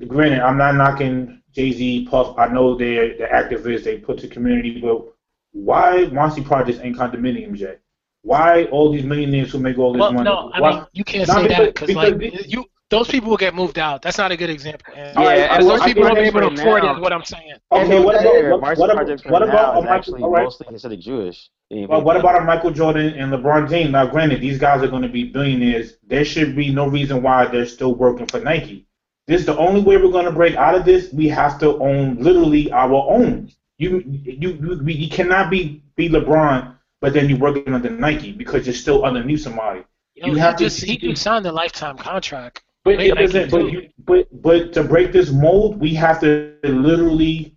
Granted, 0.09 0.41
I'm 0.41 0.59
not 0.59 0.75
knocking 0.75 1.43
Jay 1.53 1.73
Z, 1.73 2.07
Puff. 2.11 2.39
I 2.39 2.49
know 2.49 2.75
they're 2.77 3.17
the 3.17 3.25
activists. 3.25 3.85
They 3.85 3.99
put 3.99 4.19
to 4.19 4.29
community, 4.29 4.81
but 4.81 5.07
why 5.53 6.07
Monty 6.13 6.43
Projects 6.43 6.79
ain't 6.83 6.97
condominiums 6.97 7.59
yet? 7.61 7.81
Why 8.23 8.65
all 8.65 8.91
these 8.93 9.05
millionaires 9.05 9.53
who 9.53 9.59
make 9.61 9.79
all 9.79 9.93
this 9.93 10.01
Well, 10.01 10.13
money? 10.13 10.25
no, 10.29 10.51
I 10.53 10.61
why, 10.61 10.73
mean 10.73 10.85
you 10.93 11.05
can't 11.05 11.29
No, 11.29 11.35
say 11.35 11.43
because- 11.45 11.57
that 11.59 11.75
because 11.75 11.95
like 11.95 12.19
because- 12.19 12.53
you 12.53 12.65
those 12.89 13.09
people 13.09 13.31
will 13.31 13.37
get 13.37 13.53
moved 13.55 13.79
out. 13.81 14.01
That's 14.03 14.17
not 14.19 14.31
a 14.31 14.37
good 14.37 14.51
example. 14.51 14.93
And 14.95 15.17
Yeah, 15.19 15.57
and 15.57 15.67
those 15.69 15.81
I- 15.81 15.87
people 15.87 16.05
I- 16.05 16.07
won't 16.07 16.19
be 16.19 16.27
able 16.27 16.41
to 16.41 16.47
afford 16.49 16.85
it. 16.85 16.91
Is 16.93 16.99
what 17.01 17.13
I'm 17.13 17.25
saying. 17.25 17.55
okay, 17.73 18.01
what 18.05 18.15
about 18.15 18.61
Marcy 18.61 18.81
what, 18.81 18.89
what, 18.91 18.97
Projects 18.97 19.23
about, 19.23 19.33
what 19.33 19.43
about 19.43 19.53
now 19.55 19.71
a 19.71 19.75
Michael? 19.83 19.89
actually 19.95 20.23
All 20.23 20.31
right. 20.31 20.45
mostly 20.45 20.67
considered 20.67 21.01
Jewish. 21.01 21.51
Well, 21.71 22.03
what 22.03 22.17
about 22.17 22.41
a 22.41 22.45
Michael 22.45 22.71
Jordan 22.71 23.15
and 23.15 23.33
LeBron 23.33 23.69
James? 23.69 23.91
Now, 23.91 24.07
granted, 24.07 24.41
these 24.41 24.59
guys 24.59 24.83
are 24.85 24.89
going 24.89 25.03
to 25.03 25.09
be 25.09 25.25
billionaires. 25.25 25.97
There 26.07 26.25
should 26.25 26.55
be 26.55 26.71
no 26.73 26.87
reason 26.87 27.23
why 27.23 27.47
they're 27.47 27.67
still 27.67 27.95
working 27.97 28.27
for 28.27 28.39
Nike. 28.41 28.86
This 29.27 29.41
is 29.41 29.47
the 29.47 29.57
only 29.57 29.81
way 29.83 29.97
we're 29.97 30.13
going 30.13 30.25
to 30.27 30.31
break 30.33 30.55
out 30.55 30.75
of 30.75 30.85
this. 30.85 31.13
We 31.13 31.29
have 31.29 31.59
to 31.61 31.77
own 31.79 32.17
literally 32.23 32.71
our 32.73 32.93
own. 32.95 33.51
You 33.79 34.03
you 34.07 34.51
you, 34.61 34.81
we- 34.85 34.95
you 34.95 35.09
cannot 35.11 35.51
be 35.51 35.83
be 35.97 36.09
LeBron, 36.09 36.75
but 37.01 37.13
then 37.13 37.29
you're 37.29 37.39
working 37.39 37.73
under 37.75 37.91
Nike 37.91 38.33
because 38.33 38.67
you're 38.67 38.75
still 38.75 39.05
underneath 39.05 39.41
somebody. 39.43 39.83
Yo, 40.15 40.29
You 40.29 40.35
he 40.35 40.39
have 40.41 40.57
to- 40.57 40.65
just 40.65 40.83
he 40.83 40.97
just 40.97 41.23
signed 41.23 41.45
a 41.47 41.53
lifetime 41.53 41.97
contract. 41.99 42.63
But 42.85 43.01
it 43.01 43.15
doesn't. 43.17 43.51
But 43.51 43.73
you, 43.73 43.89
but 43.99 44.29
but 44.43 44.73
to 44.75 44.85
break 44.85 45.13
this 45.13 45.31
mold, 45.33 45.81
we 45.81 45.93
have 45.95 46.21
to 46.21 46.55
literally 46.63 47.57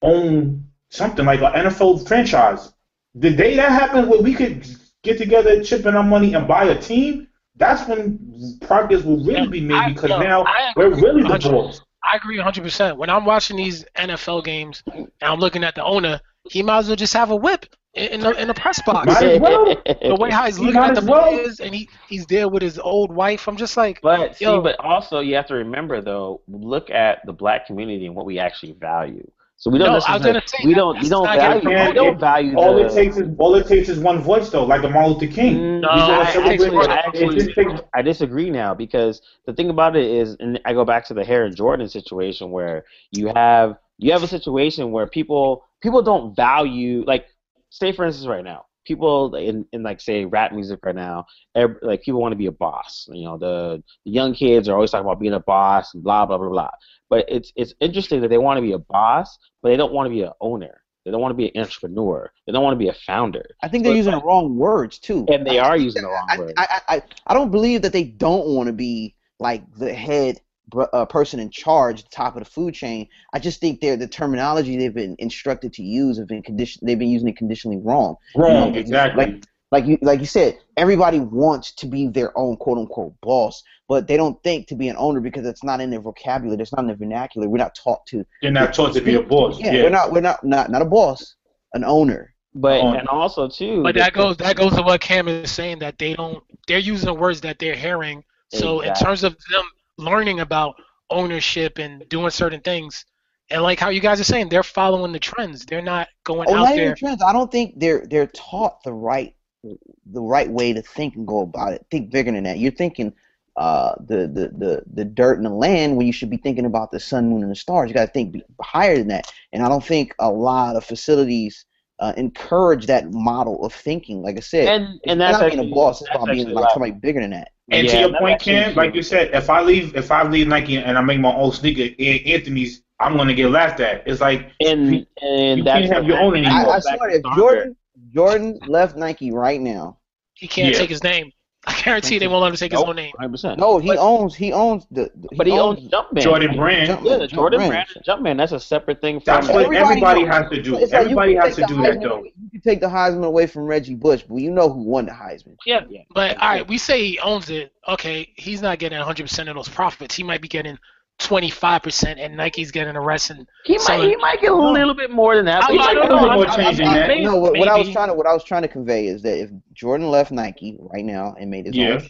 own 0.00 0.64
something 0.90 1.24
like 1.26 1.40
an 1.42 1.52
NFL 1.66 2.06
franchise. 2.08 2.72
The 3.14 3.30
day 3.30 3.54
that 3.56 3.70
happens, 3.70 4.08
where 4.08 4.20
we 4.22 4.32
could 4.34 4.66
get 5.02 5.18
together, 5.18 5.62
chip 5.62 5.84
in 5.84 5.94
our 5.94 6.02
money, 6.02 6.32
and 6.34 6.48
buy 6.48 6.64
a 6.64 6.80
team, 6.80 7.28
that's 7.62 7.88
when 7.88 8.58
progress 8.62 9.04
will 9.04 9.18
really 9.18 9.32
Yeah, 9.42 9.46
be 9.46 9.60
made 9.60 9.76
I- 9.76 9.88
because 9.92 10.10
yo, 10.10 10.18
now 10.18 10.44
I 10.44 10.72
we're 10.76 10.88
really 10.94 11.22
the 11.22 11.28
100. 11.28 11.52
boss. 11.52 11.80
I 12.04 12.16
agree 12.16 12.36
100%. 12.38 12.96
When 12.96 13.08
I'm 13.08 13.24
watching 13.24 13.56
these 13.56 13.84
NFL 13.96 14.42
games 14.44 14.82
and 14.92 15.08
I'm 15.22 15.38
looking 15.38 15.62
at 15.62 15.76
the 15.76 15.84
owner, 15.84 16.20
he 16.50 16.62
might 16.62 16.78
as 16.78 16.88
well 16.88 16.96
just 16.96 17.14
have 17.14 17.30
a 17.30 17.36
whip 17.36 17.64
in, 17.94 18.08
in, 18.14 18.20
the, 18.20 18.30
in 18.42 18.48
the 18.48 18.54
press 18.54 18.82
box. 18.82 19.06
Might 19.06 19.22
as 19.22 19.40
well. 19.40 19.66
the 20.02 20.16
way 20.18 20.30
how 20.32 20.46
he's 20.46 20.56
He 20.56 20.64
looking 20.64 20.80
at 20.82 20.94
the 20.96 21.00
as 21.02 21.06
well. 21.06 21.28
players 21.30 21.60
and 21.60 21.72
he, 21.72 21.88
he's 22.08 22.26
there 22.26 22.48
with 22.48 22.60
his 22.62 22.78
old 22.80 23.12
wife, 23.14 23.46
I'm 23.46 23.56
just 23.56 23.76
like, 23.76 24.00
But 24.02 24.34
see, 24.36 24.44
but 24.46 24.80
also 24.80 25.20
you 25.20 25.36
have 25.36 25.46
to 25.46 25.54
remember 25.54 26.00
though, 26.00 26.40
look 26.48 26.90
at 26.90 27.24
the 27.24 27.32
black 27.32 27.66
community 27.68 28.06
and 28.06 28.16
what 28.16 28.26
we 28.26 28.40
actually 28.40 28.72
value. 28.72 29.30
So 29.62 29.70
we 29.70 29.78
don't 29.78 29.92
No, 29.92 30.00
I 30.08 30.14
was 30.14 30.26
gonna 30.26 30.42
say, 30.44 30.58
we 30.66 30.74
don't 30.74 31.00
we 31.00 31.08
don't 31.08 31.24
value 31.24 31.40
getting 31.40 31.68
we 31.68 31.74
don't 31.92 31.94
promoted. 31.94 32.18
value 32.18 32.56
All 32.56 32.74
the, 32.74 32.86
it 32.86 32.92
takes 32.92 33.16
is 33.16 33.28
all 33.38 33.54
it 33.54 33.68
takes 33.68 33.88
is 33.88 34.00
one 34.00 34.18
voice 34.20 34.50
though, 34.50 34.64
like 34.64 34.82
a 34.82 34.88
Martin 34.88 35.12
Luther 35.12 35.32
King. 35.32 35.54
Mm, 35.54 35.80
No, 35.82 35.88
I, 35.88 36.32
celebrate 36.32 36.88
actually. 36.88 36.88
I, 36.88 36.94
actually 36.96 37.80
I 37.94 38.02
disagree 38.02 38.50
now 38.50 38.74
because 38.74 39.22
the 39.46 39.52
thing 39.52 39.70
about 39.70 39.94
it 39.94 40.04
is, 40.04 40.36
and 40.40 40.60
I 40.64 40.72
go 40.72 40.84
back 40.84 41.06
to 41.06 41.14
the 41.14 41.24
Hair 41.24 41.44
and 41.44 41.54
Jordan 41.54 41.88
situation 41.88 42.50
where 42.50 42.82
you 43.12 43.30
have 43.36 43.78
you 43.98 44.10
have 44.10 44.24
a 44.24 44.26
situation 44.26 44.90
where 44.90 45.06
people 45.06 45.64
people 45.80 46.02
don't 46.02 46.34
value 46.34 47.04
like 47.06 47.26
say 47.70 47.92
for 47.92 48.04
instance 48.04 48.26
right 48.26 48.42
now 48.42 48.64
people 48.84 49.34
in, 49.36 49.64
in 49.72 49.82
like 49.82 50.00
say 50.00 50.24
rap 50.24 50.52
music 50.52 50.80
right 50.82 50.94
now 50.94 51.24
ev- 51.54 51.76
like 51.82 52.02
people 52.02 52.20
want 52.20 52.32
to 52.32 52.36
be 52.36 52.46
a 52.46 52.52
boss 52.52 53.08
you 53.12 53.24
know 53.24 53.38
the, 53.38 53.82
the 54.04 54.10
young 54.10 54.34
kids 54.34 54.68
are 54.68 54.74
always 54.74 54.90
talking 54.90 55.06
about 55.06 55.20
being 55.20 55.34
a 55.34 55.40
boss 55.40 55.94
and 55.94 56.02
blah 56.02 56.26
blah 56.26 56.38
blah 56.38 56.48
blah. 56.48 56.70
But 57.10 57.26
it's 57.28 57.52
it's 57.56 57.74
interesting 57.80 58.20
that 58.22 58.28
they 58.28 58.38
want 58.38 58.58
to 58.58 58.62
be 58.62 58.72
a 58.72 58.78
boss 58.78 59.38
but 59.62 59.68
they 59.70 59.76
don't 59.76 59.92
want 59.92 60.06
to 60.06 60.10
be 60.10 60.22
an 60.22 60.32
owner. 60.40 60.82
They 61.04 61.10
don't 61.10 61.20
want 61.20 61.32
to 61.32 61.36
be 61.36 61.50
an 61.54 61.62
entrepreneur. 61.62 62.30
They 62.46 62.52
don't 62.52 62.62
want 62.62 62.74
to 62.74 62.78
be 62.78 62.88
a 62.88 62.94
founder. 62.94 63.44
I 63.62 63.68
think 63.68 63.84
they're 63.84 63.94
using 63.94 64.12
the 64.12 64.22
wrong 64.22 64.56
words 64.56 64.98
too. 64.98 65.26
and 65.28 65.46
they 65.46 65.58
I 65.58 65.68
are 65.70 65.76
using 65.76 66.02
the 66.02 66.08
wrong 66.08 66.28
I, 66.30 66.38
word 66.38 66.54
I, 66.56 66.66
I, 66.88 66.96
I, 66.96 67.02
I 67.28 67.34
don't 67.34 67.50
believe 67.50 67.82
that 67.82 67.92
they 67.92 68.04
don't 68.04 68.46
want 68.48 68.68
to 68.68 68.72
be 68.72 69.16
like 69.40 69.62
the 69.74 69.92
head 69.92 70.40
uh, 70.74 71.04
person 71.06 71.40
in 71.40 71.50
charge, 71.50 72.08
top 72.10 72.36
of 72.36 72.44
the 72.44 72.50
food 72.50 72.74
chain. 72.74 73.08
I 73.32 73.38
just 73.38 73.60
think 73.60 73.80
they're 73.80 73.96
the 73.96 74.08
terminology 74.08 74.76
they've 74.76 74.94
been 74.94 75.16
instructed 75.18 75.72
to 75.74 75.82
use 75.82 76.18
have 76.18 76.28
been 76.28 76.42
condition. 76.42 76.86
They've 76.86 76.98
been 76.98 77.10
using 77.10 77.28
it 77.28 77.36
conditionally 77.36 77.78
wrong. 77.82 78.16
Wrong, 78.36 78.68
You 78.68 78.72
know, 78.72 78.78
exactly. 78.78 79.24
Like, 79.24 79.44
like 79.70 79.86
you, 79.86 79.98
like 80.02 80.20
you 80.20 80.26
said, 80.26 80.58
everybody 80.76 81.18
wants 81.18 81.72
to 81.76 81.86
be 81.86 82.06
their 82.08 82.36
own 82.36 82.56
quote 82.58 82.76
unquote 82.78 83.14
boss, 83.22 83.62
but 83.88 84.06
they 84.06 84.18
don't 84.18 84.42
think 84.42 84.66
to 84.68 84.74
be 84.74 84.88
an 84.88 84.96
owner 84.98 85.20
because 85.20 85.46
it's 85.46 85.64
not 85.64 85.80
in 85.80 85.88
their 85.88 86.00
vocabulary. 86.00 86.60
It's 86.60 86.72
not 86.72 86.82
in 86.82 86.88
their 86.88 86.96
vernacular. 86.96 87.48
We're 87.48 87.56
not 87.58 87.74
taught 87.74 88.04
to. 88.08 88.24
They're 88.42 88.50
not 88.50 88.74
taught 88.74 88.92
to 88.94 89.00
be 89.00 89.14
a 89.14 89.22
boss. 89.22 89.58
Yeah, 89.58 89.72
Yeah. 89.72 89.82
we're 89.84 89.90
not. 89.90 90.12
We're 90.12 90.20
not. 90.20 90.44
Not 90.44 90.70
not 90.70 90.82
a 90.82 90.86
boss. 90.86 91.36
An 91.74 91.84
owner. 91.84 92.34
but 92.54 92.82
on- 92.82 92.96
and 92.98 93.08
also 93.08 93.48
too 93.48 93.82
But 93.82 93.94
that 93.94 94.12
goes 94.12 94.36
that 94.36 94.56
goes 94.56 94.74
to 94.74 94.82
what 94.82 95.00
Cam 95.00 95.26
is 95.26 95.50
saying 95.50 95.78
that 95.78 95.98
they 95.98 96.12
don't 96.12 96.44
they're 96.68 96.78
using 96.78 97.18
words 97.18 97.40
that 97.40 97.58
they're 97.58 97.74
hearing. 97.74 98.22
So 98.52 98.80
in 98.80 98.92
terms 98.92 99.24
of 99.24 99.32
them 99.50 99.64
learning 99.98 100.40
about 100.40 100.74
ownership 101.10 101.78
and 101.78 102.08
doing 102.08 102.30
certain 102.30 102.60
things, 102.60 103.04
and 103.50 103.62
like 103.62 103.78
how 103.78 103.90
you 103.90 104.00
guys 104.00 104.20
are 104.20 104.24
saying, 104.24 104.48
they're 104.48 104.62
following 104.62 105.12
the 105.12 105.18
trends. 105.18 105.64
They're 105.66 105.82
not 105.82 106.08
going 106.24 106.48
Oh, 106.48 106.52
out 106.52 106.64
not 106.64 106.74
there. 106.74 106.94
even 106.94 106.94
trends. 106.96 107.22
I 107.22 107.32
don't 107.32 107.50
think 107.50 107.78
they're 107.78 108.06
they're 108.06 108.26
taught 108.28 108.82
the 108.84 108.92
right 108.92 109.34
the 109.62 110.20
right 110.20 110.50
way 110.50 110.72
to 110.72 110.82
think 110.82 111.14
and 111.16 111.26
go 111.26 111.40
about 111.42 111.72
it. 111.72 111.86
Think 111.90 112.10
bigger 112.10 112.32
than 112.32 112.44
that. 112.44 112.58
You're 112.58 112.72
thinking 112.72 113.12
uh, 113.56 113.94
the, 114.06 114.26
the 114.26 114.48
the 114.58 114.82
the 114.92 115.04
dirt 115.04 115.36
and 115.36 115.46
the 115.46 115.50
land 115.50 115.96
when 115.96 116.06
you 116.06 116.12
should 116.12 116.30
be 116.30 116.36
thinking 116.38 116.64
about 116.66 116.90
the 116.90 117.00
sun, 117.00 117.28
moon, 117.30 117.42
and 117.42 117.50
the 117.50 117.56
stars. 117.56 117.88
You 117.88 117.94
got 117.94 118.06
to 118.06 118.12
think 118.12 118.36
higher 118.60 118.98
than 118.98 119.08
that. 119.08 119.32
And 119.52 119.62
I 119.62 119.68
don't 119.68 119.84
think 119.84 120.14
a 120.18 120.30
lot 120.30 120.76
of 120.76 120.84
facilities 120.84 121.64
uh, 122.00 122.12
encourage 122.16 122.86
that 122.86 123.12
model 123.12 123.64
of 123.64 123.72
thinking. 123.72 124.22
Like 124.22 124.36
I 124.36 124.40
said, 124.40 124.72
and 124.72 125.00
it's 125.02 125.14
and 125.14 125.20
that's 125.20 125.40
not 125.40 125.42
actually 125.42 125.66
being 125.66 125.72
a 125.72 125.74
boss. 125.74 126.00
It's 126.00 126.10
that's 126.10 126.14
about 126.14 126.30
being 126.30 126.48
actually 126.48 126.54
like 126.54 126.64
why- 126.64 126.70
somebody 126.70 126.92
bigger 126.92 127.20
than 127.20 127.30
that. 127.30 127.52
And 127.72 127.86
Yeah, 127.86 127.92
to 127.92 127.98
your 128.00 128.08
that's 128.10 128.20
point, 128.20 128.40
Ken, 128.40 128.74
like 128.74 128.94
you 128.94 129.02
said, 129.02 129.30
if 129.34 129.48
I 129.50 129.60
leave, 129.62 129.96
if 129.96 130.10
I 130.10 130.22
leave 130.22 130.46
Nike 130.48 130.76
and 130.76 130.98
I 130.98 131.00
make 131.00 131.20
my 131.20 131.34
own 131.34 131.52
sneaker, 131.52 131.94
An- 131.98 132.20
Anthony's, 132.26 132.82
I'm 133.00 133.16
gonna 133.16 133.34
get 133.34 133.50
laughed 133.50 133.80
at. 133.80 134.06
It's 134.06 134.20
like 134.20 134.50
and 134.60 135.06
and 135.22 135.58
You 135.58 135.64
that's 135.64 135.86
can't 135.86 135.92
have 135.92 136.04
your 136.04 136.18
own 136.20 136.36
anymore. 136.36 136.74
I, 136.74 136.76
I 136.76 136.80
swear, 136.80 137.10
to 137.10 137.16
if 137.16 137.20
Stalker. 137.20 137.36
Jordan 137.36 137.76
Jordan 138.14 138.58
left 138.66 138.96
Nike 138.96 139.32
right 139.32 139.60
now, 139.60 139.98
He 140.34 140.46
can't 140.48 140.74
Yeah. 140.74 140.80
take 140.80 140.90
his 140.90 141.02
name. 141.02 141.32
I 141.64 141.80
guarantee 141.80 142.18
they 142.18 142.26
won't 142.26 142.42
let 142.42 142.50
him 142.50 142.56
take 142.56 142.72
his 142.72 142.80
own 142.80 142.96
name. 142.96 143.12
100%. 143.20 143.56
no, 143.56 143.78
he 143.78 143.86
But- 143.88 143.98
owns 143.98 144.34
he 144.34 144.52
owns 144.52 144.84
the. 144.90 145.10
but 145.36 145.46
he 145.46 145.52
owns 145.52 145.78
Jumpman. 145.88 146.20
Jordan 146.20 146.56
Brand. 146.56 146.88
Jump- 146.88 147.04
Yeah, 147.04 147.18
the 147.18 147.28
Jordan 147.28 147.58
Brand. 147.60 147.70
brand 147.72 147.88
and 147.94 148.04
Jumpman. 148.04 148.36
That's 148.36 148.50
a 148.52 148.58
separate 148.58 149.00
thing 149.00 149.20
from. 149.20 149.34
That's 149.36 149.46
what 149.48 149.64
Everybody 149.66 149.78
everybody 149.90 150.22
knows. 150.24 150.34
has 150.34 150.50
to 150.50 150.62
do. 150.62 150.76
It's 150.78 150.92
like 150.92 151.00
Everybody 151.02 151.34
can 151.34 151.42
has 151.42 151.56
to 151.56 151.64
do 151.66 151.76
the 151.76 151.82
that 151.82 152.00
though. 152.00 152.24
You 152.24 152.50
can 152.50 152.60
take 152.62 152.80
the 152.80 152.88
Heisman 152.88 153.24
away 153.24 153.46
from 153.46 153.62
Reggie 153.64 153.94
Bush, 153.94 154.24
but 154.28 154.36
you 154.36 154.50
know 154.50 154.68
who 154.72 154.82
won 154.82 155.06
the 155.06 155.12
Heisman. 155.12 155.56
yeah, 155.64 155.82
yeah. 155.88 156.00
But 156.12 156.36
all 156.42 156.48
right, 156.48 156.66
we 156.66 156.78
say 156.78 157.06
he 157.06 157.18
owns 157.20 157.48
it. 157.48 157.72
Okay, 157.86 158.28
he's 158.36 158.60
not 158.60 158.78
getting 158.80 158.98
100% 158.98 159.48
of 159.48 159.54
those 159.54 159.68
profits. 159.68 160.16
He 160.16 160.24
might 160.24 160.40
be 160.40 160.48
getting 160.48 160.78
25%, 161.26 162.18
and 162.18 162.36
Nike's 162.36 162.70
getting 162.70 162.94
the 162.94 163.00
rest. 163.00 163.30
And 163.30 163.46
He 163.64 163.78
So- 163.78 163.96
might 163.96 164.08
he 164.08 164.16
might 164.16 164.40
get 164.40 164.52
a 164.52 164.54
little 164.54 164.94
bit 164.94 165.10
more 165.10 165.36
than 165.36 165.44
that. 165.46 165.64
I- 165.64 165.76
but 165.76 165.80
I 165.80 165.94
don't 165.94 166.08
get 166.08 166.20
know. 166.20 166.34
more 166.34 166.46
change 166.46 166.80
in 166.80 166.86
that. 166.86 167.18
No, 167.20 167.36
what, 167.36 167.56
what 167.58 167.68
I 167.68 167.76
was 167.78 167.90
trying 167.90 168.08
to 168.08 168.14
what 168.14 168.26
I 168.26 168.32
was 168.32 168.44
trying 168.44 168.62
to 168.62 168.68
convey 168.68 169.06
is 169.06 169.22
that 169.22 169.38
if 169.38 169.50
Jordan 169.72 170.10
left 170.10 170.30
Nike 170.32 170.76
right 170.80 171.04
now 171.04 171.34
and 171.38 171.50
made 171.50 171.66
his 171.66 171.76
Yeah. 171.76 171.90
own, 171.94 172.00
shoe, 172.00 172.08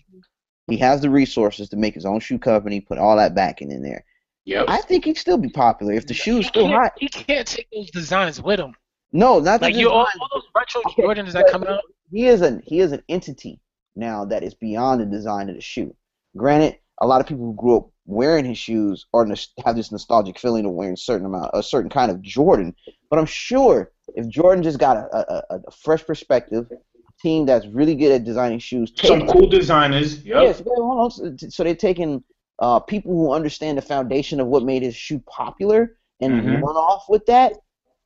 he 0.69 0.77
has 0.79 1.01
the 1.01 1.11
resources 1.11 1.69
to 1.71 1.77
make 1.77 1.95
his 1.95 2.05
own 2.07 2.21
shoe 2.21 2.39
company, 2.39 2.81
put 2.81 2.99
all 2.99 3.17
that 3.17 3.35
backing 3.35 3.71
in 3.71 3.83
there. 3.83 4.05
Yep. 4.45 4.65
I 4.69 4.79
think 4.79 5.05
he'd 5.05 5.19
still 5.19 5.39
be 5.39 5.49
popular 5.51 5.93
if 5.93 6.07
the 6.07 6.15
shoe's 6.15 6.39
he 6.45 6.49
still 6.49 6.67
hot. 6.69 6.93
he 6.99 7.09
can't 7.09 7.47
take 7.47 7.69
those 7.73 7.91
designs 7.91 8.43
with 8.43 8.59
him. 8.59 8.75
No, 9.13 9.39
not 9.39 9.61
Like 9.63 9.77
you, 9.77 9.91
all, 9.91 9.99
all 10.21 10.29
those 10.33 10.45
retro 10.57 10.81
Okay, 10.87 11.03
Jordans 11.03 11.33
that 11.33 11.47
come 11.51 11.63
out. 11.65 11.83
He 12.11 12.27
is 12.27 12.41
an 12.41 12.63
he 12.65 12.81
is 12.81 12.93
an 12.93 13.03
entity 13.09 13.61
now 13.95 14.25
that 14.25 14.43
is 14.43 14.55
beyond 14.55 15.01
the 15.01 15.07
design 15.07 15.49
of 15.49 15.55
the 15.55 15.61
shoe. 15.61 15.95
Granted, 16.37 16.79
a 17.01 17.07
lot 17.07 17.21
of 17.21 17.27
people 17.27 17.45
who 17.45 17.55
grew 17.55 17.77
up 17.77 17.89
wearing 18.07 18.45
his 18.45 18.59
shoes 18.59 19.07
or 19.13 19.27
have 19.65 19.77
this 19.77 19.93
nostalgic 19.93 20.39
feeling 20.39 20.67
of 20.67 20.73
wearing 20.73 20.95
a 20.95 20.97
certain 20.97 21.27
amount, 21.27 21.51
a 21.55 21.63
certain 21.63 21.91
kind 21.91 22.11
of 22.11 22.21
Jordan. 22.23 22.75
But 23.11 23.19
I'm 23.19 23.27
sure 23.27 23.93
if 24.15 24.29
Jordan 24.29 24.63
just 24.63 24.79
got 24.79 24.97
a, 24.97 25.35
a, 25.55 25.61
a 25.67 25.71
fresh 25.71 26.05
perspective, 26.05 26.67
a 26.73 27.13
team 27.23 27.47
that's 27.47 27.67
really 27.67 27.95
good 27.95 28.13
at 28.13 28.25
designing 28.25 28.59
shoes, 28.59 28.93
Some 28.97 29.21
take- 29.21 29.31
cool 29.31 29.47
designers. 29.47 30.25
Yep. 30.25 30.43
Yes, 30.43 30.63
well. 30.65 31.11
So- 31.11 31.35
so 31.49 31.65
they're 31.65 31.75
taking 31.77 32.23
uh, 32.59 32.79
people 32.81 33.13
who 33.13 33.33
understand 33.33 33.79
the 33.79 33.83
foundation 33.83 34.41
of 34.41 34.47
what 34.47 34.63
made 34.65 34.83
his 34.83 34.95
shoe 34.95 35.19
popular 35.21 35.97
and 36.21 36.33
Mhm. 36.35 36.63
run 36.63 36.77
off 36.77 37.05
with 37.09 37.25
that. 37.27 37.55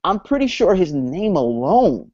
I'm 0.05 0.21
pretty 0.21 0.47
sure 0.47 0.75
his 0.75 0.93
name 0.93 1.37
alone 1.37 2.11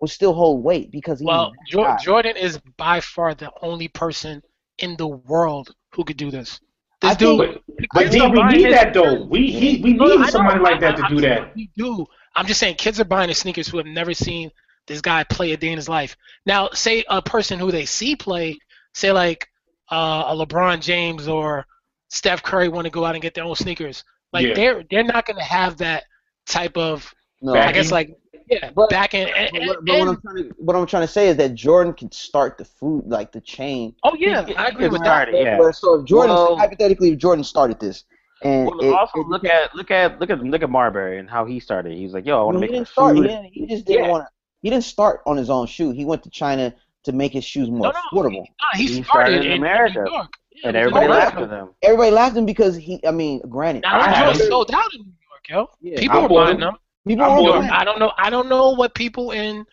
will 0.00 0.08
still 0.08 0.32
hold 0.32 0.62
weight 0.64 0.90
because 0.90 1.18
he's 1.18 1.26
Well, 1.26 1.52
that 1.74 2.00
Jordan 2.00 2.36
is 2.36 2.58
by 2.76 3.00
far 3.00 3.34
the 3.34 3.50
only 3.62 3.88
person 3.88 4.42
in 4.78 4.96
the 4.96 5.08
world 5.08 5.74
who 5.94 6.04
could 6.04 6.16
do 6.16 6.30
this. 6.30 6.60
I 7.02 7.08
This 7.14 7.16
dude, 7.18 7.40
think- 7.40 7.88
But, 7.92 8.02
kids 8.10 8.16
we 8.16 8.42
need 8.44 8.64
his- 8.66 8.74
that 8.74 8.94
though. 8.94 9.24
We 9.24 9.50
he, 9.50 9.80
we 9.82 9.92
need 9.92 9.98
know, 10.00 10.22
somebody 10.26 10.60
like 10.60 10.80
that 10.80 10.96
to 10.96 11.04
I- 11.04 11.08
do 11.08 11.18
I- 11.18 11.20
that. 11.22 11.54
We 11.56 11.70
do. 11.76 12.06
I'm 12.34 12.46
just 12.46 12.60
saying, 12.60 12.76
kids 12.76 12.98
are 13.00 13.04
buying 13.04 13.28
the 13.28 13.34
sneakers 13.34 13.68
who 13.68 13.76
have 13.78 13.86
never 13.86 14.14
seen 14.14 14.50
this 14.86 15.00
guy 15.00 15.22
play 15.24 15.52
a 15.52 15.56
day 15.56 15.68
in 15.68 15.76
his 15.76 15.88
life. 15.88 16.16
Now, 16.46 16.70
say 16.72 17.04
a 17.08 17.20
person 17.20 17.58
who 17.58 17.70
they 17.70 17.84
see 17.84 18.16
play, 18.16 18.58
say 18.94 19.12
like 19.12 19.48
uh, 19.90 20.24
a 20.28 20.34
LeBron 20.34 20.80
James 20.80 21.28
or 21.28 21.66
Steph 22.08 22.42
Curry, 22.42 22.68
want 22.68 22.84
to 22.86 22.90
go 22.90 23.04
out 23.04 23.14
and 23.14 23.22
get 23.22 23.34
their 23.34 23.44
own 23.44 23.54
sneakers. 23.56 24.04
Like 24.32 24.46
Yeah. 24.46 24.54
they're 24.54 24.84
they're 24.90 25.04
not 25.04 25.26
gonna 25.26 25.42
have 25.44 25.78
that 25.78 26.04
type 26.46 26.76
of, 26.76 27.12
No, 27.42 27.52
I 27.54 27.72
guess 27.72 27.90
like 27.92 28.10
yeah, 28.52 28.70
But- 28.74 28.90
back 28.90 29.14
in. 29.14 29.28
And, 29.28 29.50
But, 29.52 29.66
what, 29.66 29.84
but 29.84 29.98
what 29.98 30.08
I'm 30.08 30.20
trying 30.20 30.36
to 30.36 30.54
what 30.58 30.76
I'm 30.76 30.86
trying 30.86 31.02
to 31.06 31.12
say 31.12 31.28
is 31.28 31.36
that 31.36 31.54
Jordan 31.54 31.92
can 31.94 32.10
start 32.12 32.58
the 32.58 32.64
food 32.64 33.04
like 33.06 33.32
the 33.32 33.40
chain. 33.40 33.94
oh 34.04 34.14
yeah, 34.18 34.44
He- 34.46 34.56
I 34.56 34.66
agree 34.66 34.88
with 34.88 35.02
that. 35.04 35.28
it, 35.28 35.34
yeah. 35.44 35.58
Where- 35.58 35.72
So 35.72 36.00
if 36.00 36.06
Jordan, 36.06 36.34
Well- 36.36 36.56
hypothetically, 36.56 37.12
if 37.12 37.18
Jordan 37.18 37.44
started 37.44 37.78
this, 37.80 38.04
and 38.42 38.66
Well, 38.66 38.80
it- 38.80 38.92
also 38.92 39.20
it- 39.20 39.28
look 39.28 39.44
at 39.44 39.74
look 39.74 39.90
at 39.90 40.18
look 40.20 40.30
at 40.30 40.40
look 40.42 40.62
at 40.62 40.70
Marbury 40.70 41.18
and 41.18 41.28
how 41.30 41.44
he 41.44 41.60
started. 41.60 41.92
He 41.92 42.04
was 42.04 42.12
like, 42.12 42.26
"Yo, 42.26 42.40
I 42.40 42.42
want 42.44 42.54
No, 42.56 42.60
to 42.60 42.66
he 42.66 42.72
make 42.72 42.78
didn't 42.78 42.88
a 42.88 42.92
start. 42.92 43.16
He, 43.16 43.22
didn't, 43.22 43.44
he 43.52 43.66
just 43.66 43.84
didn't 43.86 44.04
Yeah. 44.04 44.10
want 44.10 44.24
to. 44.24 44.28
He 44.62 44.70
didn't 44.70 44.84
start 44.84 45.22
on 45.26 45.36
his 45.36 45.50
own 45.50 45.66
shoe. 45.66 45.90
He 45.90 46.04
went 46.04 46.22
to 46.24 46.30
China 46.30 46.72
to 47.04 47.12
make 47.12 47.32
his 47.32 47.44
shoes 47.44 47.68
more 47.68 47.80
No, 47.80 47.90
no, 47.90 47.98
affordable. 48.12 48.40
Nah, 48.40 48.78
he, 48.78 48.82
He 48.86 49.02
started, 49.02 49.04
started 49.04 49.44
in 49.46 49.52
in 49.52 49.58
America. 49.58 50.02
New 50.04 50.12
York. 50.12 50.28
Yeah, 50.54 50.68
and 50.68 50.76
everybody 50.76 51.06
in 51.06 51.10
laughed 51.10 51.36
at 51.38 51.50
him. 51.50 51.68
Everybody 51.82 52.10
laughed 52.12 52.32
at 52.36 52.38
him 52.38 52.46
because 52.46 52.76
he. 52.76 53.00
I 53.06 53.10
mean, 53.10 53.40
granted, 53.48 53.82
Now 53.82 53.96
I 54.00 54.06
those 54.06 54.14
had 54.16 54.24
joints 54.26 54.40
it. 54.40 54.48
sold 54.48 54.70
out 54.72 54.94
in 54.94 55.00
New 55.00 55.12
York, 55.30 55.48
yo. 55.48 55.90
Yeah. 55.90 55.98
People 56.00 56.18
I 56.18 56.22
were 56.22 56.28
bought 56.28 56.44
buying 56.46 56.60
them. 56.60 56.74
Them. 57.04 57.10
people 57.16 57.24
I 57.24 57.28
were 57.28 57.34
bought 57.36 57.44
Yo, 57.44 57.52
them. 57.52 57.60
buying- 57.62 57.72
I 57.72 57.84
don't 57.84 57.98
know. 57.98 58.12
I 58.18 58.30
don't 58.30 58.48
know 58.48 58.70
what 58.70 58.94
people 58.94 59.30
in 59.32 59.64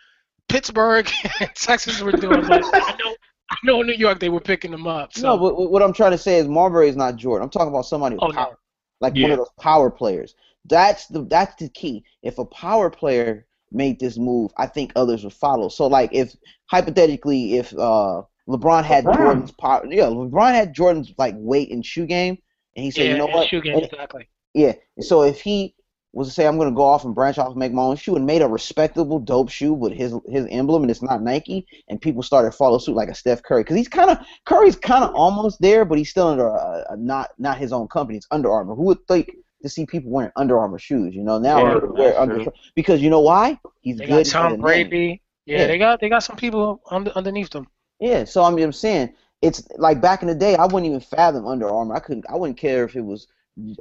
Pittsburgh 0.48 1.10
and 1.40 1.50
Texas 1.56 2.02
were 2.02 2.12
doing, 2.12 2.42
but 2.48 2.64
I 2.74 2.96
know. 3.04 3.16
I 3.52 3.56
know 3.64 3.82
in 3.82 3.88
New 3.88 3.94
York 3.94 4.20
they 4.20 4.30
were 4.30 4.40
picking 4.40 4.70
them 4.70 4.86
up. 4.86 5.12
So. 5.14 5.24
No, 5.24 5.38
but 5.38 5.58
what- 5.58 5.72
what 5.72 5.82
I'm 5.84 5.94
trying 5.94 6.12
to 6.12 6.18
say 6.18 6.38
is 6.38 6.48
Marbury 6.48 6.88
is 6.90 6.96
not 6.96 7.16
Jordan. 7.16 7.44
I'm 7.46 7.50
talking 7.50 7.70
about 7.70 7.86
somebody 7.86 8.16
with 8.16 8.24
Oh, 8.24 8.28
no. 8.28 8.34
power, 8.34 8.60
like 9.02 9.16
one 9.16 9.32
of 9.32 9.38
those 9.38 9.50
power 9.60 9.90
players. 9.90 10.36
That's 10.66 11.08
the 11.08 11.24
that's 11.26 11.56
the 11.56 11.70
key. 11.70 12.04
If 12.22 12.38
a 12.38 12.46
power 12.46 12.90
player 12.92 13.48
made 13.72 14.00
this 14.00 14.18
move, 14.18 14.52
I 14.58 14.68
think 14.68 14.92
others 14.96 15.24
would 15.24 15.34
follow. 15.34 15.70
So 15.70 15.88
like 15.88 16.12
if 16.14 16.36
hypothetically 16.80 17.58
if 17.58 17.74
uh 17.78 18.22
LeBron 18.48 18.84
had 18.84 19.06
LeBron. 19.06 19.16
Jordan's 19.18 19.52
power, 19.52 19.86
yeah, 19.90 20.04
LeBron 20.06 20.52
had 20.54 20.74
Jordan's 20.74 21.14
like 21.18 21.36
weight 21.38 21.72
and 21.72 21.86
shoe 21.86 22.06
game, 22.08 22.38
and 22.76 22.84
he 22.84 22.92
said, 22.92 23.06
yeah, 23.06 23.12
you 23.12 23.18
know 23.18 23.26
and 23.26 23.34
what, 23.36 23.48
shoe 23.50 23.62
game, 23.62 23.76
And- 23.76 23.84
exactly. 23.86 24.28
Yeah. 24.54 24.74
So 25.00 25.24
if 25.24 25.40
he 25.42 25.76
was 26.12 26.28
to 26.28 26.34
say 26.34 26.48
I'm 26.48 26.58
gonna 26.58 26.72
go 26.72 26.84
off 26.84 27.06
and 27.06 27.14
branch 27.14 27.38
off 27.38 27.50
and 27.50 27.58
make 27.58 27.72
my 27.72 27.84
own 27.84 27.96
shoe 27.96 28.16
and 28.16 28.26
made 28.26 28.42
a 28.42 28.48
respectable, 28.48 29.20
dope 29.20 29.50
shoe 29.50 29.74
with 29.74 29.94
his 29.94 30.14
his 30.28 30.48
emblem 30.50 30.82
and 30.84 30.90
it's 30.92 31.02
not 31.04 31.22
Nike, 31.22 31.68
and 31.88 32.02
people 32.02 32.24
started 32.24 32.52
to 32.52 32.58
follow 32.58 32.78
suit 32.80 32.96
like 32.96 33.10
a 33.10 33.16
Steph 33.16 33.44
Curry 33.44 33.62
because 33.64 33.78
he's 33.78 33.88
kind 33.88 34.10
of 34.10 34.18
Curry's 34.46 34.76
kind 34.76 35.04
of 35.04 35.14
almost 35.14 35.62
there, 35.62 35.86
but 35.86 35.98
he's 35.98 36.10
still 36.10 36.28
under 36.28 36.48
a, 36.48 36.86
a 36.90 36.98
not 36.98 37.30
not 37.38 37.58
his 37.58 37.72
own 37.72 37.88
company. 37.88 38.18
It's 38.18 38.28
Under 38.32 38.52
Armour. 38.52 38.76
Who 38.76 38.84
would 38.86 39.08
think 39.08 39.30
to 39.62 39.70
see 39.70 39.86
people 39.86 40.10
wearing 40.10 40.32
Under 40.36 40.58
Armour 40.58 40.80
shoes? 40.80 41.14
You 41.16 41.24
know 41.24 41.38
now 41.38 41.60
Yeah, 41.64 41.74
people 41.76 41.94
wear 41.94 42.20
Under 42.20 42.44
true. 42.44 42.54
because 42.76 43.02
you 43.02 43.10
know 43.12 43.20
why? 43.22 43.60
He's 43.82 43.98
They 43.98 44.06
good. 44.08 44.26
got 44.26 44.32
Tom. 44.52 44.58
Brady. 44.62 45.22
Yeah, 45.46 45.60
Yeah. 45.60 45.68
they 45.68 45.78
got 45.78 46.00
they 46.02 46.10
got 46.10 46.24
some 46.24 46.36
people 46.38 46.82
under, 46.90 47.12
underneath 47.12 47.52
them. 47.52 47.68
Yeah, 48.00 48.24
so 48.24 48.44
I 48.44 48.50
mean, 48.50 48.66
I'm 48.66 48.72
saying 48.74 49.14
it's 49.42 49.68
like 49.78 50.02
back 50.02 50.22
in 50.24 50.28
the 50.28 50.36
day, 50.36 50.56
I 50.56 50.66
wouldn't 50.66 50.86
even 50.86 51.00
fathom 51.02 51.46
Under 51.46 51.70
Armour. 51.70 51.96
I 51.96 52.00
couldn't, 52.00 52.26
I 52.30 52.36
wouldn't 52.36 52.58
care 52.58 52.84
if 52.84 52.96
it 52.96 53.02
was 53.06 53.28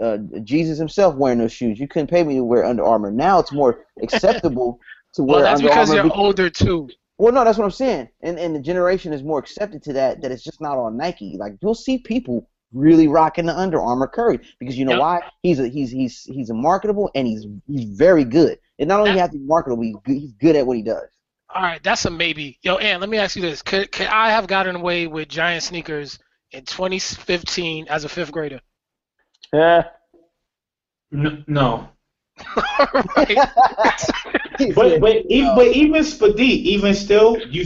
uh, 0.01 0.19
Jesus 0.45 0.79
himself 0.79 1.15
wearing 1.17 1.39
those 1.39 1.53
shoes. 1.53 1.79
You 1.79 1.89
couldn't 1.89 2.09
pay 2.09 2.23
me 2.25 2.35
to 2.37 2.45
wear 2.45 2.65
Under 2.65 2.85
Armour. 2.85 3.11
Now 3.11 3.39
it's 3.39 3.53
more 3.53 3.85
acceptable 4.03 4.81
to 5.15 5.23
wear 5.23 5.37
Well, 5.37 5.43
that's 5.45 5.61
Under 5.61 5.69
because 5.69 5.91
Armour. 5.91 6.03
you're 6.05 6.17
older 6.17 6.51
too. 6.51 6.89
well, 7.19 7.33
no, 7.33 7.45
that's 7.45 7.59
what 7.59 7.65
I'm 7.65 7.71
saying, 7.71 8.09
and 8.23 8.39
and 8.39 8.55
the 8.55 8.61
generation 8.61 9.13
is 9.13 9.23
more 9.23 9.39
accepted 9.39 9.83
to 9.85 9.93
that. 9.95 10.21
That 10.23 10.31
it's 10.33 10.45
just 10.45 10.61
not 10.61 10.77
on 10.79 10.97
Nike. 10.97 11.37
Like 11.39 11.55
you'll 11.63 11.75
see 11.75 11.99
people 11.99 12.49
really 12.75 13.09
rocking 13.09 13.47
the 13.47 13.57
Under 13.57 13.81
Armour 13.81 14.07
Curry 14.09 14.41
because 14.61 14.77
you 14.77 14.85
know 14.85 14.93
Yep. 14.93 15.01
why? 15.01 15.21
He's 15.43 15.59
a 15.59 15.69
he's 15.69 15.91
he's 15.91 16.25
he's 16.25 16.51
a 16.51 16.55
marketable 16.55 17.11
and 17.15 17.27
he's 17.27 17.47
he's 17.67 17.85
very 17.97 18.25
good. 18.25 18.59
And 18.79 18.89
not 18.89 19.01
only 19.01 19.13
That- 19.13 19.19
have 19.21 19.31
to 19.33 19.39
be 19.39 19.45
marketable, 19.45 19.83
he's 19.83 19.97
good, 20.05 20.17
he's 20.17 20.33
good 20.35 20.55
at 20.57 20.67
what 20.67 20.77
he 20.77 20.83
does. 20.83 21.09
All 21.55 21.63
right, 21.63 21.83
that's 21.83 22.05
a 22.05 22.11
maybe. 22.11 22.59
Yo, 22.63 22.77
Ann, 22.77 23.01
let 23.01 23.09
me 23.09 23.17
ask 23.17 23.35
you 23.35 23.41
this: 23.41 23.63
Could 23.63 23.91
could 23.91 24.07
I 24.09 24.29
have 24.31 24.47
gotten 24.47 24.77
away 24.77 25.07
with 25.07 25.29
giant 25.29 25.63
sneakers 25.63 26.19
in 26.53 26.65
2015 26.67 27.87
as 27.89 28.05
a 28.05 28.09
fifth 28.09 28.31
grader? 28.33 28.61
Yeah. 29.53 29.85
N- 31.13 31.45
no. 31.47 31.89
But 34.75 35.01
but 35.01 35.25
even 35.29 35.55
but 35.55 35.69
even 35.69 36.03
Spadi, 36.03 36.41
even 36.41 36.93
still, 36.93 37.39
you 37.47 37.65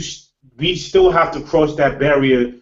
we 0.57 0.75
still 0.75 1.11
have 1.11 1.31
to 1.33 1.41
cross 1.41 1.75
that 1.75 1.97
barrier 1.99 2.53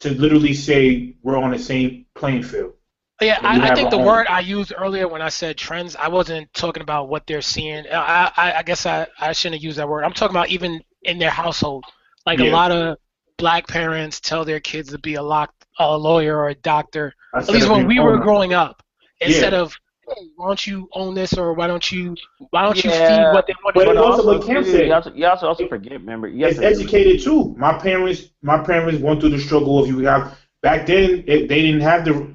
to 0.00 0.10
literally 0.10 0.52
say 0.52 1.14
we're 1.22 1.38
on 1.38 1.50
the 1.50 1.58
same 1.58 2.04
playing 2.14 2.42
field. 2.42 2.74
Yeah, 3.20 3.38
I, 3.42 3.70
I 3.70 3.74
think 3.74 3.90
the 3.90 3.96
own. 3.96 4.04
word 4.04 4.26
I 4.28 4.40
used 4.40 4.72
earlier 4.76 5.08
when 5.08 5.22
I 5.22 5.28
said 5.28 5.56
trends, 5.56 5.96
I 5.96 6.08
wasn't 6.08 6.52
talking 6.52 6.82
about 6.82 7.08
what 7.08 7.26
they're 7.26 7.40
seeing. 7.40 7.86
I, 7.90 8.30
I, 8.36 8.52
I 8.56 8.62
guess 8.64 8.86
I, 8.86 9.06
I 9.18 9.32
shouldn't 9.32 9.60
have 9.60 9.64
used 9.64 9.78
that 9.78 9.88
word. 9.88 10.04
I'm 10.04 10.12
talking 10.12 10.34
about 10.34 10.48
even 10.48 10.82
in 11.02 11.18
their 11.18 11.30
household. 11.30 11.84
Like 12.26 12.40
a 12.40 12.44
lot 12.44 12.72
of 12.72 12.98
black 13.38 13.66
parents 13.66 14.20
tell 14.20 14.44
their 14.44 14.60
kids 14.60 14.90
to 14.90 14.98
be 14.98 15.14
a 15.14 15.22
lock, 15.22 15.54
a 15.78 15.96
lawyer 15.96 16.36
or 16.38 16.48
a 16.48 16.54
doctor. 16.54 17.14
I 17.32 17.40
At 17.48 17.54
least 17.54 17.68
when 17.68 17.86
we 17.86 18.00
were 18.00 18.18
owner. 18.18 18.18
growing 18.18 18.52
up, 18.54 18.82
instead 19.20 19.52
Yeah. 19.52 19.54
of 19.54 19.76
hey, 20.08 20.28
why 20.36 20.46
don't 20.48 20.66
you 20.66 20.88
own 20.92 21.14
this 21.14 21.34
or 21.36 21.54
why 21.54 21.66
don't 21.66 21.90
you 21.90 22.16
why 22.50 22.62
don't 22.62 22.82
you 22.84 22.90
Yeah. 22.90 22.90
feed 22.90 23.30
what 23.30 23.46
they 23.46 23.54
want 23.64 23.76
But 23.76 23.86
to 23.86 23.88
it 23.88 23.96
do? 23.96 24.02
also 24.02 24.26
what 24.26 24.42
Kim 24.44 24.64
said. 24.64 24.86
you 24.86 24.92
also, 24.92 25.12
you 25.14 25.26
also 25.26 25.46
also 25.48 25.66
forget. 25.66 25.92
Remember, 25.92 26.28
you 26.28 26.44
have 26.44 26.52
It's 26.52 26.58
to 26.58 26.64
educated 26.64 27.22
too. 27.22 27.54
My 27.58 27.78
parents, 27.78 28.30
my 28.42 28.58
parents 28.62 29.00
went 29.00 29.20
through 29.20 29.30
the 29.30 29.38
struggle 29.40 29.78
of 29.78 29.88
you 29.88 30.00
have 30.00 30.36
back 30.62 30.86
then. 30.86 31.24
It, 31.26 31.48
they 31.48 31.62
didn't 31.62 31.80
have 31.80 32.04
the 32.04 32.34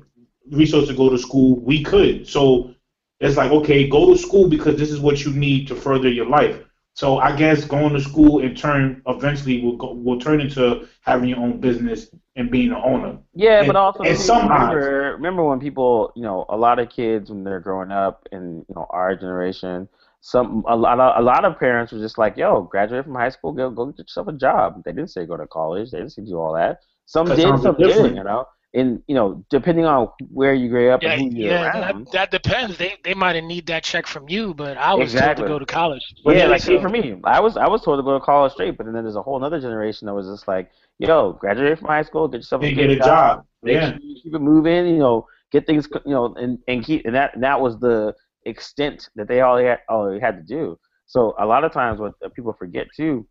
resources 0.52 0.90
to 0.90 0.96
go 0.96 1.10
to 1.10 1.18
school. 1.18 1.60
We 1.60 1.84
could, 1.84 2.28
so 2.28 2.74
it's 3.20 3.38
like 3.38 3.52
okay, 3.52 3.88
go 3.88 4.12
to 4.14 4.18
school 4.18 4.50
because 4.50 4.78
this 4.78 4.92
is 4.92 5.00
what 5.00 5.24
you 5.26 5.32
need 5.34 5.68
to 5.68 5.76
further 5.76 6.10
your 6.10 6.26
life. 6.28 6.60
So 7.00 7.18
I 7.20 7.34
guess 7.34 7.64
going 7.64 7.94
to 7.94 8.02
school 8.02 8.40
in 8.40 8.56
turn 8.56 9.02
eventually 9.08 9.62
will 9.64 9.78
go, 9.78 9.94
will 9.94 10.20
turn 10.20 10.42
into 10.42 10.86
having 11.00 11.30
your 11.30 11.40
own 11.40 11.62
business 11.62 12.14
and 12.36 12.52
being 12.52 12.72
an 12.72 12.82
owner. 12.84 13.18
Yeah, 13.34 13.60
And- 13.60 13.68
but 13.68 13.78
also 13.78 14.04
and 14.04 14.18
some 14.18 14.50
remember, 14.50 15.14
remember 15.16 15.46
when 15.46 15.62
people, 15.62 16.12
you 16.18 16.24
know, 16.24 16.46
a 16.50 16.58
lot 16.58 16.78
of 16.78 16.90
kids 16.90 17.30
when 17.30 17.46
they're 17.46 17.62
growing 17.62 17.94
up 17.94 18.28
in 18.34 18.66
you 18.68 18.76
know 18.76 18.86
our 18.90 19.16
generation, 19.16 19.88
some 20.20 20.66
a 20.68 20.76
lot 20.76 21.00
of 21.00 21.18
a 21.18 21.24
lot 21.24 21.46
of 21.46 21.58
parents 21.58 21.94
were 21.94 22.00
just 22.00 22.18
like, 22.18 22.36
"Yo, 22.36 22.64
graduate 22.64 23.06
from 23.06 23.16
high 23.16 23.30
school, 23.30 23.54
go 23.54 23.70
go 23.70 23.86
get 23.86 24.00
yourself 24.00 24.28
a 24.28 24.34
job." 24.34 24.84
They 24.84 24.92
didn't 24.92 25.12
say 25.12 25.26
go 25.26 25.38
to 25.38 25.48
college. 25.48 25.92
They 25.92 26.00
didn't 26.00 26.12
say 26.12 26.24
do 26.24 26.38
all 26.38 26.54
that. 26.56 26.80
Some 27.06 27.28
did, 27.28 27.58
some 27.62 27.78
didn't. 27.78 28.18
You 28.18 28.26
know, 28.26 28.44
and 28.74 29.02
you 29.08 29.16
know, 29.16 29.44
depending 29.50 29.86
on 29.86 30.10
where 30.32 30.54
you 30.54 30.70
grew 30.70 30.92
up 30.92 31.06
Yeah, 31.06 31.14
and 31.14 31.16
who 31.16 31.30
you're 31.32 31.54
yeah, 31.54 31.60
around. 31.60 32.08
that, 32.08 32.12
that 32.12 32.32
depends. 32.32 32.78
They 32.78 32.98
they 33.04 33.14
might 33.14 33.36
have 33.36 33.46
need 33.46 33.68
that 33.68 33.84
check 33.84 34.08
from 34.08 34.30
you, 34.30 34.54
but 34.54 34.78
I 34.78 34.94
was 34.96 35.14
Exactly. 35.14 35.16
told 35.16 35.38
to 35.38 35.44
go 35.44 35.60
to 35.60 35.66
college. 35.66 36.16
But 36.24 36.36
yeah, 36.36 36.48
yeah, 36.48 36.48
like 36.48 36.62
see, 36.62 36.78
so- 36.78 36.80
for 36.80 36.90
me, 36.90 37.16
I 37.24 37.40
was 37.40 37.58
I 37.58 37.68
was 37.68 37.82
told 37.84 38.00
to 38.00 38.04
go 38.04 38.18
to 38.18 38.24
college 38.24 38.54
straight, 38.54 38.78
but 38.78 38.86
then 38.86 38.94
there's 38.94 39.16
a 39.16 39.22
whole 39.22 39.44
other 39.44 39.60
generation 39.60 40.08
that 40.08 40.14
was 40.14 40.28
just 40.28 40.48
like, 40.48 40.72
yo, 41.00 41.34
graduate 41.34 41.80
from 41.80 41.88
high 41.88 42.04
school, 42.04 42.28
get 42.28 42.38
yourself 42.38 42.64
a 42.64 42.70
good 42.70 42.90
get 42.90 42.90
a 42.90 43.00
job. 43.00 43.46
make 43.64 43.82
Yeah. 43.82 43.84
sure 43.84 43.98
you 44.02 44.20
keep 44.22 44.34
it 44.36 44.40
moving, 44.40 44.88
you 44.88 45.00
know, 45.00 45.28
get 45.52 45.66
things, 45.66 45.88
you 46.06 46.12
know, 46.14 46.34
and 46.36 46.60
and 46.68 46.84
keep 46.84 47.06
and 47.06 47.16
that 47.16 47.36
and 47.36 47.44
that 47.44 47.60
was 47.62 47.80
the 47.80 48.14
extent 48.46 49.10
that 49.16 49.28
they 49.28 49.42
all 49.42 49.58
had 49.58 49.80
all 49.90 50.10
they 50.10 50.20
had 50.20 50.38
to 50.38 50.44
do. 50.44 50.78
So 51.06 51.34
a 51.40 51.46
lot 51.46 51.64
of 51.64 51.72
times, 51.74 52.00
what 52.00 52.14
uh, 52.24 52.30
people 52.30 52.54
forget 52.54 52.88
too, 52.96 53.28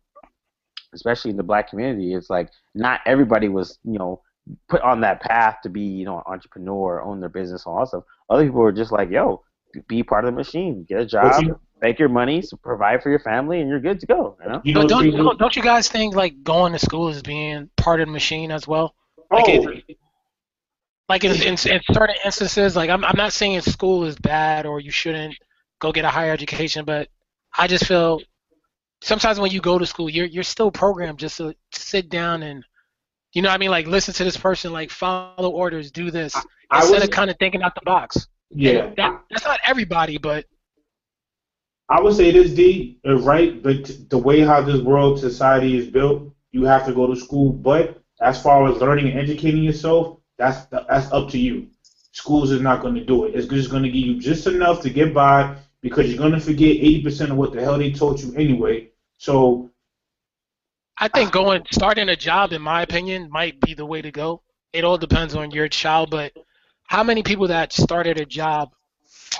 especially 0.93 1.31
in 1.31 1.37
the 1.37 1.43
black 1.43 1.69
community, 1.69 2.13
it's 2.13 2.29
like 2.29 2.49
not 2.75 3.01
everybody 3.05 3.47
was, 3.49 3.79
you 3.83 3.97
know, 3.97 4.21
put 4.67 4.81
on 4.81 5.01
that 5.01 5.21
path 5.21 5.57
to 5.63 5.69
be, 5.69 5.81
you 5.81 6.05
know, 6.05 6.17
an 6.17 6.23
entrepreneur, 6.27 7.01
own 7.01 7.19
their 7.19 7.29
business, 7.29 7.65
all 7.65 7.79
that 7.79 7.87
stuff. 7.87 8.03
Other 8.29 8.45
people 8.45 8.61
are 8.63 8.71
just 8.71 8.91
like, 8.91 9.09
yo, 9.09 9.43
be 9.87 10.03
part 10.03 10.25
of 10.25 10.31
the 10.31 10.35
machine, 10.37 10.85
get 10.87 11.01
a 11.01 11.05
job, 11.05 11.43
you- 11.43 11.59
make 11.81 11.97
your 11.97 12.09
money, 12.09 12.41
so 12.41 12.57
provide 12.57 13.01
for 13.01 13.09
your 13.09 13.19
family, 13.19 13.61
and 13.61 13.69
you're 13.69 13.79
good 13.79 13.99
to 14.01 14.05
go. 14.05 14.37
You 14.43 14.49
know? 14.49 14.61
You 14.65 14.73
know, 14.73 14.87
don't, 14.87 14.99
the 15.03 15.11
reason- 15.11 15.23
don't 15.25 15.39
don't 15.39 15.55
you 15.55 15.61
guys 15.61 15.87
think 15.87 16.15
like 16.15 16.43
going 16.43 16.73
to 16.73 16.79
school 16.79 17.09
is 17.09 17.21
being 17.21 17.69
part 17.77 18.01
of 18.01 18.07
the 18.07 18.11
machine 18.13 18.51
as 18.51 18.67
well? 18.67 18.93
oh, 19.31 19.35
Like, 19.37 19.47
it- 19.47 19.97
like 21.07 21.23
in, 21.23 21.31
in, 21.41 21.53
in 21.53 21.81
certain 21.91 22.15
instances, 22.25 22.75
like 22.75 22.89
I'm 22.89 23.03
I'm 23.03 23.17
not 23.17 23.33
saying 23.33 23.61
school 23.61 24.03
is 24.05 24.15
bad 24.17 24.65
or 24.65 24.79
you 24.79 24.91
shouldn't 24.91 25.35
go 25.79 25.91
get 25.91 26.05
a 26.05 26.09
higher 26.09 26.31
education, 26.31 26.85
but 26.85 27.07
I 27.57 27.67
just 27.67 27.85
feel 27.85 28.21
sometimes 29.01 29.39
when 29.39 29.51
you 29.51 29.61
go 29.61 29.79
to 29.79 29.85
school, 29.85 30.09
you're 30.09 30.27
you're 30.27 30.43
still 30.43 30.69
programmed 30.71 31.17
just 31.19 31.37
to 31.37 31.55
sit 31.71 32.09
down 32.09 32.43
and 32.43 32.63
you 33.33 33.41
know 33.41 33.49
what 33.49 33.55
I 33.55 33.57
mean, 33.57 33.71
like 33.71 33.87
listen 33.87 34.13
to 34.15 34.23
this 34.23 34.37
person, 34.37 34.71
like 34.71 34.89
follow 34.89 35.49
orders, 35.49 35.91
do 35.91 36.11
this 36.11 36.35
I 36.71 36.79
instead 36.79 36.95
was, 36.95 37.03
of 37.03 37.11
kind 37.11 37.29
of 37.29 37.37
thinking 37.39 37.61
out 37.61 37.75
the 37.75 37.81
box. 37.81 38.27
yeah. 38.49 38.91
That, 38.97 39.21
that's 39.29 39.45
not 39.45 39.59
everybody, 39.65 40.17
but 40.17 40.45
I 41.89 41.99
would 41.99 42.15
say 42.15 42.31
this, 42.31 42.51
D, 42.51 42.99
uh, 43.07 43.17
right? 43.19 43.61
But 43.61 44.09
the 44.09 44.17
way 44.17 44.41
how 44.41 44.61
this 44.61 44.81
world 44.81 45.19
society 45.19 45.75
is 45.75 45.87
built, 45.87 46.31
you 46.51 46.63
have 46.65 46.85
to 46.85 46.93
go 46.93 47.07
to 47.07 47.15
school. 47.15 47.51
But 47.51 48.01
as 48.21 48.41
far 48.41 48.67
as 48.69 48.79
learning 48.79 49.09
and 49.09 49.19
educating 49.19 49.63
yourself, 49.63 50.19
that's 50.37 50.65
that's 50.65 51.11
up 51.11 51.29
to 51.31 51.39
you. 51.39 51.67
Schools 52.11 52.51
is 52.51 52.61
not 52.61 52.81
going 52.81 52.95
to 52.95 53.03
do 53.03 53.25
it. 53.25 53.35
It's 53.35 53.47
just 53.47 53.71
going 53.71 53.83
to 53.83 53.89
give 53.89 54.05
you 54.05 54.19
just 54.19 54.45
enough 54.47 54.81
to 54.81 54.89
get 54.89 55.13
by 55.13 55.55
because 55.81 56.09
you're 56.09 56.17
going 56.17 56.33
to 56.33 56.39
forget 56.39 56.77
80% 56.77 57.31
of 57.31 57.37
what 57.37 57.53
the 57.53 57.61
hell 57.61 57.77
they 57.77 57.91
taught 57.91 58.21
you 58.21 58.35
anyway. 58.35 58.89
So 59.17 59.68
I 60.99 61.07
think 61.07 61.31
going 61.31 61.63
starting 61.71 62.09
a 62.09 62.15
job, 62.15 62.51
in 62.53 62.61
my 62.61 62.81
opinion, 62.83 63.29
might 63.31 63.59
be 63.61 63.73
the 63.73 63.85
way 63.85 64.01
to 64.01 64.11
go. 64.11 64.43
It 64.73 64.83
all 64.83 64.97
depends 64.97 65.35
on 65.35 65.51
your 65.51 65.67
child, 65.69 66.09
but 66.11 66.33
how 66.85 67.03
many 67.03 67.23
people 67.23 67.47
that 67.47 67.73
started 67.73 68.19
a 68.19 68.25
job 68.25 68.71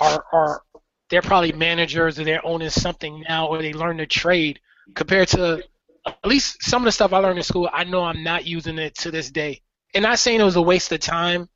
are 0.00 0.24
are 0.32 0.62
they're 1.10 1.22
probably 1.22 1.52
managers 1.52 2.18
or 2.18 2.24
they're 2.24 2.44
owning 2.46 2.70
something 2.70 3.24
now 3.28 3.46
or 3.48 3.62
they 3.62 3.72
learn 3.74 4.00
a 4.00 4.06
trade 4.06 4.60
compared 4.94 5.28
to 5.28 5.62
at 6.06 6.26
least 6.26 6.62
some 6.62 6.82
of 6.82 6.86
the 6.86 6.92
stuff 6.92 7.12
I 7.12 7.18
learned 7.18 7.38
in 7.38 7.44
school. 7.44 7.68
I 7.72 7.84
know 7.84 8.04
I'm 8.04 8.22
not 8.24 8.46
using 8.46 8.78
it 8.78 8.96
to 8.98 9.10
this 9.10 9.30
day, 9.30 9.62
and 9.94 10.02
not 10.02 10.18
saying 10.18 10.40
it 10.40 10.44
was 10.44 10.56
a 10.56 10.62
waste 10.62 10.92
of 10.92 11.00
time, 11.00 11.48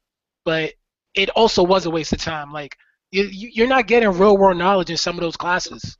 but 0.45 0.75
it 1.15 1.31
also 1.31 1.63
was 1.63 1.87
a 1.87 1.91
waste 1.91 2.13
of 2.13 2.21
time. 2.21 2.53
Like 2.53 2.77
you, 3.11 3.25
you- 3.25 3.51
you're 3.55 3.69
not 3.69 3.87
getting 3.87 4.11
real 4.11 4.37
world 4.37 4.59
knowledge 4.59 4.91
in 4.91 4.97
some 4.99 5.17
of 5.17 5.23
those 5.23 5.37
classes, 5.37 5.97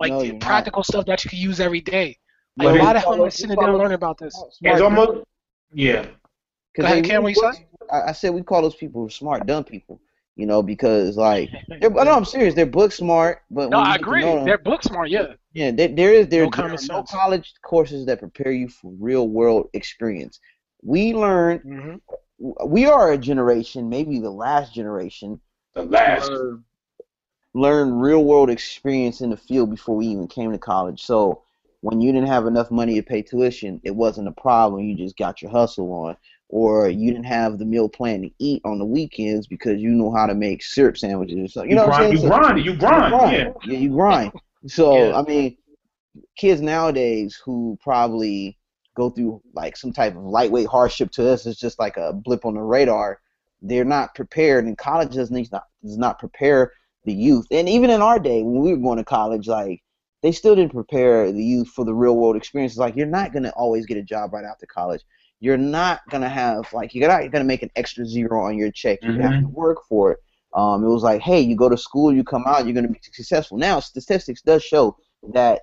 like 0.00 0.10
No, 0.10 0.22
you're 0.22 0.34
not. 0.34 0.42
practical 0.42 0.82
stuff 0.84 1.06
that 1.06 1.24
you 1.24 1.30
can 1.30 1.38
use 1.38 1.60
every 1.60 1.80
day. 1.80 2.18
But 2.56 2.66
Like, 2.66 2.74
it's- 2.76 2.86
why 2.86 2.92
the 2.92 3.00
hell 3.00 3.14
am 3.14 3.24
I 3.24 3.28
sitting 3.30 3.56
down 3.56 3.76
learning 3.76 3.94
about 3.94 4.18
this? 4.18 4.42
it's 4.62 4.80
almost 4.80 5.24
yeah. 5.72 6.06
Go 6.76 6.82
ahead, 6.84 7.04
Cam, 7.04 7.22
what 7.22 7.28
you 7.30 7.34
say? 7.52 7.66
I, 7.90 8.02
I 8.08 8.12
said 8.12 8.34
we 8.34 8.42
call 8.42 8.62
those 8.62 8.74
people 8.74 9.08
smart, 9.08 9.46
dumb 9.46 9.64
people. 9.64 10.00
You 10.36 10.46
know, 10.46 10.62
because 10.62 11.16
like, 11.16 11.50
they're, 11.68 11.90
no, 11.90 12.16
I'm 12.16 12.24
serious. 12.24 12.54
They're 12.54 12.66
book 12.66 12.90
smart, 12.90 13.42
but 13.50 13.70
No, 13.70 13.78
I 13.78 13.94
agree. 13.94 14.20
them- 14.22 14.44
They're 14.44 14.58
book 14.58 14.82
smart, 14.82 15.08
yeah. 15.10 15.34
Yeah, 15.52 15.70
there, 15.70 15.86
there 15.86 16.12
is 16.12 16.26
there, 16.28 16.44
No 16.44 16.50
there 16.50 16.74
are 16.74 16.78
no 16.88 17.04
college 17.04 17.54
courses 17.62 18.06
that 18.06 18.18
prepare 18.18 18.50
you 18.50 18.68
for 18.68 18.92
real 18.98 19.28
world 19.28 19.70
experience. 19.72 20.40
We 20.82 21.14
learn 21.14 21.58
hmm 21.58 21.96
we 22.66 22.86
are 22.86 23.12
a 23.12 23.16
generation, 23.18 23.88
maybe 23.88 24.18
the 24.18 24.30
last 24.30 24.74
generation, 24.74 25.40
The 25.74 25.84
last. 25.84 26.28
learn, 26.28 26.64
learn 27.54 27.94
real 28.00 28.24
world 28.24 28.50
experience 28.50 29.20
in 29.20 29.30
the 29.30 29.36
field 29.36 29.70
before 29.70 29.94
we 29.96 30.08
even 30.08 30.26
came 30.26 30.50
to 30.50 30.58
college. 30.58 31.00
So 31.04 31.43
when 31.84 32.00
you 32.00 32.10
didn't 32.12 32.28
have 32.28 32.46
enough 32.46 32.70
money 32.70 32.94
to 32.94 33.02
pay 33.02 33.20
tuition, 33.20 33.78
it 33.84 33.94
wasn't 33.94 34.26
a 34.26 34.32
problem. 34.32 34.80
You 34.82 34.96
just 34.96 35.18
got 35.18 35.42
your 35.42 35.50
hustle 35.50 35.92
on. 35.92 36.16
Or 36.48 36.88
you 36.88 37.10
didn't 37.10 37.24
have 37.26 37.58
the 37.58 37.64
meal 37.64 37.88
plan 37.88 38.22
to 38.22 38.30
eat 38.38 38.62
on 38.64 38.78
the 38.78 38.84
weekends 38.84 39.46
because 39.46 39.80
you 39.80 39.90
know 39.90 40.10
how 40.14 40.26
to 40.26 40.34
make 40.34 40.62
syrup 40.62 40.96
sandwiches. 40.96 41.52
So, 41.52 41.62
you 41.62 41.74
know 41.74 41.86
what 41.86 41.94
I'm 41.94 42.00
grind, 42.00 42.02
saying? 42.04 42.12
you 42.14 42.18
So- 42.20 42.28
grind, 42.28 42.64
you 42.64 42.76
grind, 42.76 43.32
yeah. 43.32 43.52
yeah, 43.66 43.78
you 43.78 43.90
grind. 43.90 44.32
So 44.66 45.08
Yeah. 45.08 45.18
I 45.18 45.22
mean, 45.24 45.56
kids 46.38 46.60
nowadays 46.62 47.38
who 47.44 47.78
probably 47.82 48.56
go 48.96 49.10
through 49.10 49.42
like 49.52 49.76
some 49.76 49.92
type 49.92 50.16
of 50.16 50.22
lightweight 50.22 50.68
hardship 50.68 51.10
to 51.12 51.28
us 51.28 51.44
is 51.44 51.58
just 51.58 51.78
like 51.78 51.96
a 51.98 52.12
blip 52.14 52.44
on 52.46 52.54
the 52.54 52.62
radar. 52.62 53.20
They're 53.60 53.84
not 53.84 54.14
prepared, 54.14 54.64
and 54.64 54.78
college 54.78 55.12
does 55.12 55.30
not 55.30 55.64
does 55.82 55.98
not 55.98 56.18
prepare 56.18 56.72
the 57.04 57.12
youth. 57.12 57.46
And 57.50 57.68
even 57.68 57.90
in 57.90 58.00
our 58.00 58.18
day, 58.18 58.42
when 58.42 58.60
we 58.62 58.70
were 58.72 58.78
going 58.86 58.98
to 58.98 59.04
college, 59.04 59.48
like 59.48 59.82
they 60.24 60.32
still 60.32 60.56
didn't 60.56 60.72
prepare 60.72 61.30
the 61.30 61.44
youth 61.44 61.68
for 61.68 61.84
the 61.84 61.92
real 61.92 62.16
world 62.16 62.34
experiences. 62.34 62.78
Like 62.78 62.96
you're 62.96 63.06
not 63.06 63.34
gonna 63.34 63.52
always 63.56 63.84
get 63.84 63.98
a 63.98 64.02
job 64.02 64.32
right 64.32 64.46
after 64.46 64.64
college. 64.64 65.02
You're 65.38 65.58
not 65.58 66.00
gonna 66.08 66.30
have 66.30 66.72
like 66.72 66.94
you're 66.94 67.06
not 67.08 67.30
gonna 67.30 67.44
make 67.44 67.62
an 67.62 67.70
extra 67.76 68.06
zero 68.06 68.42
on 68.46 68.56
your 68.56 68.72
check. 68.72 69.00
You 69.02 69.20
have 69.20 69.38
to 69.42 69.48
work 69.48 69.80
for 69.86 70.12
it. 70.12 70.18
Um, 70.54 70.82
it 70.82 70.88
was 70.88 71.02
like, 71.02 71.20
hey, 71.20 71.42
you 71.42 71.56
go 71.56 71.68
to 71.68 71.76
school, 71.76 72.10
you 72.10 72.24
come 72.24 72.44
out, 72.46 72.64
you're 72.64 72.72
gonna 72.74 72.88
be 72.88 73.00
successful. 73.02 73.58
Now 73.58 73.80
statistics 73.80 74.40
does 74.40 74.64
show 74.64 74.96
that 75.34 75.60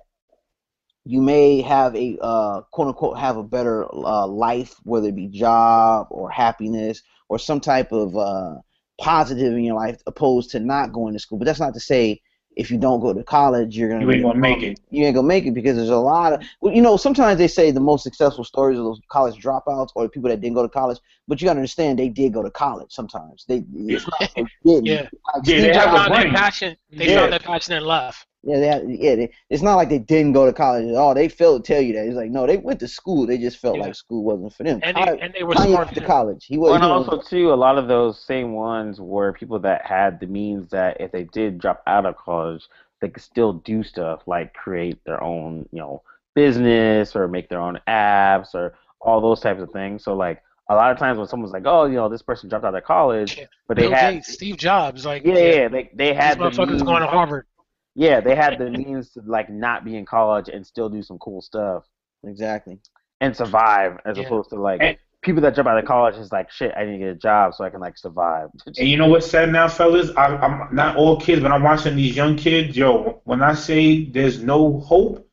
you 1.04 1.20
may 1.20 1.60
have 1.62 1.96
a 1.96 2.16
uh, 2.22 2.60
quote 2.70 2.86
unquote 2.86 3.18
have 3.18 3.38
a 3.38 3.42
better 3.42 3.92
uh, 3.92 4.28
life, 4.28 4.76
whether 4.84 5.08
it 5.08 5.16
be 5.16 5.26
job 5.26 6.06
or 6.10 6.30
happiness 6.30 7.02
or 7.28 7.40
some 7.40 7.58
type 7.58 7.90
of 7.90 8.16
uh, 8.16 8.54
positive 9.00 9.54
in 9.54 9.64
your 9.64 9.74
life, 9.74 10.00
opposed 10.06 10.50
to 10.50 10.60
not 10.60 10.92
going 10.92 11.14
to 11.14 11.18
school. 11.18 11.38
But 11.38 11.46
that's 11.46 11.58
not 11.58 11.74
to 11.74 11.80
say 11.80 12.20
if 12.56 12.70
you 12.70 12.78
don't 12.78 13.00
go 13.00 13.12
to 13.12 13.22
college, 13.24 13.76
you're 13.76 13.88
gonna 13.88 14.04
You 14.04 14.10
ain't 14.12 14.22
gonna 14.22 14.38
make 14.38 14.62
it. 14.62 14.80
You 14.90 15.04
ain't 15.04 15.14
gonna 15.14 15.26
make 15.26 15.46
it 15.46 15.52
because 15.52 15.76
there's 15.76 15.88
a 15.88 15.96
lot 15.96 16.34
of 16.34 16.42
well, 16.60 16.74
you 16.74 16.82
know. 16.82 16.96
Sometimes 16.96 17.38
they 17.38 17.48
say 17.48 17.70
the 17.70 17.80
most 17.80 18.02
successful 18.02 18.44
stories 18.44 18.78
are 18.78 18.82
those 18.82 19.00
college 19.08 19.42
dropouts 19.42 19.88
or 19.94 20.08
people 20.08 20.28
that 20.30 20.40
didn't 20.40 20.54
go 20.54 20.62
to 20.62 20.68
college. 20.68 20.98
But 21.32 21.40
you 21.40 21.46
gotta 21.46 21.60
understand 21.60 21.98
they 21.98 22.10
did 22.10 22.34
go 22.34 22.42
to 22.42 22.50
college. 22.50 22.92
Sometimes 22.92 23.46
they 23.48 23.64
it's 23.74 24.06
not 24.06 24.20
like 24.20 24.34
they 24.34 24.44
didn't. 24.66 24.84
Yeah. 24.84 25.00
Like 25.34 25.46
Yeah, 25.46 25.56
they 25.56 25.60
They 25.62 25.72
have 25.74 25.84
found 25.96 26.14
their 26.14 26.30
passion. 26.30 26.76
They 26.90 27.08
Yeah. 27.08 27.20
found 27.20 27.32
their 27.32 27.38
passion 27.40 27.72
and 27.72 27.86
left. 27.86 28.26
Yeah, 28.44 28.58
they 28.60 28.66
had, 28.66 28.82
yeah. 28.90 29.14
They, 29.14 29.32
it's 29.48 29.62
not 29.62 29.76
like 29.76 29.88
they 29.88 30.00
didn't 30.00 30.32
go 30.34 30.44
to 30.44 30.52
college 30.52 30.86
at 30.88 30.94
all. 30.96 31.14
They 31.14 31.28
failed 31.28 31.64
to 31.64 31.72
tell 31.72 31.80
you 31.80 31.94
that. 31.94 32.04
It's 32.06 32.16
like 32.16 32.30
no, 32.30 32.46
they 32.46 32.58
went 32.58 32.80
to 32.80 32.88
school. 32.88 33.26
They 33.26 33.38
just 33.38 33.56
felt 33.56 33.76
Yeah. 33.76 33.84
like 33.84 33.94
school 33.94 34.24
wasn't 34.24 34.52
for 34.52 34.64
them. 34.64 34.80
And 34.82 34.94
Kanye- 34.94 35.06
they, 35.16 35.20
and 35.20 35.32
they 35.32 35.42
were 35.42 35.54
Kanye 35.54 35.68
smart. 35.68 35.86
went 35.86 35.96
to 35.96 36.04
college. 36.04 36.44
He 36.44 36.58
Well, 36.58 36.72
was. 36.72 36.76
and 36.76 36.84
he 36.84 36.90
was- 36.90 37.08
also 37.08 37.22
too, 37.22 37.50
a 37.50 37.54
lot 37.54 37.78
of 37.78 37.88
those 37.88 38.20
same 38.20 38.52
ones 38.52 39.00
were 39.00 39.32
people 39.32 39.58
that 39.60 39.86
had 39.86 40.20
the 40.20 40.26
means 40.26 40.68
that 40.70 41.00
if 41.00 41.12
they 41.12 41.24
did 41.24 41.56
drop 41.58 41.82
out 41.86 42.04
of 42.04 42.16
college, 42.16 42.68
they 43.00 43.08
could 43.08 43.22
still 43.22 43.54
do 43.54 43.82
stuff 43.82 44.20
like 44.26 44.52
create 44.52 44.98
their 45.06 45.22
own, 45.22 45.66
you 45.72 45.78
know, 45.78 46.02
business 46.34 47.16
or 47.16 47.26
make 47.28 47.48
their 47.48 47.60
own 47.60 47.80
apps 47.88 48.54
or 48.54 48.74
all 49.00 49.20
those 49.20 49.40
types 49.40 49.60
of 49.60 49.70
things. 49.70 50.02
So 50.04 50.14
like 50.14 50.42
a 50.68 50.74
lot 50.74 50.90
of 50.92 50.98
times 50.98 51.18
when 51.18 51.26
someone's 51.26 51.52
like, 51.52 51.64
oh, 51.66 51.86
you 51.86 51.94
know, 51.96 52.08
this 52.08 52.22
person 52.22 52.48
dropped 52.48 52.64
out 52.64 52.74
of 52.74 52.84
college, 52.84 53.36
Yeah. 53.38 53.44
but 53.68 53.76
they 53.76 53.84
Bill 53.84 53.92
had, 53.94 54.14
Gates, 54.14 54.32
Steve 54.32 54.56
Jobs, 54.56 55.04
like 55.04 55.24
yeah, 55.24 55.34
yeah, 55.34 55.68
they 55.68 55.90
they 55.94 56.14
had 56.14 56.38
these 56.38 56.56
the 56.56 56.62
motherfuckers 56.62 56.70
means, 56.70 56.82
going 56.82 57.02
to 57.02 57.08
Harvard. 57.08 57.46
yeah, 57.94 58.20
they 58.20 58.34
had 58.34 58.58
the 58.58 58.70
means 58.70 59.10
to 59.12 59.22
like 59.26 59.50
not 59.50 59.84
be 59.84 59.96
in 59.96 60.04
college 60.06 60.48
and 60.48 60.66
still 60.66 60.88
do 60.88 61.02
some 61.02 61.18
cool 61.18 61.42
stuff 61.42 61.84
exactly. 62.24 62.78
and 63.20 63.36
survive, 63.36 63.98
as 64.04 64.16
Yeah. 64.18 64.24
opposed 64.24 64.50
to 64.50 64.56
like 64.56 64.80
And- 64.82 64.96
people 65.22 65.40
that 65.42 65.54
drop 65.54 65.68
out 65.68 65.78
of 65.78 65.84
college 65.84 66.16
is 66.16 66.32
like, 66.32 66.50
shit, 66.50 66.72
I 66.76 66.84
need 66.84 66.92
to 66.92 66.98
get 66.98 67.08
a 67.08 67.14
job 67.14 67.54
so 67.54 67.62
I 67.64 67.70
can 67.70 67.80
like 67.80 67.96
survive. 67.96 68.48
And 68.66 68.88
you 68.88 68.96
know 68.96 69.06
what's 69.08 69.26
sad 69.30 69.52
now, 69.52 69.68
fellas? 69.68 70.10
I, 70.16 70.26
I'm 70.36 70.74
not 70.74 70.96
all 70.96 71.20
kids, 71.20 71.40
but 71.42 71.52
I'm 71.52 71.62
watching 71.62 71.94
these 71.96 72.16
young 72.16 72.36
kids. 72.36 72.76
Yo, 72.76 73.20
when 73.24 73.42
I 73.42 73.54
say 73.54 74.04
there's 74.06 74.42
no 74.42 74.80
hope, 74.80 75.24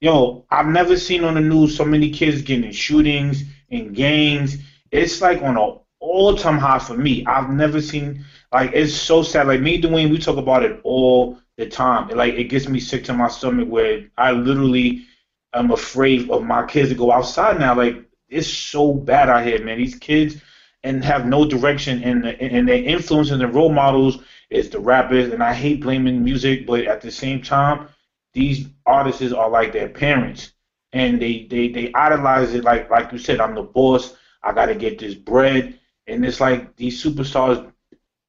yo, 0.00 0.44
I've 0.50 0.66
never 0.66 0.96
seen 0.96 1.24
on 1.24 1.34
the 1.34 1.40
news 1.40 1.76
so 1.76 1.84
many 1.84 2.10
kids 2.10 2.42
getting 2.42 2.70
shootings 2.72 3.44
and 3.70 3.94
gangs. 3.94 4.58
It's 4.90 5.20
like 5.20 5.42
on 5.42 5.56
a 5.56 5.78
all-time 5.98 6.58
high 6.58 6.78
for 6.78 6.96
me. 6.96 7.24
I've 7.26 7.50
never 7.50 7.80
seen 7.80 8.24
like 8.52 8.72
it's 8.74 8.94
so 8.94 9.22
sad. 9.22 9.48
Like 9.48 9.60
me, 9.60 9.80
Dwayne, 9.80 10.10
we 10.10 10.18
talk 10.18 10.36
about 10.36 10.64
it 10.64 10.80
all 10.84 11.38
the 11.56 11.68
time. 11.68 12.08
Like 12.08 12.34
it 12.34 12.44
gets 12.44 12.68
me 12.68 12.78
sick 12.80 13.04
to 13.04 13.14
my 13.14 13.28
stomach 13.28 13.68
where 13.68 14.08
I 14.16 14.32
literally 14.32 15.04
am 15.54 15.70
afraid 15.70 16.30
of 16.30 16.44
my 16.44 16.66
kids 16.66 16.90
to 16.90 16.94
go 16.94 17.10
outside 17.12 17.58
now. 17.58 17.74
Like 17.74 17.96
it's 18.28 18.46
so 18.48 18.92
bad 18.92 19.28
out 19.28 19.44
here, 19.46 19.62
man. 19.64 19.78
These 19.78 19.96
kids 19.96 20.40
and 20.84 21.04
have 21.04 21.26
no 21.26 21.48
direction 21.48 22.02
and 22.04 22.24
and 22.26 22.68
their 22.68 22.82
influence 22.82 23.30
and 23.30 23.40
their 23.40 23.48
role 23.48 23.72
models 23.72 24.18
is 24.50 24.70
the 24.70 24.78
rappers 24.78 25.32
and 25.32 25.42
I 25.42 25.52
hate 25.52 25.80
blaming 25.82 26.22
music 26.22 26.66
but 26.66 26.84
at 26.84 27.00
the 27.00 27.10
same 27.10 27.42
time 27.42 27.88
these 28.36 28.68
artists 28.84 29.32
are 29.32 29.48
like 29.48 29.72
their 29.72 29.88
parents. 29.88 30.52
And 30.92 31.20
they 31.20 31.46
they 31.50 31.68
they 31.68 31.92
idolize 31.94 32.52
it. 32.54 32.64
Like 32.64 32.90
like 32.90 33.10
you 33.10 33.18
said 33.18 33.40
I'm 33.40 33.54
the 33.54 33.62
boss. 33.62 34.14
I 34.42 34.52
got 34.52 34.66
to 34.66 34.74
get 34.74 34.98
this 34.98 35.14
bread. 35.14 35.78
And 36.06 36.24
it's 36.24 36.40
like 36.40 36.76
these 36.76 37.02
superstars 37.02 37.72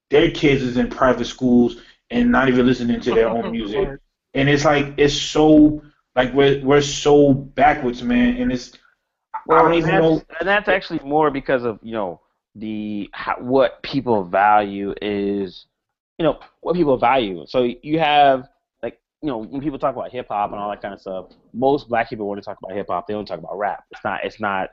their 0.10 0.32
kids 0.32 0.64
is 0.64 0.78
in 0.78 0.90
private 0.90 1.26
schools 1.26 1.82
and 2.10 2.32
not 2.32 2.48
even 2.48 2.66
listening 2.66 3.02
to 3.02 3.14
their 3.14 3.28
own 3.28 3.52
music. 3.58 4.00
and 4.34 4.50
it's 4.50 4.64
like 4.64 4.94
it's 4.98 5.14
so 5.14 5.82
like 6.16 6.34
we're 6.34 6.64
we're 6.64 6.82
so 6.82 7.34
backwards 7.34 8.02
man. 8.02 8.38
And 8.38 8.52
it's 8.52 8.72
I 9.36 9.40
don't 9.50 9.66
and 9.68 9.76
even 9.76 9.90
that's, 9.92 10.02
know 10.02 10.24
and 10.40 10.48
that's 10.48 10.70
actually 10.70 11.00
more 11.00 11.30
because 11.32 11.64
of 11.64 11.80
you 11.84 11.92
know 11.94 12.22
the 12.56 13.10
how, 13.14 13.36
what 13.40 13.84
people 13.84 14.24
value 14.24 14.96
is 15.02 15.66
you 16.18 16.24
know 16.24 16.40
what 16.62 16.76
people 16.76 16.98
value. 16.98 17.46
So 17.46 17.70
you 17.84 18.00
have 18.00 18.48
you 19.28 19.34
know 19.34 19.40
when 19.40 19.60
people 19.62 19.78
talk 19.78 19.94
about 19.94 20.10
hip 20.10 20.28
hop 20.30 20.52
and 20.52 20.60
all 20.60 20.70
that 20.70 20.82
kind 20.82 20.94
of 20.94 21.02
stuff, 21.02 21.26
most 21.54 21.90
black 21.90 22.10
people 22.10 22.26
want 22.30 22.40
to 22.42 22.46
talk 22.46 22.58
about 22.64 22.74
hip 22.74 22.88
hop. 22.90 23.08
They 23.08 23.14
don't 23.14 23.26
talk 23.26 23.40
about 23.40 23.58
rap. 23.58 23.84
It's 23.92 24.02
not. 24.06 24.20
It's 24.24 24.40
not. 24.40 24.70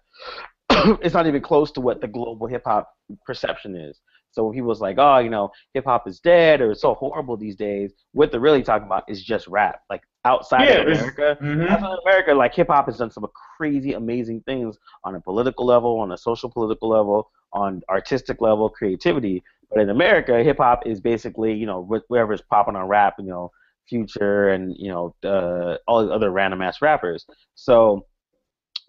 it's 1.03 1.13
not 1.13 1.27
even 1.27 1.43
close 1.43 1.73
to 1.73 1.81
what 1.81 2.01
the 2.01 2.07
global 2.07 2.47
hip 2.47 2.63
hop 2.65 2.89
perception 3.27 3.75
is. 3.75 4.01
So 4.31 4.45
when 4.45 4.55
people's 4.55 4.81
like, 4.81 4.97
oh, 4.99 5.19
you 5.19 5.29
know, 5.29 5.51
hip 5.75 5.87
hop 5.87 6.07
is 6.07 6.21
dead 6.21 6.61
or 6.61 6.71
it's 6.71 6.83
so 6.83 6.95
horrible 6.95 7.37
these 7.37 7.57
days, 7.57 7.93
what 8.13 8.31
they're 8.31 8.41
really 8.41 8.63
talking 8.63 8.87
about 8.87 9.03
is 9.09 9.25
just 9.25 9.49
rap. 9.49 9.81
Like 9.91 10.03
outside 10.25 10.69
Yeah, 10.69 10.75
of 10.83 10.87
America, 10.87 11.37
Mhm. 11.43 11.69
outside 11.69 11.93
of 11.93 11.99
America, 12.07 12.33
like 12.35 12.55
hip 12.55 12.69
hop 12.69 12.87
has 12.87 12.99
done 12.99 13.11
some 13.11 13.27
crazy, 13.57 13.95
amazing 13.95 14.41
things 14.43 14.79
on 15.03 15.17
a 15.17 15.21
political 15.21 15.67
level, 15.67 15.99
on 15.99 16.13
a 16.13 16.17
social 16.17 16.49
political 16.49 16.89
level, 16.89 17.29
on 17.53 17.83
artistic 17.89 18.41
level, 18.41 18.69
creativity. 18.69 19.43
But 19.71 19.81
in 19.81 19.91
America, 19.91 20.43
hip 20.45 20.59
hop 20.59 20.87
is 20.87 21.01
basically, 21.01 21.55
you 21.55 21.67
know, 21.67 21.85
wh- 21.91 22.07
whoever's 22.09 22.43
popping 22.43 22.77
on 22.77 22.87
rap, 22.87 23.15
you 23.19 23.27
know, 23.27 23.51
Future 23.89 24.48
and 24.51 24.74
you 24.78 24.90
know 24.90 25.15
uh, 25.24 25.77
all 25.86 26.06
the 26.06 26.12
other 26.12 26.31
random 26.31 26.62
ass 26.62 26.81
rappers. 26.82 27.27
So 27.55 28.06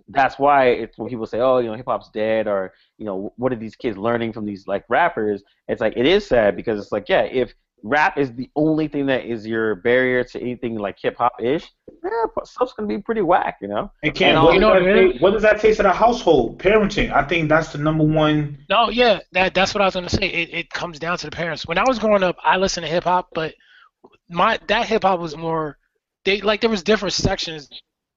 that's 0.09 0.37
why 0.37 0.67
it's 0.67 0.97
when 0.97 1.09
people 1.09 1.25
say, 1.25 1.39
oh, 1.39 1.57
you 1.57 1.67
know, 1.67 1.73
hip 1.75 1.85
hop's 1.87 2.09
dead, 2.11 2.47
or 2.47 2.73
you 2.97 3.05
know, 3.05 3.33
what 3.37 3.51
are 3.51 3.55
these 3.57 3.75
kids 3.75 3.97
learning 3.97 4.33
from 4.33 4.45
these 4.45 4.67
like 4.67 4.85
rappers? 4.89 5.43
It's 5.67 5.81
like 5.81 5.93
it 5.97 6.05
is 6.05 6.25
sad 6.27 6.55
because 6.55 6.79
it's 6.79 6.91
like, 6.91 7.09
yeah, 7.09 7.21
if 7.23 7.53
rap 7.83 8.17
is 8.17 8.33
the 8.33 8.49
only 8.55 8.87
thing 8.87 9.05
that 9.07 9.25
is 9.25 9.45
your 9.45 9.75
barrier 9.75 10.23
to 10.23 10.39
anything 10.41 10.75
like 10.77 10.97
hip 11.01 11.17
hop 11.17 11.33
ish, 11.41 11.71
yeah, 12.03 12.23
stuff's 12.43 12.73
gonna 12.73 12.87
be 12.87 12.99
pretty 12.99 13.21
whack, 13.21 13.57
you 13.61 13.67
know. 13.67 13.91
And 14.03 14.13
Cam, 14.13 14.35
And 14.35 14.43
what, 14.45 14.53
you 14.53 14.59
know 14.59 14.73
does 14.73 14.83
what 14.83 14.87
that 14.93 14.97
it 14.97 15.11
take- 15.13 15.21
what 15.21 15.31
does 15.33 15.41
that 15.41 15.59
take 15.59 15.75
to 15.77 15.83
the 15.83 15.91
household? 15.91 16.59
Parenting. 16.59 17.11
I 17.11 17.23
think 17.23 17.49
that's 17.49 17.71
the 17.71 17.79
number 17.79 18.03
one. 18.03 18.59
No, 18.69 18.89
yeah, 18.89 19.19
that 19.31 19.53
that's 19.55 19.73
what 19.73 19.81
I 19.81 19.85
was 19.85 19.95
gonna 19.95 20.09
say. 20.09 20.27
It 20.27 20.53
it 20.53 20.69
comes 20.69 20.99
down 20.99 21.17
to 21.17 21.25
the 21.25 21.31
parents. 21.31 21.65
When 21.65 21.77
I 21.79 21.83
was 21.87 21.97
growing 21.99 22.23
up, 22.23 22.37
I 22.43 22.57
listened 22.57 22.85
to 22.85 22.91
hip 22.91 23.05
hop, 23.05 23.29
but 23.33 23.55
my 24.29 24.59
that 24.67 24.85
hip 24.87 25.03
hop 25.03 25.19
was 25.19 25.35
more 25.37 25.77
they 26.25 26.41
like 26.41 26.61
there 26.61 26.69
was 26.69 26.83
different 26.83 27.13
sections. 27.13 27.69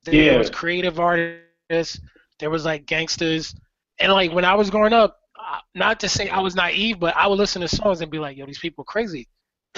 There 0.05 0.15
Yeah. 0.15 0.39
was 0.39 0.51
creative 0.51 0.99
artists, 1.01 2.01
there 2.39 2.51
was 2.51 2.65
like 2.65 2.87
gangsters, 2.87 3.55
and 3.99 4.13
like 4.13 4.33
when 4.33 4.45
I 4.45 4.55
was 4.55 4.71
growing 4.71 4.93
up, 4.93 5.19
uh, 5.39 5.59
not 5.75 6.01
to 6.01 6.09
say 6.09 6.29
I 6.29 6.41
was 6.41 6.55
naive, 6.55 6.99
but 7.01 7.17
I 7.17 7.27
would 7.27 7.39
listen 7.39 7.61
to 7.63 7.69
songs 7.69 8.01
and 8.01 8.11
be 8.11 8.19
like, 8.19 8.37
"Yo, 8.37 8.47
these 8.47 8.59
people 8.59 8.85
crazy." 8.85 9.29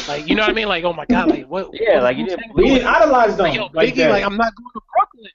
Like 0.08 0.28
you 0.28 0.34
know 0.36 0.42
what 0.42 0.50
I 0.50 0.54
mean? 0.54 0.68
Like, 0.68 0.84
oh 0.84 0.92
my 0.92 1.06
god, 1.06 1.28
like 1.30 1.46
what? 1.46 1.70
Yeah, 1.74 1.94
what 1.94 2.02
like 2.04 2.16
you 2.18 2.26
didn't- 2.26 2.54
We 2.54 2.64
didn't 2.70 2.86
idolize 2.86 3.36
them 3.36 3.46
Like, 3.46 3.54
yo, 3.54 3.68
like 3.72 3.94
Biggie, 3.94 3.96
that. 3.96 4.10
like 4.10 4.24
I'm 4.24 4.36
not 4.36 4.54
going 4.54 4.70
to 4.74 4.80
Brooklyn. 4.96 5.30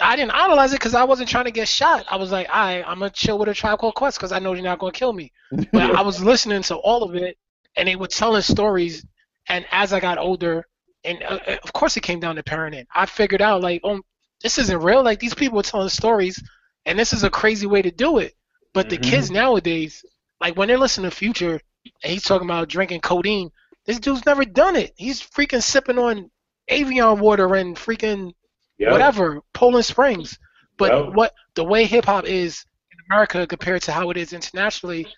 I 0.00 0.14
didn't 0.14 0.30
idolize 0.32 0.72
it 0.72 0.76
because 0.78 0.94
I 0.94 1.04
wasn't 1.04 1.28
trying 1.28 1.46
to 1.46 1.50
get 1.50 1.66
shot. 1.66 2.06
I 2.08 2.16
was 2.16 2.30
like, 2.30 2.48
I, 2.50 2.82
I'm 2.82 3.00
gonna 3.00 3.10
chill 3.10 3.38
with 3.38 3.48
a 3.48 3.54
tribe 3.54 3.80
called 3.80 3.94
Quest 3.96 4.16
because 4.18 4.30
I 4.30 4.38
know 4.38 4.52
you're 4.52 4.62
not 4.62 4.78
gonna 4.78 4.92
kill 4.92 5.12
me. 5.12 5.32
But 5.72 5.90
I 5.96 6.02
was 6.02 6.22
listening 6.22 6.62
to 6.64 6.76
all 6.76 7.02
of 7.02 7.16
it, 7.16 7.36
and 7.76 7.88
they 7.88 7.96
were 7.96 8.06
telling 8.06 8.42
stories. 8.42 9.04
And 9.48 9.64
as 9.70 9.92
I 9.92 10.00
got 10.00 10.18
older, 10.18 10.66
and 11.04 11.22
uh, 11.22 11.38
uh, 11.46 11.56
of 11.62 11.72
course 11.72 11.96
it 11.96 12.02
came 12.02 12.20
down 12.20 12.36
to 12.36 12.42
parenting, 12.42 12.86
I 12.94 13.06
figured 13.06 13.42
out 13.42 13.62
like, 13.62 13.80
oh, 13.84 14.00
this 14.42 14.58
isn't 14.58 14.82
real. 14.82 15.02
Like 15.02 15.20
these 15.20 15.34
people 15.34 15.58
are 15.58 15.62
telling 15.64 15.88
stories, 15.88 16.42
and 16.86 16.98
this 16.98 17.12
is 17.12 17.24
a 17.24 17.30
crazy 17.30 17.66
way 17.66 17.82
to 17.82 17.90
do 17.90 18.18
it. 18.18 18.34
But 18.74 18.88
the 18.88 18.98
Mhm. 18.98 19.02
kids 19.02 19.30
nowadays, 19.30 20.04
like 20.40 20.56
when 20.56 20.68
they're 20.68 20.78
listening 20.78 21.10
to 21.10 21.16
Future, 21.16 21.60
and 22.02 22.12
he's 22.12 22.24
talking 22.24 22.46
about 22.46 22.68
drinking 22.68 23.00
codeine, 23.00 23.50
this 23.86 23.98
dude's 23.98 24.26
never 24.26 24.44
done 24.44 24.76
it. 24.76 24.92
He's 24.96 25.20
freaking 25.22 25.62
sipping 25.62 25.98
on 25.98 26.30
Evian 26.68 27.18
water 27.18 27.54
and 27.54 27.76
freaking 27.76 28.32
Yep. 28.78 28.92
whatever, 28.92 29.40
Poland 29.54 29.84
Springs. 29.84 30.38
But 30.76 30.92
Yep. 30.92 31.14
what 31.14 31.34
the 31.54 31.64
way 31.64 31.84
hip 31.84 32.04
hop 32.04 32.26
is 32.26 32.64
in 32.92 32.98
America 33.10 33.46
compared 33.46 33.82
to 33.82 33.92
how 33.92 34.10
it 34.10 34.16
is 34.16 34.32
internationally, 34.32 35.08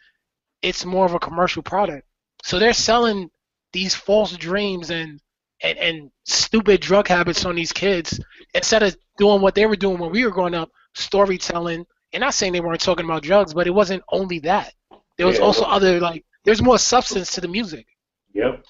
it's 0.62 0.84
more 0.84 1.04
of 1.04 1.14
a 1.14 1.18
commercial 1.18 1.62
product. 1.62 2.06
So 2.42 2.58
they're 2.58 2.72
selling 2.72 3.30
these 3.72 3.94
false 3.94 4.36
dreams 4.36 4.90
and 4.90 5.20
and, 5.62 5.78
and 5.78 6.10
stupid 6.24 6.80
drug 6.80 7.06
habits 7.08 7.44
on 7.44 7.54
these 7.54 7.72
kids 7.72 8.18
instead 8.54 8.82
of 8.82 8.96
doing 9.18 9.42
what 9.42 9.54
they 9.54 9.66
were 9.66 9.76
doing 9.76 9.98
when 9.98 10.10
we 10.10 10.24
were 10.24 10.30
growing 10.30 10.54
up, 10.54 10.70
storytelling. 10.94 11.84
And 12.12 12.22
not 12.22 12.34
saying 12.34 12.52
they 12.54 12.60
weren't 12.60 12.80
talking 12.80 13.04
about 13.04 13.22
drugs, 13.22 13.54
but 13.54 13.66
it 13.66 13.70
wasn't 13.74 14.02
only 14.10 14.38
that. 14.40 14.72
There 15.16 15.26
was 15.26 15.38
Yeah, 15.38 15.44
also 15.44 15.62
well- 15.62 15.72
other 15.72 16.00
like 16.00 16.24
there's 16.44 16.62
more 16.62 16.78
substance 16.78 17.32
to 17.34 17.40
the 17.40 17.48
music. 17.48 17.86
Yep. 18.34 18.64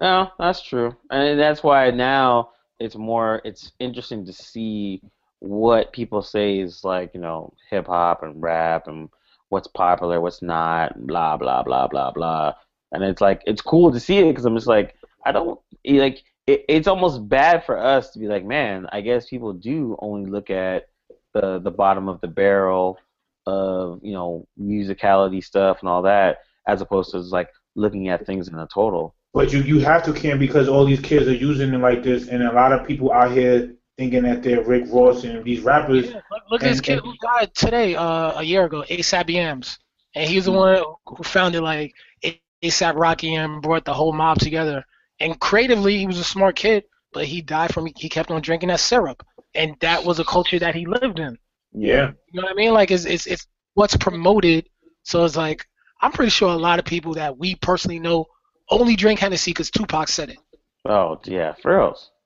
No, 0.00 0.30
that's 0.38 0.62
true, 0.62 0.96
and 1.10 1.38
that's 1.38 1.62
why 1.62 1.90
now 1.90 2.50
it's 2.78 2.96
more 2.96 3.42
it's 3.44 3.72
interesting 3.78 4.24
to 4.24 4.32
see 4.32 5.02
what 5.40 5.92
people 5.92 6.22
say 6.22 6.58
is 6.58 6.82
like 6.84 7.10
you 7.12 7.20
know 7.20 7.52
hip 7.68 7.86
hop 7.86 8.22
and 8.22 8.42
rap 8.42 8.88
and 8.88 9.10
what's 9.50 9.68
popular, 9.68 10.18
what's 10.20 10.40
not, 10.40 11.06
blah 11.06 11.36
blah 11.36 11.62
blah 11.62 11.86
blah 11.86 12.10
blah, 12.12 12.54
and 12.92 13.02
it's 13.02 13.20
like 13.20 13.42
it's 13.46 13.62
cool 13.62 13.92
to 13.92 14.00
see 14.00 14.18
it 14.18 14.30
because 14.30 14.44
I'm 14.44 14.56
just 14.56 14.66
like 14.66 14.94
I 15.24 15.32
don't 15.32 15.58
like 15.84 16.22
it, 16.46 16.64
it's 16.68 16.88
almost 16.88 17.28
bad 17.28 17.64
for 17.64 17.78
us 17.78 18.10
to 18.10 18.18
be 18.18 18.26
like 18.26 18.44
man 18.44 18.86
I 18.92 19.00
guess 19.00 19.28
people 19.28 19.52
do 19.52 19.96
only 20.00 20.30
look 20.30 20.50
at 20.50 20.88
the 21.34 21.58
the 21.60 21.70
bottom 21.70 22.08
of 22.08 22.20
the 22.20 22.28
barrel 22.28 22.98
of 23.46 24.00
you 24.02 24.12
know 24.12 24.46
musicality 24.60 25.42
stuff 25.42 25.78
and 25.80 25.88
all 25.88 26.02
that 26.02 26.38
as 26.66 26.80
opposed 26.80 27.10
to 27.10 27.18
just, 27.18 27.32
like 27.32 27.48
looking 27.74 28.08
at 28.08 28.26
things 28.26 28.48
in 28.48 28.54
a 28.54 28.66
total. 28.72 29.14
But 29.32 29.52
you, 29.52 29.60
you 29.60 29.78
have 29.80 30.02
to, 30.04 30.12
Cam, 30.12 30.38
because 30.38 30.68
all 30.68 30.84
these 30.84 31.00
kids 31.00 31.28
are 31.28 31.34
using 31.34 31.72
it 31.72 31.78
like 31.78 32.02
this, 32.02 32.28
and 32.28 32.42
a 32.42 32.52
lot 32.52 32.72
of 32.72 32.86
people 32.86 33.12
out 33.12 33.30
here 33.30 33.74
thinking 33.96 34.22
that 34.24 34.42
they're 34.42 34.62
Rick 34.64 34.84
Ross 34.88 35.24
and 35.24 35.44
these 35.44 35.60
rappers. 35.60 36.10
Yeah, 36.10 36.20
look, 36.30 36.42
look 36.50 36.62
at 36.62 36.70
this 36.70 36.80
kid 36.80 37.00
who 37.00 37.14
died 37.22 37.54
today, 37.54 37.94
uh, 37.94 38.40
a 38.40 38.42
year 38.42 38.64
ago, 38.64 38.84
ASAP 38.88 39.30
Yams, 39.30 39.78
and 40.14 40.28
he's 40.28 40.46
the 40.46 40.52
one 40.52 40.82
who 41.06 41.22
founded 41.22 41.62
like 41.62 41.94
A- 42.24 42.40
ASAP 42.62 42.94
Rocky 42.96 43.34
and 43.34 43.62
brought 43.62 43.84
the 43.84 43.94
whole 43.94 44.12
mob 44.12 44.38
together. 44.38 44.84
And 45.20 45.38
creatively, 45.38 45.98
he 45.98 46.06
was 46.06 46.18
a 46.18 46.24
smart 46.24 46.56
kid, 46.56 46.84
but 47.12 47.24
he 47.26 47.42
died 47.42 47.72
from 47.74 47.86
he 47.96 48.08
kept 48.08 48.30
on 48.30 48.40
drinking 48.40 48.68
that 48.68 48.80
syrup, 48.80 49.24
and 49.54 49.76
that 49.80 50.04
was 50.04 50.18
a 50.18 50.24
culture 50.24 50.58
that 50.58 50.74
he 50.74 50.86
lived 50.86 51.18
in. 51.18 51.38
Yeah. 51.72 52.12
You 52.32 52.40
know 52.40 52.42
what 52.42 52.52
I 52.52 52.54
mean? 52.54 52.72
Like 52.72 52.90
it's 52.90 53.04
it's 53.04 53.26
it's 53.26 53.46
what's 53.74 53.96
promoted. 53.96 54.68
So 55.02 55.24
it's 55.24 55.36
like 55.36 55.66
I'm 56.00 56.12
pretty 56.12 56.30
sure 56.30 56.50
a 56.50 56.56
lot 56.56 56.78
of 56.78 56.84
people 56.84 57.14
that 57.14 57.36
we 57.36 57.54
personally 57.56 57.98
know 57.98 58.26
only 58.70 58.96
drink 58.96 59.20
Hennessy 59.20 59.50
because 59.50 59.70
Tupac 59.70 60.08
said 60.08 60.30
it. 60.30 60.38
Oh 60.84 61.20
yeah, 61.24 61.54
for 61.62 61.76
reals. 61.76 62.10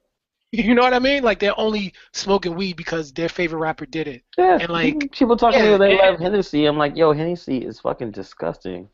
You 0.53 0.73
know 0.77 0.83
what 0.83 0.95
I 0.95 1.01
mean? 1.01 1.25
Like 1.25 1.41
they're 1.41 1.59
only 1.59 1.93
smoking 2.13 2.55
weed 2.55 2.77
because 2.77 3.13
their 3.13 3.29
favorite 3.29 3.59
rapper 3.59 3.87
did 3.87 4.07
it. 4.07 4.23
Yeah, 4.39 4.59
And, 4.61 4.71
like, 4.71 5.11
people 5.11 5.37
talking 5.37 5.59
yeah, 5.59 5.65
to 5.65 5.73
me, 5.73 5.79
they 5.79 5.97
yeah. 5.97 6.11
love 6.11 6.21
Hennessy. 6.21 6.67
I'm 6.67 6.79
like, 6.79 6.97
yo, 6.97 7.13
Hennessy 7.13 7.59
is 7.65 7.81
fucking 7.81 8.13
disgusting. 8.13 8.89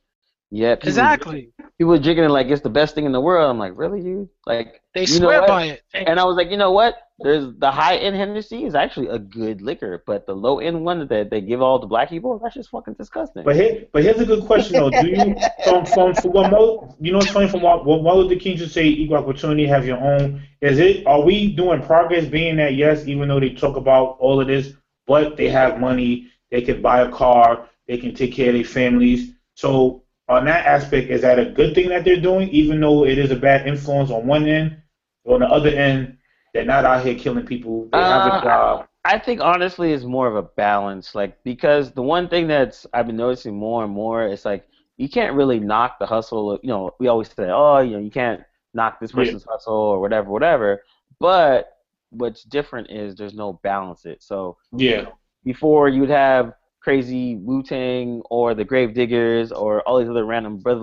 Yeah, 0.51 0.75
people, 0.75 0.89
Exactly. 0.89 1.53
People 1.79 1.95
are 1.95 1.99
drinking 1.99 2.25
it 2.25 2.31
like 2.31 2.49
it's 2.49 2.61
the 2.63 2.71
best 2.71 2.95
thing 2.95 3.05
in 3.05 3.13
the 3.13 3.21
world. 3.21 3.49
I'm 3.49 3.59
like, 3.59 3.73
really, 3.77 4.01
you? 4.01 4.29
Like, 4.47 4.83
They 4.95 5.05
you 5.05 5.21
know 5.21 5.29
swear 5.29 5.47
by 5.47 5.65
it. 5.67 5.83
And 5.95 6.09
And 6.09 6.21
I 6.21 6.25
was 6.25 6.37
like, 6.37 6.51
you 6.51 6.57
know 6.57 6.73
what? 6.73 6.97
There's 7.23 7.55
the 7.59 7.71
high 7.71 7.97
end 7.97 8.17
Hennessy 8.17 8.65
is 8.65 8.75
actually 8.75 9.09
a 9.09 9.19
good 9.19 9.61
liquor, 9.61 10.03
but 10.07 10.27
the 10.27 10.35
low 10.35 10.59
end 10.59 10.85
one 10.85 11.07
that 11.07 11.31
they 11.31 11.41
give 11.41 11.61
all 11.61 11.79
the 11.79 11.87
black 11.87 12.09
people, 12.09 12.39
that's 12.39 12.55
just 12.55 12.71
fucking 12.71 12.95
disgusting. 12.95 13.45
But 13.45 13.57
here, 13.57 13.87
but 13.93 14.03
here's 14.03 14.19
a 14.19 14.25
good 14.25 14.45
question 14.47 14.77
though. 14.77 14.91
Do 14.91 15.07
you 15.07 15.37
from 15.65 15.85
from 15.85 16.15
from 16.15 16.33
what 16.33 16.51
Mo, 16.51 16.97
you 16.99 17.13
know 17.13 17.19
what's 17.19 17.31
funny 17.31 17.49
from 17.49 17.61
what, 17.61 17.85
what 17.85 18.03
Martin 18.03 18.23
Luther 18.23 18.41
King 18.41 18.57
just 18.57 18.73
say 18.73 18.87
equal 18.87 19.19
opportunity, 19.19 19.67
have 19.67 19.87
your 19.87 19.99
own. 19.99 20.43
Is 20.63 20.79
it 20.79 21.07
are 21.07 21.21
we 21.21 21.55
doing 21.55 21.83
progress 21.83 22.25
being 22.27 22.57
that 22.57 22.75
yes, 22.75 23.07
even 23.07 23.29
though 23.29 23.39
they 23.39 23.51
talk 23.51 23.77
about 23.77 24.17
all 24.19 24.41
of 24.41 24.47
this, 24.47 24.73
but 25.07 25.37
they 25.37 25.51
have 25.51 25.79
money, 25.79 26.29
they 26.51 26.63
can 26.63 26.81
buy 26.81 27.03
a 27.03 27.13
car, 27.13 27.69
they 27.87 27.99
can 27.99 28.15
take 28.15 28.33
care 28.33 28.49
of 28.49 28.55
their 28.55 28.65
families. 28.65 29.33
So 29.55 30.05
on 30.31 30.47
that 30.47 30.67
aspect, 30.67 31.11
is 31.11 31.23
that 31.23 31.41
a 31.41 31.47
good 31.47 31.75
thing 31.75 31.91
that 31.91 32.05
they're 32.05 32.21
doing, 32.21 32.49
even 32.51 32.81
though 32.81 33.07
it 33.07 33.19
is 33.19 33.33
a 33.33 33.37
bad 33.37 33.67
influence 33.69 34.11
on 34.11 34.27
one 34.27 34.47
end, 34.49 34.83
on 35.27 35.41
the 35.41 35.49
other 35.49 35.71
end, 35.71 36.19
they're 36.55 36.65
not 36.67 36.87
out 36.87 37.05
here 37.05 37.17
killing 37.19 37.47
people. 37.47 37.89
They 37.93 38.05
have 38.07 38.27
Uh, 38.27 38.37
a 38.37 38.41
job. 38.41 38.89
I 39.05 39.19
think 39.19 39.41
honestly 39.41 39.93
it's 39.93 40.05
more 40.05 40.29
of 40.29 40.37
a 40.37 40.43
balance, 40.43 41.15
like 41.15 41.43
because 41.45 41.93
the 41.93 42.03
one 42.03 42.29
thing 42.29 42.49
that's 42.49 42.87
I've 42.93 43.07
been 43.07 43.17
noticing 43.17 43.57
more 43.57 43.85
and 43.85 43.93
more 43.93 44.27
is 44.27 44.45
like 44.45 44.67
you 44.99 45.09
can't 45.09 45.37
really 45.37 45.61
knock 45.61 45.99
the 45.99 46.07
hustle. 46.07 46.59
You 46.63 46.69
know, 46.71 46.95
we 47.01 47.09
always 47.09 47.29
say, 47.31 47.49
oh, 47.51 47.79
you 47.81 47.93
know, 47.93 47.99
you 47.99 48.11
can't 48.11 48.43
knock 48.75 49.01
this 49.01 49.13
Yeah. 49.13 49.13
person's 49.13 49.45
hustle 49.45 49.75
or 49.75 50.01
whatever, 50.01 50.31
whatever. 50.31 50.83
But 51.21 51.71
what's 52.11 52.45
different 52.45 52.91
is 52.91 53.17
there's 53.17 53.35
no 53.35 53.55
balance. 53.63 54.05
It 54.07 54.23
so 54.23 54.59
Yeah. 54.77 55.11
before 55.45 55.89
you'd 55.89 56.11
have 56.11 56.55
crazy 56.81 57.37
Wu 57.37 57.63
Tang 57.63 58.23
or 58.31 58.55
the 58.55 58.65
Gravediggaz 58.65 59.53
or 59.53 59.83
all 59.83 59.99
these 59.99 60.09
other 60.09 60.25
random 60.25 60.59
Brother. 60.59 60.81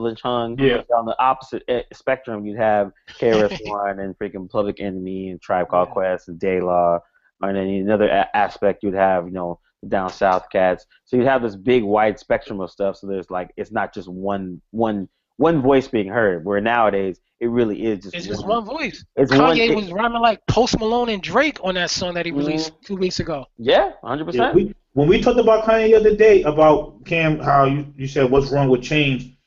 Yeah. 0.59 0.81
On 0.95 1.05
the 1.05 1.15
opposite 1.19 1.63
eh, 1.67 1.83
spectrum, 1.93 2.45
you'd 2.45 2.57
have 2.57 2.91
KRS 3.19 3.59
One 3.65 3.99
and 3.99 4.17
freaking 4.17 4.49
Public 4.49 4.79
Enemy 4.79 5.29
and 5.29 5.41
Tribe 5.41 5.69
Called 5.69 5.89
Yeah. 5.89 5.93
Quest 5.93 6.27
and 6.27 6.39
De 6.39 6.61
La. 6.61 6.99
And 7.41 7.55
then 7.55 7.67
another 7.67 8.07
a- 8.07 8.35
aspect, 8.35 8.83
you'd 8.83 8.93
have 8.93 9.25
you 9.25 9.31
know 9.31 9.59
the 9.83 9.89
down 9.89 10.09
south 10.09 10.45
cats. 10.51 10.85
So 11.05 11.17
you'd 11.17 11.27
have 11.27 11.41
this 11.41 11.55
big 11.55 11.83
wide 11.83 12.19
spectrum 12.19 12.59
of 12.61 12.71
stuff. 12.71 12.97
So 12.97 13.07
there's 13.07 13.29
like 13.29 13.51
it's 13.57 13.71
not 13.71 13.93
just 13.93 14.07
one 14.07 14.61
one 14.71 15.07
one 15.37 15.61
voice 15.61 15.87
being 15.87 16.07
heard. 16.07 16.43
Where 16.45 16.59
nowadays 16.61 17.19
it 17.39 17.47
really 17.47 17.85
is 17.85 18.03
just 18.03 18.15
it's 18.15 18.25
just 18.27 18.45
one 18.45 18.65
voice. 18.65 19.05
It's 19.15 19.31
Kanye 19.31 19.39
one. 19.39 19.59
it- 19.59 19.75
was 19.75 19.91
rhyming 19.91 20.21
like 20.21 20.45
Post 20.47 20.79
Malone 20.79 21.09
and 21.09 21.21
Drake 21.21 21.59
on 21.63 21.75
that 21.75 21.89
song 21.89 22.15
that 22.15 22.25
he 22.25 22.31
released 22.31 22.73
mm-hmm. 22.73 22.85
two 22.85 22.95
weeks 22.97 23.19
ago. 23.19 23.45
yeah, 23.57 23.91
hundred 24.03 24.33
Yeah, 24.33 24.51
percent. 24.51 24.77
when 24.93 25.07
we 25.07 25.21
talked 25.21 25.39
about 25.39 25.65
Kanye 25.65 25.87
the 25.89 25.95
other 25.95 26.15
day 26.15 26.43
about 26.43 27.05
Cam, 27.05 27.39
how 27.39 27.65
you, 27.65 27.93
you 27.95 28.07
said 28.07 28.29
what's 28.29 28.51
wrong 28.51 28.69
with 28.69 28.81
change, 28.83 29.37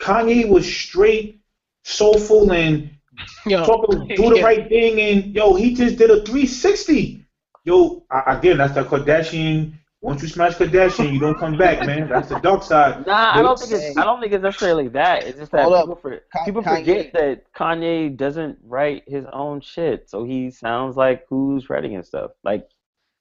Kanye 0.00 0.48
was 0.48 0.66
straight 0.66 1.40
soulful 1.82 2.52
and 2.52 2.90
Yo, 3.46 3.64
talking, 3.64 4.06
do 4.16 4.30
the 4.30 4.36
yeah. 4.36 4.42
right 4.44 4.68
thing, 4.68 5.00
and 5.00 5.34
yo, 5.34 5.54
he 5.54 5.74
just 5.74 5.96
did 5.98 6.10
a 6.10 6.22
360. 6.24 7.26
Yo, 7.64 8.04
again, 8.26 8.56
that's 8.58 8.74
the 8.74 8.82
Kardashian. 8.84 9.74
Once 10.02 10.22
you 10.22 10.28
smash 10.28 10.54
Kardashian, 10.54 11.12
you 11.12 11.20
don't 11.20 11.38
come 11.38 11.58
back, 11.58 11.86
man. 11.86 12.08
That's 12.08 12.28
the 12.30 12.40
dark 12.40 12.62
side. 12.62 13.06
Nah, 13.06 13.32
I 13.34 13.42
don't 13.42 13.58
think 13.58 13.72
it's. 13.72 13.96
I 13.98 14.04
don't 14.04 14.20
think 14.20 14.32
it's 14.32 14.42
necessarily 14.42 14.88
that. 14.88 15.24
It's 15.24 15.38
just 15.38 15.52
that 15.52 15.64
Hold 15.64 15.80
people, 15.82 15.96
for, 15.96 16.20
Ka- 16.32 16.44
people 16.44 16.62
Kanye- 16.62 16.76
forget 16.78 17.12
that 17.12 17.52
Kanye 17.52 18.16
doesn't 18.16 18.58
write 18.64 19.04
his 19.06 19.26
own 19.32 19.60
shit, 19.60 20.08
so 20.08 20.24
he 20.24 20.50
sounds 20.50 20.96
like 20.96 21.26
who's 21.28 21.68
writing 21.68 21.92
his 21.92 22.08
stuff. 22.08 22.30
Like 22.44 22.66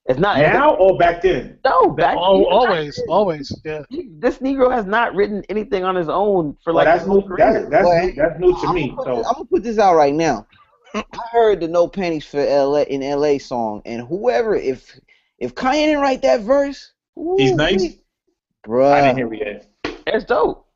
it's 0.05 0.19
not 0.19 0.37
Now 0.39 0.75
or 0.75 0.97
back 0.97 1.21
then? 1.21 1.59
No, 1.65 1.89
back 1.91 2.15
Oh, 2.17 2.45
always, 2.45 2.95
back 2.95 3.05
then. 3.05 3.13
always, 3.13 3.61
yeah. 3.65 3.83
He- 3.89 4.07
This 4.17 4.37
Negro 4.39 4.71
has 4.71 4.85
not 4.85 5.13
written 5.13 5.43
anything 5.49 5.83
on 5.83 5.95
his 5.95 6.07
own 6.07 6.55
for 6.63 6.71
Well, 6.73 6.85
like 6.85 6.85
that's 6.85 7.01
his 7.01 7.07
whole 7.09 7.27
new. 7.27 7.35
That's 7.37 7.57
career. 7.57 7.69
that's 7.69 7.85
Well, 7.85 8.05
new, 8.05 8.13
that's 8.13 8.39
new 8.39 8.51
to 8.61 8.67
I'm 8.67 8.75
me. 8.75 8.95
So 9.03 9.17
this, 9.17 9.27
I'm 9.27 9.33
gonna 9.33 9.45
put 9.45 9.63
this 9.63 9.77
out 9.79 9.95
right 9.95 10.13
now. 10.13 10.47
I 10.95 11.03
heard 11.33 11.59
the 11.59 11.67
No 11.67 11.89
Panties 11.89 12.25
for 12.25 12.39
LA 12.43 12.83
in 12.83 13.01
LA 13.01 13.37
song, 13.37 13.81
and 13.85 14.07
whoever, 14.07 14.55
if 14.55 14.97
if 15.39 15.55
Kanye 15.55 15.85
didn't 15.85 16.01
write 16.01 16.21
that 16.23 16.41
verse, 16.41 16.91
he's 17.37 17.53
nice. 17.53 17.81
wee, 18.67 18.83
I 18.83 19.01
didn't 19.01 19.17
hear 19.17 19.33
it 19.33 19.65
yet. 19.85 20.01
It's 20.07 20.25
dope. 20.25 20.67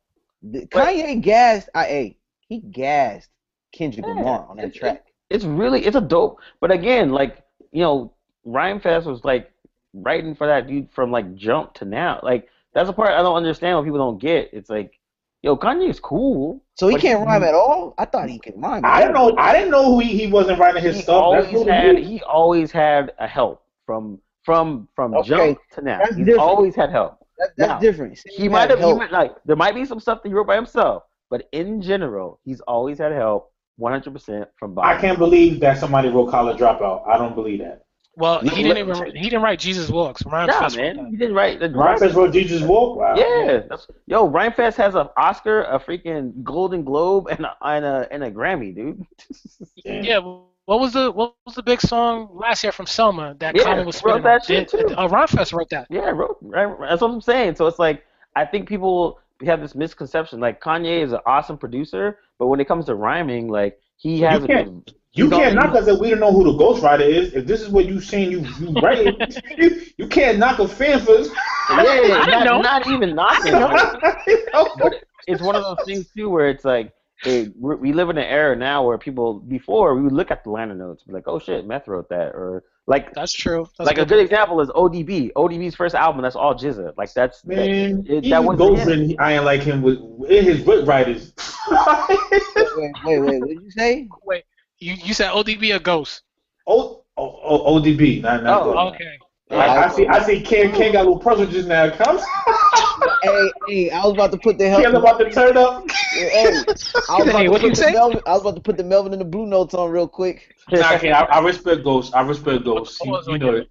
the- 0.42 0.66
Kanye 0.66 1.20
gassed. 1.20 1.68
I 1.74 1.84
hey, 1.84 2.18
he 2.48 2.60
gassed 2.60 3.28
Kendrick 3.72 4.06
Yeah, 4.06 4.14
Lamar 4.14 4.46
on 4.48 4.56
that 4.56 4.66
it's- 4.66 4.78
track. 4.78 5.06
It's 5.30 5.44
really 5.44 5.84
it's 5.86 5.96
a 5.96 6.00
dope. 6.00 6.38
But 6.60 6.70
again, 6.70 7.10
like 7.10 7.42
you 7.72 7.82
know, 7.82 8.12
Rhymefest 8.46 9.06
was 9.06 9.24
like 9.24 9.50
writing 9.94 10.34
for 10.34 10.46
that 10.46 10.66
dude 10.66 10.90
from 10.92 11.10
like 11.10 11.34
jump 11.34 11.74
to 11.74 11.84
now. 11.84 12.20
Like 12.22 12.48
that's 12.74 12.88
the 12.88 12.92
part 12.92 13.10
I 13.10 13.22
don't 13.22 13.36
understand 13.36 13.76
what 13.76 13.84
people 13.84 13.98
don't 13.98 14.20
get. 14.20 14.50
It's 14.52 14.68
like, 14.68 14.98
yo, 15.42 15.56
Kanye's 15.56 15.98
cool. 15.98 16.62
So 16.74 16.88
he 16.88 16.96
can't 16.96 17.24
rhyme 17.26 17.42
at 17.42 17.54
all. 17.54 17.94
I 17.98 18.04
thought 18.04 18.28
he 18.28 18.38
could 18.38 18.54
rhyme. 18.56 18.84
I 18.84 19.00
didn't 19.00 19.14
know. 19.14 19.34
I 19.38 19.52
didn't 19.54 19.70
know 19.70 19.84
who 19.86 20.00
he, 20.00 20.18
he 20.18 20.26
wasn't 20.26 20.58
writing 20.58 20.82
his 20.82 20.96
he 20.96 21.02
stuff. 21.02 21.14
always 21.22 21.66
had 21.66 21.98
he 21.98 22.22
always 22.22 22.70
had 22.70 23.12
a 23.18 23.26
help 23.26 23.62
from 23.86 24.20
from 24.44 24.88
from 24.94 25.14
Okay, 25.14 25.28
jump 25.28 25.58
to 25.72 25.82
now. 25.82 25.98
that's 25.98 26.16
He's 26.16 26.26
different. 26.26 26.40
always 26.40 26.74
had 26.74 26.90
help. 26.90 27.18
That, 27.38 27.50
that's 27.56 27.68
Now, 27.68 27.78
different. 27.80 28.18
Say 28.18 28.30
He 28.36 28.48
might 28.48 28.70
have 28.70 28.78
he 28.78 28.92
might, 28.92 29.10
like 29.12 29.32
there 29.44 29.56
might 29.56 29.74
be 29.74 29.84
some 29.84 29.98
stuff 30.00 30.22
that 30.22 30.28
he 30.28 30.34
wrote 30.34 30.46
by 30.46 30.54
himself, 30.56 31.02
but 31.30 31.48
in 31.52 31.80
general, 31.82 32.40
he's 32.44 32.60
always 32.60 32.98
had 32.98 33.12
help 33.12 33.52
100% 33.80 34.46
from 34.56 34.74
Bob. 34.74 34.84
I 34.84 35.00
can't 35.00 35.18
believe 35.18 35.58
that 35.60 35.78
somebody 35.78 36.08
wrote 36.08 36.30
College 36.30 36.58
Dropout. 36.58 37.08
I 37.08 37.18
don't 37.18 37.34
believe 37.34 37.58
that. 37.60 37.80
Well, 38.16 38.38
he 38.38 38.50
didn't 38.50 38.68
let- 38.68 38.78
even 38.78 39.16
he 39.16 39.24
didn't 39.24 39.42
write 39.42 39.58
Jesus 39.58 39.90
Walks. 39.90 40.24
Rhyme 40.24 40.46
Nah, 40.46 40.60
Fest 40.60 40.76
man, 40.76 41.08
he 41.10 41.16
didn't 41.16 41.34
write 41.34 41.58
the 41.58 41.68
Rhymefest 41.70 42.14
wrote 42.14 42.32
Jesus 42.32 42.62
Walk. 42.62 42.96
Wow. 42.96 43.16
Yeah, 43.16 43.62
that's, 43.68 43.88
yo, 44.06 44.30
Rhymefest 44.30 44.76
has 44.76 44.94
an 44.94 45.08
Oscar, 45.16 45.62
a 45.64 45.80
freaking 45.80 46.44
Golden 46.44 46.84
Globe, 46.84 47.26
and 47.28 47.44
a 47.44 47.56
and 47.62 47.84
a, 47.84 48.06
and 48.12 48.22
a 48.22 48.30
Grammy, 48.30 48.72
dude. 48.72 49.04
Yeah. 49.84 50.20
What 50.66 50.80
was 50.80 50.92
the 50.94 51.10
what 51.12 51.34
was 51.44 51.54
the 51.56 51.62
big 51.62 51.80
song 51.80 52.28
last 52.32 52.62
year 52.62 52.72
from 52.72 52.86
Selma 52.86 53.34
that 53.38 53.54
Yeah, 53.54 53.64
Common 53.64 53.86
was 53.86 54.02
wrote 54.02 54.22
that 54.22 54.40
on? 54.42 54.46
shit, 54.46 54.68
too. 54.68 54.78
Uh, 54.96 55.06
Rhymefest 55.08 55.52
wrote 55.52 55.68
that. 55.70 55.86
Yeah, 55.90 56.12
bro. 56.12 56.36
Right, 56.40 56.64
right. 56.64 56.88
That's 56.90 57.02
what 57.02 57.10
I'm 57.10 57.20
saying. 57.20 57.56
So 57.56 57.66
it's 57.66 57.78
like 57.78 58.04
I 58.34 58.44
think 58.46 58.68
people 58.68 59.18
have 59.44 59.60
this 59.60 59.74
misconception. 59.74 60.40
Like 60.40 60.62
Kanye 60.62 61.02
is 61.02 61.12
an 61.12 61.20
awesome 61.26 61.58
producer, 61.58 62.18
but 62.38 62.46
when 62.46 62.60
it 62.60 62.66
comes 62.66 62.86
to 62.86 62.94
rhyming, 62.94 63.48
like 63.48 63.78
he 63.96 64.20
has. 64.22 64.40
You 64.42 64.46
can't- 64.48 64.68
a, 64.90 64.92
You 65.16 65.30
can't 65.30 65.54
knock 65.54 65.76
us 65.76 65.86
if 65.86 66.00
we 66.00 66.10
don't 66.10 66.18
know 66.18 66.32
who 66.32 66.42
the 66.42 66.58
ghostwriter 66.58 67.06
is. 67.08 67.34
If 67.34 67.46
this 67.46 67.60
is 67.62 67.68
what 67.68 67.84
you 67.86 68.00
saying, 68.00 68.32
you 68.32 68.40
you 68.58 68.72
write 68.82 69.06
it. 69.06 69.42
you, 69.58 69.82
you 69.96 70.08
can't 70.08 70.38
knock 70.38 70.58
a 70.58 70.66
fan 70.66 70.98
for 70.98 71.12
this. 71.18 71.28
Yeah, 71.28 71.36
I 72.26 72.42
know. 72.44 72.60
not, 72.60 72.82
not 72.82 72.86
even 72.88 73.14
knocking. 73.14 73.52
But 74.82 75.04
it's 75.28 75.40
one 75.42 75.54
of 75.56 75.62
those 75.62 75.84
things 75.86 76.08
too 76.16 76.28
where 76.30 76.48
it's 76.48 76.64
like 76.64 76.92
hey, 77.24 77.48
we're- 77.58 77.92
live 77.92 78.10
in 78.10 78.18
an 78.18 78.24
era 78.24 78.54
now 78.56 78.86
where 78.86 78.98
people 78.98 79.34
before 79.40 79.94
we 79.94 80.02
would 80.02 80.12
look 80.12 80.30
at 80.30 80.44
the 80.44 80.50
liner 80.50 80.74
notes, 80.74 81.02
be 81.02 81.12
like, 81.12 81.26
oh 81.26 81.38
shit, 81.38 81.66
Meth 81.66 81.88
wrote 81.88 82.08
that, 82.10 82.28
or 82.34 82.64
like 82.86 83.14
That's 83.14 83.32
true. 83.32 83.66
That's 83.78 83.86
like 83.86 83.98
a 83.98 84.04
good 84.04 84.18
example 84.20 84.60
is 84.60 84.68
ODB. 84.68 85.32
ODB's 85.34 85.74
first 85.74 85.94
album, 85.94 86.20
that's 86.22 86.36
all 86.36 86.54
GZA. 86.54 86.92
Like 86.98 87.12
that's 87.14 87.40
that, 87.42 87.56
Man, 87.56 88.04
it- 88.06 88.24
even 88.24 88.30
that 88.30 88.44
wasn't 88.44 89.10
him. 89.12 89.16
I 89.18 89.34
ain't 89.34 89.44
like 89.44 89.62
him 89.62 89.80
with 89.82 89.98
in 90.30 90.44
his 90.44 90.62
book 90.62 90.86
writers. 90.86 91.32
Wait, 92.76 92.92
wait, 93.04 93.18
wait, 93.20 93.20
wait. 93.20 93.40
What 93.40 93.48
did 93.48 93.62
you 93.62 93.70
say? 93.70 94.08
Wait, 94.24 94.44
You 94.78 94.94
you 94.94 95.14
said 95.14 95.30
ODB 95.30 95.74
a 95.74 95.78
ghost. 95.80 96.22
oh, 96.66 97.02
oh, 97.16 97.40
oh, 97.44 97.80
ODB. 97.80 98.20
Not, 98.22 98.42
not 98.42 98.62
Oh, 98.62 98.72
Ghost. 98.72 98.94
Okay. 98.96 99.18
I, 99.54 99.84
I 99.84 99.88
see. 99.88 100.06
I 100.06 100.22
see. 100.22 100.40
Ken, 100.40 100.72
Ken 100.72 100.92
got 100.92 101.02
a 101.02 101.08
little 101.08 101.18
puzzle 101.18 101.46
just 101.46 101.68
now. 101.68 101.90
Come, 101.90 102.18
Hey, 103.22 103.52
hey, 103.66 103.90
I 103.90 104.04
was 104.04 104.12
about 104.12 104.32
to 104.32 104.38
put 104.38 104.58
the 104.58 104.68
help. 104.68 104.82
Ken's 104.82 104.96
about 104.96 105.18
to 105.18 105.30
turn 105.30 105.56
up. 105.56 105.90
Hey, 105.90 106.46
I 106.46 106.52
was 106.52 107.28
about 107.28 107.36
Hey, 107.36 107.44
to 107.44 107.50
what'd 107.50 107.62
put 107.62 107.62
you 107.62 107.70
the 107.70 107.76
say? 107.76 107.92
Melvin, 107.92 108.20
I 108.26 108.32
was 108.32 108.42
about 108.42 108.56
to 108.56 108.60
put 108.60 108.76
the 108.76 108.84
Melvin 108.84 109.12
and 109.12 109.20
the 109.20 109.26
Blue 109.26 109.46
Notes 109.46 109.74
on 109.74 109.90
real 109.90 110.08
quick. 110.08 110.54
Nah, 110.70 110.98
Ken, 110.98 111.14
I, 111.14 111.22
I 111.22 111.40
respect 111.40 111.84
Ghost. 111.84 112.14
I 112.14 112.22
respect 112.22 112.64
Ghost. 112.64 113.04
You, 113.04 113.18
you 113.26 113.38
know 113.38 113.54
it. 113.54 113.70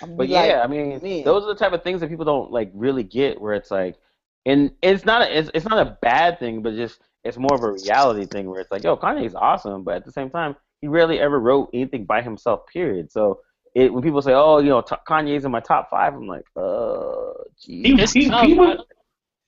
But 0.00 0.28
like, 0.28 0.28
yeah, 0.28 0.62
I 0.62 0.66
mean, 0.66 1.00
man. 1.02 1.24
those 1.24 1.44
are 1.44 1.48
the 1.48 1.54
type 1.54 1.72
of 1.72 1.82
things 1.82 2.00
that 2.00 2.08
people 2.08 2.24
don't 2.24 2.50
like 2.50 2.70
really 2.74 3.02
get. 3.02 3.40
Where 3.40 3.54
it's 3.54 3.70
like, 3.70 3.96
and 4.44 4.72
it's 4.82 5.04
not 5.04 5.22
a, 5.22 5.38
it's, 5.38 5.50
it's 5.54 5.66
not 5.66 5.84
a 5.86 5.98
bad 6.02 6.38
thing, 6.38 6.62
but 6.62 6.74
just 6.74 7.00
it's 7.24 7.36
more 7.38 7.54
of 7.54 7.62
a 7.62 7.72
reality 7.72 8.26
thing 8.26 8.48
where 8.48 8.60
it's 8.60 8.70
like, 8.70 8.84
yo, 8.84 8.96
Kanye's 8.96 9.34
awesome, 9.34 9.82
but 9.82 9.96
at 9.96 10.04
the 10.04 10.12
same 10.12 10.30
time, 10.30 10.54
he 10.80 10.88
rarely 10.88 11.18
ever 11.20 11.38
wrote 11.40 11.70
anything 11.72 12.04
by 12.04 12.22
himself. 12.22 12.66
Period. 12.72 13.10
So 13.12 13.40
it 13.74 13.92
when 13.92 14.02
people 14.02 14.22
say, 14.22 14.32
oh, 14.32 14.58
you 14.58 14.68
know, 14.70 14.80
t- 14.80 14.96
Kanye's 15.08 15.44
in 15.44 15.50
my 15.50 15.60
top 15.60 15.90
five, 15.90 16.14
I'm 16.14 16.26
like, 16.26 16.44
uh, 16.56 17.32
He, 17.58 17.82
geez. 17.82 18.00
It's 18.02 18.12
he, 18.12 18.28
tough, 18.28 18.46
he 18.46 18.54
was, 18.54 18.78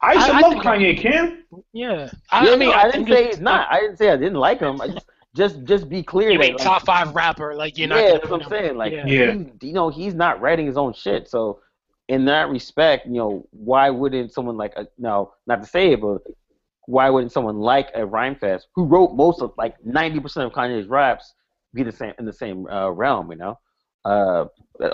I 0.00 0.12
used 0.14 0.26
to 0.26 0.32
I- 0.32 0.36
I 0.36 0.40
love 0.40 0.52
think- 0.52 0.64
Kanye, 0.64 0.98
Kim. 0.98 1.44
Yeah, 1.72 2.10
I, 2.30 2.46
Yeah, 2.46 2.52
I 2.52 2.56
mean, 2.56 2.68
no, 2.70 2.74
I, 2.74 2.90
didn't 2.90 3.06
say 3.08 3.12
it's- 3.20 3.34
he's 3.36 3.40
not. 3.40 3.68
I 3.70 3.80
didn't 3.80 3.96
say 3.96 4.10
I 4.10 4.16
didn't 4.16 4.34
like 4.38 4.60
him. 4.60 4.80
I 4.80 4.88
just 4.88 5.06
just 5.36 5.64
just 5.64 5.88
be 5.88 6.02
clear 6.02 6.30
You 6.30 6.38
that 6.38 6.44
mean 6.44 6.52
like, 6.54 6.62
top 6.64 6.84
five 6.84 7.14
rapper? 7.14 7.54
Like 7.54 7.78
you're 7.78 7.88
not. 7.88 7.98
yeah, 8.02 8.12
that's 8.12 8.28
what 8.28 8.34
I'm 8.34 8.40
him- 8.40 8.48
saying. 8.50 8.76
Like, 8.76 8.92
yeah. 8.92 9.06
Yeah. 9.06 9.32
he- 9.60 9.68
you 9.68 9.72
know, 9.72 9.88
he's 9.88 10.14
not 10.14 10.40
writing 10.40 10.66
his 10.66 10.76
own 10.76 10.92
shit. 10.92 11.28
So, 11.28 11.60
in 12.08 12.24
that 12.26 12.48
respect, 12.48 13.06
you 13.06 13.14
know, 13.14 13.46
why 13.50 13.90
wouldn't 13.90 14.32
someone 14.32 14.56
like 14.56 14.72
a, 14.76 14.86
no, 14.98 15.32
not 15.46 15.62
to 15.62 15.68
say 15.68 15.92
it, 15.92 16.00
but 16.00 16.18
why 16.88 17.10
wouldn't 17.10 17.32
someone 17.32 17.58
like 17.58 17.88
a 17.94 18.00
Rhymefest, 18.00 18.62
who 18.74 18.86
wrote 18.86 19.10
most 19.14 19.42
of 19.42 19.52
like 19.58 19.74
90% 19.84 20.46
of 20.46 20.52
Kanye's 20.52 20.88
raps, 20.88 21.34
be 21.74 21.82
the 21.82 21.92
same 21.92 22.14
in 22.18 22.24
the 22.24 22.32
same 22.32 22.66
uh, 22.66 22.90
realm? 22.90 23.30
You 23.30 23.38
know, 23.38 23.58
uh, 24.04 24.46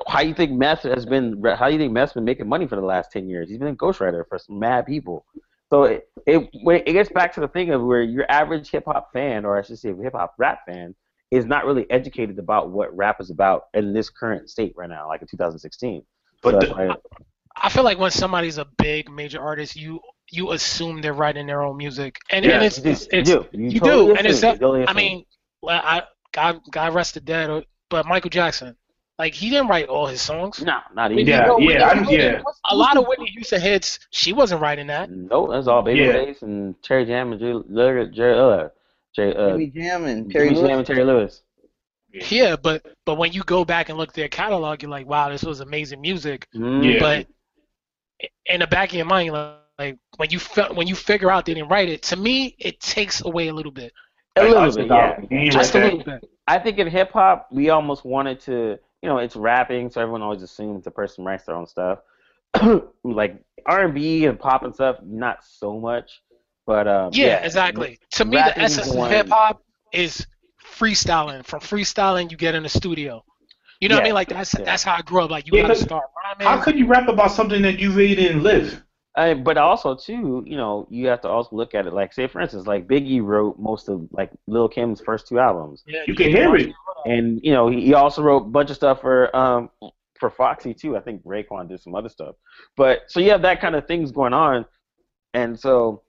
how 0.08 0.20
you 0.22 0.34
think 0.34 0.50
Meth 0.52 0.82
has 0.82 1.06
been? 1.06 1.42
How 1.56 1.68
you 1.68 1.78
think 1.78 1.92
Meth's 1.92 2.14
been 2.14 2.24
making 2.24 2.48
money 2.48 2.66
for 2.66 2.76
the 2.76 2.82
last 2.94 3.12
10 3.12 3.28
years? 3.28 3.48
He's 3.48 3.58
been 3.58 3.68
a 3.68 3.76
ghostwriter 3.76 4.24
for 4.28 4.38
some 4.38 4.58
mad 4.58 4.86
people. 4.86 5.24
So 5.70 5.84
it, 5.84 6.08
it 6.26 6.48
it 6.52 6.92
gets 6.92 7.10
back 7.10 7.32
to 7.34 7.40
the 7.40 7.48
thing 7.48 7.70
of 7.70 7.82
where 7.82 8.02
your 8.02 8.26
average 8.30 8.70
hip 8.70 8.84
hop 8.86 9.12
fan, 9.12 9.44
or 9.44 9.56
I 9.58 9.62
should 9.62 9.78
say 9.78 9.94
hip 10.02 10.14
hop 10.14 10.34
rap 10.38 10.60
fan, 10.66 10.94
is 11.30 11.46
not 11.46 11.64
really 11.64 11.86
educated 11.90 12.38
about 12.38 12.70
what 12.70 12.94
rap 12.96 13.20
is 13.20 13.30
about 13.30 13.64
in 13.74 13.92
this 13.92 14.10
current 14.10 14.50
state 14.50 14.72
right 14.76 14.90
now, 14.90 15.06
like 15.08 15.22
in 15.22 15.28
2016. 15.28 16.02
But 16.42 16.52
So 16.52 16.60
the- 16.60 16.74
why- 16.74 16.96
I 17.56 17.68
feel 17.68 17.84
like 17.84 17.98
when 17.98 18.10
somebody's 18.10 18.58
a 18.58 18.66
big 18.78 19.08
major 19.10 19.40
artist, 19.40 19.76
you 19.76 20.00
you 20.34 20.52
assume 20.52 21.00
they're 21.00 21.12
writing 21.22 21.46
their 21.46 21.62
own 21.62 21.76
music, 21.76 22.18
and, 22.30 22.44
Yeah, 22.44 22.52
and 22.56 22.64
it's 22.64 22.78
you 22.78 22.84
do. 22.84 22.90
it's, 22.90 23.06
You 23.12 23.22
do. 23.22 23.46
You 23.52 23.68
you 23.70 23.80
totally 23.80 24.06
do, 24.12 24.16
and 24.18 24.26
it's 24.26 24.40
that- 24.40 24.60
totally 24.60 24.80
I 24.80 24.84
assume. 24.84 24.96
mean, 24.96 25.24
well, 25.62 25.80
I 25.84 26.02
God 26.32 26.60
God 26.70 26.94
rest 26.94 27.14
the 27.14 27.20
dead, 27.20 27.50
or- 27.50 27.64
but 27.90 28.06
Michael 28.06 28.30
Jackson, 28.30 28.76
like 29.18 29.34
he 29.34 29.48
didn't 29.50 29.68
write 29.68 29.88
all 29.88 30.06
his 30.06 30.20
songs. 30.20 30.60
no, 30.62 30.78
not 30.94 31.12
even. 31.12 31.26
Yeah, 31.26 31.46
no, 31.46 31.58
yeah, 31.58 31.86
I- 31.88 31.94
Whitney- 32.00 32.16
yeah. 32.18 32.42
A 32.70 32.74
lot 32.76 32.96
of 32.96 33.06
Whitney 33.06 33.26
Houston 33.30 33.60
hits, 33.60 33.98
she 34.10 34.32
wasn't 34.32 34.60
writing 34.60 34.88
that. 34.88 35.10
Nope, 35.10 35.50
that's 35.52 35.66
all 35.68 35.82
Babyface 35.84 36.42
and 36.42 36.74
Terry 36.82 37.04
Jam 37.04 37.32
and 37.32 37.40
Jerry, 37.40 37.62
Jerry, 37.74 38.10
Jerry, 38.10 38.38
uh, 38.38 38.68
Jerry, 39.14 39.36
uh, 39.36 39.50
Jimmy 39.50 39.66
Jam 39.68 40.04
and 40.06 40.30
Terry 40.32 40.48
Jimmy 40.48 40.60
Jam 40.60 40.66
Lewis. 40.68 40.78
and 40.78 40.86
Terry 40.86 41.04
Lewis. 41.04 41.42
Yeah, 42.30 42.54
but 42.56 42.84
but 43.06 43.16
when 43.16 43.32
you 43.32 43.42
go 43.44 43.64
back 43.64 43.88
and 43.88 43.98
look 43.98 44.10
at 44.10 44.14
their 44.14 44.28
catalog, 44.28 44.82
you're 44.82 44.90
like, 44.90 45.06
wow, 45.06 45.28
this 45.30 45.42
was 45.42 45.60
amazing 45.60 46.00
music. 46.00 46.46
Mm, 46.54 46.94
Yeah. 46.94 47.00
But 47.00 47.26
in 48.46 48.60
the 48.60 48.66
back 48.68 48.90
of 48.90 48.94
your 48.96 49.04
mind, 49.06 49.26
you're 49.26 49.34
like, 49.36 49.54
like 49.78 49.98
when 50.16 50.30
you 50.30 50.38
fe- 50.38 50.72
when 50.72 50.86
you 50.86 50.94
figure 50.94 51.30
out 51.30 51.46
they 51.46 51.54
didn't 51.54 51.68
write 51.70 51.88
it, 51.88 52.02
to 52.04 52.16
me, 52.16 52.54
it 52.58 52.80
takes 52.80 53.24
away 53.24 53.48
a 53.48 53.52
little 53.54 53.72
bit, 53.72 53.92
A 54.36 54.42
Like, 54.42 54.50
little 54.50 54.72
bit, 54.72 54.86
yeah. 54.86 55.20
he 55.28 55.36
ain't 55.36 55.52
just 55.52 55.74
a 55.74 55.78
little 55.78 56.02
bit. 56.04 56.24
I 56.46 56.58
think 56.58 56.78
in 56.78 56.86
hip 56.88 57.12
hop, 57.12 57.48
we 57.50 57.70
almost 57.70 58.04
wanted 58.04 58.40
to, 58.40 58.78
you 59.02 59.08
know, 59.08 59.18
it's 59.18 59.36
rapping, 59.36 59.90
so 59.90 60.00
everyone 60.00 60.22
always 60.22 60.42
assumes 60.42 60.84
the 60.84 60.90
person 60.90 61.24
writes 61.24 61.44
their 61.44 61.56
own 61.56 61.66
stuff. 61.66 62.00
like 63.04 63.42
R 63.66 63.84
and 63.86 63.94
B 63.94 64.26
and 64.26 64.38
pop 64.38 64.62
and 64.62 64.74
stuff, 64.74 64.96
not 65.02 65.44
so 65.44 65.78
much. 65.80 66.22
But 66.66 66.86
um, 66.88 67.10
Yeah, 67.12 67.44
exactly. 67.44 67.98
To 68.12 68.24
me, 68.24 68.42
the 68.42 68.54
rapping 68.56 68.62
essence 68.64 68.94
of 68.94 69.08
hip 69.10 69.28
hop 69.30 69.62
is 69.92 70.26
freestyling. 70.64 71.44
From 71.44 71.60
freestyling, 71.60 72.30
you 72.30 72.36
get 72.36 72.54
in 72.54 72.62
the 72.62 72.68
studio. 72.68 73.24
You 73.80 73.88
know 73.88 73.96
what 73.96 74.02
I 74.02 74.04
mean? 74.04 74.14
Like 74.14 74.28
that's 74.28 74.54
yeah. 74.58 74.64
that's 74.64 74.84
how 74.84 74.94
I 74.96 75.02
grew 75.02 75.22
up. 75.24 75.30
Like 75.30 75.46
you 75.46 75.54
Yeah, 75.54 75.62
gotta 75.62 75.74
but 75.74 75.78
start 75.78 76.04
How 76.42 76.56
rhyming. 76.56 76.62
could 76.62 76.78
you 76.78 76.86
rap 76.86 77.08
about 77.08 77.32
something 77.32 77.62
that 77.62 77.78
you 77.80 77.92
really 77.92 78.14
didn't 78.14 78.42
live? 78.42 78.83
Uh, 79.16 79.34
but 79.34 79.56
also 79.56 79.94
too, 79.94 80.42
you 80.44 80.56
know, 80.56 80.86
you 80.90 81.06
have 81.06 81.20
to 81.20 81.28
also 81.28 81.54
look 81.54 81.74
at 81.74 81.86
it. 81.86 81.92
Like, 81.92 82.12
say 82.12 82.26
for 82.26 82.40
instance, 82.40 82.66
like 82.66 82.88
Biggie 82.88 83.22
wrote 83.22 83.58
most 83.58 83.88
of 83.88 84.08
like 84.10 84.30
Lil 84.48 84.68
Kim's 84.68 85.00
first 85.00 85.28
two 85.28 85.38
albums, 85.38 85.84
Yeah, 85.86 86.02
You 86.06 86.14
can 86.14 86.30
hear 86.30 86.54
it. 86.56 86.72
and 87.06 87.40
you 87.42 87.52
know, 87.52 87.68
he, 87.68 87.80
he 87.80 87.94
also 87.94 88.22
wrote 88.22 88.38
a 88.38 88.50
bunch 88.50 88.70
of 88.70 88.76
stuff 88.76 89.00
for 89.00 89.34
um 89.36 89.70
for 90.18 90.30
Foxy 90.30 90.74
too. 90.74 90.96
I 90.96 91.00
think 91.00 91.22
Raekwon 91.24 91.68
did 91.68 91.80
some 91.80 91.94
other 91.94 92.08
stuff. 92.08 92.34
But 92.76 93.02
so 93.06 93.20
you 93.20 93.30
have 93.30 93.42
that 93.42 93.60
kind 93.60 93.76
of 93.76 93.86
things 93.86 94.10
going 94.10 94.32
on, 94.32 94.64
and 95.32 95.58
so 95.58 96.02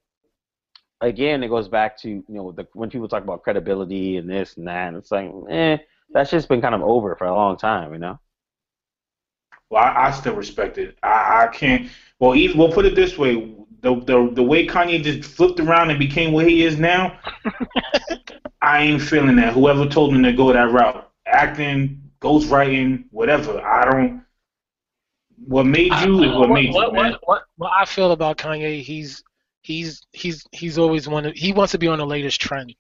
again, 1.02 1.44
it 1.44 1.50
goes 1.50 1.68
back 1.68 2.00
to 2.00 2.10
you 2.10 2.24
know 2.28 2.52
the, 2.52 2.68
when 2.74 2.90
people 2.90 3.08
talk 3.08 3.24
about 3.24 3.44
credibility 3.44 4.18
and 4.18 4.28
this 4.30 4.58
and 4.58 4.68
that, 4.68 4.88
and 4.88 4.98
it's 4.98 5.12
like, 5.12 5.30
eh, 5.50 5.78
that's 6.12 6.32
just 6.32 6.50
been 6.50 6.62
kind 6.62 6.76
of 6.76 6.82
over 6.82 7.16
for 7.16 7.28
a 7.28 7.34
long 7.36 7.56
time, 7.58 7.94
you 7.94 8.00
know. 8.00 8.20
Well, 9.76 9.84
I, 9.84 10.08
I 10.08 10.12
still 10.12 10.36
respect 10.36 10.78
it. 10.78 10.98
I, 11.04 11.44
I 11.44 11.48
can't. 11.48 11.92
Well, 12.20 12.34
even 12.34 12.58
we'll 12.58 12.72
put 12.72 12.86
it 12.86 12.96
this 12.96 13.18
way: 13.18 13.54
the, 13.82 13.96
the 14.00 14.32
the 14.32 14.42
way 14.42 14.66
Kanye 14.66 15.04
just 15.04 15.30
flipped 15.30 15.60
around 15.60 15.90
and 15.90 16.00
became 16.00 16.32
what 16.32 16.48
he 16.48 16.64
is 16.64 16.80
now, 16.80 17.20
I 18.62 18.84
ain't 18.84 19.02
feeling 19.02 19.36
that. 19.36 19.52
Whoever 19.52 19.86
told 19.86 20.16
him 20.16 20.24
to 20.24 20.32
go 20.32 20.54
that 20.54 20.72
route, 20.72 21.12
acting, 21.26 22.02
ghostwriting, 22.22 23.04
whatever. 23.12 23.60
I 23.60 23.84
don't. 23.84 24.24
What 25.46 25.66
made 25.66 25.92
you 26.06 26.24
is 26.24 26.34
what 26.34 26.50
made 26.52 26.70
you, 26.70 26.74
what, 26.74 26.94
man. 26.94 27.12
what, 27.12 27.20
what, 27.26 27.42
what 27.58 27.72
I 27.78 27.84
feel 27.84 28.14
about 28.14 28.38
Kanye, 28.38 28.82
he's 28.82 29.26
he's 29.62 30.08
he's 30.14 30.46
he's 30.54 30.78
always 30.78 31.10
one. 31.10 31.26
Of, 31.26 31.34
he 31.34 31.52
wants 31.52 31.74
to 31.74 31.78
be 31.78 31.90
on 31.90 32.00
the 32.00 32.06
latest 32.06 32.40
trend. 32.40 32.74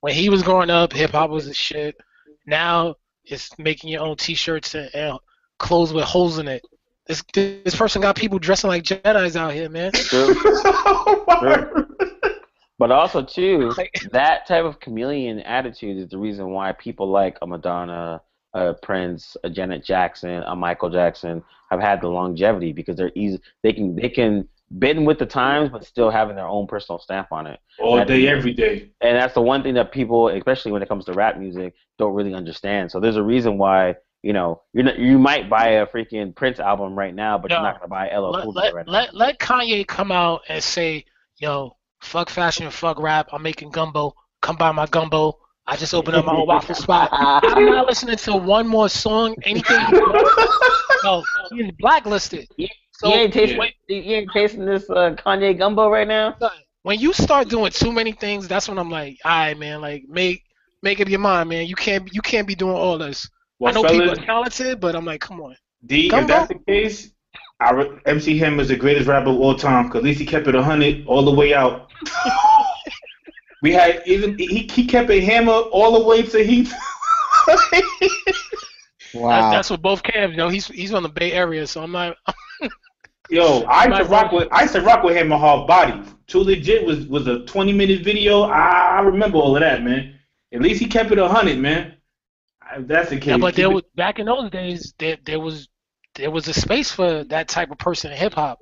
When 0.00 0.14
he 0.14 0.28
was 0.28 0.42
growing 0.42 0.68
up, 0.68 0.92
hip 0.92 1.12
hop 1.12 1.30
was 1.30 1.46
the 1.46 1.54
shit. 1.54 1.96
Now 2.44 2.96
it's 3.24 3.56
making 3.56 3.90
your 3.90 4.02
own 4.02 4.16
T-shirts 4.16 4.74
and, 4.74 4.90
and 4.92 5.18
clothes 5.60 5.92
with 5.92 6.04
holes 6.04 6.38
in 6.38 6.48
it. 6.48 6.66
This 7.06 7.22
this 7.32 7.76
person 7.76 8.02
got 8.02 8.16
people 8.16 8.40
dressing 8.40 8.68
like 8.68 8.82
Jedi's 8.82 9.36
out 9.36 9.52
here, 9.52 9.68
man. 9.68 9.92
But 12.80 12.90
also 12.90 13.22
too, 13.22 13.74
that 14.10 14.46
type 14.46 14.64
of 14.64 14.80
chameleon 14.80 15.40
attitude 15.40 15.98
is 15.98 16.08
the 16.08 16.16
reason 16.16 16.48
why 16.48 16.72
people 16.72 17.10
like 17.10 17.36
a 17.42 17.46
Madonna, 17.46 18.22
a 18.54 18.72
Prince, 18.72 19.36
a 19.44 19.50
Janet 19.50 19.84
Jackson, 19.84 20.42
a 20.46 20.56
Michael 20.56 20.88
Jackson 20.88 21.44
have 21.70 21.78
had 21.78 22.00
the 22.00 22.08
longevity 22.08 22.72
because 22.72 22.96
they're 22.96 23.12
easy. 23.14 23.38
They 23.62 23.74
can 23.74 23.96
they 23.96 24.08
can 24.08 24.48
bend 24.70 25.06
with 25.06 25.18
the 25.18 25.26
times, 25.26 25.68
but 25.68 25.84
still 25.84 26.08
having 26.08 26.36
their 26.36 26.46
own 26.46 26.66
personal 26.66 26.98
stamp 26.98 27.32
on 27.32 27.46
it. 27.46 27.60
All 27.80 28.02
day, 28.02 28.26
every 28.28 28.54
day. 28.54 28.90
And 29.02 29.14
that's 29.14 29.34
the 29.34 29.42
one 29.42 29.62
thing 29.62 29.74
that 29.74 29.92
people, 29.92 30.28
especially 30.28 30.72
when 30.72 30.82
it 30.82 30.88
comes 30.88 31.04
to 31.04 31.12
rap 31.12 31.36
music, 31.36 31.74
don't 31.98 32.14
really 32.14 32.32
understand. 32.32 32.90
So 32.90 32.98
there's 32.98 33.16
a 33.16 33.22
reason 33.22 33.58
why 33.58 33.96
you 34.22 34.32
know 34.32 34.62
you're 34.72 34.94
you 34.96 35.18
might 35.18 35.48
buy 35.48 35.68
a 35.68 35.86
freaking 35.86 36.34
Prince 36.34 36.60
album 36.60 36.94
right 36.98 37.14
now, 37.14 37.38
but 37.38 37.50
you're 37.50 37.62
not 37.62 37.80
gonna 37.80 37.88
buy 37.88 38.08
LL 38.14 38.42
Cool 38.42 38.52
J 38.52 38.72
right 38.72 38.86
now. 38.86 38.92
let, 38.92 39.14
let 39.14 39.38
Kanye 39.38 39.86
come 39.86 40.12
out 40.12 40.42
and 40.48 40.62
say, 40.62 41.04
yo, 41.38 41.76
fuck 42.00 42.28
fashion, 42.28 42.66
and 42.66 42.74
fuck 42.74 43.00
rap. 43.00 43.28
I'm 43.32 43.42
making 43.42 43.70
gumbo. 43.70 44.14
Come 44.42 44.56
buy 44.56 44.72
my 44.72 44.86
gumbo. 44.86 45.38
I 45.66 45.76
just 45.76 45.94
opened 45.94 46.16
up 46.16 46.24
my 46.24 46.34
own 46.34 46.46
waffle 46.46 46.74
spot. 46.74 47.08
I'm 47.12 47.66
not 47.66 47.86
listening 47.86 48.16
to 48.16 48.36
one 48.36 48.66
more 48.66 48.88
song, 48.88 49.36
anything. 49.44 49.78
no, 51.04 51.22
he's 51.52 51.70
blacklisted. 51.78 52.48
So 52.92 53.08
you 53.08 53.14
ain't 53.14 53.32
tasting, 53.32 53.58
when, 53.58 53.70
you 53.88 54.16
ain't 54.16 54.30
tasting 54.32 54.66
this 54.66 54.88
uh, 54.90 55.14
Kanye 55.16 55.56
gumbo 55.56 55.88
right 55.88 56.08
now. 56.08 56.36
when 56.82 56.98
you 56.98 57.12
start 57.12 57.48
doing 57.48 57.70
too 57.70 57.92
many 57.92 58.12
things, 58.12 58.48
that's 58.48 58.68
when 58.68 58.78
I'm 58.78 58.90
like, 58.90 59.18
all 59.24 59.30
right, 59.30 59.58
man, 59.58 59.80
like 59.80 60.04
make 60.08 60.42
make 60.82 61.00
up 61.00 61.08
your 61.08 61.20
mind, 61.20 61.48
man. 61.48 61.66
You 61.66 61.76
can't 61.76 62.12
you 62.12 62.20
can't 62.20 62.46
be 62.46 62.54
doing 62.54 62.74
all 62.74 62.98
this. 62.98 63.28
Well, 63.60 63.70
I 63.70 63.74
know 63.74 63.82
fellas, 63.82 63.98
people 63.98 64.10
are 64.12 64.26
talented, 64.26 64.80
but 64.80 64.96
I'm 64.96 65.04
like, 65.04 65.20
come 65.20 65.40
on. 65.40 65.54
D, 65.86 66.06
if 66.06 66.10
Gumbo? 66.10 66.26
that's 66.26 66.48
the 66.48 66.58
case, 66.66 67.12
I 67.60 67.72
re- 67.72 67.98
MC 68.06 68.36
Hammer 68.38 68.62
is 68.62 68.68
the 68.68 68.76
greatest 68.76 69.06
rapper 69.06 69.30
of 69.30 69.36
all 69.36 69.54
time 69.54 69.86
because 69.86 69.98
at 69.98 70.04
least 70.04 70.18
he 70.18 70.26
kept 70.26 70.48
it 70.48 70.54
100 70.54 71.06
all 71.06 71.24
the 71.24 71.30
way 71.30 71.54
out. 71.54 71.88
we 73.62 73.72
had 73.72 74.02
even 74.06 74.36
he, 74.38 74.66
he 74.72 74.86
kept 74.86 75.10
a 75.10 75.20
hammer 75.20 75.52
all 75.52 76.00
the 76.00 76.08
way 76.08 76.22
to 76.22 76.42
he. 76.42 76.68
Wow. 79.12 79.50
That, 79.50 79.56
that's 79.56 79.70
what 79.70 79.82
both 79.82 80.02
Cavs, 80.02 80.30
you 80.30 80.36
know, 80.36 80.48
he's 80.48 80.68
he's 80.68 80.94
on 80.94 81.02
the 81.02 81.08
Bay 81.08 81.32
Area, 81.32 81.66
so 81.66 81.82
I'm 81.82 81.92
not. 81.92 82.16
Yo, 83.30 83.62
I 83.62 83.86
used 83.86 83.98
to 83.98 84.04
rock 84.04 84.32
with 84.32 84.48
I 84.52 84.62
used 84.62 84.74
to 84.74 84.80
rock 84.80 85.02
with 85.02 85.16
him 85.16 85.30
Hammer 85.30 85.38
Hard 85.38 85.66
Body. 85.66 86.02
Too 86.26 86.40
legit 86.40 86.84
was 86.84 87.06
was 87.06 87.26
a 87.26 87.44
20 87.44 87.72
minute 87.72 88.02
video. 88.04 88.42
I, 88.42 88.98
I 88.98 89.00
remember 89.00 89.38
all 89.38 89.56
of 89.56 89.60
that, 89.62 89.82
man. 89.82 90.14
At 90.52 90.62
least 90.62 90.80
he 90.80 90.86
kept 90.86 91.12
it 91.12 91.18
100, 91.18 91.58
man. 91.58 91.94
If 92.76 92.86
that's 92.86 93.10
the 93.10 93.16
case. 93.18 93.26
Yeah, 93.28 93.36
but 93.38 93.54
there 93.54 93.66
it- 93.66 93.74
was 93.74 93.82
back 93.94 94.18
in 94.18 94.26
those 94.26 94.50
days, 94.50 94.94
there 94.98 95.16
there 95.24 95.40
was 95.40 95.68
there 96.14 96.30
was 96.30 96.48
a 96.48 96.52
space 96.54 96.90
for 96.90 97.24
that 97.24 97.48
type 97.48 97.70
of 97.70 97.78
person 97.78 98.10
in 98.12 98.16
hip 98.18 98.34
hop. 98.34 98.58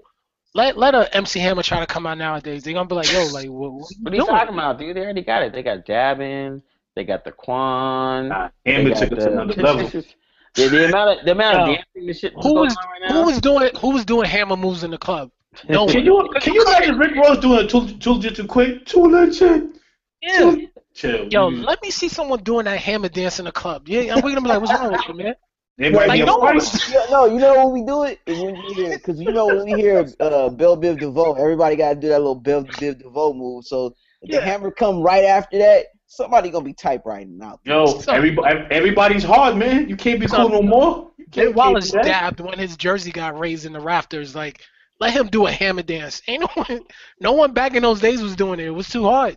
Let 0.54 0.78
let 0.78 0.94
a 0.94 1.14
MC 1.14 1.40
Hammer 1.40 1.62
try 1.62 1.80
to 1.80 1.86
come 1.86 2.06
out 2.06 2.18
nowadays. 2.18 2.62
They're 2.64 2.74
gonna 2.74 2.88
be 2.88 2.94
like, 2.94 3.12
yo, 3.12 3.26
like 3.32 3.48
what, 3.48 3.72
what 3.72 3.90
What 4.02 4.12
are 4.12 4.16
you 4.16 4.22
you 4.22 4.26
talking 4.26 4.54
about, 4.54 4.78
dude? 4.78 4.96
They 4.96 5.00
already 5.00 5.22
got 5.22 5.42
it. 5.42 5.52
They 5.52 5.62
got 5.62 5.84
Dabbing. 5.86 6.62
They 6.96 7.04
got 7.04 7.24
the 7.24 7.32
Quan. 7.32 8.28
Nah, 8.28 8.48
they 8.64 8.84
took 8.84 9.02
it 9.02 9.08
to 9.10 9.14
the- 9.16 9.32
another 9.40 9.62
level. 9.62 9.88
the, 9.88 10.68
the 10.68 10.86
amount 10.88 11.20
of 11.20 11.24
the 11.26 11.32
amount 11.32 11.56
of 11.58 11.68
Yo, 11.68 11.74
dancing 11.74 12.08
and 12.08 12.16
shit 12.16 12.32
Who 12.42 12.54
was 12.54 12.76
on 12.76 12.84
right 13.02 13.12
who 13.12 13.24
was 13.26 13.40
doing 13.40 13.70
who 13.80 13.90
was 13.90 14.04
doing 14.04 14.24
hammer 14.28 14.56
moves 14.56 14.82
in 14.84 14.90
the 14.90 14.98
club? 14.98 15.30
No 15.68 15.86
Can 15.86 16.04
you 16.04 16.28
can 16.40 16.54
you 16.54 16.62
imagine 16.64 16.98
Rick 16.98 17.14
Ross 17.16 17.38
doing 17.38 17.64
a 17.64 17.68
too 17.68 17.86
too 17.98 18.12
legit 18.14 18.36
too 18.36 18.46
quick? 18.46 18.84
Too 18.86 19.02
legit. 19.04 19.77
Yeah. 20.22 20.56
Chill. 20.94 21.28
Yo, 21.28 21.50
Mm. 21.50 21.64
let 21.64 21.80
me 21.82 21.90
see 21.90 22.08
someone 22.08 22.42
doing 22.42 22.64
that 22.64 22.78
hammer 22.78 23.08
dance 23.08 23.38
in 23.38 23.44
the 23.44 23.52
club. 23.52 23.88
Yeah, 23.88 24.14
I'm 24.14 24.20
gonna 24.20 24.40
be 24.40 24.48
like, 24.48 24.60
what's 24.60 24.72
wrong 24.72 24.90
with 24.92 25.06
you, 25.08 25.14
man? 25.14 25.34
They 25.76 25.90
might 25.90 26.08
like, 26.08 26.20
be 26.20 26.26
no. 26.26 26.42
Yeah, 26.90 27.06
no, 27.08 27.26
you 27.26 27.38
know 27.38 27.64
when 27.66 27.72
we 27.72 27.86
do 27.86 28.02
it 28.02 28.18
is 28.26 28.40
when 28.40 28.56
you 28.56 28.74
hear 28.74 28.96
because 28.98 29.20
you 29.20 29.30
know 29.30 29.46
when 29.46 29.64
we 29.64 29.80
hear 29.80 30.00
uh, 30.18 30.48
Bell 30.48 30.76
Biv 30.76 30.98
DeVoe, 30.98 31.34
everybody 31.34 31.76
got 31.76 31.90
to 31.90 31.94
do 31.94 32.08
that 32.08 32.18
little 32.18 32.34
Bell 32.34 32.64
Biv 32.64 32.98
DeVoe 33.00 33.32
move. 33.32 33.64
So 33.64 33.94
if 34.22 34.30
Yeah. 34.32 34.40
the 34.40 34.46
hammer 34.46 34.72
come 34.72 35.00
right 35.02 35.24
after 35.24 35.56
that, 35.58 35.86
somebody 36.08 36.50
gonna 36.50 36.64
be 36.64 36.72
typewriting 36.74 37.38
out. 37.40 37.60
Yo, 37.64 37.86
So- 37.86 38.12
everybody, 38.12 38.58
everybody's 38.72 39.22
hard, 39.22 39.56
man. 39.56 39.88
You 39.88 39.94
can't 39.94 40.18
be 40.18 40.26
So- 40.26 40.38
cool 40.38 40.48
no 40.48 40.62
more. 40.62 41.10
You 41.16 41.26
Jay 41.30 41.48
Wallace 41.48 41.92
can't 41.92 42.02
do 42.02 42.08
that. 42.08 42.20
dabbed 42.22 42.40
when 42.40 42.58
his 42.58 42.76
jersey 42.76 43.12
got 43.12 43.38
raised 43.38 43.64
in 43.64 43.72
the 43.72 43.80
rafters. 43.80 44.34
Like 44.34 44.62
let 44.98 45.12
him 45.12 45.28
do 45.28 45.46
a 45.46 45.52
hammer 45.52 45.82
dance. 45.82 46.22
Ain't 46.26 46.40
no 46.40 46.48
one, 46.64 46.80
no 47.20 47.32
one 47.34 47.52
back 47.52 47.76
in 47.76 47.84
those 47.84 48.00
days 48.00 48.20
was 48.20 48.34
doing 48.34 48.58
it. 48.58 48.66
It 48.66 48.70
was 48.70 48.88
too 48.88 49.04
hard. 49.04 49.36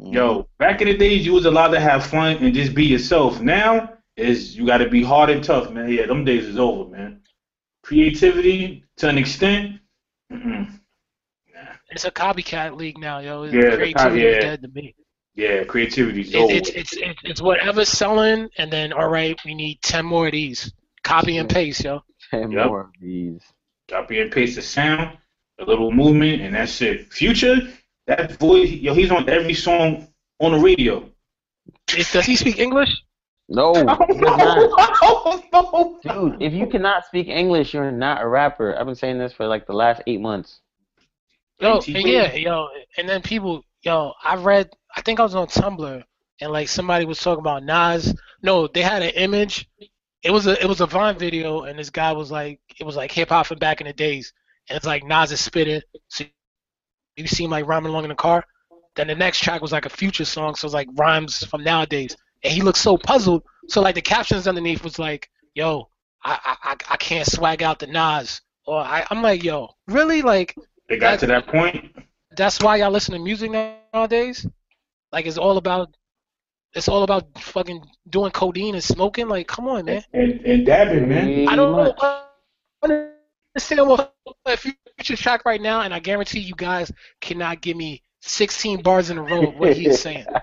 Yo, 0.00 0.40
mm-hmm. 0.40 0.42
back 0.58 0.80
in 0.80 0.88
the 0.88 0.96
days, 0.96 1.26
you 1.26 1.32
was 1.32 1.44
allowed 1.44 1.68
to 1.68 1.80
have 1.80 2.06
fun 2.06 2.36
and 2.36 2.54
just 2.54 2.74
be 2.74 2.84
yourself. 2.86 3.40
Now 3.40 3.94
is 4.16 4.56
you 4.56 4.66
got 4.66 4.78
to 4.78 4.88
be 4.88 5.02
hard 5.02 5.30
and 5.30 5.42
tough, 5.42 5.70
man. 5.70 5.90
Yeah, 5.90 6.06
them 6.06 6.24
days 6.24 6.44
is 6.46 6.58
over, 6.58 6.90
man. 6.90 7.22
Creativity 7.82 8.84
to 8.98 9.08
an 9.08 9.18
extent. 9.18 9.80
Mm-mm. 10.32 10.78
It's 11.90 12.04
a 12.04 12.10
copycat 12.10 12.76
league 12.76 12.98
now, 12.98 13.18
yo. 13.20 13.44
Yeah, 13.44 13.50
the 13.50 13.58
Creativity 13.76 13.92
cop- 13.94 14.12
is 14.12 14.22
yeah. 14.22 14.40
dead 14.40 14.62
to 14.62 14.68
me. 14.68 14.94
Yeah, 15.34 15.64
creativity's 15.64 16.28
It's 16.28 16.36
over. 16.36 16.52
it's, 16.52 16.68
it's 16.70 16.92
it's 16.96 17.20
it's 17.22 17.40
whatever's 17.40 17.88
selling, 17.88 18.48
and 18.58 18.72
then 18.72 18.92
all 18.92 19.08
right, 19.08 19.38
we 19.44 19.54
need 19.54 19.80
ten 19.82 20.04
more 20.04 20.26
of 20.26 20.32
these. 20.32 20.72
Copy 21.04 21.38
and 21.38 21.48
paste, 21.48 21.84
yo. 21.84 22.02
Ten 22.30 22.50
Yep. 22.50 22.66
more 22.66 22.80
of 22.82 22.90
these. 23.00 23.40
Copy 23.88 24.20
and 24.20 24.30
paste 24.32 24.56
the 24.56 24.62
sound, 24.62 25.16
a 25.60 25.64
little 25.64 25.92
movement, 25.92 26.42
and 26.42 26.54
that's 26.54 26.82
it. 26.82 27.12
Future, 27.12 27.56
that 28.08 28.32
voice, 28.38 28.70
yo, 28.70 28.94
he's 28.94 29.12
on 29.12 29.28
every 29.28 29.54
song 29.54 30.08
on 30.40 30.52
the 30.52 30.58
radio. 30.58 31.08
Does 31.86 32.24
he 32.24 32.36
speak 32.36 32.58
English? 32.58 32.90
No, 33.48 33.74
he 34.08 34.18
does 34.18 35.42
no. 35.52 35.98
Dude, 36.02 36.42
if 36.42 36.52
you 36.52 36.66
cannot 36.66 37.04
speak 37.06 37.28
English, 37.28 37.72
you're 37.72 37.90
not 37.90 38.22
a 38.22 38.28
rapper. 38.28 38.76
I've 38.76 38.86
been 38.86 38.94
saying 38.94 39.18
this 39.18 39.32
for 39.32 39.46
like 39.46 39.66
the 39.66 39.72
last 39.74 40.02
eight 40.06 40.20
months. 40.20 40.60
Yo, 41.60 41.80
and 41.86 42.06
yeah, 42.06 42.34
yo, 42.34 42.68
and 42.96 43.08
then 43.08 43.20
people, 43.20 43.62
yo, 43.82 44.12
I 44.22 44.36
read, 44.36 44.70
I 44.94 45.02
think 45.02 45.20
I 45.20 45.24
was 45.24 45.34
on 45.34 45.46
Tumblr, 45.46 46.02
and 46.40 46.52
like 46.52 46.68
somebody 46.68 47.04
was 47.04 47.20
talking 47.20 47.40
about 47.40 47.64
Nas. 47.64 48.14
No, 48.42 48.68
they 48.68 48.82
had 48.82 49.02
an 49.02 49.10
image. 49.10 49.68
It 50.22 50.30
was 50.30 50.46
a 50.46 50.62
it 50.62 50.68
was 50.68 50.80
a 50.80 50.86
Vine 50.86 51.18
video, 51.18 51.62
and 51.62 51.78
this 51.78 51.90
guy 51.90 52.12
was 52.12 52.30
like, 52.30 52.60
it 52.78 52.84
was 52.84 52.96
like 52.96 53.12
hip 53.12 53.30
hop 53.30 53.46
from 53.46 53.58
back 53.58 53.80
in 53.80 53.86
the 53.86 53.92
days, 53.92 54.32
and 54.68 54.76
it's 54.76 54.86
like 54.86 55.04
Nas 55.04 55.32
is 55.32 55.40
spitting, 55.40 55.82
so 56.08 56.24
you 57.18 57.26
see 57.28 57.44
him 57.44 57.50
like 57.50 57.66
rhyming 57.66 57.90
along 57.90 58.04
in 58.04 58.10
the 58.10 58.14
car. 58.14 58.44
Then 58.96 59.06
the 59.08 59.14
next 59.14 59.40
track 59.40 59.62
was 59.62 59.72
like 59.72 59.86
a 59.86 59.90
future 59.90 60.24
song, 60.24 60.54
so 60.54 60.66
it's 60.66 60.74
like 60.74 60.88
rhymes 60.94 61.44
from 61.44 61.62
nowadays, 61.62 62.16
and 62.42 62.52
he 62.52 62.62
looked 62.62 62.78
so 62.78 62.96
puzzled. 62.98 63.42
So 63.68 63.80
like 63.80 63.94
the 63.94 64.02
captions 64.02 64.46
underneath 64.48 64.82
was 64.82 64.98
like, 64.98 65.28
yo, 65.54 65.88
I 66.24 66.56
I 66.62 66.76
I- 66.88 66.96
can't 66.96 67.26
swag 67.26 67.62
out 67.62 67.78
the 67.78 67.86
Nas, 67.86 68.40
or 68.66 68.80
I 68.80 69.06
I'm 69.10 69.22
like, 69.22 69.44
yo, 69.44 69.68
really 69.86 70.22
like. 70.22 70.54
They 70.88 70.98
got 70.98 71.18
to 71.20 71.26
that 71.26 71.46
point. 71.46 71.94
that's 72.36 72.60
why 72.60 72.76
y'all 72.76 72.90
listen 72.90 73.12
to 73.12 73.18
music 73.20 73.50
nowadays. 73.92 74.46
Like 75.12 75.26
it's 75.26 75.38
all 75.38 75.58
about 75.58 75.94
it's 76.74 76.88
all 76.88 77.02
about 77.02 77.26
fucking 77.40 77.82
doing 78.08 78.30
codeine 78.30 78.74
and 78.74 78.84
smoking. 78.84 79.28
Like, 79.28 79.46
come 79.46 79.68
on, 79.68 79.84
man. 79.86 80.04
And, 80.12 80.40
and 80.40 80.66
dabbing, 80.66 81.08
man. 81.08 81.48
I 81.48 81.56
don't 81.56 81.72
know. 81.72 81.94
I 82.00 82.24
understand 83.54 83.88
what 83.88 84.14
a 84.46 84.56
future 84.98 85.20
track 85.20 85.44
right 85.44 85.60
now, 85.60 85.82
and 85.82 85.94
I 85.94 86.00
guarantee 86.00 86.40
you 86.40 86.54
guys 86.54 86.92
cannot 87.20 87.60
give 87.60 87.76
me 87.76 88.02
16 88.20 88.82
bars 88.82 89.10
in 89.10 89.18
a 89.18 89.22
row 89.22 89.48
of 89.48 89.56
what 89.56 89.76
he's 89.76 90.00
saying. 90.00 90.26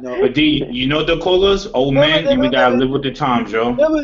No. 0.00 0.20
But 0.20 0.34
D, 0.34 0.64
you 0.70 0.86
know 0.86 1.04
the 1.04 1.16
they 1.16 1.20
call 1.20 1.44
us? 1.44 1.66
Old 1.74 1.94
man, 1.94 2.26
and 2.26 2.40
we 2.40 2.48
gotta 2.48 2.74
live 2.76 2.90
with 2.90 3.02
the 3.02 3.10
times, 3.12 3.52
yo. 3.52 3.70
Like, 3.70 3.88
what 3.88 4.02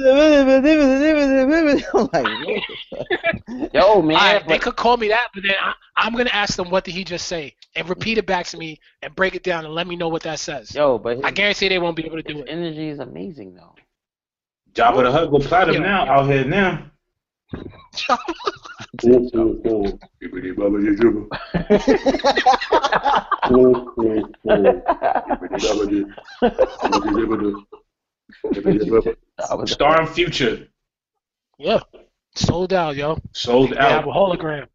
the 2.67 2.77
fuck? 2.91 3.73
Yo, 3.73 4.03
man. 4.03 4.17
Alright, 4.17 4.49
they 4.49 4.59
could 4.59 4.77
call 4.77 4.97
me 4.97 5.09
that, 5.09 5.29
but 5.33 5.43
then 5.45 5.55
I, 5.61 5.73
I'm 5.97 6.15
gonna 6.15 6.31
ask 6.33 6.57
them 6.57 6.71
what 6.71 6.85
did 6.85 6.95
he 6.95 7.05
just 7.05 7.27
say 7.27 7.55
and 7.75 7.89
repeat 7.89 8.19
it 8.19 8.27
back 8.27 8.47
to 8.47 8.59
me 8.59 8.81
and 9.03 9.15
break 9.15 9.35
it 9.35 9.43
down 9.43 9.65
and 9.65 9.75
let 9.75 9.87
me 9.87 9.97
know 9.97 10.09
what 10.09 10.23
that 10.25 10.41
says. 10.41 10.75
yo, 10.75 10.99
but 10.99 11.17
his, 11.17 11.25
I 11.25 11.31
guarantee 11.31 11.69
they 11.69 11.79
won't 11.79 11.97
be 11.97 12.05
able 12.05 12.21
to 12.21 12.23
do 12.23 12.41
it. 12.41 12.47
energy 12.49 12.89
is 12.89 12.99
amazing 12.99 13.55
though. 13.55 13.75
Jabba 14.75 15.05
the 15.05 15.13
Hutt 15.13 15.31
go 15.31 15.39
platinum 15.39 15.83
Yeah. 15.83 16.05
now, 16.05 16.07
out 16.07 16.27
here 16.29 16.45
now. 16.45 16.91
I 29.51 29.55
was 29.55 29.71
Starring 29.73 30.07
Future, 30.09 30.69
Yeah, 31.59 31.81
sold 32.35 32.73
out, 32.73 32.97
yo. 32.97 33.19
sold 33.33 33.71
They 33.71 33.77
have 33.77 34.05
a 34.07 34.09
out. 34.11 34.15
hologram. 34.15 34.67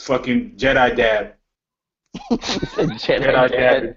Fucking 0.00 0.56
Jedi 0.56 0.96
dab. 0.96 1.34
Jedi 2.32 3.50
dad. 3.50 3.96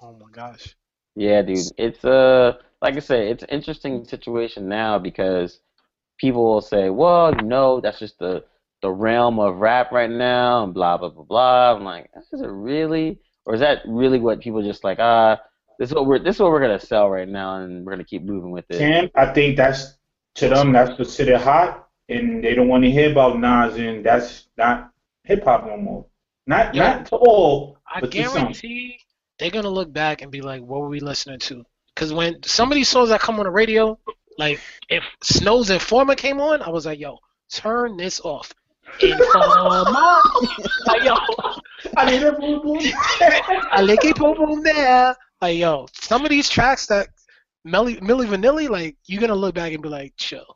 Oh 0.00 0.12
my 0.12 0.30
gosh. 0.32 0.76
Yeah, 1.16 1.42
dude. 1.42 1.58
It's 1.76 2.04
uh 2.04 2.54
like 2.82 2.96
I 2.96 3.00
said, 3.00 3.20
it's 3.28 3.42
an 3.42 3.48
interesting 3.50 4.04
situation 4.04 4.68
now 4.68 4.98
because 4.98 5.60
people 6.18 6.44
will 6.44 6.60
say, 6.60 6.90
Well, 6.90 7.34
you 7.34 7.42
know, 7.42 7.80
that's 7.80 7.98
just 7.98 8.18
the 8.18 8.44
the 8.82 8.90
realm 8.90 9.40
of 9.40 9.56
rap 9.56 9.90
right 9.90 10.10
now 10.10 10.64
and 10.64 10.72
blah 10.74 10.96
blah 10.96 11.08
blah 11.10 11.24
blah. 11.24 11.74
I'm 11.76 11.84
like, 11.84 12.10
is 12.32 12.40
it 12.40 12.46
really? 12.48 13.18
Or 13.44 13.54
is 13.54 13.60
that 13.60 13.78
really 13.86 14.20
what 14.20 14.40
people 14.40 14.62
just 14.62 14.84
like, 14.84 14.98
ah, 15.00 15.40
this 15.78 15.88
is 15.90 15.94
what 15.94 16.06
we're 16.06 16.18
this 16.18 16.36
is 16.36 16.40
what 16.40 16.50
we're 16.50 16.60
gonna 16.60 16.78
sell 16.80 17.08
right 17.10 17.28
now 17.28 17.56
and 17.62 17.84
we're 17.84 17.92
gonna 17.92 18.04
keep 18.04 18.22
moving 18.22 18.50
with 18.50 18.70
it. 18.70 18.78
Cam, 18.78 19.10
I 19.14 19.26
think 19.32 19.56
that's 19.56 19.96
to 20.36 20.48
them 20.48 20.72
that's 20.72 20.94
considered 20.96 21.38
hot, 21.40 21.88
and 22.08 22.44
they 22.44 22.54
don't 22.54 22.68
want 22.68 22.84
to 22.84 22.90
hear 22.90 23.10
about 23.10 23.38
Nas, 23.38 23.76
and 23.76 24.04
that's 24.04 24.48
not 24.56 24.90
hip 25.24 25.44
hop 25.44 25.66
no 25.66 25.76
more. 25.76 26.06
Not 26.46 26.74
Yeah. 26.74 26.98
not 26.98 27.06
to 27.06 27.16
all, 27.16 27.78
I 27.86 28.00
but 28.00 28.12
to 28.12 28.24
some. 28.24 28.42
guarantee 28.42 29.00
they're 29.38 29.50
gonna 29.50 29.68
look 29.70 29.92
back 29.92 30.22
and 30.22 30.30
be 30.30 30.40
like, 30.42 30.62
"What 30.62 30.80
were 30.80 30.88
we 30.88 31.00
listening 31.00 31.38
to?" 31.40 31.64
Because 31.98 32.12
when 32.12 32.40
some 32.44 32.70
of 32.70 32.76
these 32.76 32.88
songs 32.88 33.08
that 33.08 33.18
come 33.18 33.40
on 33.40 33.44
the 33.44 33.50
radio, 33.50 33.98
like 34.38 34.60
if 34.88 35.02
Snow's 35.20 35.68
Informer 35.68 36.14
came 36.14 36.40
on, 36.40 36.62
I 36.62 36.68
was 36.68 36.86
like, 36.86 37.00
"Yo, 37.00 37.18
turn 37.50 37.96
this 37.96 38.20
off." 38.20 38.54
Informer, 39.02 39.82
like 40.86 41.02
yo, 41.02 41.16
I 41.96 42.08
need 42.08 42.22
a 42.22 42.30
boom 42.38 42.62
boom. 42.62 42.78
I 43.72 43.80
like 43.82 44.04
it 44.04 44.14
boom 44.14 44.36
boom 44.36 44.62
there. 44.62 45.16
Like 45.42 45.58
yo, 45.58 45.88
some 45.92 46.22
of 46.22 46.30
these 46.30 46.48
tracks 46.48 46.86
that 46.86 47.08
Milli 47.66 47.98
Milli 47.98 48.28
Vanilli, 48.28 48.68
like 48.68 48.96
you're 49.06 49.20
gonna 49.20 49.34
look 49.34 49.56
back 49.56 49.72
and 49.72 49.82
be 49.82 49.88
like, 49.88 50.12
"Chill." 50.16 50.46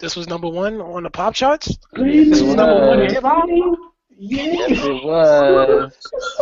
This 0.00 0.16
was 0.16 0.26
number 0.26 0.48
one 0.48 0.80
on 0.80 1.02
the 1.02 1.10
pop 1.10 1.34
charts. 1.34 1.76
This 1.92 2.40
was 2.40 2.54
number 2.54 2.86
one 2.86 3.02
in 3.02 3.10
hip 3.12 3.24
hop. 3.24 3.46
Yes, 4.08 4.70
it 4.70 5.04
was. 5.04 5.92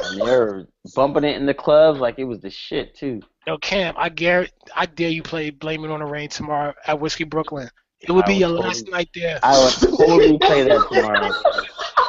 And 0.04 0.20
they 0.20 0.24
were 0.24 0.68
bumping 0.94 1.24
it 1.24 1.34
in 1.34 1.46
the 1.46 1.54
clubs 1.54 1.98
like 1.98 2.20
it 2.20 2.24
was 2.24 2.38
the 2.38 2.50
shit 2.50 2.94
too. 2.94 3.22
Yo, 3.46 3.56
Cam, 3.58 3.94
I 3.96 4.08
dare, 4.08 4.48
I 4.74 4.86
dare 4.86 5.08
you 5.10 5.22
play 5.22 5.50
"Blame 5.50 5.84
It 5.84 5.90
on 5.90 6.00
the 6.00 6.06
Rain" 6.06 6.28
tomorrow 6.28 6.74
at 6.86 6.98
Whiskey 6.98 7.24
Brooklyn. 7.24 7.70
It 8.00 8.10
would 8.10 8.24
I 8.24 8.28
be 8.28 8.34
your 8.34 8.48
totally- 8.50 8.66
last 8.68 8.88
night 8.90 9.08
there. 9.14 9.38
I 9.42 9.56
would 9.58 9.72
totally 9.98 10.38
play 10.38 10.62
that 10.64 10.88
tomorrow. 10.92 11.30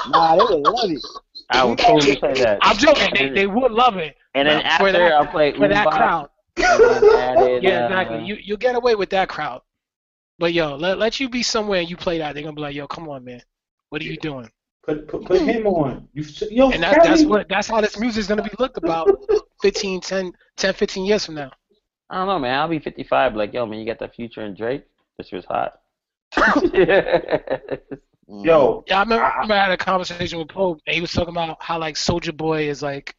Nah, 0.09 0.35
they 0.35 0.55
would 0.55 0.63
love 0.67 0.89
it. 0.91 1.01
I 1.49 1.63
would 1.63 1.77
totally 1.77 2.15
play 2.17 2.33
that. 2.35 2.59
I'm 2.61 2.75
joking. 2.77 3.13
They, 3.13 3.29
they 3.29 3.47
would 3.47 3.71
love 3.71 3.97
it 3.97 4.17
And 4.33 4.47
then 4.49 4.61
for 4.61 4.67
after 4.67 4.91
that- 4.93 5.11
I'll 5.13 5.27
play 5.27 5.53
for 5.53 5.67
that 5.67 5.87
crowd. 5.87 6.29
added, 6.57 7.63
Yeah, 7.63 7.83
uh, 7.83 7.85
exactly. 7.85 8.25
You 8.25 8.35
you 8.43 8.57
get 8.57 8.75
away 8.75 8.95
with 8.95 9.11
that 9.11 9.29
crowd. 9.29 9.61
But 10.39 10.53
yo, 10.53 10.75
let 10.75 10.97
let 10.97 11.19
you 11.19 11.29
be 11.29 11.43
somewhere 11.43 11.81
and 11.81 11.89
you 11.89 11.97
play 11.97 12.17
that. 12.17 12.33
They're 12.33 12.43
gonna 12.43 12.55
be 12.55 12.61
like, 12.63 12.75
yo, 12.75 12.87
come 12.87 13.07
on, 13.09 13.23
man. 13.23 13.41
What 13.89 14.01
are 14.01 14.05
you 14.05 14.17
doing? 14.17 14.49
Put, 14.87 15.07
put 15.09 15.25
put 15.25 15.41
him 15.41 15.63
hmm. 15.63 15.67
on. 15.67 16.07
You 16.13 16.23
yo, 16.49 16.71
And 16.71 16.81
that, 16.81 17.03
that's 17.03 17.25
what 17.25 17.49
that's 17.49 17.67
how 17.67 17.81
this 17.81 17.99
music 17.99 18.21
is 18.21 18.27
gonna 18.27 18.41
be 18.41 18.49
looked 18.57 18.77
about 18.77 19.09
15, 19.61 19.99
10, 19.99 20.31
10, 20.55 20.73
15 20.73 21.05
years 21.05 21.25
from 21.25 21.35
now. 21.35 21.51
I 22.09 22.15
don't 22.15 22.27
know, 22.27 22.39
man. 22.39 22.57
I'll 22.57 22.69
be 22.69 22.79
55. 22.79 23.35
Like, 23.35 23.53
yo, 23.53 23.65
man, 23.65 23.79
you 23.79 23.85
got 23.85 23.99
the 23.99 24.07
future 24.07 24.41
and 24.41 24.55
Drake. 24.55 24.85
This 25.17 25.29
was 25.33 25.43
hot. 25.43 25.81
Yo, 28.29 28.83
Yeah, 28.87 28.97
I 28.97 29.03
remember, 29.03 29.23
I- 29.25 29.29
I 29.29 29.33
remember 29.35 29.53
I 29.53 29.63
had 29.63 29.71
a 29.71 29.77
conversation 29.77 30.39
with 30.39 30.49
Pope, 30.49 30.79
and 30.85 30.95
he 30.95 31.01
was 31.01 31.11
talking 31.11 31.33
about 31.33 31.61
how 31.61 31.79
like 31.79 31.95
Soulja 31.95 32.35
Boy 32.35 32.69
is 32.69 32.81
like 32.81 33.13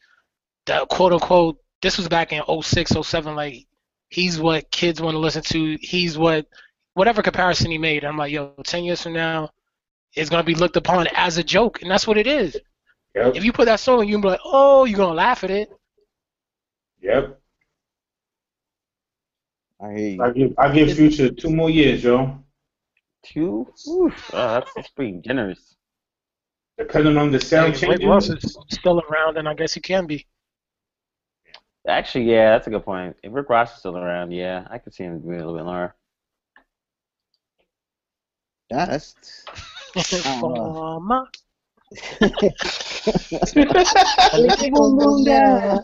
the 0.64 0.86
quote 0.86 1.12
unquote. 1.12 1.58
This 1.82 1.98
was 1.98 2.08
back 2.08 2.32
in 2.32 2.42
06, 2.62 2.92
07, 3.02 3.36
Like 3.36 3.66
he's 4.08 4.40
what 4.40 4.70
kids 4.70 5.02
want 5.02 5.14
to 5.14 5.18
listen 5.18 5.42
to. 5.42 5.76
He's 5.82 6.16
what 6.16 6.46
whatever 6.94 7.20
comparison 7.22 7.70
he 7.70 7.76
made. 7.78 8.04
I'm 8.04 8.16
like, 8.16 8.32
yo, 8.32 8.54
ten 8.64 8.84
years 8.84 9.02
from 9.02 9.12
now, 9.12 9.50
it's 10.14 10.30
gonna 10.30 10.42
be 10.42 10.54
looked 10.54 10.76
upon 10.76 11.06
as 11.14 11.38
a 11.38 11.42
joke, 11.44 11.82
and 11.82 11.90
that's 11.90 12.06
what 12.06 12.16
it 12.18 12.26
is. 12.26 12.56
yep, 13.14 13.34
If 13.34 13.44
you 13.44 13.52
put 13.52 13.66
that 13.66 13.80
song, 13.80 14.06
you 14.06 14.14
can 14.14 14.20
be 14.22 14.28
like, 14.28 14.40
oh, 14.44 14.84
you're 14.84 14.96
gonna 14.96 15.14
laugh 15.14 15.44
at 15.44 15.50
it. 15.50 15.70
yep. 17.00 17.38
I 19.80 19.92
hear 19.94 20.08
you. 20.08 20.22
I 20.22 20.30
give 20.30 20.54
I 20.58 20.72
give 20.72 20.96
Future 20.96 21.30
two 21.30 21.50
more 21.50 21.70
years, 21.70 22.02
yo. 22.02 22.42
Two? 23.24 23.66
Oof. 23.88 24.30
Oh, 24.32 24.54
that's, 24.54 24.72
that's 24.74 24.88
pretty 24.90 25.20
generous. 25.24 25.76
Depending 26.78 27.16
on 27.16 27.30
the 27.30 27.40
sound 27.40 27.74
If 27.74 27.82
Rick 27.82 27.90
changes. 28.00 28.06
Ross 28.06 28.28
is 28.28 28.56
still 28.70 29.00
around, 29.00 29.36
and 29.36 29.48
I 29.48 29.54
guess 29.54 29.74
he 29.74 29.80
can 29.80 30.06
be. 30.06 30.26
Actually, 31.86 32.24
yeah, 32.30 32.50
that's 32.52 32.66
a 32.66 32.70
good 32.70 32.84
point. 32.84 33.16
If 33.22 33.32
Rick 33.32 33.48
Ross 33.48 33.72
is 33.72 33.78
still 33.78 33.96
around, 33.96 34.32
yeah, 34.32 34.66
I 34.70 34.78
could 34.78 34.94
see 34.94 35.04
him 35.04 35.20
doing 35.20 35.36
a 35.36 35.38
little 35.38 35.56
bit 35.56 35.64
lower. 35.64 35.94
Yeah, 38.70 38.86
that's. 38.86 39.14
For 39.94 41.00
my- 41.00 41.24
boom, 44.70 44.98
boom, 44.98 45.24
down. 45.24 45.80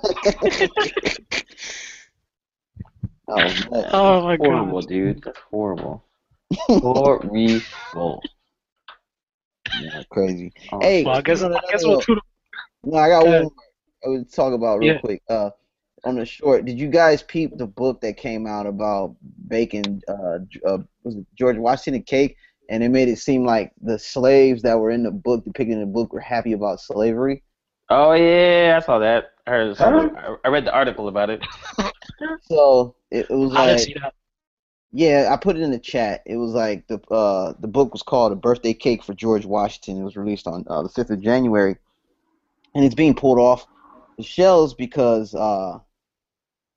oh, 3.29 3.39
man. 3.39 3.85
oh 3.93 4.23
my 4.23 4.37
Horrible, 4.37 4.81
god. 4.81 4.89
dude. 4.89 5.23
That's 5.23 5.39
horrible. 5.51 6.05
Horrible. 6.69 7.61
Yeah, 9.81 10.03
crazy. 10.11 10.53
Oh, 10.73 10.81
Hey, 10.81 11.05
Well, 11.05 11.17
I 11.17 11.23
guess 11.23 11.43
I 11.43 11.59
guess 11.71 11.85
we'll 11.85 12.01
shoot 12.01 12.19
No, 12.85 12.99
I 12.99 13.09
got 13.09 13.25
Go 13.25 13.31
one. 13.31 13.43
more 13.43 13.53
I 14.05 14.09
would 14.09 14.33
talk 14.33 14.53
about 14.53 14.81
real 14.81 14.95
Yeah. 14.95 15.01
quick. 15.01 15.23
Uh, 15.29 15.51
on 16.05 16.17
the 16.17 16.27
short, 16.27 16.67
did 16.67 16.79
you 16.79 16.89
guys 16.89 17.23
peep 17.23 17.57
the 17.57 17.67
book 17.67 18.03
that 18.03 18.19
came 18.19 18.47
out 18.47 18.67
about 18.67 19.17
Bacon? 19.49 20.03
Uh, 20.07 20.39
uh 20.67 20.79
was 21.03 21.17
it 21.17 21.27
George 21.35 21.57
Washington 21.57 22.03
cake? 22.03 22.37
And 22.71 22.83
it 22.83 22.89
made 22.91 23.09
it 23.09 23.19
seem 23.19 23.45
like 23.45 23.73
the 23.81 23.99
slaves 23.99 24.63
that 24.63 24.79
were 24.79 24.91
in 24.91 25.03
the 25.03 25.11
book, 25.11 25.45
depicted 25.45 25.75
in 25.75 25.81
the 25.81 25.87
book, 25.87 26.13
were 26.13 26.21
happy 26.21 26.53
about 26.53 26.81
slavery. 26.81 27.43
Oh 27.91 28.13
yeah, 28.15 28.79
I 28.81 28.85
saw 28.85 28.99
that. 29.01 29.33
I 29.47 29.51
heard. 29.51 29.77
Huh? 29.77 30.09
I- 30.17 30.37
I 30.45 30.49
read 30.49 30.65
the 30.65 30.73
article 30.73 31.09
about 31.09 31.31
it. 31.31 31.43
So 32.43 32.97
it, 33.11 33.27
it 33.31 33.35
was 33.35 33.53
I 33.53 33.67
didn't 33.67 33.79
like, 33.79 33.87
see 33.87 33.95
that. 33.95 34.15
yeah, 34.93 35.29
I 35.33 35.37
put 35.37 35.57
it 35.57 35.63
in 35.63 35.71
the 35.71 35.79
chat. 35.79 36.23
It 36.27 36.37
was 36.37 36.53
like 36.53 36.87
the 36.89 37.01
uh 37.11 37.55
the 37.59 37.69
book 37.69 37.93
was 37.93 38.03
called 38.03 38.33
A 38.33 38.37
Birthday 38.37 38.75
Cake 38.75 39.03
for 39.03 39.15
George 39.15 39.45
Washington. 39.45 40.01
It 40.01 40.05
was 40.05 40.17
released 40.17 40.47
on 40.47 40.65
uh, 40.69 40.83
the 40.83 40.89
fifth 40.89 41.11
of 41.11 41.21
January, 41.21 41.77
and 42.75 42.85
it's 42.85 42.95
being 42.95 43.15
pulled 43.15 43.39
off 43.39 43.67
the 44.19 44.23
shelves 44.25 44.75
because 44.75 45.35
uh 45.35 45.79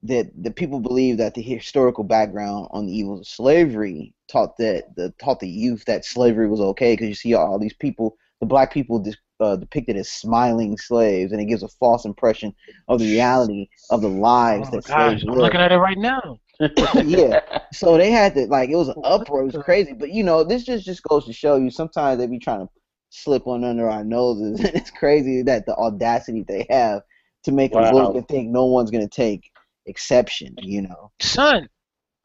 that 0.03 0.31
the 0.41 0.51
people 0.51 0.79
believe 0.79 1.17
that 1.17 1.33
the 1.33 1.41
historical 1.41 2.03
background 2.03 2.67
on 2.71 2.85
the 2.85 2.93
evils 2.93 3.21
of 3.21 3.27
slavery 3.27 4.13
taught 4.31 4.57
that 4.57 4.95
the 4.95 5.13
taught 5.19 5.39
the 5.39 5.49
youth 5.49 5.85
that 5.85 6.05
slavery 6.05 6.47
was 6.49 6.61
okay 6.61 6.93
because 6.93 7.07
you 7.09 7.15
see 7.15 7.33
all 7.33 7.59
these 7.59 7.73
people, 7.73 8.15
the 8.39 8.45
black 8.45 8.71
people 8.71 8.99
dis, 8.99 9.17
uh, 9.39 9.55
depicted 9.55 9.97
as 9.97 10.09
smiling 10.09 10.77
slaves, 10.77 11.31
and 11.31 11.41
it 11.41 11.45
gives 11.45 11.63
a 11.63 11.67
false 11.67 12.05
impression 12.05 12.53
of 12.87 12.99
the 12.99 13.05
reality 13.11 13.67
of 13.89 14.01
the 14.01 14.09
lives 14.09 14.69
Oh, 14.69 14.71
that 14.71 14.83
gosh, 14.83 14.93
slaves 14.93 15.23
I'm 15.27 15.35
looking 15.35 15.61
at 15.61 15.71
it 15.71 15.77
right 15.77 15.97
now. 15.97 16.39
yeah. 17.01 17.37
So 17.73 17.97
they 17.97 18.11
had 18.11 18.33
to 18.35 18.47
like 18.47 18.69
it 18.69 18.75
was 18.75 18.89
an 18.89 18.95
uproar, 19.03 19.41
it 19.41 19.45
was 19.45 19.57
crazy. 19.57 19.93
But 19.93 20.11
you 20.11 20.23
know, 20.23 20.43
this 20.43 20.63
just 20.63 20.85
just 20.85 21.03
goes 21.03 21.25
to 21.25 21.33
show 21.33 21.55
you 21.57 21.69
sometimes 21.69 22.19
they 22.19 22.27
be 22.27 22.39
trying 22.39 22.67
to 22.67 22.73
slip 23.09 23.45
one 23.45 23.63
under 23.63 23.89
our 23.89 24.03
noses, 24.03 24.59
and 24.59 24.69
it's 24.75 24.91
crazy 24.91 25.41
that 25.43 25.65
the 25.65 25.75
audacity 25.75 26.43
they 26.47 26.65
have 26.69 27.01
to 27.43 27.51
make 27.51 27.73
Wow. 27.73 27.81
a 27.83 27.91
book 27.91 28.15
and 28.15 28.27
think 28.27 28.49
no 28.49 28.65
one's 28.65 28.91
gonna 28.91 29.07
take 29.07 29.51
exception. 29.87 30.55
You 30.61 30.83
know. 30.83 31.11
Son, 31.19 31.67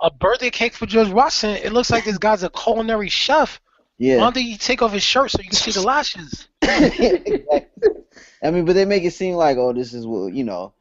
a 0.00 0.10
birthday 0.10 0.50
cake 0.50 0.74
for 0.74 0.86
George 0.86 1.08
Washington. 1.10 1.64
It 1.64 1.72
looks 1.72 1.90
like 1.90 2.04
this 2.04 2.18
guy's 2.18 2.42
a 2.42 2.50
culinary 2.50 3.08
chef. 3.08 3.60
Yeah. 3.98 4.16
Why 4.16 4.24
Yeah. 4.24 4.30
don't 4.32 4.44
you 4.44 4.56
take 4.58 4.82
off 4.82 4.92
his 4.92 5.02
shirt 5.02 5.30
so 5.30 5.38
you 5.40 5.48
can 5.48 5.54
see 5.56 5.70
the 5.72 5.82
lashes? 5.82 6.48
Exactly. 6.62 7.44
I 8.44 8.50
mean, 8.50 8.64
but 8.64 8.72
they 8.74 8.84
make 8.84 9.04
it 9.04 9.12
seem 9.12 9.34
like 9.36 9.56
oh, 9.56 9.72
this 9.72 9.94
is 9.94 10.06
what 10.06 10.32
you 10.34 10.42
know, 10.44 10.74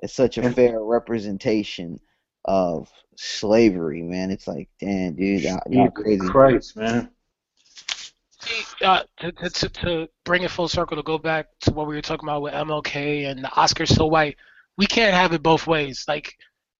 it's 0.00 0.12
such 0.12 0.36
a 0.38 0.52
fair 0.52 0.78
representation 0.82 2.00
of 2.44 2.90
slavery, 3.16 4.02
man. 4.02 4.30
It's 4.30 4.46
like, 4.46 4.68
damn, 4.80 5.14
dude, 5.14 5.42
y'all 5.42 5.60
y'all 5.70 5.90
crazy. 5.90 6.26
Christ, 6.28 6.76
man. 6.76 7.10
See, 8.40 8.84
uh, 8.84 9.02
to, 9.18 9.32
to, 9.32 9.50
to, 9.50 9.68
to 9.68 10.08
bring 10.24 10.42
it 10.42 10.50
full 10.50 10.68
circle, 10.68 10.96
to 10.96 11.02
go 11.02 11.18
back 11.18 11.48
to 11.62 11.72
what 11.72 11.86
we 11.86 11.94
were 11.94 12.02
talking 12.02 12.28
about 12.28 12.42
with 12.42 12.52
MLK 12.54 13.26
and 13.30 13.42
the 13.44 13.48
Oscars 13.48 13.88
so 13.88 14.06
white, 14.06 14.36
we 14.78 14.86
can't 14.86 15.14
have 15.14 15.32
it 15.32 15.42
both 15.42 15.66
ways. 15.66 16.04
Like, 16.08 16.34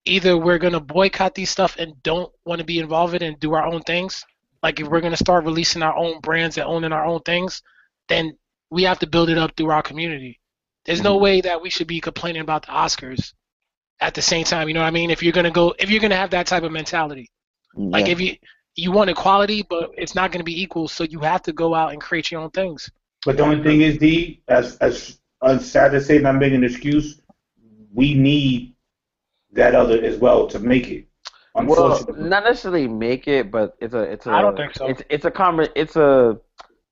either 0.06 0.38
we're 0.38 0.58
gonna 0.58 0.80
boycott 0.80 1.34
these 1.34 1.50
stuff 1.50 1.76
and 1.78 2.02
don't 2.02 2.32
want 2.46 2.60
to 2.60 2.64
be 2.64 2.78
involved 2.78 3.14
in 3.14 3.22
it 3.22 3.26
and 3.26 3.40
do 3.40 3.52
our 3.52 3.66
own 3.66 3.82
things. 3.82 4.24
Like, 4.62 4.80
if 4.80 4.88
we're 4.88 5.02
gonna 5.02 5.16
start 5.16 5.44
releasing 5.44 5.82
our 5.82 5.96
own 5.96 6.20
brands 6.20 6.56
and 6.56 6.66
owning 6.66 6.92
our 6.92 7.04
own 7.04 7.20
things, 7.20 7.62
then 8.08 8.38
we 8.70 8.84
have 8.84 8.98
to 9.00 9.06
build 9.06 9.28
it 9.28 9.36
up 9.36 9.56
through 9.56 9.70
our 9.70 9.82
community. 9.82 10.40
There's 10.86 11.02
no 11.02 11.14
mm-hmm. 11.14 11.24
way 11.24 11.40
that 11.42 11.60
we 11.60 11.68
should 11.68 11.86
be 11.86 12.00
complaining 12.00 12.40
about 12.40 12.62
the 12.62 12.72
Oscars 12.72 13.34
at 14.00 14.14
the 14.14 14.22
same 14.22 14.44
time. 14.44 14.68
You 14.68 14.74
know 14.74 14.80
what 14.80 14.86
I 14.86 14.92
mean? 14.92 15.10
If 15.10 15.22
you're 15.22 15.32
gonna 15.32 15.50
go, 15.50 15.74
if 15.78 15.90
you're 15.90 16.00
gonna 16.00 16.16
have 16.16 16.30
that 16.30 16.46
type 16.46 16.62
of 16.62 16.72
mentality. 16.72 17.30
Like 17.74 18.08
if 18.08 18.20
you 18.20 18.36
you 18.78 18.92
want 18.92 19.10
equality, 19.10 19.66
but 19.68 19.90
it's 19.96 20.14
not 20.14 20.30
going 20.30 20.40
to 20.40 20.44
be 20.44 20.62
equal, 20.62 20.88
so 20.88 21.04
you 21.04 21.18
have 21.20 21.42
to 21.42 21.52
go 21.52 21.74
out 21.74 21.92
and 21.92 22.00
create 22.00 22.30
your 22.30 22.40
own 22.40 22.50
things. 22.50 22.90
But 23.24 23.36
the 23.36 23.42
only 23.42 23.62
thing 23.62 23.80
is, 23.80 23.98
D, 23.98 24.40
as 24.48 24.76
as 24.76 25.18
as 25.42 25.70
sad 25.70 25.90
to 25.92 26.00
say, 26.00 26.18
not 26.18 26.36
making 26.36 26.58
an 26.58 26.64
excuse, 26.64 27.20
we 27.92 28.14
need 28.14 28.74
that 29.52 29.74
other 29.74 30.00
as 30.02 30.16
well 30.18 30.46
to 30.48 30.58
make 30.58 30.88
it. 30.88 31.06
Well, 31.54 32.06
not 32.16 32.44
necessarily 32.44 32.86
make 32.86 33.26
it, 33.26 33.50
but 33.50 33.76
it's 33.80 33.94
a 33.94 34.00
it's 34.02 34.26
a. 34.26 34.30
I 34.30 34.42
don't 34.42 34.56
think 34.56 34.74
so. 34.74 34.86
It's 34.86 35.02
it's 35.10 35.24
a 35.24 35.30
conver- 35.30 35.72
It's 35.74 35.96
a 35.96 36.38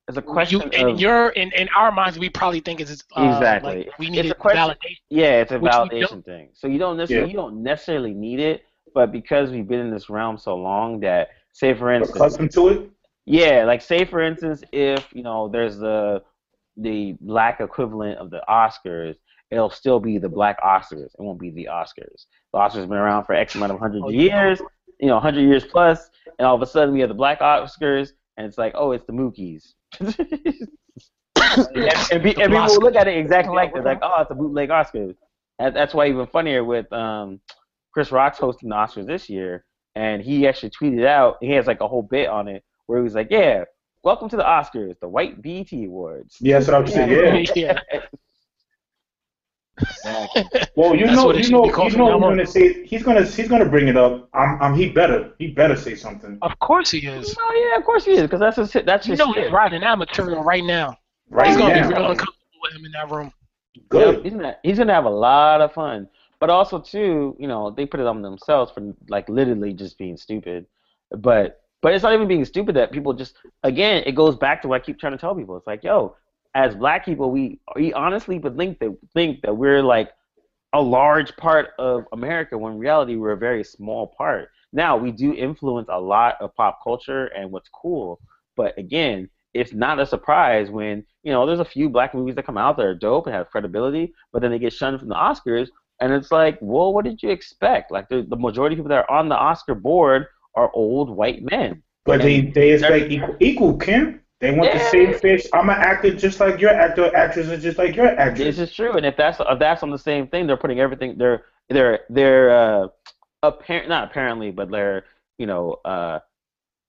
it's 0.09 0.17
a 0.17 0.21
question 0.21 0.61
You, 0.61 0.69
in 0.71 0.89
of 0.89 0.99
your 0.99 1.29
in, 1.29 1.51
in 1.53 1.69
our 1.75 1.91
minds, 1.91 2.19
we 2.19 2.29
probably 2.29 2.59
think 2.59 2.81
it's 2.81 3.03
uh, 3.15 3.23
Exactly. 3.23 3.85
Like 3.85 3.99
we 3.99 4.09
need 4.09 4.25
a 4.25 4.31
a 4.31 4.33
question- 4.33 4.61
validation. 4.61 4.97
yeah, 5.09 5.41
it's 5.41 5.51
a 5.53 5.59
validation 5.59 6.25
thing. 6.25 6.49
So 6.53 6.67
you 6.67 6.79
don't 6.79 6.97
necessarily 6.97 7.27
Yeah. 7.27 7.31
you 7.31 7.37
don't 7.37 7.63
necessarily 7.63 8.13
need 8.13 8.39
it, 8.41 8.63
but 8.93 9.11
because 9.13 9.51
we've 9.51 9.67
been 9.67 9.79
in 9.79 9.91
this 9.91 10.09
realm 10.09 10.37
so 10.37 10.55
long 10.55 10.99
that 11.01 11.29
say 11.53 11.73
for 11.73 11.91
instance, 11.93 12.17
accustomed 12.17 12.51
to 12.51 12.67
it. 12.69 12.89
Yeah, 13.25 13.63
like 13.65 13.81
say 13.81 14.03
for 14.03 14.21
instance, 14.21 14.63
if 14.73 15.07
you 15.13 15.23
know 15.23 15.47
there's 15.47 15.77
the 15.77 16.23
the 16.75 17.15
black 17.21 17.61
equivalent 17.61 18.17
of 18.19 18.29
the 18.31 18.41
Oscars, 18.49 19.15
it'll 19.51 19.69
still 19.69 19.99
be 19.99 20.17
the 20.17 20.29
black 20.29 20.61
Oscars. 20.61 21.13
It 21.13 21.19
won't 21.19 21.39
be 21.39 21.51
the 21.51 21.69
Oscars. 21.71 22.25
The 22.53 22.59
Oscars 22.59 22.81
have 22.81 22.89
been 22.89 22.97
around 22.97 23.25
for 23.25 23.33
X 23.33 23.55
amount 23.55 23.71
of 23.71 23.79
hundred 23.79 24.03
Oh, 24.03 24.09
years, 24.09 24.61
you 24.99 25.07
know, 25.07 25.19
hundred 25.19 25.41
years 25.41 25.65
plus, 25.65 26.09
and 26.39 26.45
all 26.45 26.55
of 26.55 26.61
a 26.61 26.65
sudden 26.65 26.93
we 26.93 26.99
have 27.01 27.09
the 27.09 27.15
black 27.15 27.39
Oscars, 27.39 28.11
and 28.37 28.45
it's 28.45 28.57
like, 28.57 28.73
oh, 28.75 28.91
it's 28.91 29.05
the 29.05 29.13
Mookies. 29.13 29.73
and, 29.99 30.15
and, 32.11 32.23
be, 32.23 32.35
and 32.41 32.51
people 32.51 32.65
will 32.67 32.81
look 32.81 32.95
at 32.95 33.07
it 33.07 33.17
exactly 33.17 33.55
like 33.55 33.73
this, 33.73 33.83
like, 33.83 33.99
oh, 34.01 34.21
it's 34.21 34.31
a 34.31 34.35
bootleg 34.35 34.69
Oscars. 34.69 35.15
And 35.59 35.75
that's 35.75 35.93
why 35.93 36.07
even 36.07 36.27
funnier 36.27 36.63
with 36.63 36.91
um, 36.93 37.39
Chris 37.93 38.11
Rock's 38.11 38.37
hosting 38.37 38.69
the 38.69 38.75
Oscars 38.75 39.07
this 39.07 39.29
year, 39.29 39.65
and 39.95 40.21
he 40.21 40.47
actually 40.47 40.69
tweeted 40.69 41.05
out, 41.05 41.37
he 41.41 41.51
has 41.51 41.65
like 41.65 41.81
a 41.81 41.87
whole 41.87 42.03
bit 42.03 42.29
on 42.29 42.47
it 42.47 42.63
where 42.85 42.99
he 42.99 43.03
was 43.03 43.15
like, 43.15 43.29
yeah, 43.31 43.63
welcome 44.03 44.29
to 44.29 44.37
the 44.37 44.43
Oscars, 44.43 44.99
the 44.99 45.07
White 45.07 45.41
BET 45.41 45.71
Awards. 45.73 46.37
Yeah, 46.39 46.59
that's 46.59 46.67
what 46.67 46.75
I'm 46.75 46.87
saying. 46.87 47.47
Yeah. 47.55 47.79
yeah. 47.93 47.99
Well, 50.75 50.95
you 50.95 51.05
know, 51.07 51.33
you 51.33 51.49
know, 51.49 51.63
be 51.63 51.69
called 51.71 51.91
you 51.91 51.97
know, 51.97 52.13
he's 52.13 52.21
gonna 52.21 52.45
say 52.45 52.85
he's 52.85 53.03
gonna 53.03 53.23
he's 53.25 53.47
gonna 53.47 53.65
bring 53.69 53.87
it 53.87 53.97
up. 53.97 54.29
I'm, 54.33 54.61
I'm 54.61 54.75
he 54.75 54.89
better 54.89 55.33
he 55.39 55.47
better 55.47 55.75
say 55.75 55.95
something 55.95 56.37
Of 56.41 56.57
course 56.59 56.91
he 56.91 56.99
is. 57.07 57.35
Oh 57.39 57.69
yeah, 57.71 57.79
of 57.79 57.85
course 57.85 58.05
he 58.05 58.11
is, 58.11 58.21
because 58.21 58.39
that's 58.39 58.57
his, 58.57 58.83
that's 58.85 59.07
You 59.07 59.11
his 59.13 59.19
know 59.19 59.33
shit. 59.33 59.45
he's 59.45 59.51
riding 59.51 59.81
that 59.81 59.97
material 59.97 60.43
right 60.43 60.63
now. 60.63 60.97
right 61.29 61.47
He's 61.47 61.57
gonna 61.57 61.73
be 61.73 61.79
now. 61.81 61.87
real 61.89 62.11
uncomfortable 62.11 62.59
with 62.61 62.73
him 62.73 62.85
in 62.85 62.91
that 62.91 63.09
room. 63.09 63.31
Yep, 63.75 63.83
Good. 63.89 64.23
he's 64.23 64.33
gonna 64.33 64.57
he's 64.63 64.77
gonna 64.77 64.93
have 64.93 65.05
a 65.05 65.09
lot 65.09 65.61
of 65.61 65.73
fun. 65.73 66.07
But 66.39 66.49
also 66.51 66.79
too, 66.79 67.35
you 67.39 67.47
know, 67.47 67.71
they 67.71 67.85
put 67.87 67.99
it 67.99 68.05
on 68.05 68.21
themselves 68.21 68.71
for 68.71 68.93
like 69.09 69.27
literally 69.29 69.73
just 69.73 69.97
being 69.97 70.17
stupid. 70.17 70.65
But 71.11 71.61
but 71.81 71.93
it's 71.93 72.03
not 72.03 72.13
even 72.13 72.27
being 72.27 72.45
stupid 72.45 72.75
that 72.75 72.91
people 72.91 73.13
just 73.13 73.35
again, 73.63 74.03
it 74.05 74.13
goes 74.13 74.35
back 74.35 74.61
to 74.63 74.67
what 74.67 74.81
I 74.81 74.85
keep 74.85 74.99
trying 74.99 75.13
to 75.13 75.17
tell 75.17 75.35
people. 75.35 75.57
It's 75.57 75.67
like, 75.67 75.83
yo, 75.83 76.15
as 76.57 76.73
black 76.73 77.05
people, 77.05 77.29
we 77.29 77.59
we 77.75 77.93
honestly 77.93 78.39
would 78.39 78.57
think 78.57 78.79
that 78.79 78.97
think 79.13 79.41
that 79.43 79.55
we're 79.55 79.83
like 79.83 80.09
a 80.73 80.81
large 80.81 81.37
part 81.37 81.69
of 81.77 82.05
America 82.11 82.57
when 82.57 82.73
in 82.73 82.79
reality 82.79 83.15
we're 83.15 83.33
a 83.33 83.37
very 83.37 83.63
small 83.63 84.07
part. 84.17 84.49
Now 84.73 84.97
we 84.97 85.11
do 85.11 85.35
influence 85.35 85.87
a 85.89 86.01
lot 86.01 86.35
of 86.41 86.53
pop 86.55 86.79
culture 86.83 87.27
and 87.27 87.51
what's 87.51 87.69
cool, 87.69 88.19
but 88.55 88.75
again, 88.79 89.29
it's 89.53 89.71
not 89.71 89.99
a 89.99 90.05
surprise 90.05 90.71
when 90.71 91.05
you 91.21 91.31
know 91.31 91.45
there's 91.45 91.59
a 91.59 91.65
few 91.65 91.89
black 91.89 92.15
movies 92.15 92.33
that 92.35 92.47
come 92.47 92.57
out 92.57 92.75
that 92.77 92.87
are 92.87 92.95
dope 92.95 93.27
and 93.27 93.35
have 93.35 93.51
credibility, 93.51 94.11
but 94.33 94.41
then 94.41 94.49
they 94.49 94.59
get 94.59 94.73
shunned 94.73 94.99
from 94.99 95.09
the 95.09 95.15
Oscars, 95.15 95.69
and 96.01 96.11
it's 96.11 96.31
like, 96.31 96.57
well, 96.59 96.91
what 96.91 97.05
did 97.05 97.21
you 97.21 97.29
expect? 97.29 97.91
Like 97.91 98.09
the, 98.09 98.25
the 98.27 98.35
majority 98.35 98.73
of 98.73 98.77
people 98.77 98.89
that 98.89 99.05
are 99.07 99.11
on 99.11 99.29
the 99.29 99.37
Oscar 99.37 99.75
board 99.75 100.25
are 100.55 100.71
old 100.73 101.11
white 101.11 101.43
men. 101.43 101.83
But 102.03 102.23
they 102.23 102.41
they 102.41 102.71
expect 102.71 103.11
equal, 103.11 103.35
equal 103.39 103.77
Kim. 103.77 104.21
They 104.39 104.51
want 104.51 104.71
the 104.71 104.79
same 104.79 105.13
fish. 105.13 105.47
I'm 105.53 105.69
an 105.69 105.77
actor 105.77 106.13
just 106.15 106.39
like 106.39 106.59
your 106.59 106.69
actor. 106.71 107.15
Actress 107.15 107.47
is 107.47 107.63
just 107.63 107.77
like 107.77 107.95
your 107.95 108.07
actress. 108.19 108.55
This 108.55 108.69
is 108.69 108.75
true, 108.75 108.91
and 108.93 109.05
if 109.05 109.17
that's 109.17 109.39
if 109.39 109.59
that's 109.59 109.81
on 109.81 109.89
the 109.89 109.97
same 109.97 110.27
thing, 110.27 110.45
they're 110.45 110.57
putting 110.57 110.79
everything. 110.79 111.17
They're 111.17 111.45
they're 111.69 112.01
they're 112.09 112.51
uh, 112.51 112.87
apparent 113.41 113.89
not 113.89 114.11
apparently, 114.11 114.51
but 114.51 114.69
they're 114.69 115.05
you 115.39 115.47
know 115.47 115.77
uh, 115.85 116.19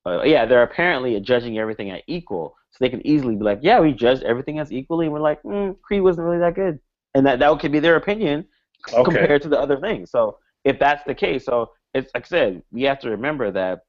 uh, 0.05 0.23
yeah 0.25 0.45
they're 0.45 0.62
apparently 0.62 1.19
judging 1.20 1.59
everything 1.59 1.91
at 1.91 2.03
equal, 2.07 2.55
so 2.70 2.77
they 2.81 2.91
can 2.91 3.07
easily 3.07 3.35
be 3.35 3.45
like, 3.45 3.61
yeah, 3.62 3.81
we 3.81 3.93
judged 3.93 4.25
everything 4.25 4.59
as 4.59 4.70
equally, 4.70 5.07
and 5.07 5.12
we're 5.15 5.20
like, 5.20 5.43
mm, 5.43 5.75
Creed 5.81 6.03
wasn't 6.03 6.27
really 6.27 6.39
that 6.41 6.55
good, 6.55 6.79
and 7.15 7.27
that 7.27 7.39
that 7.39 7.59
could 7.61 7.73
be 7.73 7.81
their 7.81 7.97
opinion 7.97 8.45
Okay. 8.93 9.05
compared 9.05 9.43
to 9.43 9.49
the 9.49 9.59
other 9.59 9.81
things. 9.81 10.11
So 10.11 10.39
if 10.65 10.79
that's 10.79 11.03
the 11.05 11.15
case, 11.15 11.47
so 11.47 11.70
it's 11.95 12.11
like 12.15 12.25
I 12.27 12.29
said, 12.29 12.62
we 12.73 12.83
have 12.83 13.01
to 13.01 13.11
remember 13.11 13.51
that 13.53 13.81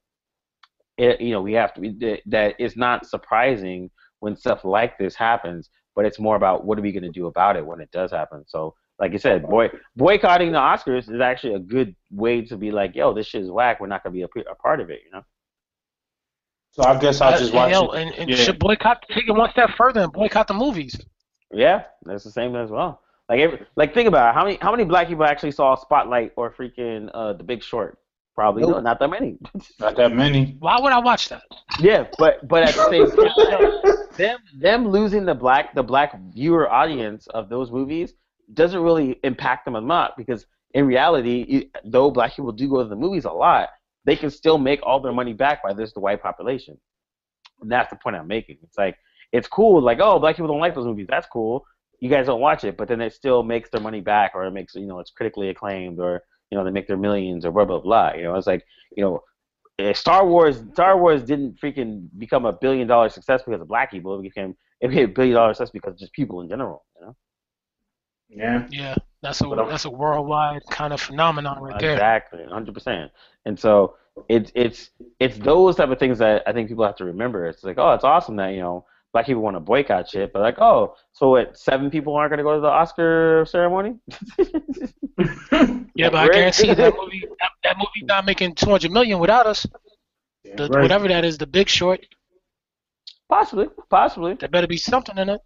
it, 1.00 1.20
you 1.20 1.32
know 1.32 1.40
we 1.42 1.52
have 1.54 1.72
to 1.74 1.80
that- 1.80 2.22
that 2.26 2.54
it's 2.58 2.76
not 2.76 3.06
surprising 3.06 3.90
when 4.20 4.36
stuff 4.36 4.64
like 4.64 4.98
this 4.98 5.14
happens, 5.14 5.70
but 5.96 6.04
it's 6.04 6.18
more 6.18 6.36
about 6.36 6.64
what 6.66 6.78
are 6.78 6.82
we 6.82 6.92
going 6.92 7.02
to 7.02 7.18
do 7.20 7.26
about 7.26 7.56
it 7.56 7.64
when 7.64 7.80
it 7.80 7.90
does 7.90 8.10
happen. 8.10 8.44
So 8.46 8.74
like 8.98 9.12
you 9.12 9.18
said, 9.18 9.48
boy, 9.48 9.70
boycotting 9.96 10.52
the 10.52 10.58
Oscars 10.58 11.10
is 11.10 11.20
actually 11.22 11.54
a 11.54 11.58
good 11.58 11.96
way 12.10 12.42
to 12.42 12.56
be 12.58 12.70
like, 12.70 12.94
yo, 12.94 13.14
this 13.14 13.26
shit 13.26 13.40
is 13.42 13.50
whack. 13.50 13.80
We're 13.80 13.86
not 13.86 14.02
going 14.02 14.12
to 14.12 14.26
be 14.26 14.42
a 14.42 14.54
part 14.56 14.78
of 14.80 14.90
it, 14.90 15.00
you 15.06 15.10
know. 15.10 15.24
So 16.72 16.82
I 16.84 16.98
guess 17.00 17.20
I'll 17.22 17.38
just 17.38 17.52
watch 17.54 17.70
hell, 17.70 17.92
it. 17.92 18.02
and, 18.02 18.14
and 18.16 18.30
Yeah. 18.30 18.36
should 18.36 18.58
boycott 18.58 19.04
take 19.08 19.26
it 19.26 19.32
one 19.32 19.50
step 19.52 19.70
further 19.76 20.02
and 20.02 20.12
boycott 20.12 20.48
the 20.48 20.54
movies. 20.54 21.00
Yeah, 21.52 21.84
that's 22.04 22.24
the 22.24 22.30
same 22.30 22.54
as 22.54 22.70
well. 22.70 23.00
Like, 23.30 23.40
every, 23.40 23.66
like 23.76 23.94
think 23.94 24.06
about 24.06 24.30
it. 24.30 24.34
How 24.34 24.44
many 24.44 24.58
how 24.60 24.70
many 24.70 24.84
black 24.84 25.08
people 25.08 25.24
actually 25.24 25.52
saw 25.52 25.74
Spotlight 25.76 26.32
or 26.36 26.52
freaking 26.52 27.10
uh, 27.14 27.32
The 27.32 27.42
Big 27.44 27.62
Short 27.62 27.98
Probably 28.40 28.62
Nope. 28.62 28.70
no, 28.70 28.80
not 28.80 28.98
that 29.00 29.10
many. 29.10 29.36
Not 29.80 29.96
that 29.96 30.12
many. 30.14 30.56
Why 30.60 30.80
would 30.80 30.92
I 30.92 30.98
watch 30.98 31.28
that? 31.28 31.42
yeah, 31.78 32.06
but 32.18 32.48
but 32.48 32.62
at 32.62 32.74
the 32.74 32.88
same 32.88 33.10
time, 34.00 34.08
them 34.16 34.38
them 34.58 34.88
losing 34.88 35.26
the 35.26 35.34
black 35.34 35.74
the 35.74 35.82
black 35.82 36.18
viewer 36.32 36.66
audience 36.72 37.26
of 37.26 37.50
those 37.50 37.70
movies 37.70 38.14
doesn't 38.54 38.80
really 38.80 39.20
impact 39.24 39.66
them 39.66 39.76
a 39.76 39.80
lot 39.82 40.16
because 40.16 40.46
in 40.72 40.86
reality, 40.86 41.68
though 41.84 42.10
black 42.10 42.34
people 42.34 42.50
do 42.50 42.66
go 42.66 42.82
to 42.82 42.88
the 42.88 42.96
movies 42.96 43.26
a 43.26 43.30
lot, 43.30 43.68
they 44.06 44.16
can 44.16 44.30
still 44.30 44.56
make 44.56 44.80
all 44.84 45.00
their 45.00 45.12
money 45.12 45.34
back 45.34 45.62
by 45.62 45.74
this 45.74 45.92
the 45.92 46.00
white 46.00 46.22
population. 46.22 46.78
And 47.60 47.70
that's 47.70 47.90
the 47.90 47.96
point 47.96 48.16
I'm 48.16 48.26
making. 48.26 48.56
It's 48.62 48.78
like 48.78 48.96
it's 49.32 49.48
cool, 49.48 49.82
like 49.82 49.98
oh 50.00 50.18
black 50.18 50.36
people 50.36 50.48
don't 50.48 50.60
like 50.60 50.74
those 50.74 50.86
movies. 50.86 51.08
That's 51.10 51.26
cool. 51.30 51.66
You 52.00 52.08
guys 52.08 52.24
don't 52.24 52.40
watch 52.40 52.64
it, 52.64 52.78
but 52.78 52.88
then 52.88 53.02
it 53.02 53.12
still 53.12 53.42
makes 53.42 53.68
their 53.68 53.82
money 53.82 54.00
back, 54.00 54.30
or 54.34 54.46
it 54.46 54.52
makes 54.52 54.74
you 54.76 54.86
know 54.86 54.98
it's 54.98 55.10
critically 55.10 55.50
acclaimed, 55.50 56.00
or 56.00 56.22
you 56.50 56.58
know 56.58 56.64
they 56.64 56.70
make 56.70 56.88
their 56.88 56.96
millions, 56.96 57.44
or 57.44 57.52
blah 57.52 57.64
blah 57.64 57.80
blah. 57.80 58.14
You 58.14 58.24
know, 58.24 58.34
it's 58.34 58.46
like 58.46 58.64
you 58.96 59.04
know 59.04 59.22
eh, 59.78 59.92
Star 59.92 60.26
Wars 60.26 60.62
Star 60.72 60.98
Wars 60.98 61.22
didn't 61.22 61.60
freaking 61.60 62.08
become 62.18 62.44
a 62.44 62.52
billion 62.52 62.86
dollar 62.86 63.08
success 63.08 63.42
because 63.44 63.60
of 63.60 63.68
black 63.68 63.90
people. 63.90 64.18
It 64.18 64.22
became 64.22 64.56
it 64.80 64.88
became 64.88 65.10
a 65.10 65.12
billion 65.12 65.34
dollar 65.34 65.54
success 65.54 65.70
because 65.70 65.92
of 65.92 65.98
just 65.98 66.12
people 66.12 66.40
in 66.40 66.48
general. 66.48 66.84
You 66.98 67.06
know. 67.06 67.16
Yeah. 68.28 68.66
Yeah, 68.70 68.94
that's 69.22 69.40
a 69.40 69.66
that's 69.68 69.84
a 69.84 69.90
worldwide 69.90 70.62
kind 70.70 70.92
of 70.92 71.00
phenomenon 71.00 71.60
right 71.60 71.80
there. 71.80 71.94
Exactly, 71.94 72.44
hundred 72.48 72.74
percent. 72.74 73.10
And 73.44 73.58
so 73.58 73.96
it's 74.28 74.52
it's 74.54 74.90
it's 75.18 75.38
those 75.38 75.76
type 75.76 75.90
of 75.90 75.98
things 75.98 76.18
that 76.18 76.42
I 76.46 76.52
think 76.52 76.68
people 76.68 76.84
have 76.84 76.96
to 76.96 77.04
remember. 77.04 77.46
It's 77.46 77.64
like, 77.64 77.78
oh, 77.78 77.92
it's 77.92 78.04
awesome 78.04 78.36
that 78.36 78.50
you 78.50 78.60
know 78.60 78.84
black 79.12 79.26
people 79.26 79.42
want 79.42 79.56
to 79.56 79.60
boycott 79.60 80.08
shit, 80.08 80.32
but 80.32 80.40
like, 80.40 80.58
oh, 80.60 80.94
so 81.12 81.30
what? 81.30 81.58
Seven 81.58 81.90
people 81.90 82.14
aren't 82.14 82.30
going 82.30 82.38
to 82.38 82.44
go 82.44 82.54
to 82.54 82.60
the 82.60 82.68
Oscar 82.68 83.44
ceremony? 83.48 83.98
Yeah, 85.94 86.08
but 86.08 86.14
I 86.18 86.24
Where- 86.24 86.32
guarantee 86.32 86.68
you 86.68 86.74
that 86.76 86.94
movie 86.96 87.24
that, 87.40 87.50
that 87.64 87.76
movie 87.76 88.04
not 88.06 88.24
making 88.24 88.54
two 88.54 88.70
hundred 88.70 88.90
million 88.92 89.18
without 89.18 89.46
us. 89.46 89.66
The, 90.56 90.68
Right. 90.68 90.80
Whatever 90.82 91.08
that 91.08 91.24
is, 91.24 91.36
the 91.36 91.46
Big 91.46 91.68
Short. 91.68 92.00
possibly, 93.28 93.66
possibly, 93.90 94.34
There 94.34 94.48
better 94.48 94.66
be 94.66 94.78
something 94.78 95.16
in 95.18 95.28
it. 95.28 95.40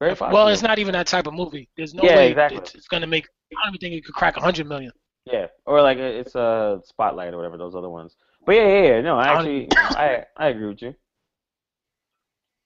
very 0.00 0.12
possibly. 0.12 0.34
Well, 0.34 0.48
it's 0.48 0.62
not 0.62 0.78
even 0.78 0.92
that 0.94 1.06
type 1.06 1.26
of 1.26 1.34
movie. 1.34 1.68
There's 1.76 1.92
no 1.92 2.02
Yeah, 2.04 2.16
way 2.16 2.28
exactly. 2.30 2.58
it's, 2.58 2.74
it's 2.74 2.88
gonna 2.88 3.06
make. 3.06 3.26
I 3.52 3.62
don't 3.66 3.74
even 3.74 3.80
think 3.80 3.94
it 3.94 4.04
could 4.06 4.14
crack 4.14 4.36
hundred 4.36 4.66
million. 4.66 4.92
Yeah, 5.26 5.46
or 5.66 5.82
like 5.82 5.98
it's 5.98 6.34
a 6.34 6.80
spotlight 6.84 7.34
or 7.34 7.36
whatever 7.36 7.58
those 7.58 7.74
other 7.74 7.90
ones. 7.90 8.16
But 8.46 8.56
yeah, 8.56 8.66
yeah, 8.68 8.82
yeah. 8.94 9.00
No, 9.02 9.18
I 9.18 9.26
actually, 9.34 9.68
I 9.76 10.24
I 10.36 10.48
agree 10.48 10.68
with 10.68 10.80
you. 10.82 10.94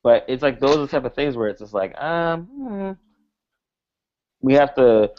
But 0.08 0.24
it's 0.26 0.42
like 0.42 0.58
those 0.58 0.78
are 0.78 0.80
the 0.80 0.88
type 0.88 1.04
of 1.04 1.14
things 1.14 1.36
where 1.36 1.48
it's 1.48 1.60
just 1.60 1.74
like, 1.74 1.94
um, 2.00 2.44
hmm. 2.46 2.92
we 4.40 4.54
have 4.54 4.74
to. 4.76 5.12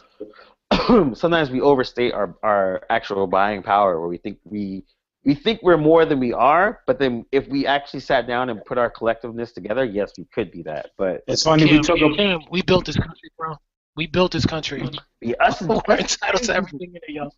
sometimes 1.14 1.48
we 1.48 1.60
overstate 1.60 2.12
our 2.12 2.34
our 2.42 2.82
actual 2.90 3.28
buying 3.28 3.62
power, 3.62 4.00
where 4.00 4.08
we 4.08 4.16
think 4.16 4.38
we 4.42 4.84
we 5.24 5.36
think 5.36 5.60
we're 5.62 5.76
more 5.76 6.04
than 6.04 6.18
we 6.18 6.32
are. 6.32 6.80
But 6.88 6.98
then 6.98 7.24
if 7.30 7.46
we 7.46 7.68
actually 7.68 8.00
sat 8.00 8.26
down 8.26 8.50
and 8.50 8.64
put 8.64 8.78
our 8.78 8.90
collectiveness 8.90 9.54
together, 9.54 9.84
yes, 9.84 10.10
we 10.18 10.24
could 10.34 10.50
be 10.50 10.64
that. 10.64 10.90
But 10.98 11.22
It's 11.28 11.44
funny 11.44 11.66
we 11.66 11.70
Cam, 11.70 11.82
took 11.82 12.00
a 12.00 12.16
Cam, 12.16 12.40
we 12.50 12.60
built 12.62 12.86
this 12.86 12.96
country, 12.96 13.30
bro. 13.38 13.54
We 13.94 14.08
built 14.08 14.32
this 14.32 14.44
country. 14.44 14.90
be 15.20 15.36
us 15.36 15.62
We're 15.86 15.98
entitled 15.98 16.42
to 16.42 16.56
everything 16.56 16.90
in 16.94 16.96
it, 16.96 17.02
yo. 17.06 17.30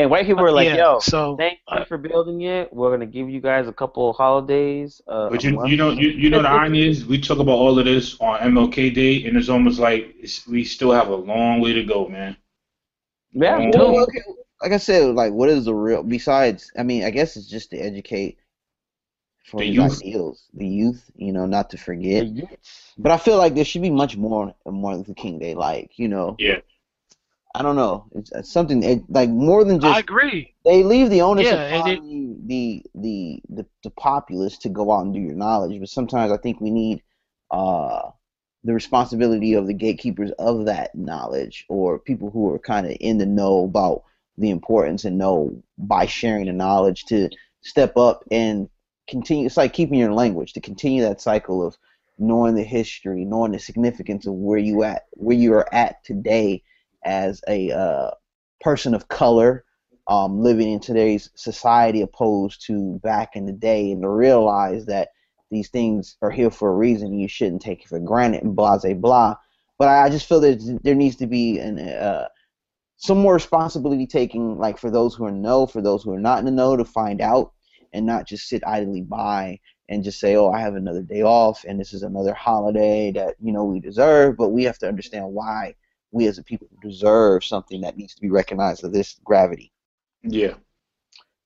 And 0.00 0.10
white 0.10 0.26
people 0.26 0.44
are 0.44 0.50
like, 0.52 0.66
yeah, 0.68 0.76
yo, 0.76 0.98
so 1.00 1.36
Thank 1.36 1.58
you 1.72 1.84
for 1.86 1.98
building 1.98 2.42
it. 2.42 2.72
We're 2.72 2.90
gonna 2.90 3.06
give 3.06 3.28
you 3.28 3.40
guys 3.40 3.68
a 3.68 3.72
couple 3.72 4.10
of 4.10 4.16
holidays. 4.16 5.00
Uh, 5.06 5.30
But 5.30 5.44
you, 5.44 5.66
you 5.66 5.76
know, 5.76 5.90
you, 5.90 6.08
you 6.10 6.30
know 6.30 6.42
the 6.42 6.48
irony 6.48 6.88
is 6.88 7.04
we 7.06 7.20
talk 7.20 7.38
about 7.38 7.52
all 7.58 7.78
of 7.78 7.84
this 7.84 8.16
on 8.20 8.40
MLK 8.40 8.94
Day, 8.94 9.24
and 9.26 9.36
it's 9.36 9.48
almost 9.48 9.78
like 9.78 10.14
it's, 10.18 10.46
we 10.46 10.64
still 10.64 10.92
have 10.92 11.08
a 11.08 11.16
long 11.16 11.60
way 11.60 11.72
to 11.72 11.84
go, 11.84 12.08
man. 12.08 12.36
yeah, 13.32 13.58
we 13.58 13.70
Oh. 13.74 13.92
Well, 13.92 14.02
okay, 14.04 14.22
like 14.62 14.72
I 14.72 14.78
said, 14.78 15.14
like 15.14 15.32
what 15.32 15.48
is 15.48 15.64
the 15.64 15.74
real? 15.74 16.02
Besides, 16.02 16.70
I 16.78 16.82
mean, 16.82 17.04
I 17.04 17.10
guess 17.10 17.36
it's 17.36 17.48
just 17.48 17.70
to 17.70 17.78
educate 17.78 18.38
for 19.46 19.60
The 19.60 19.66
youth. 19.66 19.98
ideals, 20.00 20.48
the 20.54 20.66
youth. 20.66 21.10
You 21.16 21.32
know, 21.32 21.46
not 21.46 21.70
to 21.70 21.76
forget. 21.78 22.26
But 22.98 23.12
I 23.12 23.16
feel 23.16 23.38
like 23.38 23.54
there 23.54 23.64
should 23.64 23.82
be 23.82 23.90
much 23.90 24.16
more 24.16 24.54
on 24.66 24.80
Martin 24.80 25.00
Luther 25.00 25.14
King 25.14 25.38
Day. 25.38 25.54
Like, 25.54 25.92
you 25.98 26.08
know, 26.08 26.36
Yeah. 26.38 26.60
I 27.54 27.62
don't 27.62 27.76
know. 27.76 28.06
It's, 28.14 28.30
it's 28.32 28.52
something 28.52 28.82
it, 28.82 29.02
like 29.08 29.28
more 29.30 29.64
than 29.64 29.80
just 29.80 29.96
I 29.96 29.98
agree. 30.00 30.54
they 30.64 30.82
leave 30.84 31.10
the 31.10 31.22
onus 31.22 31.46
Yeah, 31.46 31.54
upon 31.54 31.90
it- 31.90 32.48
the, 32.48 32.82
the 32.94 33.42
the 33.48 33.66
the 33.84 33.90
populace 33.90 34.58
to 34.58 34.68
go 34.68 34.92
out 34.92 35.04
and 35.04 35.14
do 35.14 35.20
your 35.20 35.34
knowledge. 35.34 35.78
But 35.80 35.88
sometimes 35.88 36.32
I 36.32 36.36
think 36.38 36.60
we 36.60 36.70
need 36.70 37.02
uh 37.50 38.10
the 38.64 38.74
responsibility 38.74 39.54
of 39.54 39.66
the 39.66 39.74
gatekeepers 39.74 40.32
of 40.38 40.66
that 40.66 40.94
knowledge 40.94 41.64
or 41.68 41.98
people 41.98 42.30
who 42.30 42.52
are 42.52 42.58
kind 42.58 42.86
of 42.86 42.96
in 43.00 43.18
the 43.18 43.26
know 43.26 43.64
about 43.64 44.04
the 44.38 44.50
importance 44.50 45.04
and 45.04 45.18
know 45.18 45.62
by 45.78 46.06
sharing 46.06 46.46
the 46.46 46.52
knowledge 46.52 47.04
to 47.06 47.30
step 47.62 47.96
up 47.96 48.24
and 48.30 48.68
continue. 49.08 49.46
It's 49.46 49.56
like 49.56 49.72
keeping 49.72 49.98
your 49.98 50.12
language 50.12 50.52
to 50.54 50.60
continue 50.60 51.02
that 51.02 51.20
cycle 51.20 51.66
of 51.66 51.76
knowing 52.18 52.54
the 52.54 52.62
history, 52.64 53.24
knowing 53.24 53.52
the 53.52 53.58
significance 53.58 54.26
of 54.26 54.34
where 54.34 54.58
you 54.58 54.82
at, 54.84 55.06
where 55.12 55.36
you 55.36 55.54
are 55.54 55.72
at 55.74 56.04
today 56.04 56.62
as 57.04 57.40
a 57.48 57.70
uh, 57.70 58.10
person 58.60 58.94
of 58.94 59.08
color 59.08 59.64
um, 60.08 60.40
living 60.40 60.72
in 60.72 60.80
today's 60.80 61.30
society 61.34 62.00
opposed 62.00 62.66
to 62.66 62.98
back 63.02 63.36
in 63.36 63.46
the 63.46 63.52
day 63.52 63.92
and 63.92 64.02
to 64.02 64.08
realize 64.08 64.86
that 64.86 65.10
these 65.50 65.68
things 65.68 66.16
are 66.22 66.30
here 66.30 66.50
for 66.50 66.70
a 66.70 66.74
reason 66.74 67.18
you 67.18 67.28
shouldn't 67.28 67.62
take 67.62 67.82
it 67.82 67.88
for 67.88 68.00
granted 68.00 68.42
and 68.42 68.56
blah 68.56 68.78
blah 68.78 68.94
blah. 68.94 69.36
But 69.78 69.88
I, 69.88 70.10
just 70.10 70.28
feel 70.28 70.40
that 70.40 70.80
there 70.82 70.94
needs 70.94 71.16
to 71.16 71.26
be 71.26 71.58
an 71.58 71.78
uh, 71.78 72.28
some 72.96 73.18
more 73.18 73.34
responsibility 73.34 74.06
taking 74.06 74.58
like 74.58 74.78
for 74.78 74.90
those 74.90 75.14
who 75.14 75.24
are 75.24 75.32
know 75.32 75.66
for 75.66 75.80
those 75.80 76.02
who 76.02 76.12
are 76.12 76.20
not 76.20 76.38
in 76.38 76.44
the 76.44 76.50
know 76.50 76.76
to 76.76 76.84
find 76.84 77.20
out 77.20 77.52
and 77.92 78.04
not 78.04 78.26
just 78.26 78.48
sit 78.48 78.62
idly 78.66 79.00
by 79.00 79.58
and 79.88 80.04
just 80.04 80.20
say 80.20 80.36
oh 80.36 80.50
I 80.50 80.60
have 80.60 80.74
another 80.74 81.02
day 81.02 81.22
off 81.22 81.64
and 81.66 81.80
this 81.80 81.92
is 81.92 82.02
another 82.02 82.34
holiday 82.34 83.10
that 83.12 83.36
you 83.40 83.52
know 83.52 83.64
we 83.64 83.80
deserve 83.80 84.36
but 84.36 84.50
we 84.50 84.64
have 84.64 84.78
to 84.78 84.88
understand 84.88 85.32
why 85.32 85.74
we 86.12 86.26
as 86.26 86.38
a 86.38 86.42
people 86.42 86.68
deserve 86.82 87.44
something 87.44 87.80
that 87.80 87.96
needs 87.96 88.14
to 88.14 88.20
be 88.20 88.30
recognized 88.30 88.84
of 88.84 88.92
this 88.92 89.16
gravity 89.24 89.72
Yeah. 90.22 90.54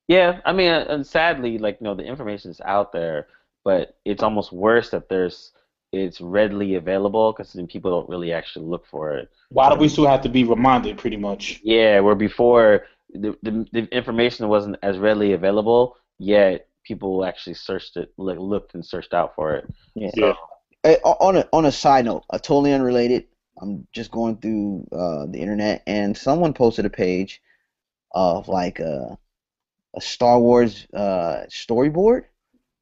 Yeah, 0.07 0.41
I 0.45 0.53
mean, 0.53 0.69
uh, 0.69 0.85
and 0.89 1.07
sadly, 1.07 1.57
like 1.57 1.79
you 1.81 1.85
know, 1.85 1.95
the 1.95 2.05
information 2.05 2.51
is 2.51 2.61
out 2.61 2.93
there, 2.93 3.29
but 3.65 3.97
it's 4.05 4.23
almost 4.23 4.53
worse 4.53 4.91
that 4.91 5.09
there's 5.09 5.53
it's 5.93 6.21
readily 6.21 6.75
available 6.75 7.33
because 7.33 7.53
then 7.53 7.67
people 7.67 7.91
don't 7.91 8.09
really 8.09 8.33
actually 8.33 8.67
look 8.67 8.87
for 8.87 9.17
it. 9.17 9.31
Why 9.49 9.71
do 9.71 9.77
we 9.77 9.89
still 9.89 10.07
have 10.07 10.21
to 10.23 10.29
be 10.29 10.45
reminded, 10.45 10.99
pretty 10.99 11.17
much? 11.17 11.61
Yeah, 11.63 12.01
where 12.01 12.15
before 12.15 12.87
the 13.15 13.37
the, 13.43 13.67
the 13.73 13.89
information 13.97 14.49
wasn't 14.49 14.77
as 14.83 14.99
readily 14.99 15.33
available, 15.33 15.97
yet 16.19 16.69
people 16.85 17.25
actually 17.25 17.55
searched 17.55 17.97
it, 17.97 18.13
like 18.19 18.39
looked 18.39 18.75
and 18.75 18.85
searched 18.85 19.15
out 19.15 19.35
for 19.35 19.55
it. 19.55 19.73
Yeah. 19.95 20.11
Yeah. 20.15 20.97
On 21.03 21.37
a 21.39 21.49
on 21.51 21.65
a 21.65 21.73
side 21.73 22.05
note, 22.05 22.25
a 22.29 22.39
totally 22.39 22.75
unrelated. 22.75 23.27
I'm 23.61 23.87
just 23.93 24.11
going 24.11 24.39
through 24.39 24.89
uh, 24.93 25.27
the 25.27 25.39
internet, 25.41 25.83
and 25.87 26.17
someone 26.17 26.55
posted 26.55 26.87
a 26.87 26.91
page 26.91 27.41
of 28.13 28.49
like 28.49 28.81
a 28.81 29.19
a 29.97 30.01
Star 30.01 30.41
Wars 30.41 30.87
uh, 30.93 31.45
storyboard, 31.49 32.25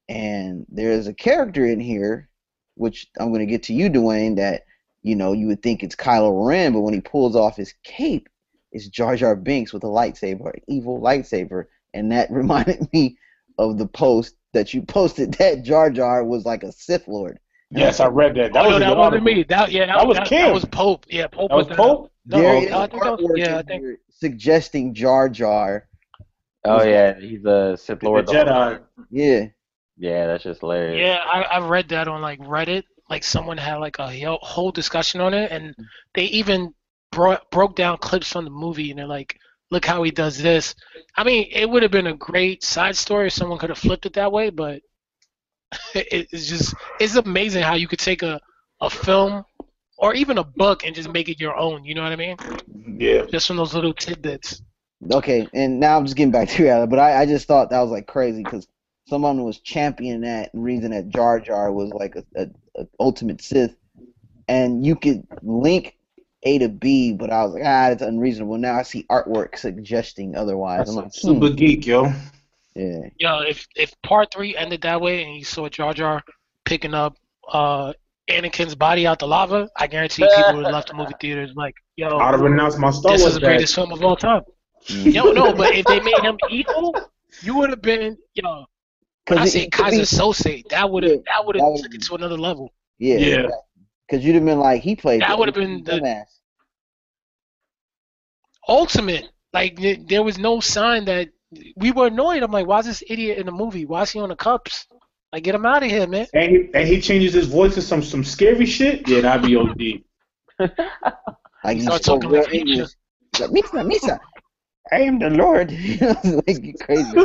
and 0.09 0.66
there's 0.70 1.07
a 1.07 1.15
character 1.15 1.66
in 1.66 1.78
here, 1.78 2.28
which 2.74 3.09
I'm 3.19 3.28
going 3.28 3.47
to 3.47 3.51
get 3.51 3.65
to 3.65 3.74
you, 3.74 3.90
Dwayne. 3.90 4.36
That 4.36 4.65
you 5.03 5.15
know 5.15 5.32
you 5.32 5.47
would 5.49 5.62
think 5.62 5.82
it's 5.82 5.97
Kylo 5.97 6.47
Ren, 6.47 6.73
but 6.73 6.81
when 6.81 6.94
he 6.94 7.01
pulls 7.01 7.36
off 7.36 7.57
his 7.57 7.74
cape, 7.85 8.28
it's 8.73 8.89
Jar 8.89 9.16
Jar 9.16 9.36
Binks 9.36 9.73
with 9.73 9.85
a 9.85 9.89
lightsaber, 9.89 10.55
an 10.55 10.62
evil 10.69 11.01
lightsaber, 11.01 11.66
and 11.93 12.12
that 12.12 12.31
reminded 12.32 12.93
me 12.93 13.19
of 13.59 13.78
the 13.78 13.86
post 13.86 14.36
that 14.53 14.74
you 14.74 14.82
posted 14.82 15.35
that 15.35 15.62
Jar 15.62 15.90
Jar 15.90 16.24
was 16.24 16.44
like 16.44 16.62
a 16.62 16.73
Sith 16.73 17.09
Lord. 17.09 17.39
Yes, 17.74 18.01
I 18.01 18.07
read 18.09 18.35
that. 18.36 18.53
That 18.53 18.65
oh, 18.65 18.69
was 18.69 18.73
no, 18.74 18.78
that 18.81 18.97
wasn't 18.97 19.15
article. 19.23 19.35
me. 19.35 19.43
That 19.44 19.73
yeah, 19.73 19.86
that, 19.86 19.97
That 19.99 20.07
was 20.07 20.16
that, 20.19 20.27
Kim. 20.27 20.47
that 20.47 20.55
was 20.55 20.65
Pope. 20.66 21.07
Yeah, 21.09 21.27
Pope 21.27 21.51
That 21.51 21.57
was 21.57 21.69
that. 21.69 21.77
Pope? 21.77 22.12
No, 22.27 22.39
there 22.39 22.57
I 22.77 22.86
think 22.86 23.03
was- 23.05 23.20
artwork 23.20 23.39
yeah, 23.39 23.59
I 23.59 23.62
think 23.62 23.99
suggesting 24.11 24.94
Jar 24.94 25.28
Jar. 25.28 25.89
Oh 26.65 26.82
yeah, 26.85 27.19
he's 27.19 27.44
a 27.44 27.77
Sith 27.77 28.03
Lord. 28.03 28.27
the 28.27 28.32
Jedi. 28.32 28.81
Yeah, 29.11 29.47
Yeah, 29.97 30.27
that's 30.27 30.44
just 30.44 30.61
hilarious. 30.61 31.01
Yeah, 31.01 31.19
I, 31.24 31.43
I 31.59 31.66
read 31.66 31.89
that 31.89 32.07
on 32.09 32.20
like 32.23 32.39
Reddit. 32.40 32.85
Like 33.11 33.24
someone 33.24 33.59
had 33.59 33.77
like 33.77 33.99
a 33.99 34.11
he- 34.11 34.23
whole 34.24 34.70
discussion 34.70 35.20
on 35.20 35.35
it, 35.35 35.51
and 35.51 35.74
they 36.15 36.24
even 36.24 36.73
brought 37.11 37.51
broke 37.51 37.74
down 37.77 37.99
clips 37.99 38.31
from 38.32 38.44
the 38.44 38.51
movie, 38.51 38.90
and 38.90 38.99
they're 38.99 39.07
like, 39.07 39.39
"Look 39.70 39.85
how 39.85 40.03
he 40.03 40.11
does 40.12 40.39
this." 40.39 40.74
I 41.16 41.24
mean, 41.24 41.49
it 41.51 41.69
would 41.69 41.82
have 41.82 41.93
been 41.93 42.07
a 42.07 42.15
great 42.16 42.62
side 42.62 42.97
story 42.97 43.27
if 43.27 43.32
someone 43.32 43.59
could 43.59 43.70
have 43.70 43.78
flipped 43.78 44.07
it 44.07 44.12
that 44.15 44.31
way, 44.32 44.51
but 44.51 44.74
it, 44.77 44.82
it's 45.94 46.49
just 46.49 46.74
it's 47.01 47.16
amazing 47.16 47.62
how 47.62 47.74
you 47.74 47.89
could 47.89 47.99
take 47.99 48.23
a 48.23 48.40
a 48.81 48.90
film 48.90 49.44
or 49.99 50.15
even 50.15 50.39
a 50.39 50.44
book 50.44 50.85
and 50.85 50.94
just 50.94 51.11
make 51.11 51.28
it 51.28 51.40
your 51.40 51.57
own. 51.57 51.85
You 51.85 51.94
know 51.94 52.03
what 52.03 52.12
I 52.12 52.16
mean? 52.16 52.36
Yeah. 52.99 53.24
Just 53.27 53.47
from 53.47 53.57
those 53.57 53.74
little 53.74 53.94
tidbits. 53.94 54.61
Okay, 55.11 55.49
and 55.55 55.81
now 55.81 55.97
I'm 55.97 56.05
just 56.05 56.16
getting 56.16 56.32
back 56.32 56.49
to 56.51 56.62
reality, 56.62 56.90
but 56.90 56.99
I, 56.99 57.23
I 57.23 57.27
just 57.27 57.47
thought 57.47 57.70
that 57.70 57.81
was 57.81 57.90
like 57.90 58.07
crazy 58.07 58.43
because 58.43 58.66
someone 59.09 59.43
was 59.44 59.61
championing 59.61 60.23
that 60.23 60.53
and 60.55 60.62
reason 60.62 60.90
that 60.90 61.09
Jar 61.09 61.40
Jar 61.40 61.73
was 61.73 61.90
like 61.93 62.16
a, 62.16 62.24
a, 62.36 62.47
a 62.77 62.86
ultimate 63.01 63.40
Sith, 63.43 63.74
and 64.49 64.85
you 64.85 64.97
could 64.97 65.27
link 65.43 65.97
A 66.44 66.59
to 66.59 66.69
B, 66.69 67.12
but 67.12 67.31
I 67.31 67.44
was 67.44 67.55
like, 67.55 67.62
ah, 67.65 67.90
it's 67.90 68.03
unreasonable. 68.03 68.59
Now 68.59 68.78
I 68.78 68.82
see 68.82 69.05
artwork 69.05 69.57
suggesting 69.57 70.36
otherwise. 70.36 70.86
That's 70.86 70.90
I'm 70.90 70.97
like, 70.97 71.15
super 71.15 71.49
hmm, 71.49 71.55
geek, 71.55 71.86
yo. 71.86 72.12
Yeah. 72.74 73.01
Yo, 73.19 73.40
if 73.40 73.66
if 73.77 73.93
part 74.03 74.32
three 74.32 74.57
ended 74.57 74.82
that 74.82 75.01
way 75.01 75.24
and 75.24 75.36
you 75.36 75.44
saw 75.44 75.69
Jar 75.69 75.93
Jar 75.93 76.23
picking 76.65 76.94
up 76.94 77.16
uh 77.53 77.93
Anakin's 78.31 78.74
body 78.74 79.07
out 79.07 79.19
the 79.19 79.27
lava, 79.27 79.69
I 79.77 79.86
guarantee 79.89 80.23
people 80.23 80.55
would 80.57 80.65
have 80.65 80.73
left 80.73 80.89
the 80.89 80.94
movie 80.94 81.12
theaters 81.20 81.53
like, 81.57 81.74
yo, 81.97 82.16
I'd 82.19 82.32
have 82.32 82.43
announced 82.43 82.78
my 82.78 82.90
Star 82.90 83.12
this 83.12 83.20
Wars 83.23 83.35
is 83.35 83.40
the 83.40 83.47
greatest 83.47 83.74
film 83.74 83.93
of 83.93 84.03
all 84.03 84.16
time. 84.16 84.43
Mhm. 84.86 85.12
Yo, 85.12 85.32
no, 85.32 85.53
but 85.53 85.74
if 85.74 85.85
they 85.86 86.01
made 86.11 86.20
him 86.23 86.39
evil, 86.49 86.94
you 87.43 87.57
would 87.57 87.70
have 87.70 87.82
been, 87.82 88.16
yo. 88.35 88.65
When 89.28 89.39
I 89.39 89.44
it- 89.44 89.49
say 89.51 89.62
it 89.65 89.73
could 89.73 89.90
be- 89.90 89.99
Keyser 89.99 90.32
Söze, 90.32 90.69
that 90.70 90.89
would 90.90 91.03
have 91.03 91.12
that 91.27 91.44
would 91.44 91.57
that 91.57 91.61
have 91.61 91.69
would've 91.73 91.82
took 91.85 91.94
it 91.94 92.03
to 92.05 92.15
another 92.15 92.39
level. 92.39 92.73
Yeah. 92.99 93.16
Yeah. 93.16 93.47
Because 94.09 94.24
you'd 94.24 94.35
have 94.36 94.44
been 94.44 94.61
like, 94.61 94.82
he 94.82 94.97
played. 94.97 95.20
That 95.20 95.39
would've 95.39 95.55
been 95.55 95.82
the- 95.85 95.93
dumbass. 96.01 96.27
Ultimate, 98.69 99.28
like 99.53 99.78
there 100.09 100.23
was 100.23 100.39
no 100.39 100.61
sign 100.61 101.05
that 101.07 101.28
we 101.76 101.92
were 101.92 102.06
annoyed. 102.06 102.42
I'm 102.42 102.52
like, 102.52 102.66
why 102.66 102.80
is 102.80 102.86
this 102.86 103.02
idiot 103.06 103.38
in 103.38 103.46
the 103.46 103.52
movie? 103.52 103.84
Why 103.84 104.02
is 104.02 104.10
he 104.10 104.20
on 104.20 104.28
the 104.28 104.36
cups? 104.36 104.86
Like, 105.32 105.44
get 105.44 105.54
him 105.54 105.64
out 105.64 105.82
of 105.82 105.90
here, 105.90 106.06
man. 106.06 106.26
And 106.34 106.50
he, 106.50 106.68
and 106.74 106.86
he 106.86 107.00
changes 107.00 107.32
his 107.32 107.46
voice 107.46 107.74
to 107.74 107.82
some 107.82 108.02
some 108.02 108.24
scary 108.24 108.66
shit. 108.66 109.08
Yeah, 109.08 109.22
that'd 109.22 109.46
be 109.46 109.56
OD. 109.56 110.70
Like 111.64 111.76
he 111.76 111.82
Start 111.84 112.02
spoke 112.02 112.22
talking 112.22 112.30
real 112.30 112.42
like 112.42 112.52
Nietzsche. 112.52 112.72
English. 112.72 112.90
Like, 113.38 113.50
Misa, 113.50 113.92
Misa, 113.92 114.20
I 114.90 115.02
am 115.02 115.18
the 115.18 115.30
Lord. 115.30 115.70
like 116.46 116.80
crazy. 116.80 117.18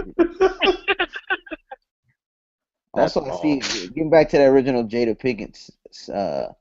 also, 2.94 3.26
I 3.26 3.42
see 3.42 3.88
getting 3.88 4.10
back 4.10 4.30
to 4.30 4.38
that 4.38 4.48
original 4.48 4.84
Jada 4.84 5.20
Pinkett 5.20 5.70
uh, 6.14 6.54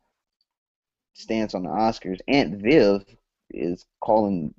stance 1.14 1.54
on 1.54 1.64
the 1.64 1.68
Oscars. 1.68 2.20
Aunt 2.28 2.56
Viv 2.62 3.04
is 3.50 3.84
calling 4.00 4.54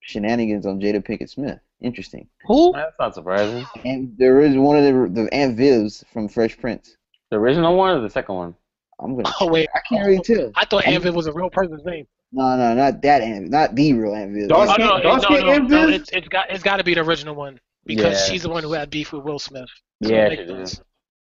shenanigans 0.00 0.66
on 0.66 0.80
Jada 0.80 1.02
Pinkett 1.04 1.30
Smith. 1.30 1.58
Interesting. 1.80 2.28
Who? 2.46 2.72
That's 2.72 2.94
not 2.98 3.14
surprising. 3.14 3.64
And 3.84 4.14
there 4.18 4.40
is 4.40 4.56
one 4.56 4.76
of 4.76 4.84
the 4.84 5.22
the 5.22 5.34
Aunt 5.34 5.56
Vivs 5.56 6.04
from 6.12 6.28
Fresh 6.28 6.58
Prince. 6.58 6.96
The 7.30 7.36
original 7.36 7.76
one 7.76 7.96
or 7.96 8.00
the 8.00 8.10
second 8.10 8.34
one? 8.34 8.54
I'm 9.00 9.14
gonna. 9.16 9.30
Oh 9.40 9.48
wait, 9.48 9.68
I 9.74 9.80
can't 9.88 10.04
really 10.06 10.20
tell. 10.22 10.50
I 10.56 10.64
thought 10.64 10.86
Anvil 10.86 11.12
was 11.14 11.26
a 11.26 11.32
real 11.32 11.50
person's 11.50 11.84
name. 11.84 12.06
No, 12.32 12.56
no, 12.56 12.74
not 12.74 13.00
that 13.02 13.22
Aunt, 13.22 13.48
not 13.48 13.74
the 13.74 13.92
real 13.92 14.14
Aunt 14.14 14.32
Viv. 14.34 14.48
Dark 14.48 14.68
Oh 14.68 14.72
skin- 14.72 14.86
no, 14.86 14.96
no, 14.96 15.02
dark 15.02 15.22
no, 15.22 15.28
skin 15.36 15.46
no, 15.46 15.52
Aunt 15.52 15.70
no, 15.70 15.86
Viv? 15.86 15.94
it's 16.00 16.10
it's 16.10 16.28
got 16.28 16.50
it's 16.50 16.64
got 16.64 16.78
to 16.78 16.84
be 16.84 16.94
the 16.94 17.02
original 17.02 17.34
one 17.34 17.60
because 17.86 18.18
Yeah. 18.18 18.32
she's 18.32 18.42
the 18.42 18.48
one 18.48 18.64
who 18.64 18.72
had 18.72 18.90
beef 18.90 19.12
with 19.12 19.22
Will 19.24 19.38
Smith. 19.38 19.68
So 20.02 20.10
Yeah, 20.10 20.28
she 20.30 20.36
did. 20.36 20.48
sense. 20.48 20.80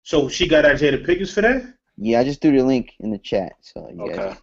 So 0.03 0.29
she 0.29 0.47
got 0.47 0.63
at 0.65 0.79
Jada 0.79 1.03
Pickens 1.03 1.33
for 1.33 1.41
that? 1.41 1.73
Yeah, 1.97 2.19
I 2.19 2.23
just 2.23 2.39
threw 2.41 2.55
the 2.55 2.63
link 2.63 2.91
in 2.99 3.09
the 3.09 3.17
chat, 3.17 3.53
so 3.61 3.89
you 3.89 4.03
Okay. 4.03 4.17
guys 4.17 4.37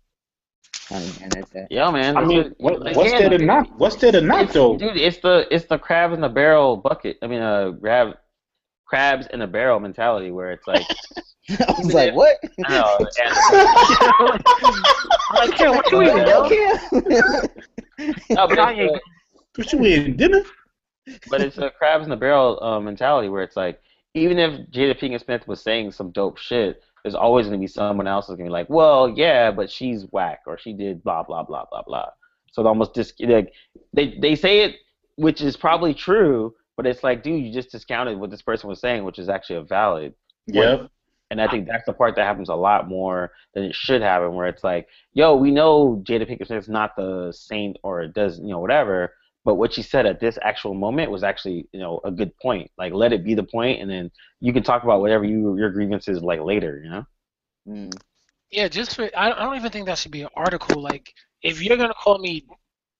kind 0.92 1.04
of 1.04 1.18
get 1.18 1.36
at 1.38 1.50
that. 1.52 1.66
Yeah, 1.70 1.90
man. 1.90 2.16
I 2.16 2.24
mean, 2.24 2.54
what- 2.58 2.80
what, 2.80 2.96
what's 2.96 3.12
again, 3.12 3.30
there 3.30 3.38
to 3.38 3.44
not? 3.44 3.78
What's 3.78 3.96
there 3.96 4.12
to 4.12 4.20
not 4.20 4.50
though? 4.50 4.76
Dude, 4.76 4.96
it's 4.96 5.18
the 5.18 5.46
it's 5.50 5.64
the 5.66 5.78
crab 5.78 6.12
in 6.12 6.20
the 6.20 6.28
barrel 6.28 6.76
bucket. 6.76 7.18
I 7.22 7.26
mean, 7.26 7.40
uh, 7.40 7.72
crab, 7.80 8.16
crabs 8.86 9.26
in 9.28 9.42
a 9.42 9.46
barrel 9.46 9.80
mentality 9.80 10.30
where 10.30 10.52
it's 10.52 10.66
like, 10.66 10.86
I 11.50 11.74
was 11.78 11.92
like, 11.94 12.14
what? 12.14 12.36
I 12.66 12.78
don't 12.78 13.00
know, 13.00 13.06
and- 14.32 14.44
I'm 15.30 15.48
like, 15.48 15.56
Kim, 15.56 15.70
what 15.74 15.90
you 15.90 16.02
eating, 16.02 16.16
yo? 16.18 16.48
no, 18.30 18.46
but 18.48 18.58
I 18.58 18.72
it's, 18.72 18.80
ain't- 18.80 18.96
uh, 18.96 18.98
What 19.56 19.72
you 19.72 19.84
eating 19.84 20.16
dinner? 20.16 20.42
but 21.30 21.40
it's 21.40 21.58
a 21.58 21.68
crabs 21.70 22.04
in 22.04 22.10
the 22.10 22.16
barrel 22.16 22.62
uh, 22.62 22.78
mentality 22.80 23.28
where 23.28 23.42
it's 23.42 23.56
like, 23.56 23.80
even 24.14 24.38
if 24.38 24.52
Jada 24.70 24.96
Pinkett 24.98 25.24
Smith 25.24 25.48
was 25.48 25.60
saying 25.60 25.90
some 25.92 26.10
dope 26.12 26.38
shit, 26.38 26.82
there's 27.02 27.14
always 27.14 27.46
gonna 27.46 27.58
be 27.58 27.66
someone 27.66 28.06
else 28.06 28.26
that's 28.26 28.36
gonna 28.36 28.48
be 28.48 28.52
like, 28.52 28.70
well, 28.70 29.08
yeah, 29.08 29.50
but 29.50 29.70
she's 29.70 30.04
whack 30.10 30.40
or 30.46 30.58
she 30.58 30.72
did 30.72 31.02
blah 31.02 31.22
blah 31.22 31.42
blah 31.42 31.64
blah 31.70 31.82
blah. 31.82 32.08
So 32.52 32.62
it 32.62 32.66
almost 32.66 32.94
dis- 32.94 33.14
like 33.20 33.52
they 33.92 34.16
they 34.20 34.34
say 34.34 34.60
it, 34.60 34.76
which 35.16 35.40
is 35.40 35.56
probably 35.56 35.94
true, 35.94 36.54
but 36.76 36.86
it's 36.86 37.02
like, 37.02 37.22
dude, 37.22 37.44
you 37.44 37.52
just 37.52 37.70
discounted 37.70 38.18
what 38.18 38.30
this 38.30 38.42
person 38.42 38.68
was 38.68 38.80
saying, 38.80 39.04
which 39.04 39.18
is 39.18 39.28
actually 39.28 39.56
a 39.56 39.62
valid. 39.62 40.14
Yep. 40.46 40.90
And 41.30 41.40
I 41.40 41.48
think 41.48 41.66
that's 41.66 41.86
the 41.86 41.94
part 41.94 42.14
that 42.16 42.26
happens 42.26 42.50
a 42.50 42.54
lot 42.54 42.90
more 42.90 43.32
than 43.54 43.64
it 43.64 43.74
should 43.74 44.02
happen, 44.02 44.34
where 44.34 44.48
it's 44.48 44.62
like, 44.62 44.86
yo, 45.14 45.34
we 45.34 45.50
know 45.50 46.02
Jada 46.06 46.28
Pinkett 46.28 46.46
Smith's 46.46 46.68
not 46.68 46.94
the 46.94 47.32
saint 47.34 47.78
or 47.82 48.06
does, 48.06 48.38
you 48.38 48.48
know, 48.48 48.58
whatever, 48.58 49.14
but 49.44 49.56
what 49.56 49.72
she 49.72 49.82
said 49.82 50.06
at 50.06 50.20
this 50.20 50.38
actual 50.42 50.74
moment 50.74 51.10
was 51.10 51.24
actually, 51.24 51.68
you 51.72 51.80
know, 51.80 52.00
a 52.04 52.10
good 52.10 52.36
point. 52.38 52.70
Like, 52.78 52.92
let 52.92 53.12
it 53.12 53.24
be 53.24 53.34
the 53.34 53.42
point, 53.42 53.80
and 53.80 53.90
then 53.90 54.10
you 54.40 54.52
can 54.52 54.62
talk 54.62 54.84
about 54.84 55.00
whatever 55.00 55.24
you 55.24 55.56
your 55.56 55.70
grievances 55.70 56.22
like 56.22 56.40
later, 56.40 56.80
you 56.84 56.90
know? 56.90 57.04
Mm. 57.68 58.00
Yeah, 58.50 58.68
just 58.68 58.94
for 58.94 59.10
I, 59.16 59.32
I 59.32 59.44
don't 59.44 59.56
even 59.56 59.70
think 59.72 59.86
that 59.86 59.98
should 59.98 60.12
be 60.12 60.22
an 60.22 60.28
article. 60.36 60.80
Like, 60.80 61.12
if 61.42 61.62
you're 61.62 61.76
gonna 61.76 61.94
call 61.94 62.18
me 62.18 62.44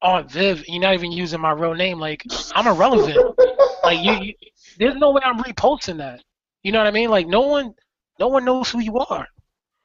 Aunt 0.02 0.30
Viv, 0.30 0.58
and 0.58 0.68
you're 0.68 0.82
not 0.82 0.94
even 0.94 1.12
using 1.12 1.40
my 1.40 1.52
real 1.52 1.74
name. 1.74 1.98
Like, 1.98 2.24
I'm 2.54 2.66
irrelevant. 2.66 3.38
like, 3.84 4.00
you, 4.00 4.12
you, 4.12 4.34
there's 4.78 4.96
no 4.96 5.12
way 5.12 5.22
I'm 5.24 5.38
reposting 5.38 5.98
that. 5.98 6.22
You 6.62 6.72
know 6.72 6.78
what 6.78 6.88
I 6.88 6.90
mean? 6.90 7.10
Like, 7.10 7.26
no 7.26 7.42
one, 7.42 7.74
no 8.18 8.28
one 8.28 8.44
knows 8.44 8.70
who 8.70 8.80
you 8.80 8.98
are. 8.98 9.26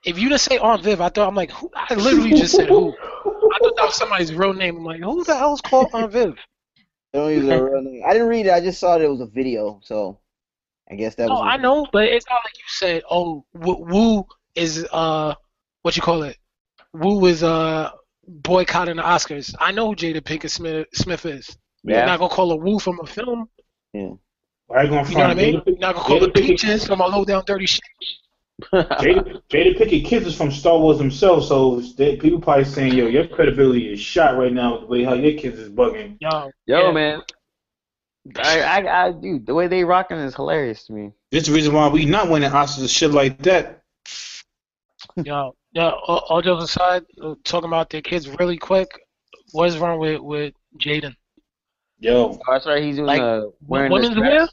If 0.03 0.19
you 0.19 0.29
just 0.29 0.45
say 0.45 0.57
Aunt 0.57 0.83
Viv, 0.83 1.01
I 1.01 1.09
thought 1.09 1.27
I'm 1.27 1.35
like, 1.35 1.51
who? 1.51 1.69
I 1.75 1.93
literally 1.95 2.31
just 2.31 2.55
said 2.55 2.69
who. 2.69 2.95
I 3.77 3.81
thought 3.81 3.93
somebody's 3.93 4.33
real 4.33 4.53
name. 4.53 4.77
I'm 4.77 4.83
like, 4.83 5.01
who 5.01 5.23
the 5.23 5.35
hell 5.35 5.53
is 5.53 5.61
called 5.61 5.89
Aunt 5.93 6.11
Viv? 6.11 6.35
They 7.13 7.19
don't 7.19 7.31
use 7.31 7.45
their 7.45 7.63
real 7.63 7.81
name. 7.81 8.03
I 8.07 8.13
didn't 8.13 8.27
read 8.27 8.47
it. 8.47 8.51
I 8.53 8.59
just 8.59 8.79
saw 8.79 8.97
that 8.97 9.03
it 9.03 9.07
was 9.09 9.21
a 9.21 9.25
video, 9.27 9.79
so 9.83 10.19
I 10.91 10.95
guess 10.95 11.15
that 11.15 11.29
was. 11.29 11.39
Oh, 11.39 11.43
a- 11.43 11.47
I 11.47 11.57
know, 11.57 11.87
but 11.91 12.05
it's 12.05 12.25
not 12.29 12.41
like 12.43 12.57
you 12.57 12.63
said. 12.67 13.03
Oh, 13.09 13.45
Wu 13.53 13.75
Wu 13.85 14.25
is 14.55 14.85
uh, 14.91 15.33
what 15.83 15.95
you 15.95 16.01
call 16.01 16.23
it? 16.23 16.37
Wu 16.93 17.25
is 17.25 17.43
uh 17.43 17.91
boycotting 18.27 18.95
the 18.97 19.03
Oscars. 19.03 19.53
I 19.59 19.71
know 19.71 19.87
who 19.89 19.95
Jada 19.95 20.21
Pinkett 20.21 20.49
Smith, 20.49 20.87
Smith 20.93 21.25
is. 21.25 21.55
Yeah. 21.83 21.91
You're 21.91 21.99
Yeah. 21.99 22.05
not 22.05 22.19
gonna 22.19 22.33
call 22.33 22.49
her 22.51 22.57
Wu 22.57 22.79
from 22.79 22.99
a 23.01 23.05
film. 23.05 23.47
Why 23.93 24.83
you 24.83 24.89
gonna 24.89 24.89
You 24.89 24.91
know 24.91 24.97
what 24.97 25.07
I 25.07 25.13
find 25.13 25.37
mean? 25.37 25.55
Jada, 25.61 25.65
You're 25.67 25.77
not 25.77 25.95
gonna 25.95 26.07
call 26.07 26.19
her 26.21 26.27
Jada 26.27 26.33
Pinkett- 26.33 26.47
Peaches 26.47 26.85
from 26.87 26.99
a 27.01 27.07
low 27.07 27.23
down 27.25 27.43
dirty 27.45 27.65
shit. 27.67 27.81
Jada, 28.73 29.41
Jada 29.49 29.77
Pickett 29.77 30.05
Kids 30.05 30.25
is 30.25 30.35
from 30.35 30.51
Star 30.51 30.79
Wars 30.79 30.97
themselves, 30.97 31.47
so 31.47 31.79
they, 31.79 32.15
people 32.17 32.39
probably 32.41 32.65
saying, 32.65 32.93
"Yo, 32.93 33.05
your 33.07 33.27
credibility 33.27 33.93
is 33.93 33.99
shot 33.99 34.35
right 34.37 34.51
now 34.51 34.73
with 34.73 34.81
the 34.81 34.87
way 34.87 35.03
how 35.03 35.13
your 35.13 35.39
kids 35.39 35.59
is 35.59 35.69
bugging." 35.69 36.17
Yo, 36.19 36.49
Yo, 36.65 36.87
Yeah. 36.87 36.91
man. 36.91 37.21
I, 38.37 38.61
I, 38.61 39.05
I, 39.05 39.11
dude, 39.11 39.45
the 39.45 39.53
way 39.53 39.67
they 39.67 39.83
rocking 39.85 40.17
is 40.17 40.35
hilarious 40.35 40.85
to 40.87 40.93
me. 40.93 41.13
This 41.31 41.43
is 41.43 41.47
the 41.49 41.53
reason 41.53 41.73
why 41.73 41.87
we 41.87 42.05
not 42.05 42.29
winning 42.29 42.49
Oscars 42.49 42.79
and 42.79 42.89
shit 42.89 43.11
like 43.11 43.41
that. 43.43 43.83
yo, 45.23 45.55
yo. 45.71 45.89
All, 46.07 46.25
all 46.27 46.41
jokes 46.41 46.63
aside, 46.65 47.05
uh, 47.21 47.35
talking 47.43 47.67
about 47.69 47.89
their 47.89 48.01
kids 48.01 48.27
really 48.27 48.57
quick. 48.57 48.89
What 49.51 49.69
is 49.69 49.77
wrong 49.77 49.99
with 49.99 50.19
with 50.19 50.53
Jaden? 50.77 51.15
Yo, 51.99 52.31
Oh, 52.31 52.39
that's 52.51 52.65
right. 52.65 52.83
He's 52.83 52.95
doing 52.97 53.07
Like, 53.07 53.21
uh, 53.21 53.45
wearing 53.65 53.91
Women's 53.91 54.15
the 54.15 54.21
wear? 54.21 54.47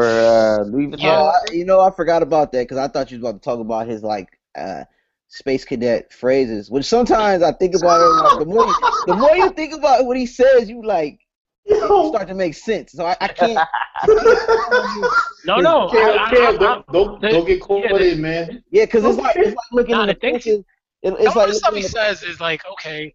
Dress 0.00 0.60
for 0.60 0.62
uh, 0.62 0.64
Louis 0.64 0.88
Vuitton. 0.88 1.04
Oh, 1.04 1.26
I- 1.26 1.52
you 1.52 1.64
know, 1.64 1.80
I 1.80 1.90
forgot 1.90 2.22
about 2.22 2.52
that 2.52 2.62
because 2.62 2.78
I 2.78 2.88
thought 2.88 3.10
you 3.10 3.18
was 3.18 3.22
about 3.28 3.42
to 3.42 3.44
talk 3.44 3.60
about 3.60 3.86
his 3.86 4.02
like 4.02 4.28
uh, 4.56 4.84
space 5.28 5.64
cadet 5.64 6.12
phrases, 6.12 6.70
which 6.70 6.84
sometimes 6.86 7.42
I 7.42 7.52
think 7.52 7.74
about 7.74 8.00
it. 8.00 8.04
Like, 8.04 8.38
the 8.40 8.46
more 8.46 8.66
you, 8.66 8.74
the 9.06 9.16
more 9.16 9.36
you 9.36 9.50
think 9.50 9.74
about 9.74 10.04
what 10.06 10.16
he 10.16 10.26
says, 10.26 10.68
you 10.68 10.82
like 10.84 11.20
start 11.68 12.28
to 12.28 12.34
make 12.34 12.54
sense. 12.54 12.92
So 12.92 13.04
I, 13.06 13.16
I 13.20 13.28
can't. 13.28 13.58
No, 15.46 15.58
no. 15.58 15.88
Cam, 15.90 16.18
I, 16.18 16.24
I, 16.24 16.30
Cam, 16.30 16.42
I, 16.42 16.48
I, 16.48 16.52
don't, 16.56 16.86
don't, 16.92 17.22
don't 17.22 17.46
get 17.46 17.60
caught 17.60 17.84
yeah, 17.84 17.92
with 17.92 18.02
it, 18.02 18.18
man. 18.18 18.64
Yeah, 18.72 18.84
because 18.84 19.04
it's 19.04 19.16
like 19.16 19.36
it's 19.36 19.48
like 19.54 19.56
looking 19.70 19.94
Nah, 19.94 20.02
in 20.02 20.08
the 20.08 20.14
the 20.14 20.18
thing- 20.20 20.34
pictures. 20.34 20.64
It, 21.02 21.14
it's 21.20 21.24
some 21.26 21.34
like 21.36 21.48
of 21.48 21.54
the 21.54 21.58
stuff 21.60 21.74
he 21.74 21.82
says 21.82 22.22
is 22.24 22.40
like, 22.40 22.62
okay, 22.72 23.14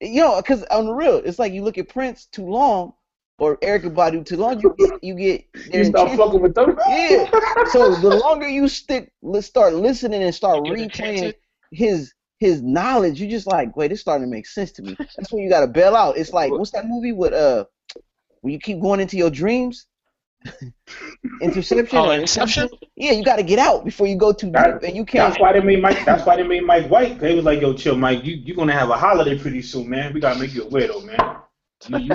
the, 0.00 0.06
you 0.08 0.20
know, 0.20 0.36
because 0.40 0.62
on 0.64 0.86
the 0.86 0.92
real, 0.92 1.16
it's 1.16 1.40
like 1.40 1.52
you 1.52 1.64
look 1.64 1.78
at 1.78 1.88
Prince 1.88 2.26
too 2.26 2.44
long 2.46 2.92
or 3.38 3.56
Erykah 3.58 3.94
Badu 3.94 4.24
too 4.24 4.36
long, 4.36 4.60
you 4.60 4.74
get 4.78 5.02
you 5.02 5.14
get 5.14 5.44
You 5.72 5.84
stop 5.84 6.10
intent- 6.10 6.20
fucking 6.20 6.40
with 6.40 6.54
them. 6.54 6.78
Yeah. 6.88 7.28
So 7.70 7.94
the 7.96 8.16
longer 8.24 8.48
you 8.48 8.68
stick, 8.68 9.12
let's 9.22 9.46
start 9.46 9.74
listening 9.74 10.22
and 10.22 10.34
start 10.34 10.64
You 10.66 10.72
replaying 10.74 11.34
his 11.72 12.12
his 12.38 12.62
knowledge. 12.62 13.20
You 13.20 13.28
just 13.30 13.46
like, 13.46 13.76
wait, 13.76 13.92
it's 13.92 14.00
starting 14.00 14.26
to 14.26 14.30
make 14.30 14.46
sense 14.46 14.72
to 14.72 14.82
me. 14.82 14.96
That's 14.98 15.32
when 15.32 15.42
you 15.42 15.48
gotta 15.50 15.66
bail 15.68 15.94
out. 15.96 16.16
It's 16.16 16.32
like, 16.32 16.50
what's 16.52 16.70
that 16.72 16.86
movie 16.86 17.12
with 17.12 17.32
uh, 17.32 17.64
when 18.42 18.52
you 18.52 18.58
keep 18.60 18.80
going 18.80 19.00
into 19.00 19.16
your 19.16 19.30
dreams? 19.30 19.86
Interception. 21.40 21.98
Oh, 21.98 22.10
or 22.10 22.14
Inception? 22.14 22.68
Yeah, 22.96 23.12
you 23.12 23.24
gotta 23.24 23.42
get 23.44 23.58
out 23.58 23.84
before 23.84 24.06
you 24.06 24.16
go 24.16 24.32
too 24.32 24.50
That- 24.50 24.80
deep, 24.80 24.88
and 24.88 24.96
you 24.96 25.04
can't. 25.04 25.30
That's 25.30 25.40
why 25.40 25.52
they 25.52 25.60
made 25.60 25.80
Mike. 25.82 26.04
That's 26.04 26.26
why 26.26 26.36
they 26.36 26.42
made 26.42 26.64
Mike 26.64 26.88
White. 26.88 27.18
They 27.20 27.34
was 27.34 27.44
like, 27.44 27.60
"Yo, 27.60 27.74
chill, 27.74 27.96
Mike. 27.96 28.24
You 28.24 28.34
you 28.36 28.54
gonna 28.54 28.72
have 28.72 28.90
a 28.90 28.96
holiday 28.96 29.38
pretty 29.38 29.62
soon, 29.62 29.88
man. 29.88 30.12
We 30.12 30.20
gotta 30.20 30.38
make 30.40 30.52
you 30.54 30.64
a 30.64 30.68
widow, 30.68 31.00
man. 31.00 31.36
You, 31.88 31.98
you, 31.98 32.10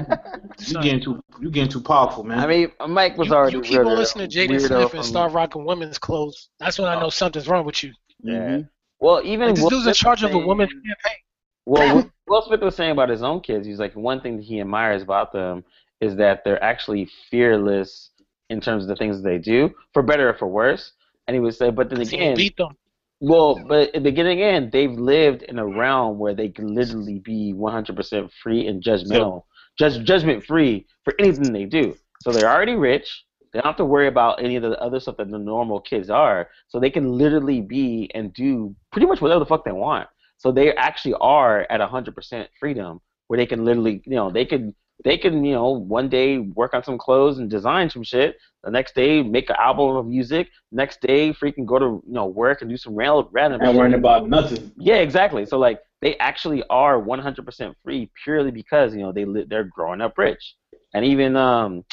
you 0.60 0.74
getting 0.82 1.02
too 1.02 1.22
you 1.42 1.50
getting 1.52 1.70
too 1.70 1.82
powerful, 1.82 2.24
man. 2.24 2.40
I 2.40 2.48
mean, 2.48 2.72
Mike 2.88 3.18
was 3.18 3.28
You, 3.28 3.34
already 3.36 3.58
you 3.58 3.62
keep 3.64 3.80
on 3.80 3.86
listening 3.86 4.30
to 4.30 4.38
Jaden 4.38 4.62
Smith 4.62 4.94
and 4.94 5.04
start 5.06 5.34
rocking 5.34 5.66
women's 5.66 5.98
clothes. 5.98 6.50
That's 6.60 6.80
when 6.80 6.88
I 6.88 7.00
know 7.00 7.10
something's 7.10 7.48
wrong 7.48 7.66
with 7.66 7.84
you. 7.84 7.92
Yeah. 8.22 8.34
Mhm. 8.34 8.70
Well, 9.00 9.22
even 9.24 9.48
Like, 9.48 9.56
this 9.56 9.64
Will 9.64 9.70
dude's 9.72 9.88
in 9.88 9.94
charge 9.94 10.22
was 10.22 10.30
of 10.32 10.32
a 10.32 10.34
saying- 10.36 10.48
women's 10.48 10.72
campaign. 10.72 11.20
Well, 11.66 11.96
Will- 11.96 12.12
Will 12.28 12.42
Smith 12.44 12.62
was 12.62 12.76
saying 12.76 12.92
about 12.92 13.10
his 13.10 13.24
own 13.24 13.42
kids. 13.42 13.68
He's 13.68 13.80
like 13.80 13.94
one 13.96 14.22
thing 14.22 14.38
that 14.38 14.44
he 14.46 14.60
admires 14.62 15.02
about 15.02 15.32
them 15.34 15.64
is 16.02 16.16
that 16.16 16.44
they're 16.46 16.64
actually 16.64 17.10
fearless 17.30 18.12
in 18.50 18.62
terms 18.62 18.84
of 18.84 18.88
the 18.90 18.96
things 18.96 19.18
that 19.22 19.28
they 19.30 19.38
do, 19.38 19.70
for 19.94 20.02
better 20.02 20.30
or 20.30 20.34
for 20.34 20.48
worse. 20.48 20.94
And 21.28 21.36
he 21.36 21.40
would 21.42 21.56
say, 21.56 21.70
but 21.72 21.90
then 21.90 22.00
He 22.02 22.16
again, 22.16 22.36
beat 22.36 22.56
them. 22.58 22.78
Well, 23.20 23.60
but 23.68 23.88
at 23.90 23.94
the 23.94 24.00
beginning 24.00 24.42
and 24.44 24.72
they've 24.72 24.92
lived 24.92 25.42
in 25.42 25.58
a 25.60 25.66
realm 25.66 26.20
where 26.20 26.36
they 26.36 26.50
can 26.50 26.74
literally 26.76 27.18
be 27.20 27.52
100% 27.52 28.30
free 28.44 28.68
and 28.68 28.82
judgmental, 28.82 29.44
judge, 29.78 30.04
judgment 30.04 30.46
free 30.46 30.86
for 31.04 31.14
anything 31.20 31.54
they 31.54 31.66
do. 31.66 31.96
So 32.22 32.32
they're 32.32 32.50
already 32.50 32.76
rich. 32.76 33.24
They 33.54 33.60
don't 33.60 33.66
have 33.66 33.78
to 33.78 33.86
worry 33.86 34.08
about 34.08 34.44
any 34.44 34.56
of 34.56 34.64
the 34.64 34.80
other 34.82 35.00
stuff 35.00 35.18
that 35.18 35.32
the 35.32 35.38
normal 35.38 35.80
kids 35.80 36.10
are. 36.10 36.50
So 36.68 36.80
they 36.80 36.90
can 36.90 37.12
literally 37.12 37.62
be 37.62 38.10
and 38.14 38.34
do 38.34 38.76
pretty 38.92 39.08
much 39.08 39.22
whatever 39.22 39.40
the 39.40 39.46
fuck 39.46 39.64
they 39.64 39.72
want. 39.72 40.08
So 40.38 40.52
they 40.52 40.74
actually 40.76 41.16
are 41.22 41.66
at 41.70 41.80
100% 41.80 42.48
freedom 42.60 43.02
where 43.28 43.38
they 43.38 43.46
can 43.46 43.66
literally, 43.66 44.02
you 44.06 44.16
know, 44.16 44.30
they 44.30 44.46
can 44.46 44.76
they 45.04 45.18
can, 45.18 45.46
you 45.46 45.54
know, 45.54 45.70
one 45.70 46.10
day 46.10 46.40
work 46.40 46.74
on 46.74 46.84
some 46.84 46.98
clothes 46.98 47.38
and 47.38 47.50
design 47.50 47.90
some 47.90 48.04
shit. 48.04 48.38
The 48.64 48.72
next 48.72 48.96
day 48.96 49.22
make 49.22 49.50
an 49.50 49.56
album 49.60 49.96
of 49.96 50.08
music. 50.08 50.50
Next 50.72 51.02
day 51.02 51.32
freaking 51.34 51.66
go 51.66 51.78
to, 51.78 52.04
you 52.06 52.14
know, 52.14 52.26
work 52.26 52.62
and 52.62 52.70
do 52.70 52.78
some 52.78 52.96
random 52.96 53.30
shit. 53.32 53.76
worrying 53.76 53.94
about 53.94 54.28
nothing. 54.28 54.72
Yeah, 54.78 54.96
exactly. 54.96 55.46
So 55.46 55.60
like 55.60 55.80
they 56.02 56.16
actually 56.18 56.64
are 56.70 57.02
100% 57.02 57.74
free 57.84 58.10
purely 58.24 58.52
because 58.52 58.94
you 58.94 59.02
know 59.02 59.12
they 59.12 59.26
li- 59.26 59.46
they're 59.50 59.64
growing 59.64 60.02
up 60.02 60.18
rich. 60.18 60.56
And 60.94 61.04
even 61.06 61.36
um, 61.36 61.84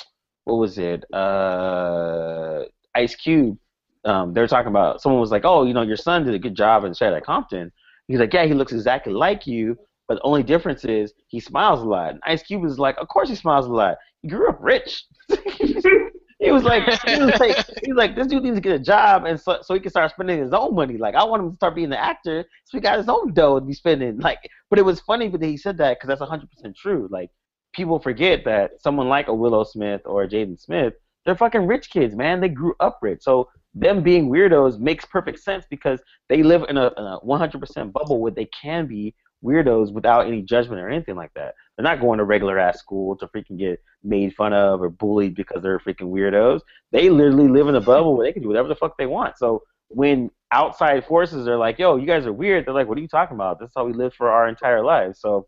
what 0.44 0.56
was 0.56 0.78
it? 0.78 1.04
Uh, 1.12 2.64
Ice 2.94 3.14
Cube. 3.14 3.58
Um, 4.04 4.34
they 4.34 4.40
were 4.42 4.48
talking 4.48 4.68
about 4.68 5.00
someone 5.00 5.20
was 5.20 5.30
like, 5.30 5.46
oh, 5.46 5.64
you 5.64 5.72
know, 5.72 5.80
your 5.82 5.96
son 5.96 6.24
did 6.24 6.34
a 6.34 6.38
good 6.38 6.54
job 6.54 6.84
in 6.84 6.92
Straight 6.92 7.08
Outta 7.08 7.22
Compton. 7.22 7.72
He's 8.06 8.18
like, 8.18 8.34
yeah, 8.34 8.44
he 8.44 8.52
looks 8.52 8.72
exactly 8.72 9.14
like 9.14 9.46
you, 9.46 9.78
but 10.08 10.16
the 10.16 10.22
only 10.22 10.42
difference 10.42 10.84
is 10.84 11.14
he 11.28 11.40
smiles 11.40 11.80
a 11.80 11.84
lot. 11.84 12.10
And 12.10 12.20
Ice 12.26 12.42
Cube 12.42 12.62
was 12.62 12.78
like, 12.78 12.96
of 12.98 13.08
course 13.08 13.30
he 13.30 13.34
smiles 13.34 13.66
a 13.66 13.72
lot. 13.72 13.96
He 14.20 14.28
grew 14.28 14.48
up 14.48 14.58
rich. 14.60 15.04
he 16.44 16.52
was 16.52 16.62
like, 16.62 16.84
he 17.04 17.18
was 17.20 17.40
like, 17.40 17.56
he 17.84 17.92
was 17.92 17.96
like, 17.96 18.14
this 18.14 18.26
dude 18.26 18.42
needs 18.42 18.56
to 18.56 18.60
get 18.60 18.72
a 18.72 18.78
job, 18.78 19.24
and 19.24 19.40
so, 19.40 19.58
so 19.62 19.74
he 19.74 19.80
can 19.80 19.90
start 19.90 20.10
spending 20.10 20.38
his 20.38 20.52
own 20.52 20.74
money. 20.74 20.96
Like, 20.96 21.14
I 21.14 21.24
want 21.24 21.42
him 21.42 21.50
to 21.50 21.56
start 21.56 21.74
being 21.74 21.86
an 21.86 21.94
actor, 21.94 22.44
so 22.64 22.78
he 22.78 22.80
got 22.80 22.98
his 22.98 23.08
own 23.08 23.32
dough 23.32 23.58
to 23.58 23.64
be 23.64 23.72
spending. 23.72 24.18
Like, 24.18 24.38
but 24.70 24.78
it 24.78 24.84
was 24.84 25.00
funny 25.00 25.28
that 25.28 25.42
he 25.42 25.56
said 25.56 25.78
that 25.78 25.96
because 25.96 26.08
that's 26.08 26.20
100 26.20 26.50
percent 26.50 26.76
true. 26.76 27.08
Like, 27.10 27.30
people 27.72 27.98
forget 27.98 28.44
that 28.44 28.80
someone 28.80 29.08
like 29.08 29.28
a 29.28 29.34
Willow 29.34 29.64
Smith 29.64 30.02
or 30.04 30.22
a 30.22 30.28
Jaden 30.28 30.60
Smith, 30.60 30.94
they're 31.24 31.36
fucking 31.36 31.66
rich 31.66 31.90
kids, 31.90 32.14
man. 32.14 32.40
They 32.40 32.48
grew 32.48 32.74
up 32.80 32.98
rich, 33.02 33.22
so 33.22 33.48
them 33.74 34.02
being 34.02 34.28
weirdos 34.30 34.78
makes 34.78 35.04
perfect 35.04 35.40
sense 35.40 35.66
because 35.68 36.00
they 36.28 36.42
live 36.42 36.64
in 36.68 36.76
a, 36.76 36.92
in 36.96 37.04
a 37.04 37.18
100% 37.26 37.92
bubble 37.92 38.20
where 38.20 38.30
they 38.30 38.46
can 38.46 38.86
be 38.86 39.14
weirdos 39.42 39.92
without 39.92 40.26
any 40.26 40.42
judgment 40.42 40.80
or 40.80 40.88
anything 40.88 41.16
like 41.16 41.32
that. 41.34 41.54
They're 41.76 41.84
not 41.84 42.00
going 42.00 42.18
to 42.18 42.24
regular 42.24 42.58
ass 42.58 42.78
school 42.78 43.16
to 43.16 43.26
freaking 43.28 43.58
get 43.58 43.82
made 44.02 44.34
fun 44.34 44.52
of 44.52 44.82
or 44.82 44.88
bullied 44.88 45.34
because 45.34 45.62
they're 45.62 45.78
freaking 45.78 46.10
weirdos. 46.10 46.60
They 46.92 47.10
literally 47.10 47.48
live 47.48 47.68
in 47.68 47.74
a 47.74 47.80
bubble 47.80 48.16
where 48.16 48.26
they 48.26 48.32
can 48.32 48.42
do 48.42 48.48
whatever 48.48 48.68
the 48.68 48.76
fuck 48.76 48.96
they 48.96 49.06
want. 49.06 49.38
So 49.38 49.62
when 49.88 50.30
outside 50.52 51.04
forces 51.06 51.48
are 51.48 51.56
like, 51.56 51.78
"Yo, 51.78 51.96
you 51.96 52.06
guys 52.06 52.26
are 52.26 52.32
weird," 52.32 52.66
they're 52.66 52.74
like, 52.74 52.88
"What 52.88 52.98
are 52.98 53.02
you 53.02 53.08
talking 53.08 53.34
about? 53.34 53.58
This 53.58 53.68
is 53.68 53.72
how 53.76 53.84
we 53.84 53.92
lived 53.92 54.14
for 54.14 54.30
our 54.30 54.48
entire 54.48 54.82
lives." 54.82 55.20
So 55.20 55.46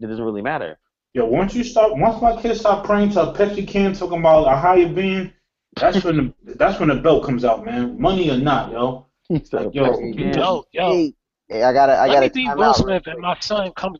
it 0.00 0.06
doesn't 0.06 0.24
really 0.24 0.42
matter. 0.42 0.78
Yo, 1.14 1.24
once 1.24 1.54
you 1.54 1.64
stop, 1.64 1.96
once 1.96 2.20
my 2.20 2.40
kids 2.40 2.60
stop 2.60 2.84
praying 2.84 3.10
to 3.10 3.22
a 3.22 3.34
Pepsi 3.34 3.66
can 3.66 3.94
talking 3.94 4.18
about 4.20 4.46
a 4.46 4.56
higher 4.56 4.88
being, 4.88 5.32
that's 5.76 6.04
when 6.04 6.16
the 6.16 6.54
that's 6.54 6.78
when 6.78 6.90
the 6.90 6.96
belt 6.96 7.24
comes 7.24 7.44
out, 7.44 7.64
man. 7.64 8.00
Money 8.00 8.30
or 8.30 8.38
not, 8.38 8.72
yo. 8.72 9.06
So, 9.44 9.70
Yo, 9.74 9.98
yeah. 10.00 10.32
Yo, 10.38 10.64
yo. 10.72 11.10
Hey, 11.48 11.58
hey, 11.58 11.62
I 11.62 11.72
gotta, 11.72 11.94
I 11.94 12.06
Let 12.06 12.14
gotta 12.14 12.26
me 12.26 12.28
be 12.28 12.44
chime 12.46 12.58
Will 12.58 12.74
Smith 12.74 13.06
and 13.06 13.20
my 13.20 13.36
son 13.40 13.72
come. 13.72 13.96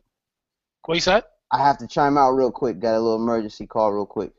What 0.85 0.95
you 0.95 1.01
said? 1.01 1.23
I 1.51 1.59
have 1.59 1.77
to 1.79 1.87
chime 1.87 2.17
out 2.17 2.31
real 2.31 2.51
quick. 2.51 2.79
Got 2.79 2.95
a 2.95 2.99
little 2.99 3.15
emergency 3.15 3.65
call 3.65 3.91
real 3.91 4.05
quick. 4.05 4.33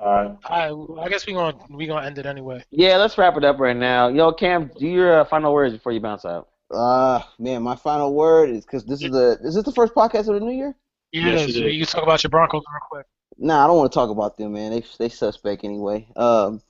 All 0.00 0.12
right. 0.12 0.36
I 0.44 1.02
I 1.02 1.08
guess 1.08 1.26
we 1.26 1.32
gonna 1.32 1.58
we 1.70 1.86
gonna 1.86 2.06
end 2.06 2.18
it 2.18 2.26
anyway. 2.26 2.64
Yeah, 2.70 2.96
let's 2.96 3.18
wrap 3.18 3.36
it 3.36 3.44
up 3.44 3.58
right 3.58 3.76
now. 3.76 4.08
Yo, 4.08 4.32
Cam, 4.32 4.70
do 4.78 4.86
your 4.86 5.20
uh, 5.20 5.24
final 5.24 5.52
words 5.52 5.74
before 5.74 5.92
you 5.92 6.00
bounce 6.00 6.24
out. 6.24 6.48
Uh, 6.70 7.20
man, 7.38 7.62
my 7.62 7.76
final 7.76 8.14
word 8.14 8.50
is 8.50 8.64
because 8.64 8.84
this 8.84 9.02
is 9.02 9.10
the 9.10 9.38
is 9.42 9.54
this 9.54 9.64
the 9.64 9.72
first 9.72 9.94
podcast 9.94 10.28
of 10.28 10.34
the 10.34 10.40
new 10.40 10.52
year? 10.52 10.76
Yeah, 11.12 11.32
Yes, 11.32 11.48
it 11.48 11.72
you 11.72 11.84
can 11.84 11.92
talk 11.92 12.02
about 12.02 12.22
your 12.22 12.30
Broncos 12.30 12.62
real 12.70 12.80
quick. 12.88 13.06
Nah, 13.38 13.64
I 13.64 13.66
don't 13.66 13.76
want 13.76 13.90
to 13.90 13.94
talk 13.96 14.10
about 14.10 14.36
them, 14.36 14.52
man. 14.52 14.72
They 14.72 14.84
they 14.98 15.08
suspect 15.08 15.64
anyway. 15.64 16.06
Um, 16.16 16.62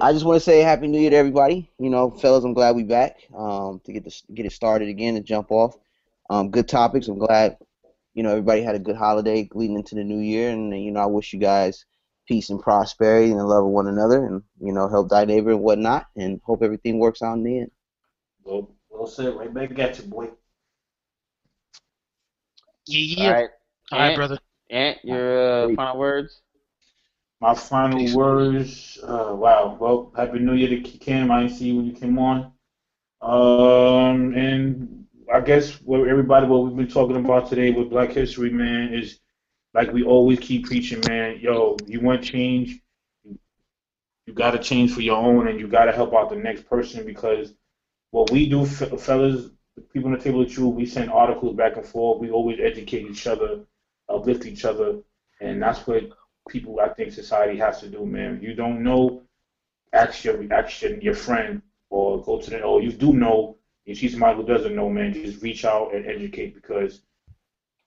I 0.00 0.12
just 0.12 0.24
want 0.24 0.36
to 0.36 0.40
say 0.40 0.60
Happy 0.60 0.86
New 0.86 1.00
Year 1.00 1.10
to 1.10 1.16
everybody. 1.16 1.70
You 1.78 1.90
know, 1.90 2.10
fellas, 2.10 2.44
I'm 2.44 2.54
glad 2.54 2.76
we 2.76 2.82
back. 2.82 3.18
Um, 3.36 3.80
to 3.84 3.92
get 3.92 4.04
this 4.04 4.22
get 4.32 4.46
it 4.46 4.52
started 4.52 4.88
again 4.88 5.16
and 5.16 5.24
jump 5.24 5.50
off. 5.50 5.76
Um, 6.30 6.50
good 6.50 6.68
topics. 6.68 7.08
I'm 7.08 7.18
glad. 7.18 7.58
You 8.14 8.22
know, 8.22 8.30
everybody 8.30 8.62
had 8.62 8.74
a 8.74 8.78
good 8.78 8.96
holiday 8.96 9.48
leading 9.54 9.76
into 9.76 9.94
the 9.94 10.04
new 10.04 10.18
year, 10.18 10.50
and 10.50 10.72
you 10.82 10.90
know, 10.90 11.00
I 11.00 11.06
wish 11.06 11.32
you 11.32 11.38
guys 11.38 11.84
peace 12.26 12.50
and 12.50 12.60
prosperity 12.60 13.30
and 13.30 13.38
the 13.38 13.44
love 13.44 13.64
of 13.64 13.70
one 13.70 13.86
another, 13.86 14.24
and 14.24 14.42
you 14.60 14.72
know, 14.72 14.88
help 14.88 15.10
thy 15.10 15.24
neighbor 15.24 15.50
and 15.50 15.60
whatnot, 15.60 16.06
and 16.16 16.40
hope 16.44 16.62
everything 16.62 16.98
works 16.98 17.22
out 17.22 17.34
in 17.34 17.44
the 17.44 17.58
end. 17.60 17.70
Well, 18.44 18.70
well 18.88 19.06
said. 19.06 19.34
Right 19.34 19.52
back 19.52 19.78
at 19.78 19.98
you, 19.98 20.04
boy. 20.04 20.30
Yeah. 22.86 23.26
All 23.26 23.32
right, 23.32 23.50
All 23.92 23.98
right, 23.98 24.06
Ant, 24.08 24.16
brother. 24.16 24.38
Ant, 24.70 24.98
your 25.04 25.70
uh, 25.70 25.74
final 25.74 25.98
words. 25.98 26.40
My 27.42 27.56
final 27.56 28.16
words. 28.16 29.00
Uh, 29.02 29.34
wow. 29.34 29.76
Well, 29.80 30.12
happy 30.16 30.38
New 30.38 30.54
Year 30.54 30.68
to 30.68 30.80
Kim. 30.80 31.28
I 31.32 31.40
didn't 31.40 31.56
see 31.56 31.70
you 31.70 31.76
when 31.76 31.86
you 31.86 31.92
came 31.92 32.16
on. 32.16 32.52
Um, 33.20 34.32
and 34.34 35.06
I 35.34 35.40
guess 35.40 35.72
what 35.82 36.06
everybody, 36.06 36.46
what 36.46 36.62
we've 36.62 36.76
been 36.76 36.86
talking 36.86 37.16
about 37.16 37.48
today 37.48 37.72
with 37.72 37.90
Black 37.90 38.12
History, 38.12 38.50
man, 38.50 38.94
is 38.94 39.18
like 39.74 39.92
we 39.92 40.04
always 40.04 40.38
keep 40.38 40.66
preaching, 40.66 41.00
man. 41.08 41.40
Yo, 41.40 41.76
you 41.88 41.98
want 41.98 42.22
change, 42.22 42.78
you, 43.24 44.32
got 44.34 44.52
to 44.52 44.60
change 44.60 44.92
for 44.92 45.00
your 45.00 45.16
own, 45.16 45.48
and 45.48 45.58
you 45.58 45.66
got 45.66 45.86
to 45.86 45.92
help 45.92 46.14
out 46.14 46.30
the 46.30 46.36
next 46.36 46.66
person 46.66 47.04
because 47.04 47.54
what 48.12 48.30
we 48.30 48.48
do, 48.48 48.64
fe- 48.64 48.96
fellas, 48.96 49.50
the 49.74 49.82
people 49.82 50.12
on 50.12 50.16
the 50.16 50.22
table 50.22 50.38
with 50.38 50.56
you, 50.56 50.68
we 50.68 50.86
send 50.86 51.10
articles 51.10 51.56
back 51.56 51.76
and 51.76 51.84
forth. 51.84 52.20
We 52.20 52.30
always 52.30 52.60
educate 52.62 53.10
each 53.10 53.26
other, 53.26 53.64
uplift 54.08 54.46
each 54.46 54.64
other, 54.64 55.00
and 55.40 55.60
that's 55.60 55.84
what 55.88 56.04
people 56.48 56.80
I 56.80 56.88
think 56.88 57.12
society 57.12 57.58
has 57.58 57.80
to 57.80 57.88
do, 57.88 58.04
man. 58.04 58.40
You 58.42 58.54
don't 58.54 58.82
know, 58.82 59.22
ask 59.92 60.24
your 60.24 60.42
ask 60.52 60.82
your, 60.82 60.98
your 60.98 61.14
friend 61.14 61.62
or 61.90 62.22
go 62.22 62.40
to 62.40 62.50
the 62.50 62.62
or 62.62 62.82
you 62.82 62.92
do 62.92 63.12
know, 63.12 63.58
you 63.84 63.94
see 63.94 64.08
somebody 64.08 64.36
who 64.36 64.46
doesn't 64.46 64.74
know, 64.74 64.88
man, 64.88 65.12
just 65.12 65.42
reach 65.42 65.64
out 65.64 65.94
and 65.94 66.06
educate 66.06 66.54
because 66.54 67.02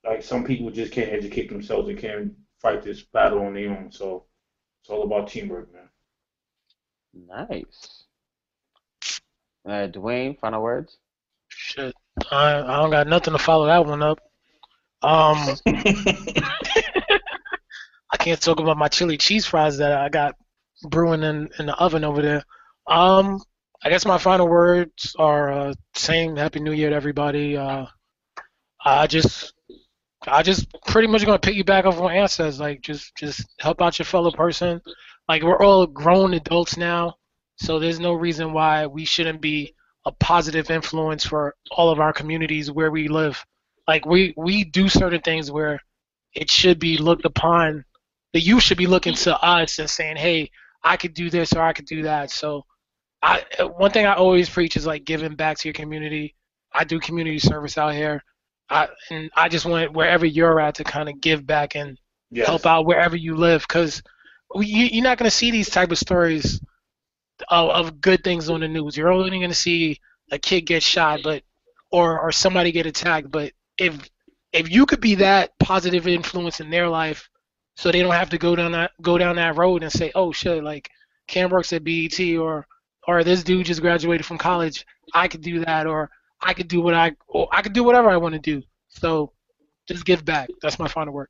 like 0.05 0.23
some 0.23 0.43
people 0.43 0.69
just 0.69 0.91
can't 0.91 1.11
educate 1.11 1.49
themselves 1.49 1.89
and 1.89 1.97
can't 1.97 2.33
fight 2.61 2.83
this 2.83 3.01
battle 3.01 3.41
on 3.41 3.53
their 3.53 3.71
own. 3.71 3.91
So 3.91 4.25
it's 4.81 4.89
all 4.89 5.03
about 5.03 5.29
teamwork, 5.29 5.69
man. 5.73 5.89
Nice. 7.49 8.03
Uh, 9.65 9.87
Dwayne, 9.87 10.39
final 10.39 10.61
words. 10.61 10.97
Shit. 11.47 11.95
I 12.31 12.59
I 12.59 12.77
don't 12.77 12.91
got 12.91 13.07
nothing 13.07 13.33
to 13.33 13.39
follow 13.39 13.65
that 13.65 13.85
one 13.85 14.03
up. 14.03 14.19
Um, 15.01 15.37
I 15.67 16.83
can't 18.25 18.41
talk 18.41 18.59
about 18.59 18.75
my 18.75 18.87
chili 18.87 19.17
cheese 19.17 19.45
fries 19.45 19.77
that 19.77 19.91
I 19.91 20.09
got 20.09 20.33
brewing 20.89 21.21
in, 21.21 21.47
in 21.59 21.67
the 21.67 21.75
oven 21.75 22.03
over 22.03 22.23
there. 22.23 22.43
Um, 22.87 23.39
I 23.83 23.89
guess 23.89 24.03
my 24.03 24.17
final 24.17 24.47
words 24.47 25.15
are 25.19 25.51
uh, 25.51 25.73
saying 25.93 26.35
Happy 26.35 26.59
New 26.59 26.71
Year 26.71 26.89
to 26.89 26.95
everybody. 26.95 27.55
Uh, 27.55 27.85
I 28.83 29.05
just, 29.05 29.53
I 30.25 30.41
just 30.41 30.65
pretty 30.87 31.07
much 31.07 31.23
gonna 31.23 31.37
pick 31.37 31.55
piggyback 31.55 31.85
off 31.85 31.99
what 31.99 32.15
Ant 32.15 32.31
says. 32.31 32.59
Like, 32.59 32.81
just, 32.81 33.15
just 33.15 33.45
help 33.59 33.79
out 33.79 33.99
your 33.99 34.07
fellow 34.07 34.31
person. 34.31 34.81
Like, 35.29 35.43
we're 35.43 35.63
all 35.63 35.85
grown 35.85 36.33
adults 36.33 36.77
now, 36.77 37.13
so 37.57 37.77
there's 37.77 37.99
no 37.99 38.13
reason 38.13 38.53
why 38.53 38.87
we 38.87 39.05
shouldn't 39.05 39.39
be 39.39 39.75
a 40.07 40.11
positive 40.11 40.71
influence 40.71 41.23
for 41.23 41.53
all 41.69 41.91
of 41.91 41.99
our 41.99 42.11
communities 42.11 42.71
where 42.71 42.89
we 42.89 43.07
live. 43.07 43.45
Like, 43.87 44.07
we 44.07 44.33
we 44.35 44.63
do 44.63 44.89
certain 44.89 45.21
things 45.21 45.51
where 45.51 45.79
it 46.33 46.49
should 46.49 46.79
be 46.79 46.97
looked 46.97 47.25
upon 47.25 47.85
the 48.35 48.41
youth 48.41 48.63
should 48.63 48.77
be 48.77 48.87
looking 48.87 49.15
to 49.15 49.39
us 49.39 49.79
and 49.79 49.89
saying, 49.89 50.17
"Hey, 50.17 50.51
I 50.83 50.97
could 50.97 51.13
do 51.13 51.29
this 51.29 51.53
or 51.53 51.61
I 51.61 51.71
could 51.71 51.85
do 51.85 52.03
that." 52.03 52.31
So, 52.31 52.65
I 53.21 53.45
one 53.77 53.91
thing 53.91 54.05
I 54.05 54.15
always 54.15 54.49
preach 54.49 54.75
is 54.75 54.85
like 54.85 55.05
giving 55.05 55.35
back 55.37 55.57
to 55.59 55.69
your 55.69 55.73
community. 55.73 56.35
I 56.73 56.83
do 56.83 56.99
community 56.99 57.39
service 57.39 57.77
out 57.77 57.93
here, 57.95 58.21
I 58.69 58.89
and 59.09 59.31
I 59.37 59.47
just 59.47 59.65
want 59.65 59.93
wherever 59.93 60.25
you're 60.25 60.59
at 60.59 60.75
to 60.75 60.83
kind 60.83 61.07
of 61.07 61.21
give 61.21 61.47
back 61.47 61.75
and 61.77 61.97
Yes. 62.29 62.47
help 62.47 62.65
out 62.65 62.85
wherever 62.85 63.15
you 63.15 63.37
live 63.37 63.61
because 63.61 64.03
you, 64.55 64.85
you're 64.87 65.03
not 65.03 65.17
going 65.17 65.31
to 65.31 65.35
see 65.37 65.51
these 65.51 65.69
type 65.69 65.91
of 65.93 65.97
stories 65.97 66.59
of, 67.49 67.69
of 67.69 68.01
good 68.01 68.21
things 68.25 68.49
on 68.49 68.59
the 68.59 68.67
news. 68.67 68.97
You're 68.97 69.13
only 69.13 69.29
going 69.29 69.49
to 69.49 69.55
see 69.55 70.01
a 70.31 70.37
kid 70.39 70.61
get 70.61 70.83
shot, 70.83 71.21
but 71.23 71.43
or 71.89 72.19
or 72.19 72.33
somebody 72.33 72.73
get 72.73 72.85
attacked. 72.85 73.31
But 73.31 73.53
if 73.77 74.09
if 74.51 74.69
you 74.69 74.85
could 74.85 74.99
be 75.01 75.15
that 75.15 75.57
positive 75.59 76.05
influence 76.05 76.59
in 76.59 76.69
their 76.69 76.89
life, 76.89 77.29
so 77.75 77.91
they 77.91 78.01
don't 78.01 78.13
have 78.13 78.29
to 78.29 78.37
go 78.37 78.55
down 78.55 78.71
that 78.71 78.91
go 79.01 79.17
down 79.17 79.35
that 79.35 79.57
road 79.57 79.83
and 79.83 79.91
say, 79.91 80.11
oh 80.15 80.31
shit, 80.31 80.63
like 80.63 80.89
Cam 81.27 81.49
works 81.49 81.73
at 81.73 81.83
BET 81.83 82.19
or 82.37 82.65
or 83.07 83.23
this 83.23 83.43
dude 83.43 83.65
just 83.65 83.81
graduated 83.81 84.25
from 84.25 84.37
college. 84.37 84.85
I 85.13 85.27
could 85.27 85.41
do 85.41 85.63
that, 85.65 85.85
or 85.85 86.09
I 86.41 86.53
could 86.53 86.67
do 86.67 86.81
what 86.81 86.93
I 86.93 87.15
or 87.27 87.47
I 87.51 87.61
could 87.61 87.73
do 87.73 87.83
whatever 87.83 88.09
I 88.09 88.17
want 88.17 88.33
to 88.33 88.39
do. 88.39 88.63
So 88.87 89.31
just 89.87 90.05
give 90.05 90.25
back. 90.25 90.49
That's 90.61 90.79
my 90.79 90.87
final 90.87 91.13
word. 91.13 91.27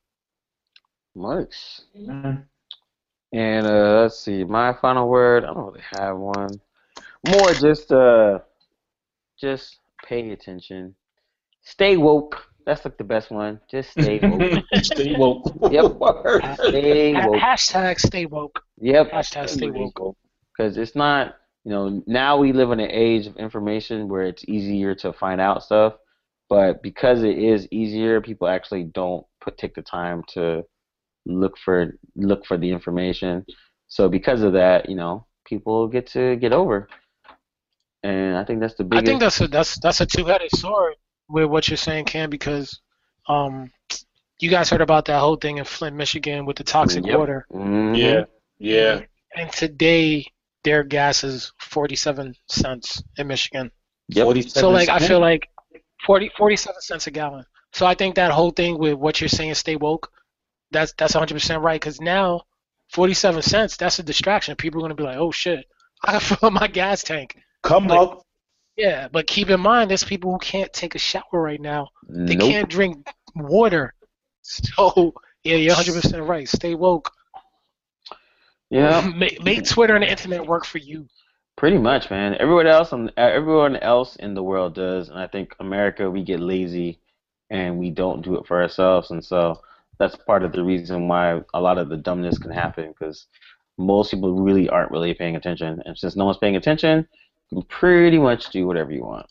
Nice. 1.16 1.82
And 1.96 3.68
uh, 3.68 4.02
let's 4.02 4.20
see, 4.20 4.44
my 4.44 4.74
final 4.74 5.10
word. 5.10 5.44
I 5.44 5.48
don't 5.48 5.66
really 5.66 5.82
have 6.00 6.18
one. 6.18 6.62
More 7.28 7.54
just 7.54 7.92
uh, 7.92 8.40
just 9.40 9.80
pay 10.06 10.30
attention. 10.30 10.96
Stay 11.64 11.98
woke. 11.98 12.48
That's 12.66 12.84
like 12.84 12.98
the 12.98 13.04
best 13.04 13.30
one. 13.30 13.60
Just 13.70 13.92
stay 13.92 14.20
woke. 14.22 14.64
Stay 14.82 15.16
woke. 15.16 15.46
Yep. 15.72 15.86
stay 16.56 17.14
woke. 17.14 17.36
Hashtag 17.36 18.00
stay 18.00 18.26
woke. 18.26 18.62
Yep. 18.82 19.12
Hashtag 19.12 19.50
stay 19.50 19.70
woke. 19.70 20.18
Because 20.56 20.78
it's 20.78 20.96
not, 20.96 21.36
you 21.64 21.72
know, 21.72 22.04
now 22.08 22.38
we 22.38 22.54
live 22.54 22.72
in 22.72 22.80
an 22.80 22.90
age 22.90 23.28
of 23.28 23.38
information 23.38 24.08
where 24.08 24.24
it's 24.24 24.46
easier 24.48 24.96
to 24.96 25.14
find 25.14 25.40
out 25.40 25.64
stuff. 25.64 25.94
But 26.50 26.82
because 26.82 27.24
it 27.24 27.38
is 27.38 27.68
easier, 27.72 28.22
people 28.22 28.48
actually 28.48 28.84
don't 28.84 29.26
put 29.42 29.58
take 29.58 29.76
the 29.76 29.82
time 29.82 30.24
to 30.30 30.64
look 31.26 31.58
for 31.58 31.98
look 32.16 32.46
for 32.46 32.58
the 32.58 32.70
information. 32.70 33.46
So 33.88 34.10
because 34.10 34.42
of 34.42 34.54
that, 34.54 34.90
you 34.90 34.96
know, 34.96 35.26
people 35.46 35.88
get 35.88 36.08
to 36.08 36.36
get 36.36 36.54
over. 36.54 36.88
And 38.04 38.38
I 38.38 38.44
think 38.44 38.60
that's 38.60 38.76
the 38.76 38.84
biggest. 38.84 39.04
I 39.04 39.06
think 39.06 39.20
that's 39.20 39.42
a 39.42 39.48
that's 39.48 39.80
that's 39.80 40.02
a 40.02 40.06
two-headed 40.06 40.52
sword 40.52 40.96
with 41.30 41.46
what 41.50 41.68
you're 41.68 41.78
saying, 41.78 42.06
Cam, 42.06 42.30
because 42.30 42.80
um, 43.28 43.72
you 44.40 44.50
guys 44.50 44.70
heard 44.70 44.82
about 44.82 45.06
that 45.06 45.20
whole 45.20 45.36
thing 45.36 45.58
in 45.58 45.66
Flint, 45.66 45.96
Michigan, 45.96 46.46
with 46.46 46.58
the 46.58 46.64
toxic 46.64 47.06
Yep. 47.06 47.18
water, 47.18 47.46
Mhm. 47.52 47.98
Yeah, 47.98 48.26
yeah. 48.60 49.02
and 49.36 49.52
today 49.52 50.26
their 50.64 50.84
gas 50.84 51.24
is 51.24 51.52
47 51.60 52.36
cents 52.50 53.02
in 53.18 53.28
Michigan. 53.28 53.72
Yep. 54.10 54.44
So 54.50 54.70
like 54.70 54.90
I 54.90 55.00
feel 55.00 55.20
like 55.20 55.50
40 56.06 56.30
47 56.38 56.82
cents 56.82 57.08
a 57.08 57.12
gallon. 57.12 57.46
So 57.74 57.86
I 57.86 57.94
think 57.96 58.16
that 58.16 58.32
whole 58.32 58.52
thing 58.52 58.78
with 58.78 58.94
what 58.96 59.20
you're 59.20 59.28
saying, 59.28 59.54
stay 59.56 59.76
woke, 59.76 60.12
that's 60.72 60.94
that's 60.98 61.14
100 61.16 61.34
percent 61.34 61.62
right. 61.64 61.80
Because 61.80 62.00
now 62.02 62.42
47 62.94 63.42
cents, 63.42 63.78
that's 63.78 63.98
a 64.00 64.04
distraction. 64.04 64.56
People 64.56 64.80
are 64.82 64.84
gonna 64.84 64.96
be 64.96 65.04
like, 65.04 65.18
oh 65.18 65.32
shit, 65.32 65.66
I 66.04 66.12
gotta 66.14 66.26
fill 66.26 66.48
up 66.48 66.54
my 66.54 66.68
gas 66.68 67.04
tank. 67.04 67.36
come 67.64 67.88
like- 67.88 68.00
up. 68.00 68.25
Yeah, 68.78 69.08
but 69.12 69.28
keep 69.28 69.50
in 69.50 69.60
mind, 69.62 69.90
there's 69.90 70.04
people 70.04 70.32
who 70.32 70.40
can't 70.40 70.72
take 70.74 70.96
a 70.96 71.00
shower 71.00 71.24
right 71.34 71.62
now. 71.62 71.90
They 72.26 72.36
Nope. 72.36 72.50
can't 72.52 72.70
drink 72.70 73.08
water. 73.36 73.94
So 74.42 75.14
yeah, 75.44 75.56
you're 75.56 75.74
100 75.76 75.94
percent 76.02 76.24
right. 76.24 76.48
Stay 76.48 76.76
woke. 76.76 77.12
Yeah. 78.70 79.10
make, 79.16 79.42
make 79.44 79.66
Twitter 79.66 79.96
and 79.96 80.04
the 80.04 80.10
internet 80.10 80.46
work 80.46 80.66
for 80.66 80.78
you. 80.80 81.08
Pretty 81.56 81.78
much, 81.78 82.10
man. 82.10 82.36
Everyone 82.36 82.68
else, 82.68 82.92
on, 82.92 83.10
uh, 83.10 83.22
everyone 83.22 83.78
else 83.78 84.18
in 84.18 84.34
the 84.34 84.44
world 84.44 84.76
does, 84.76 85.10
and 85.10 85.18
I 85.18 85.28
think 85.28 85.56
America, 85.60 86.10
we 86.12 86.24
get 86.24 86.42
lazy, 86.42 87.00
and 87.50 87.78
we 87.80 87.92
don't 87.92 88.22
do 88.24 88.36
it 88.36 88.46
for 88.46 88.62
ourselves, 88.62 89.12
and 89.12 89.24
so 89.24 89.62
that's 89.98 90.16
part 90.18 90.44
of 90.44 90.52
the 90.52 90.64
reason 90.64 91.08
why 91.08 91.42
a 91.54 91.62
lot 91.62 91.78
of 91.78 91.88
the 91.88 91.96
dumbness 91.96 92.38
can 92.38 92.52
happen 92.52 92.90
because 92.90 93.28
most 93.78 94.12
people 94.12 94.34
really 94.42 94.68
aren't 94.68 94.92
really 94.92 95.14
paying 95.14 95.38
attention, 95.38 95.82
and 95.86 95.98
since 95.98 96.18
no 96.18 96.26
one's 96.26 96.38
paying 96.38 96.58
attention, 96.58 97.08
you 97.50 97.58
can 97.58 97.68
pretty 97.68 98.18
much 98.18 98.50
do 98.50 98.66
whatever 98.68 98.92
you 98.92 99.04
want. 99.04 99.28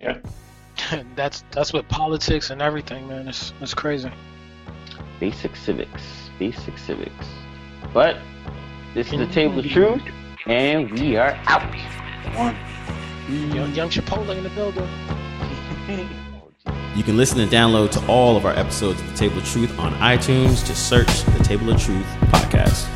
Yeah. 0.00 0.18
that's 1.16 1.44
that's 1.50 1.72
with 1.72 1.88
politics 1.88 2.50
and 2.50 2.62
everything, 2.62 3.06
man. 3.08 3.28
It's 3.28 3.52
it's 3.60 3.74
crazy. 3.74 4.10
Basic 5.18 5.54
civics, 5.56 6.02
basic 6.38 6.78
civics. 6.78 7.26
But 7.92 8.16
this 8.94 9.06
is 9.06 9.12
the 9.12 9.24
mm-hmm. 9.24 9.32
table 9.32 9.58
of 9.60 9.66
truth, 9.66 10.02
and 10.46 10.90
we 10.92 11.16
are 11.16 11.38
out. 11.46 11.74
Young, 13.28 13.74
young 13.74 13.88
Chipotle 13.88 14.36
in 14.36 14.42
the 14.42 14.50
building. 14.50 14.88
You 16.96 17.04
can 17.04 17.16
listen 17.16 17.38
and 17.38 17.50
download 17.50 17.92
to 17.92 18.06
all 18.08 18.36
of 18.36 18.44
our 18.44 18.52
episodes 18.52 19.00
of 19.00 19.08
The 19.10 19.16
Table 19.16 19.38
of 19.38 19.44
Truth 19.44 19.78
on 19.78 19.92
iTunes. 19.94 20.66
Just 20.66 20.88
search 20.88 21.22
The 21.22 21.44
Table 21.44 21.70
of 21.70 21.80
Truth 21.80 22.04
podcast. 22.32 22.88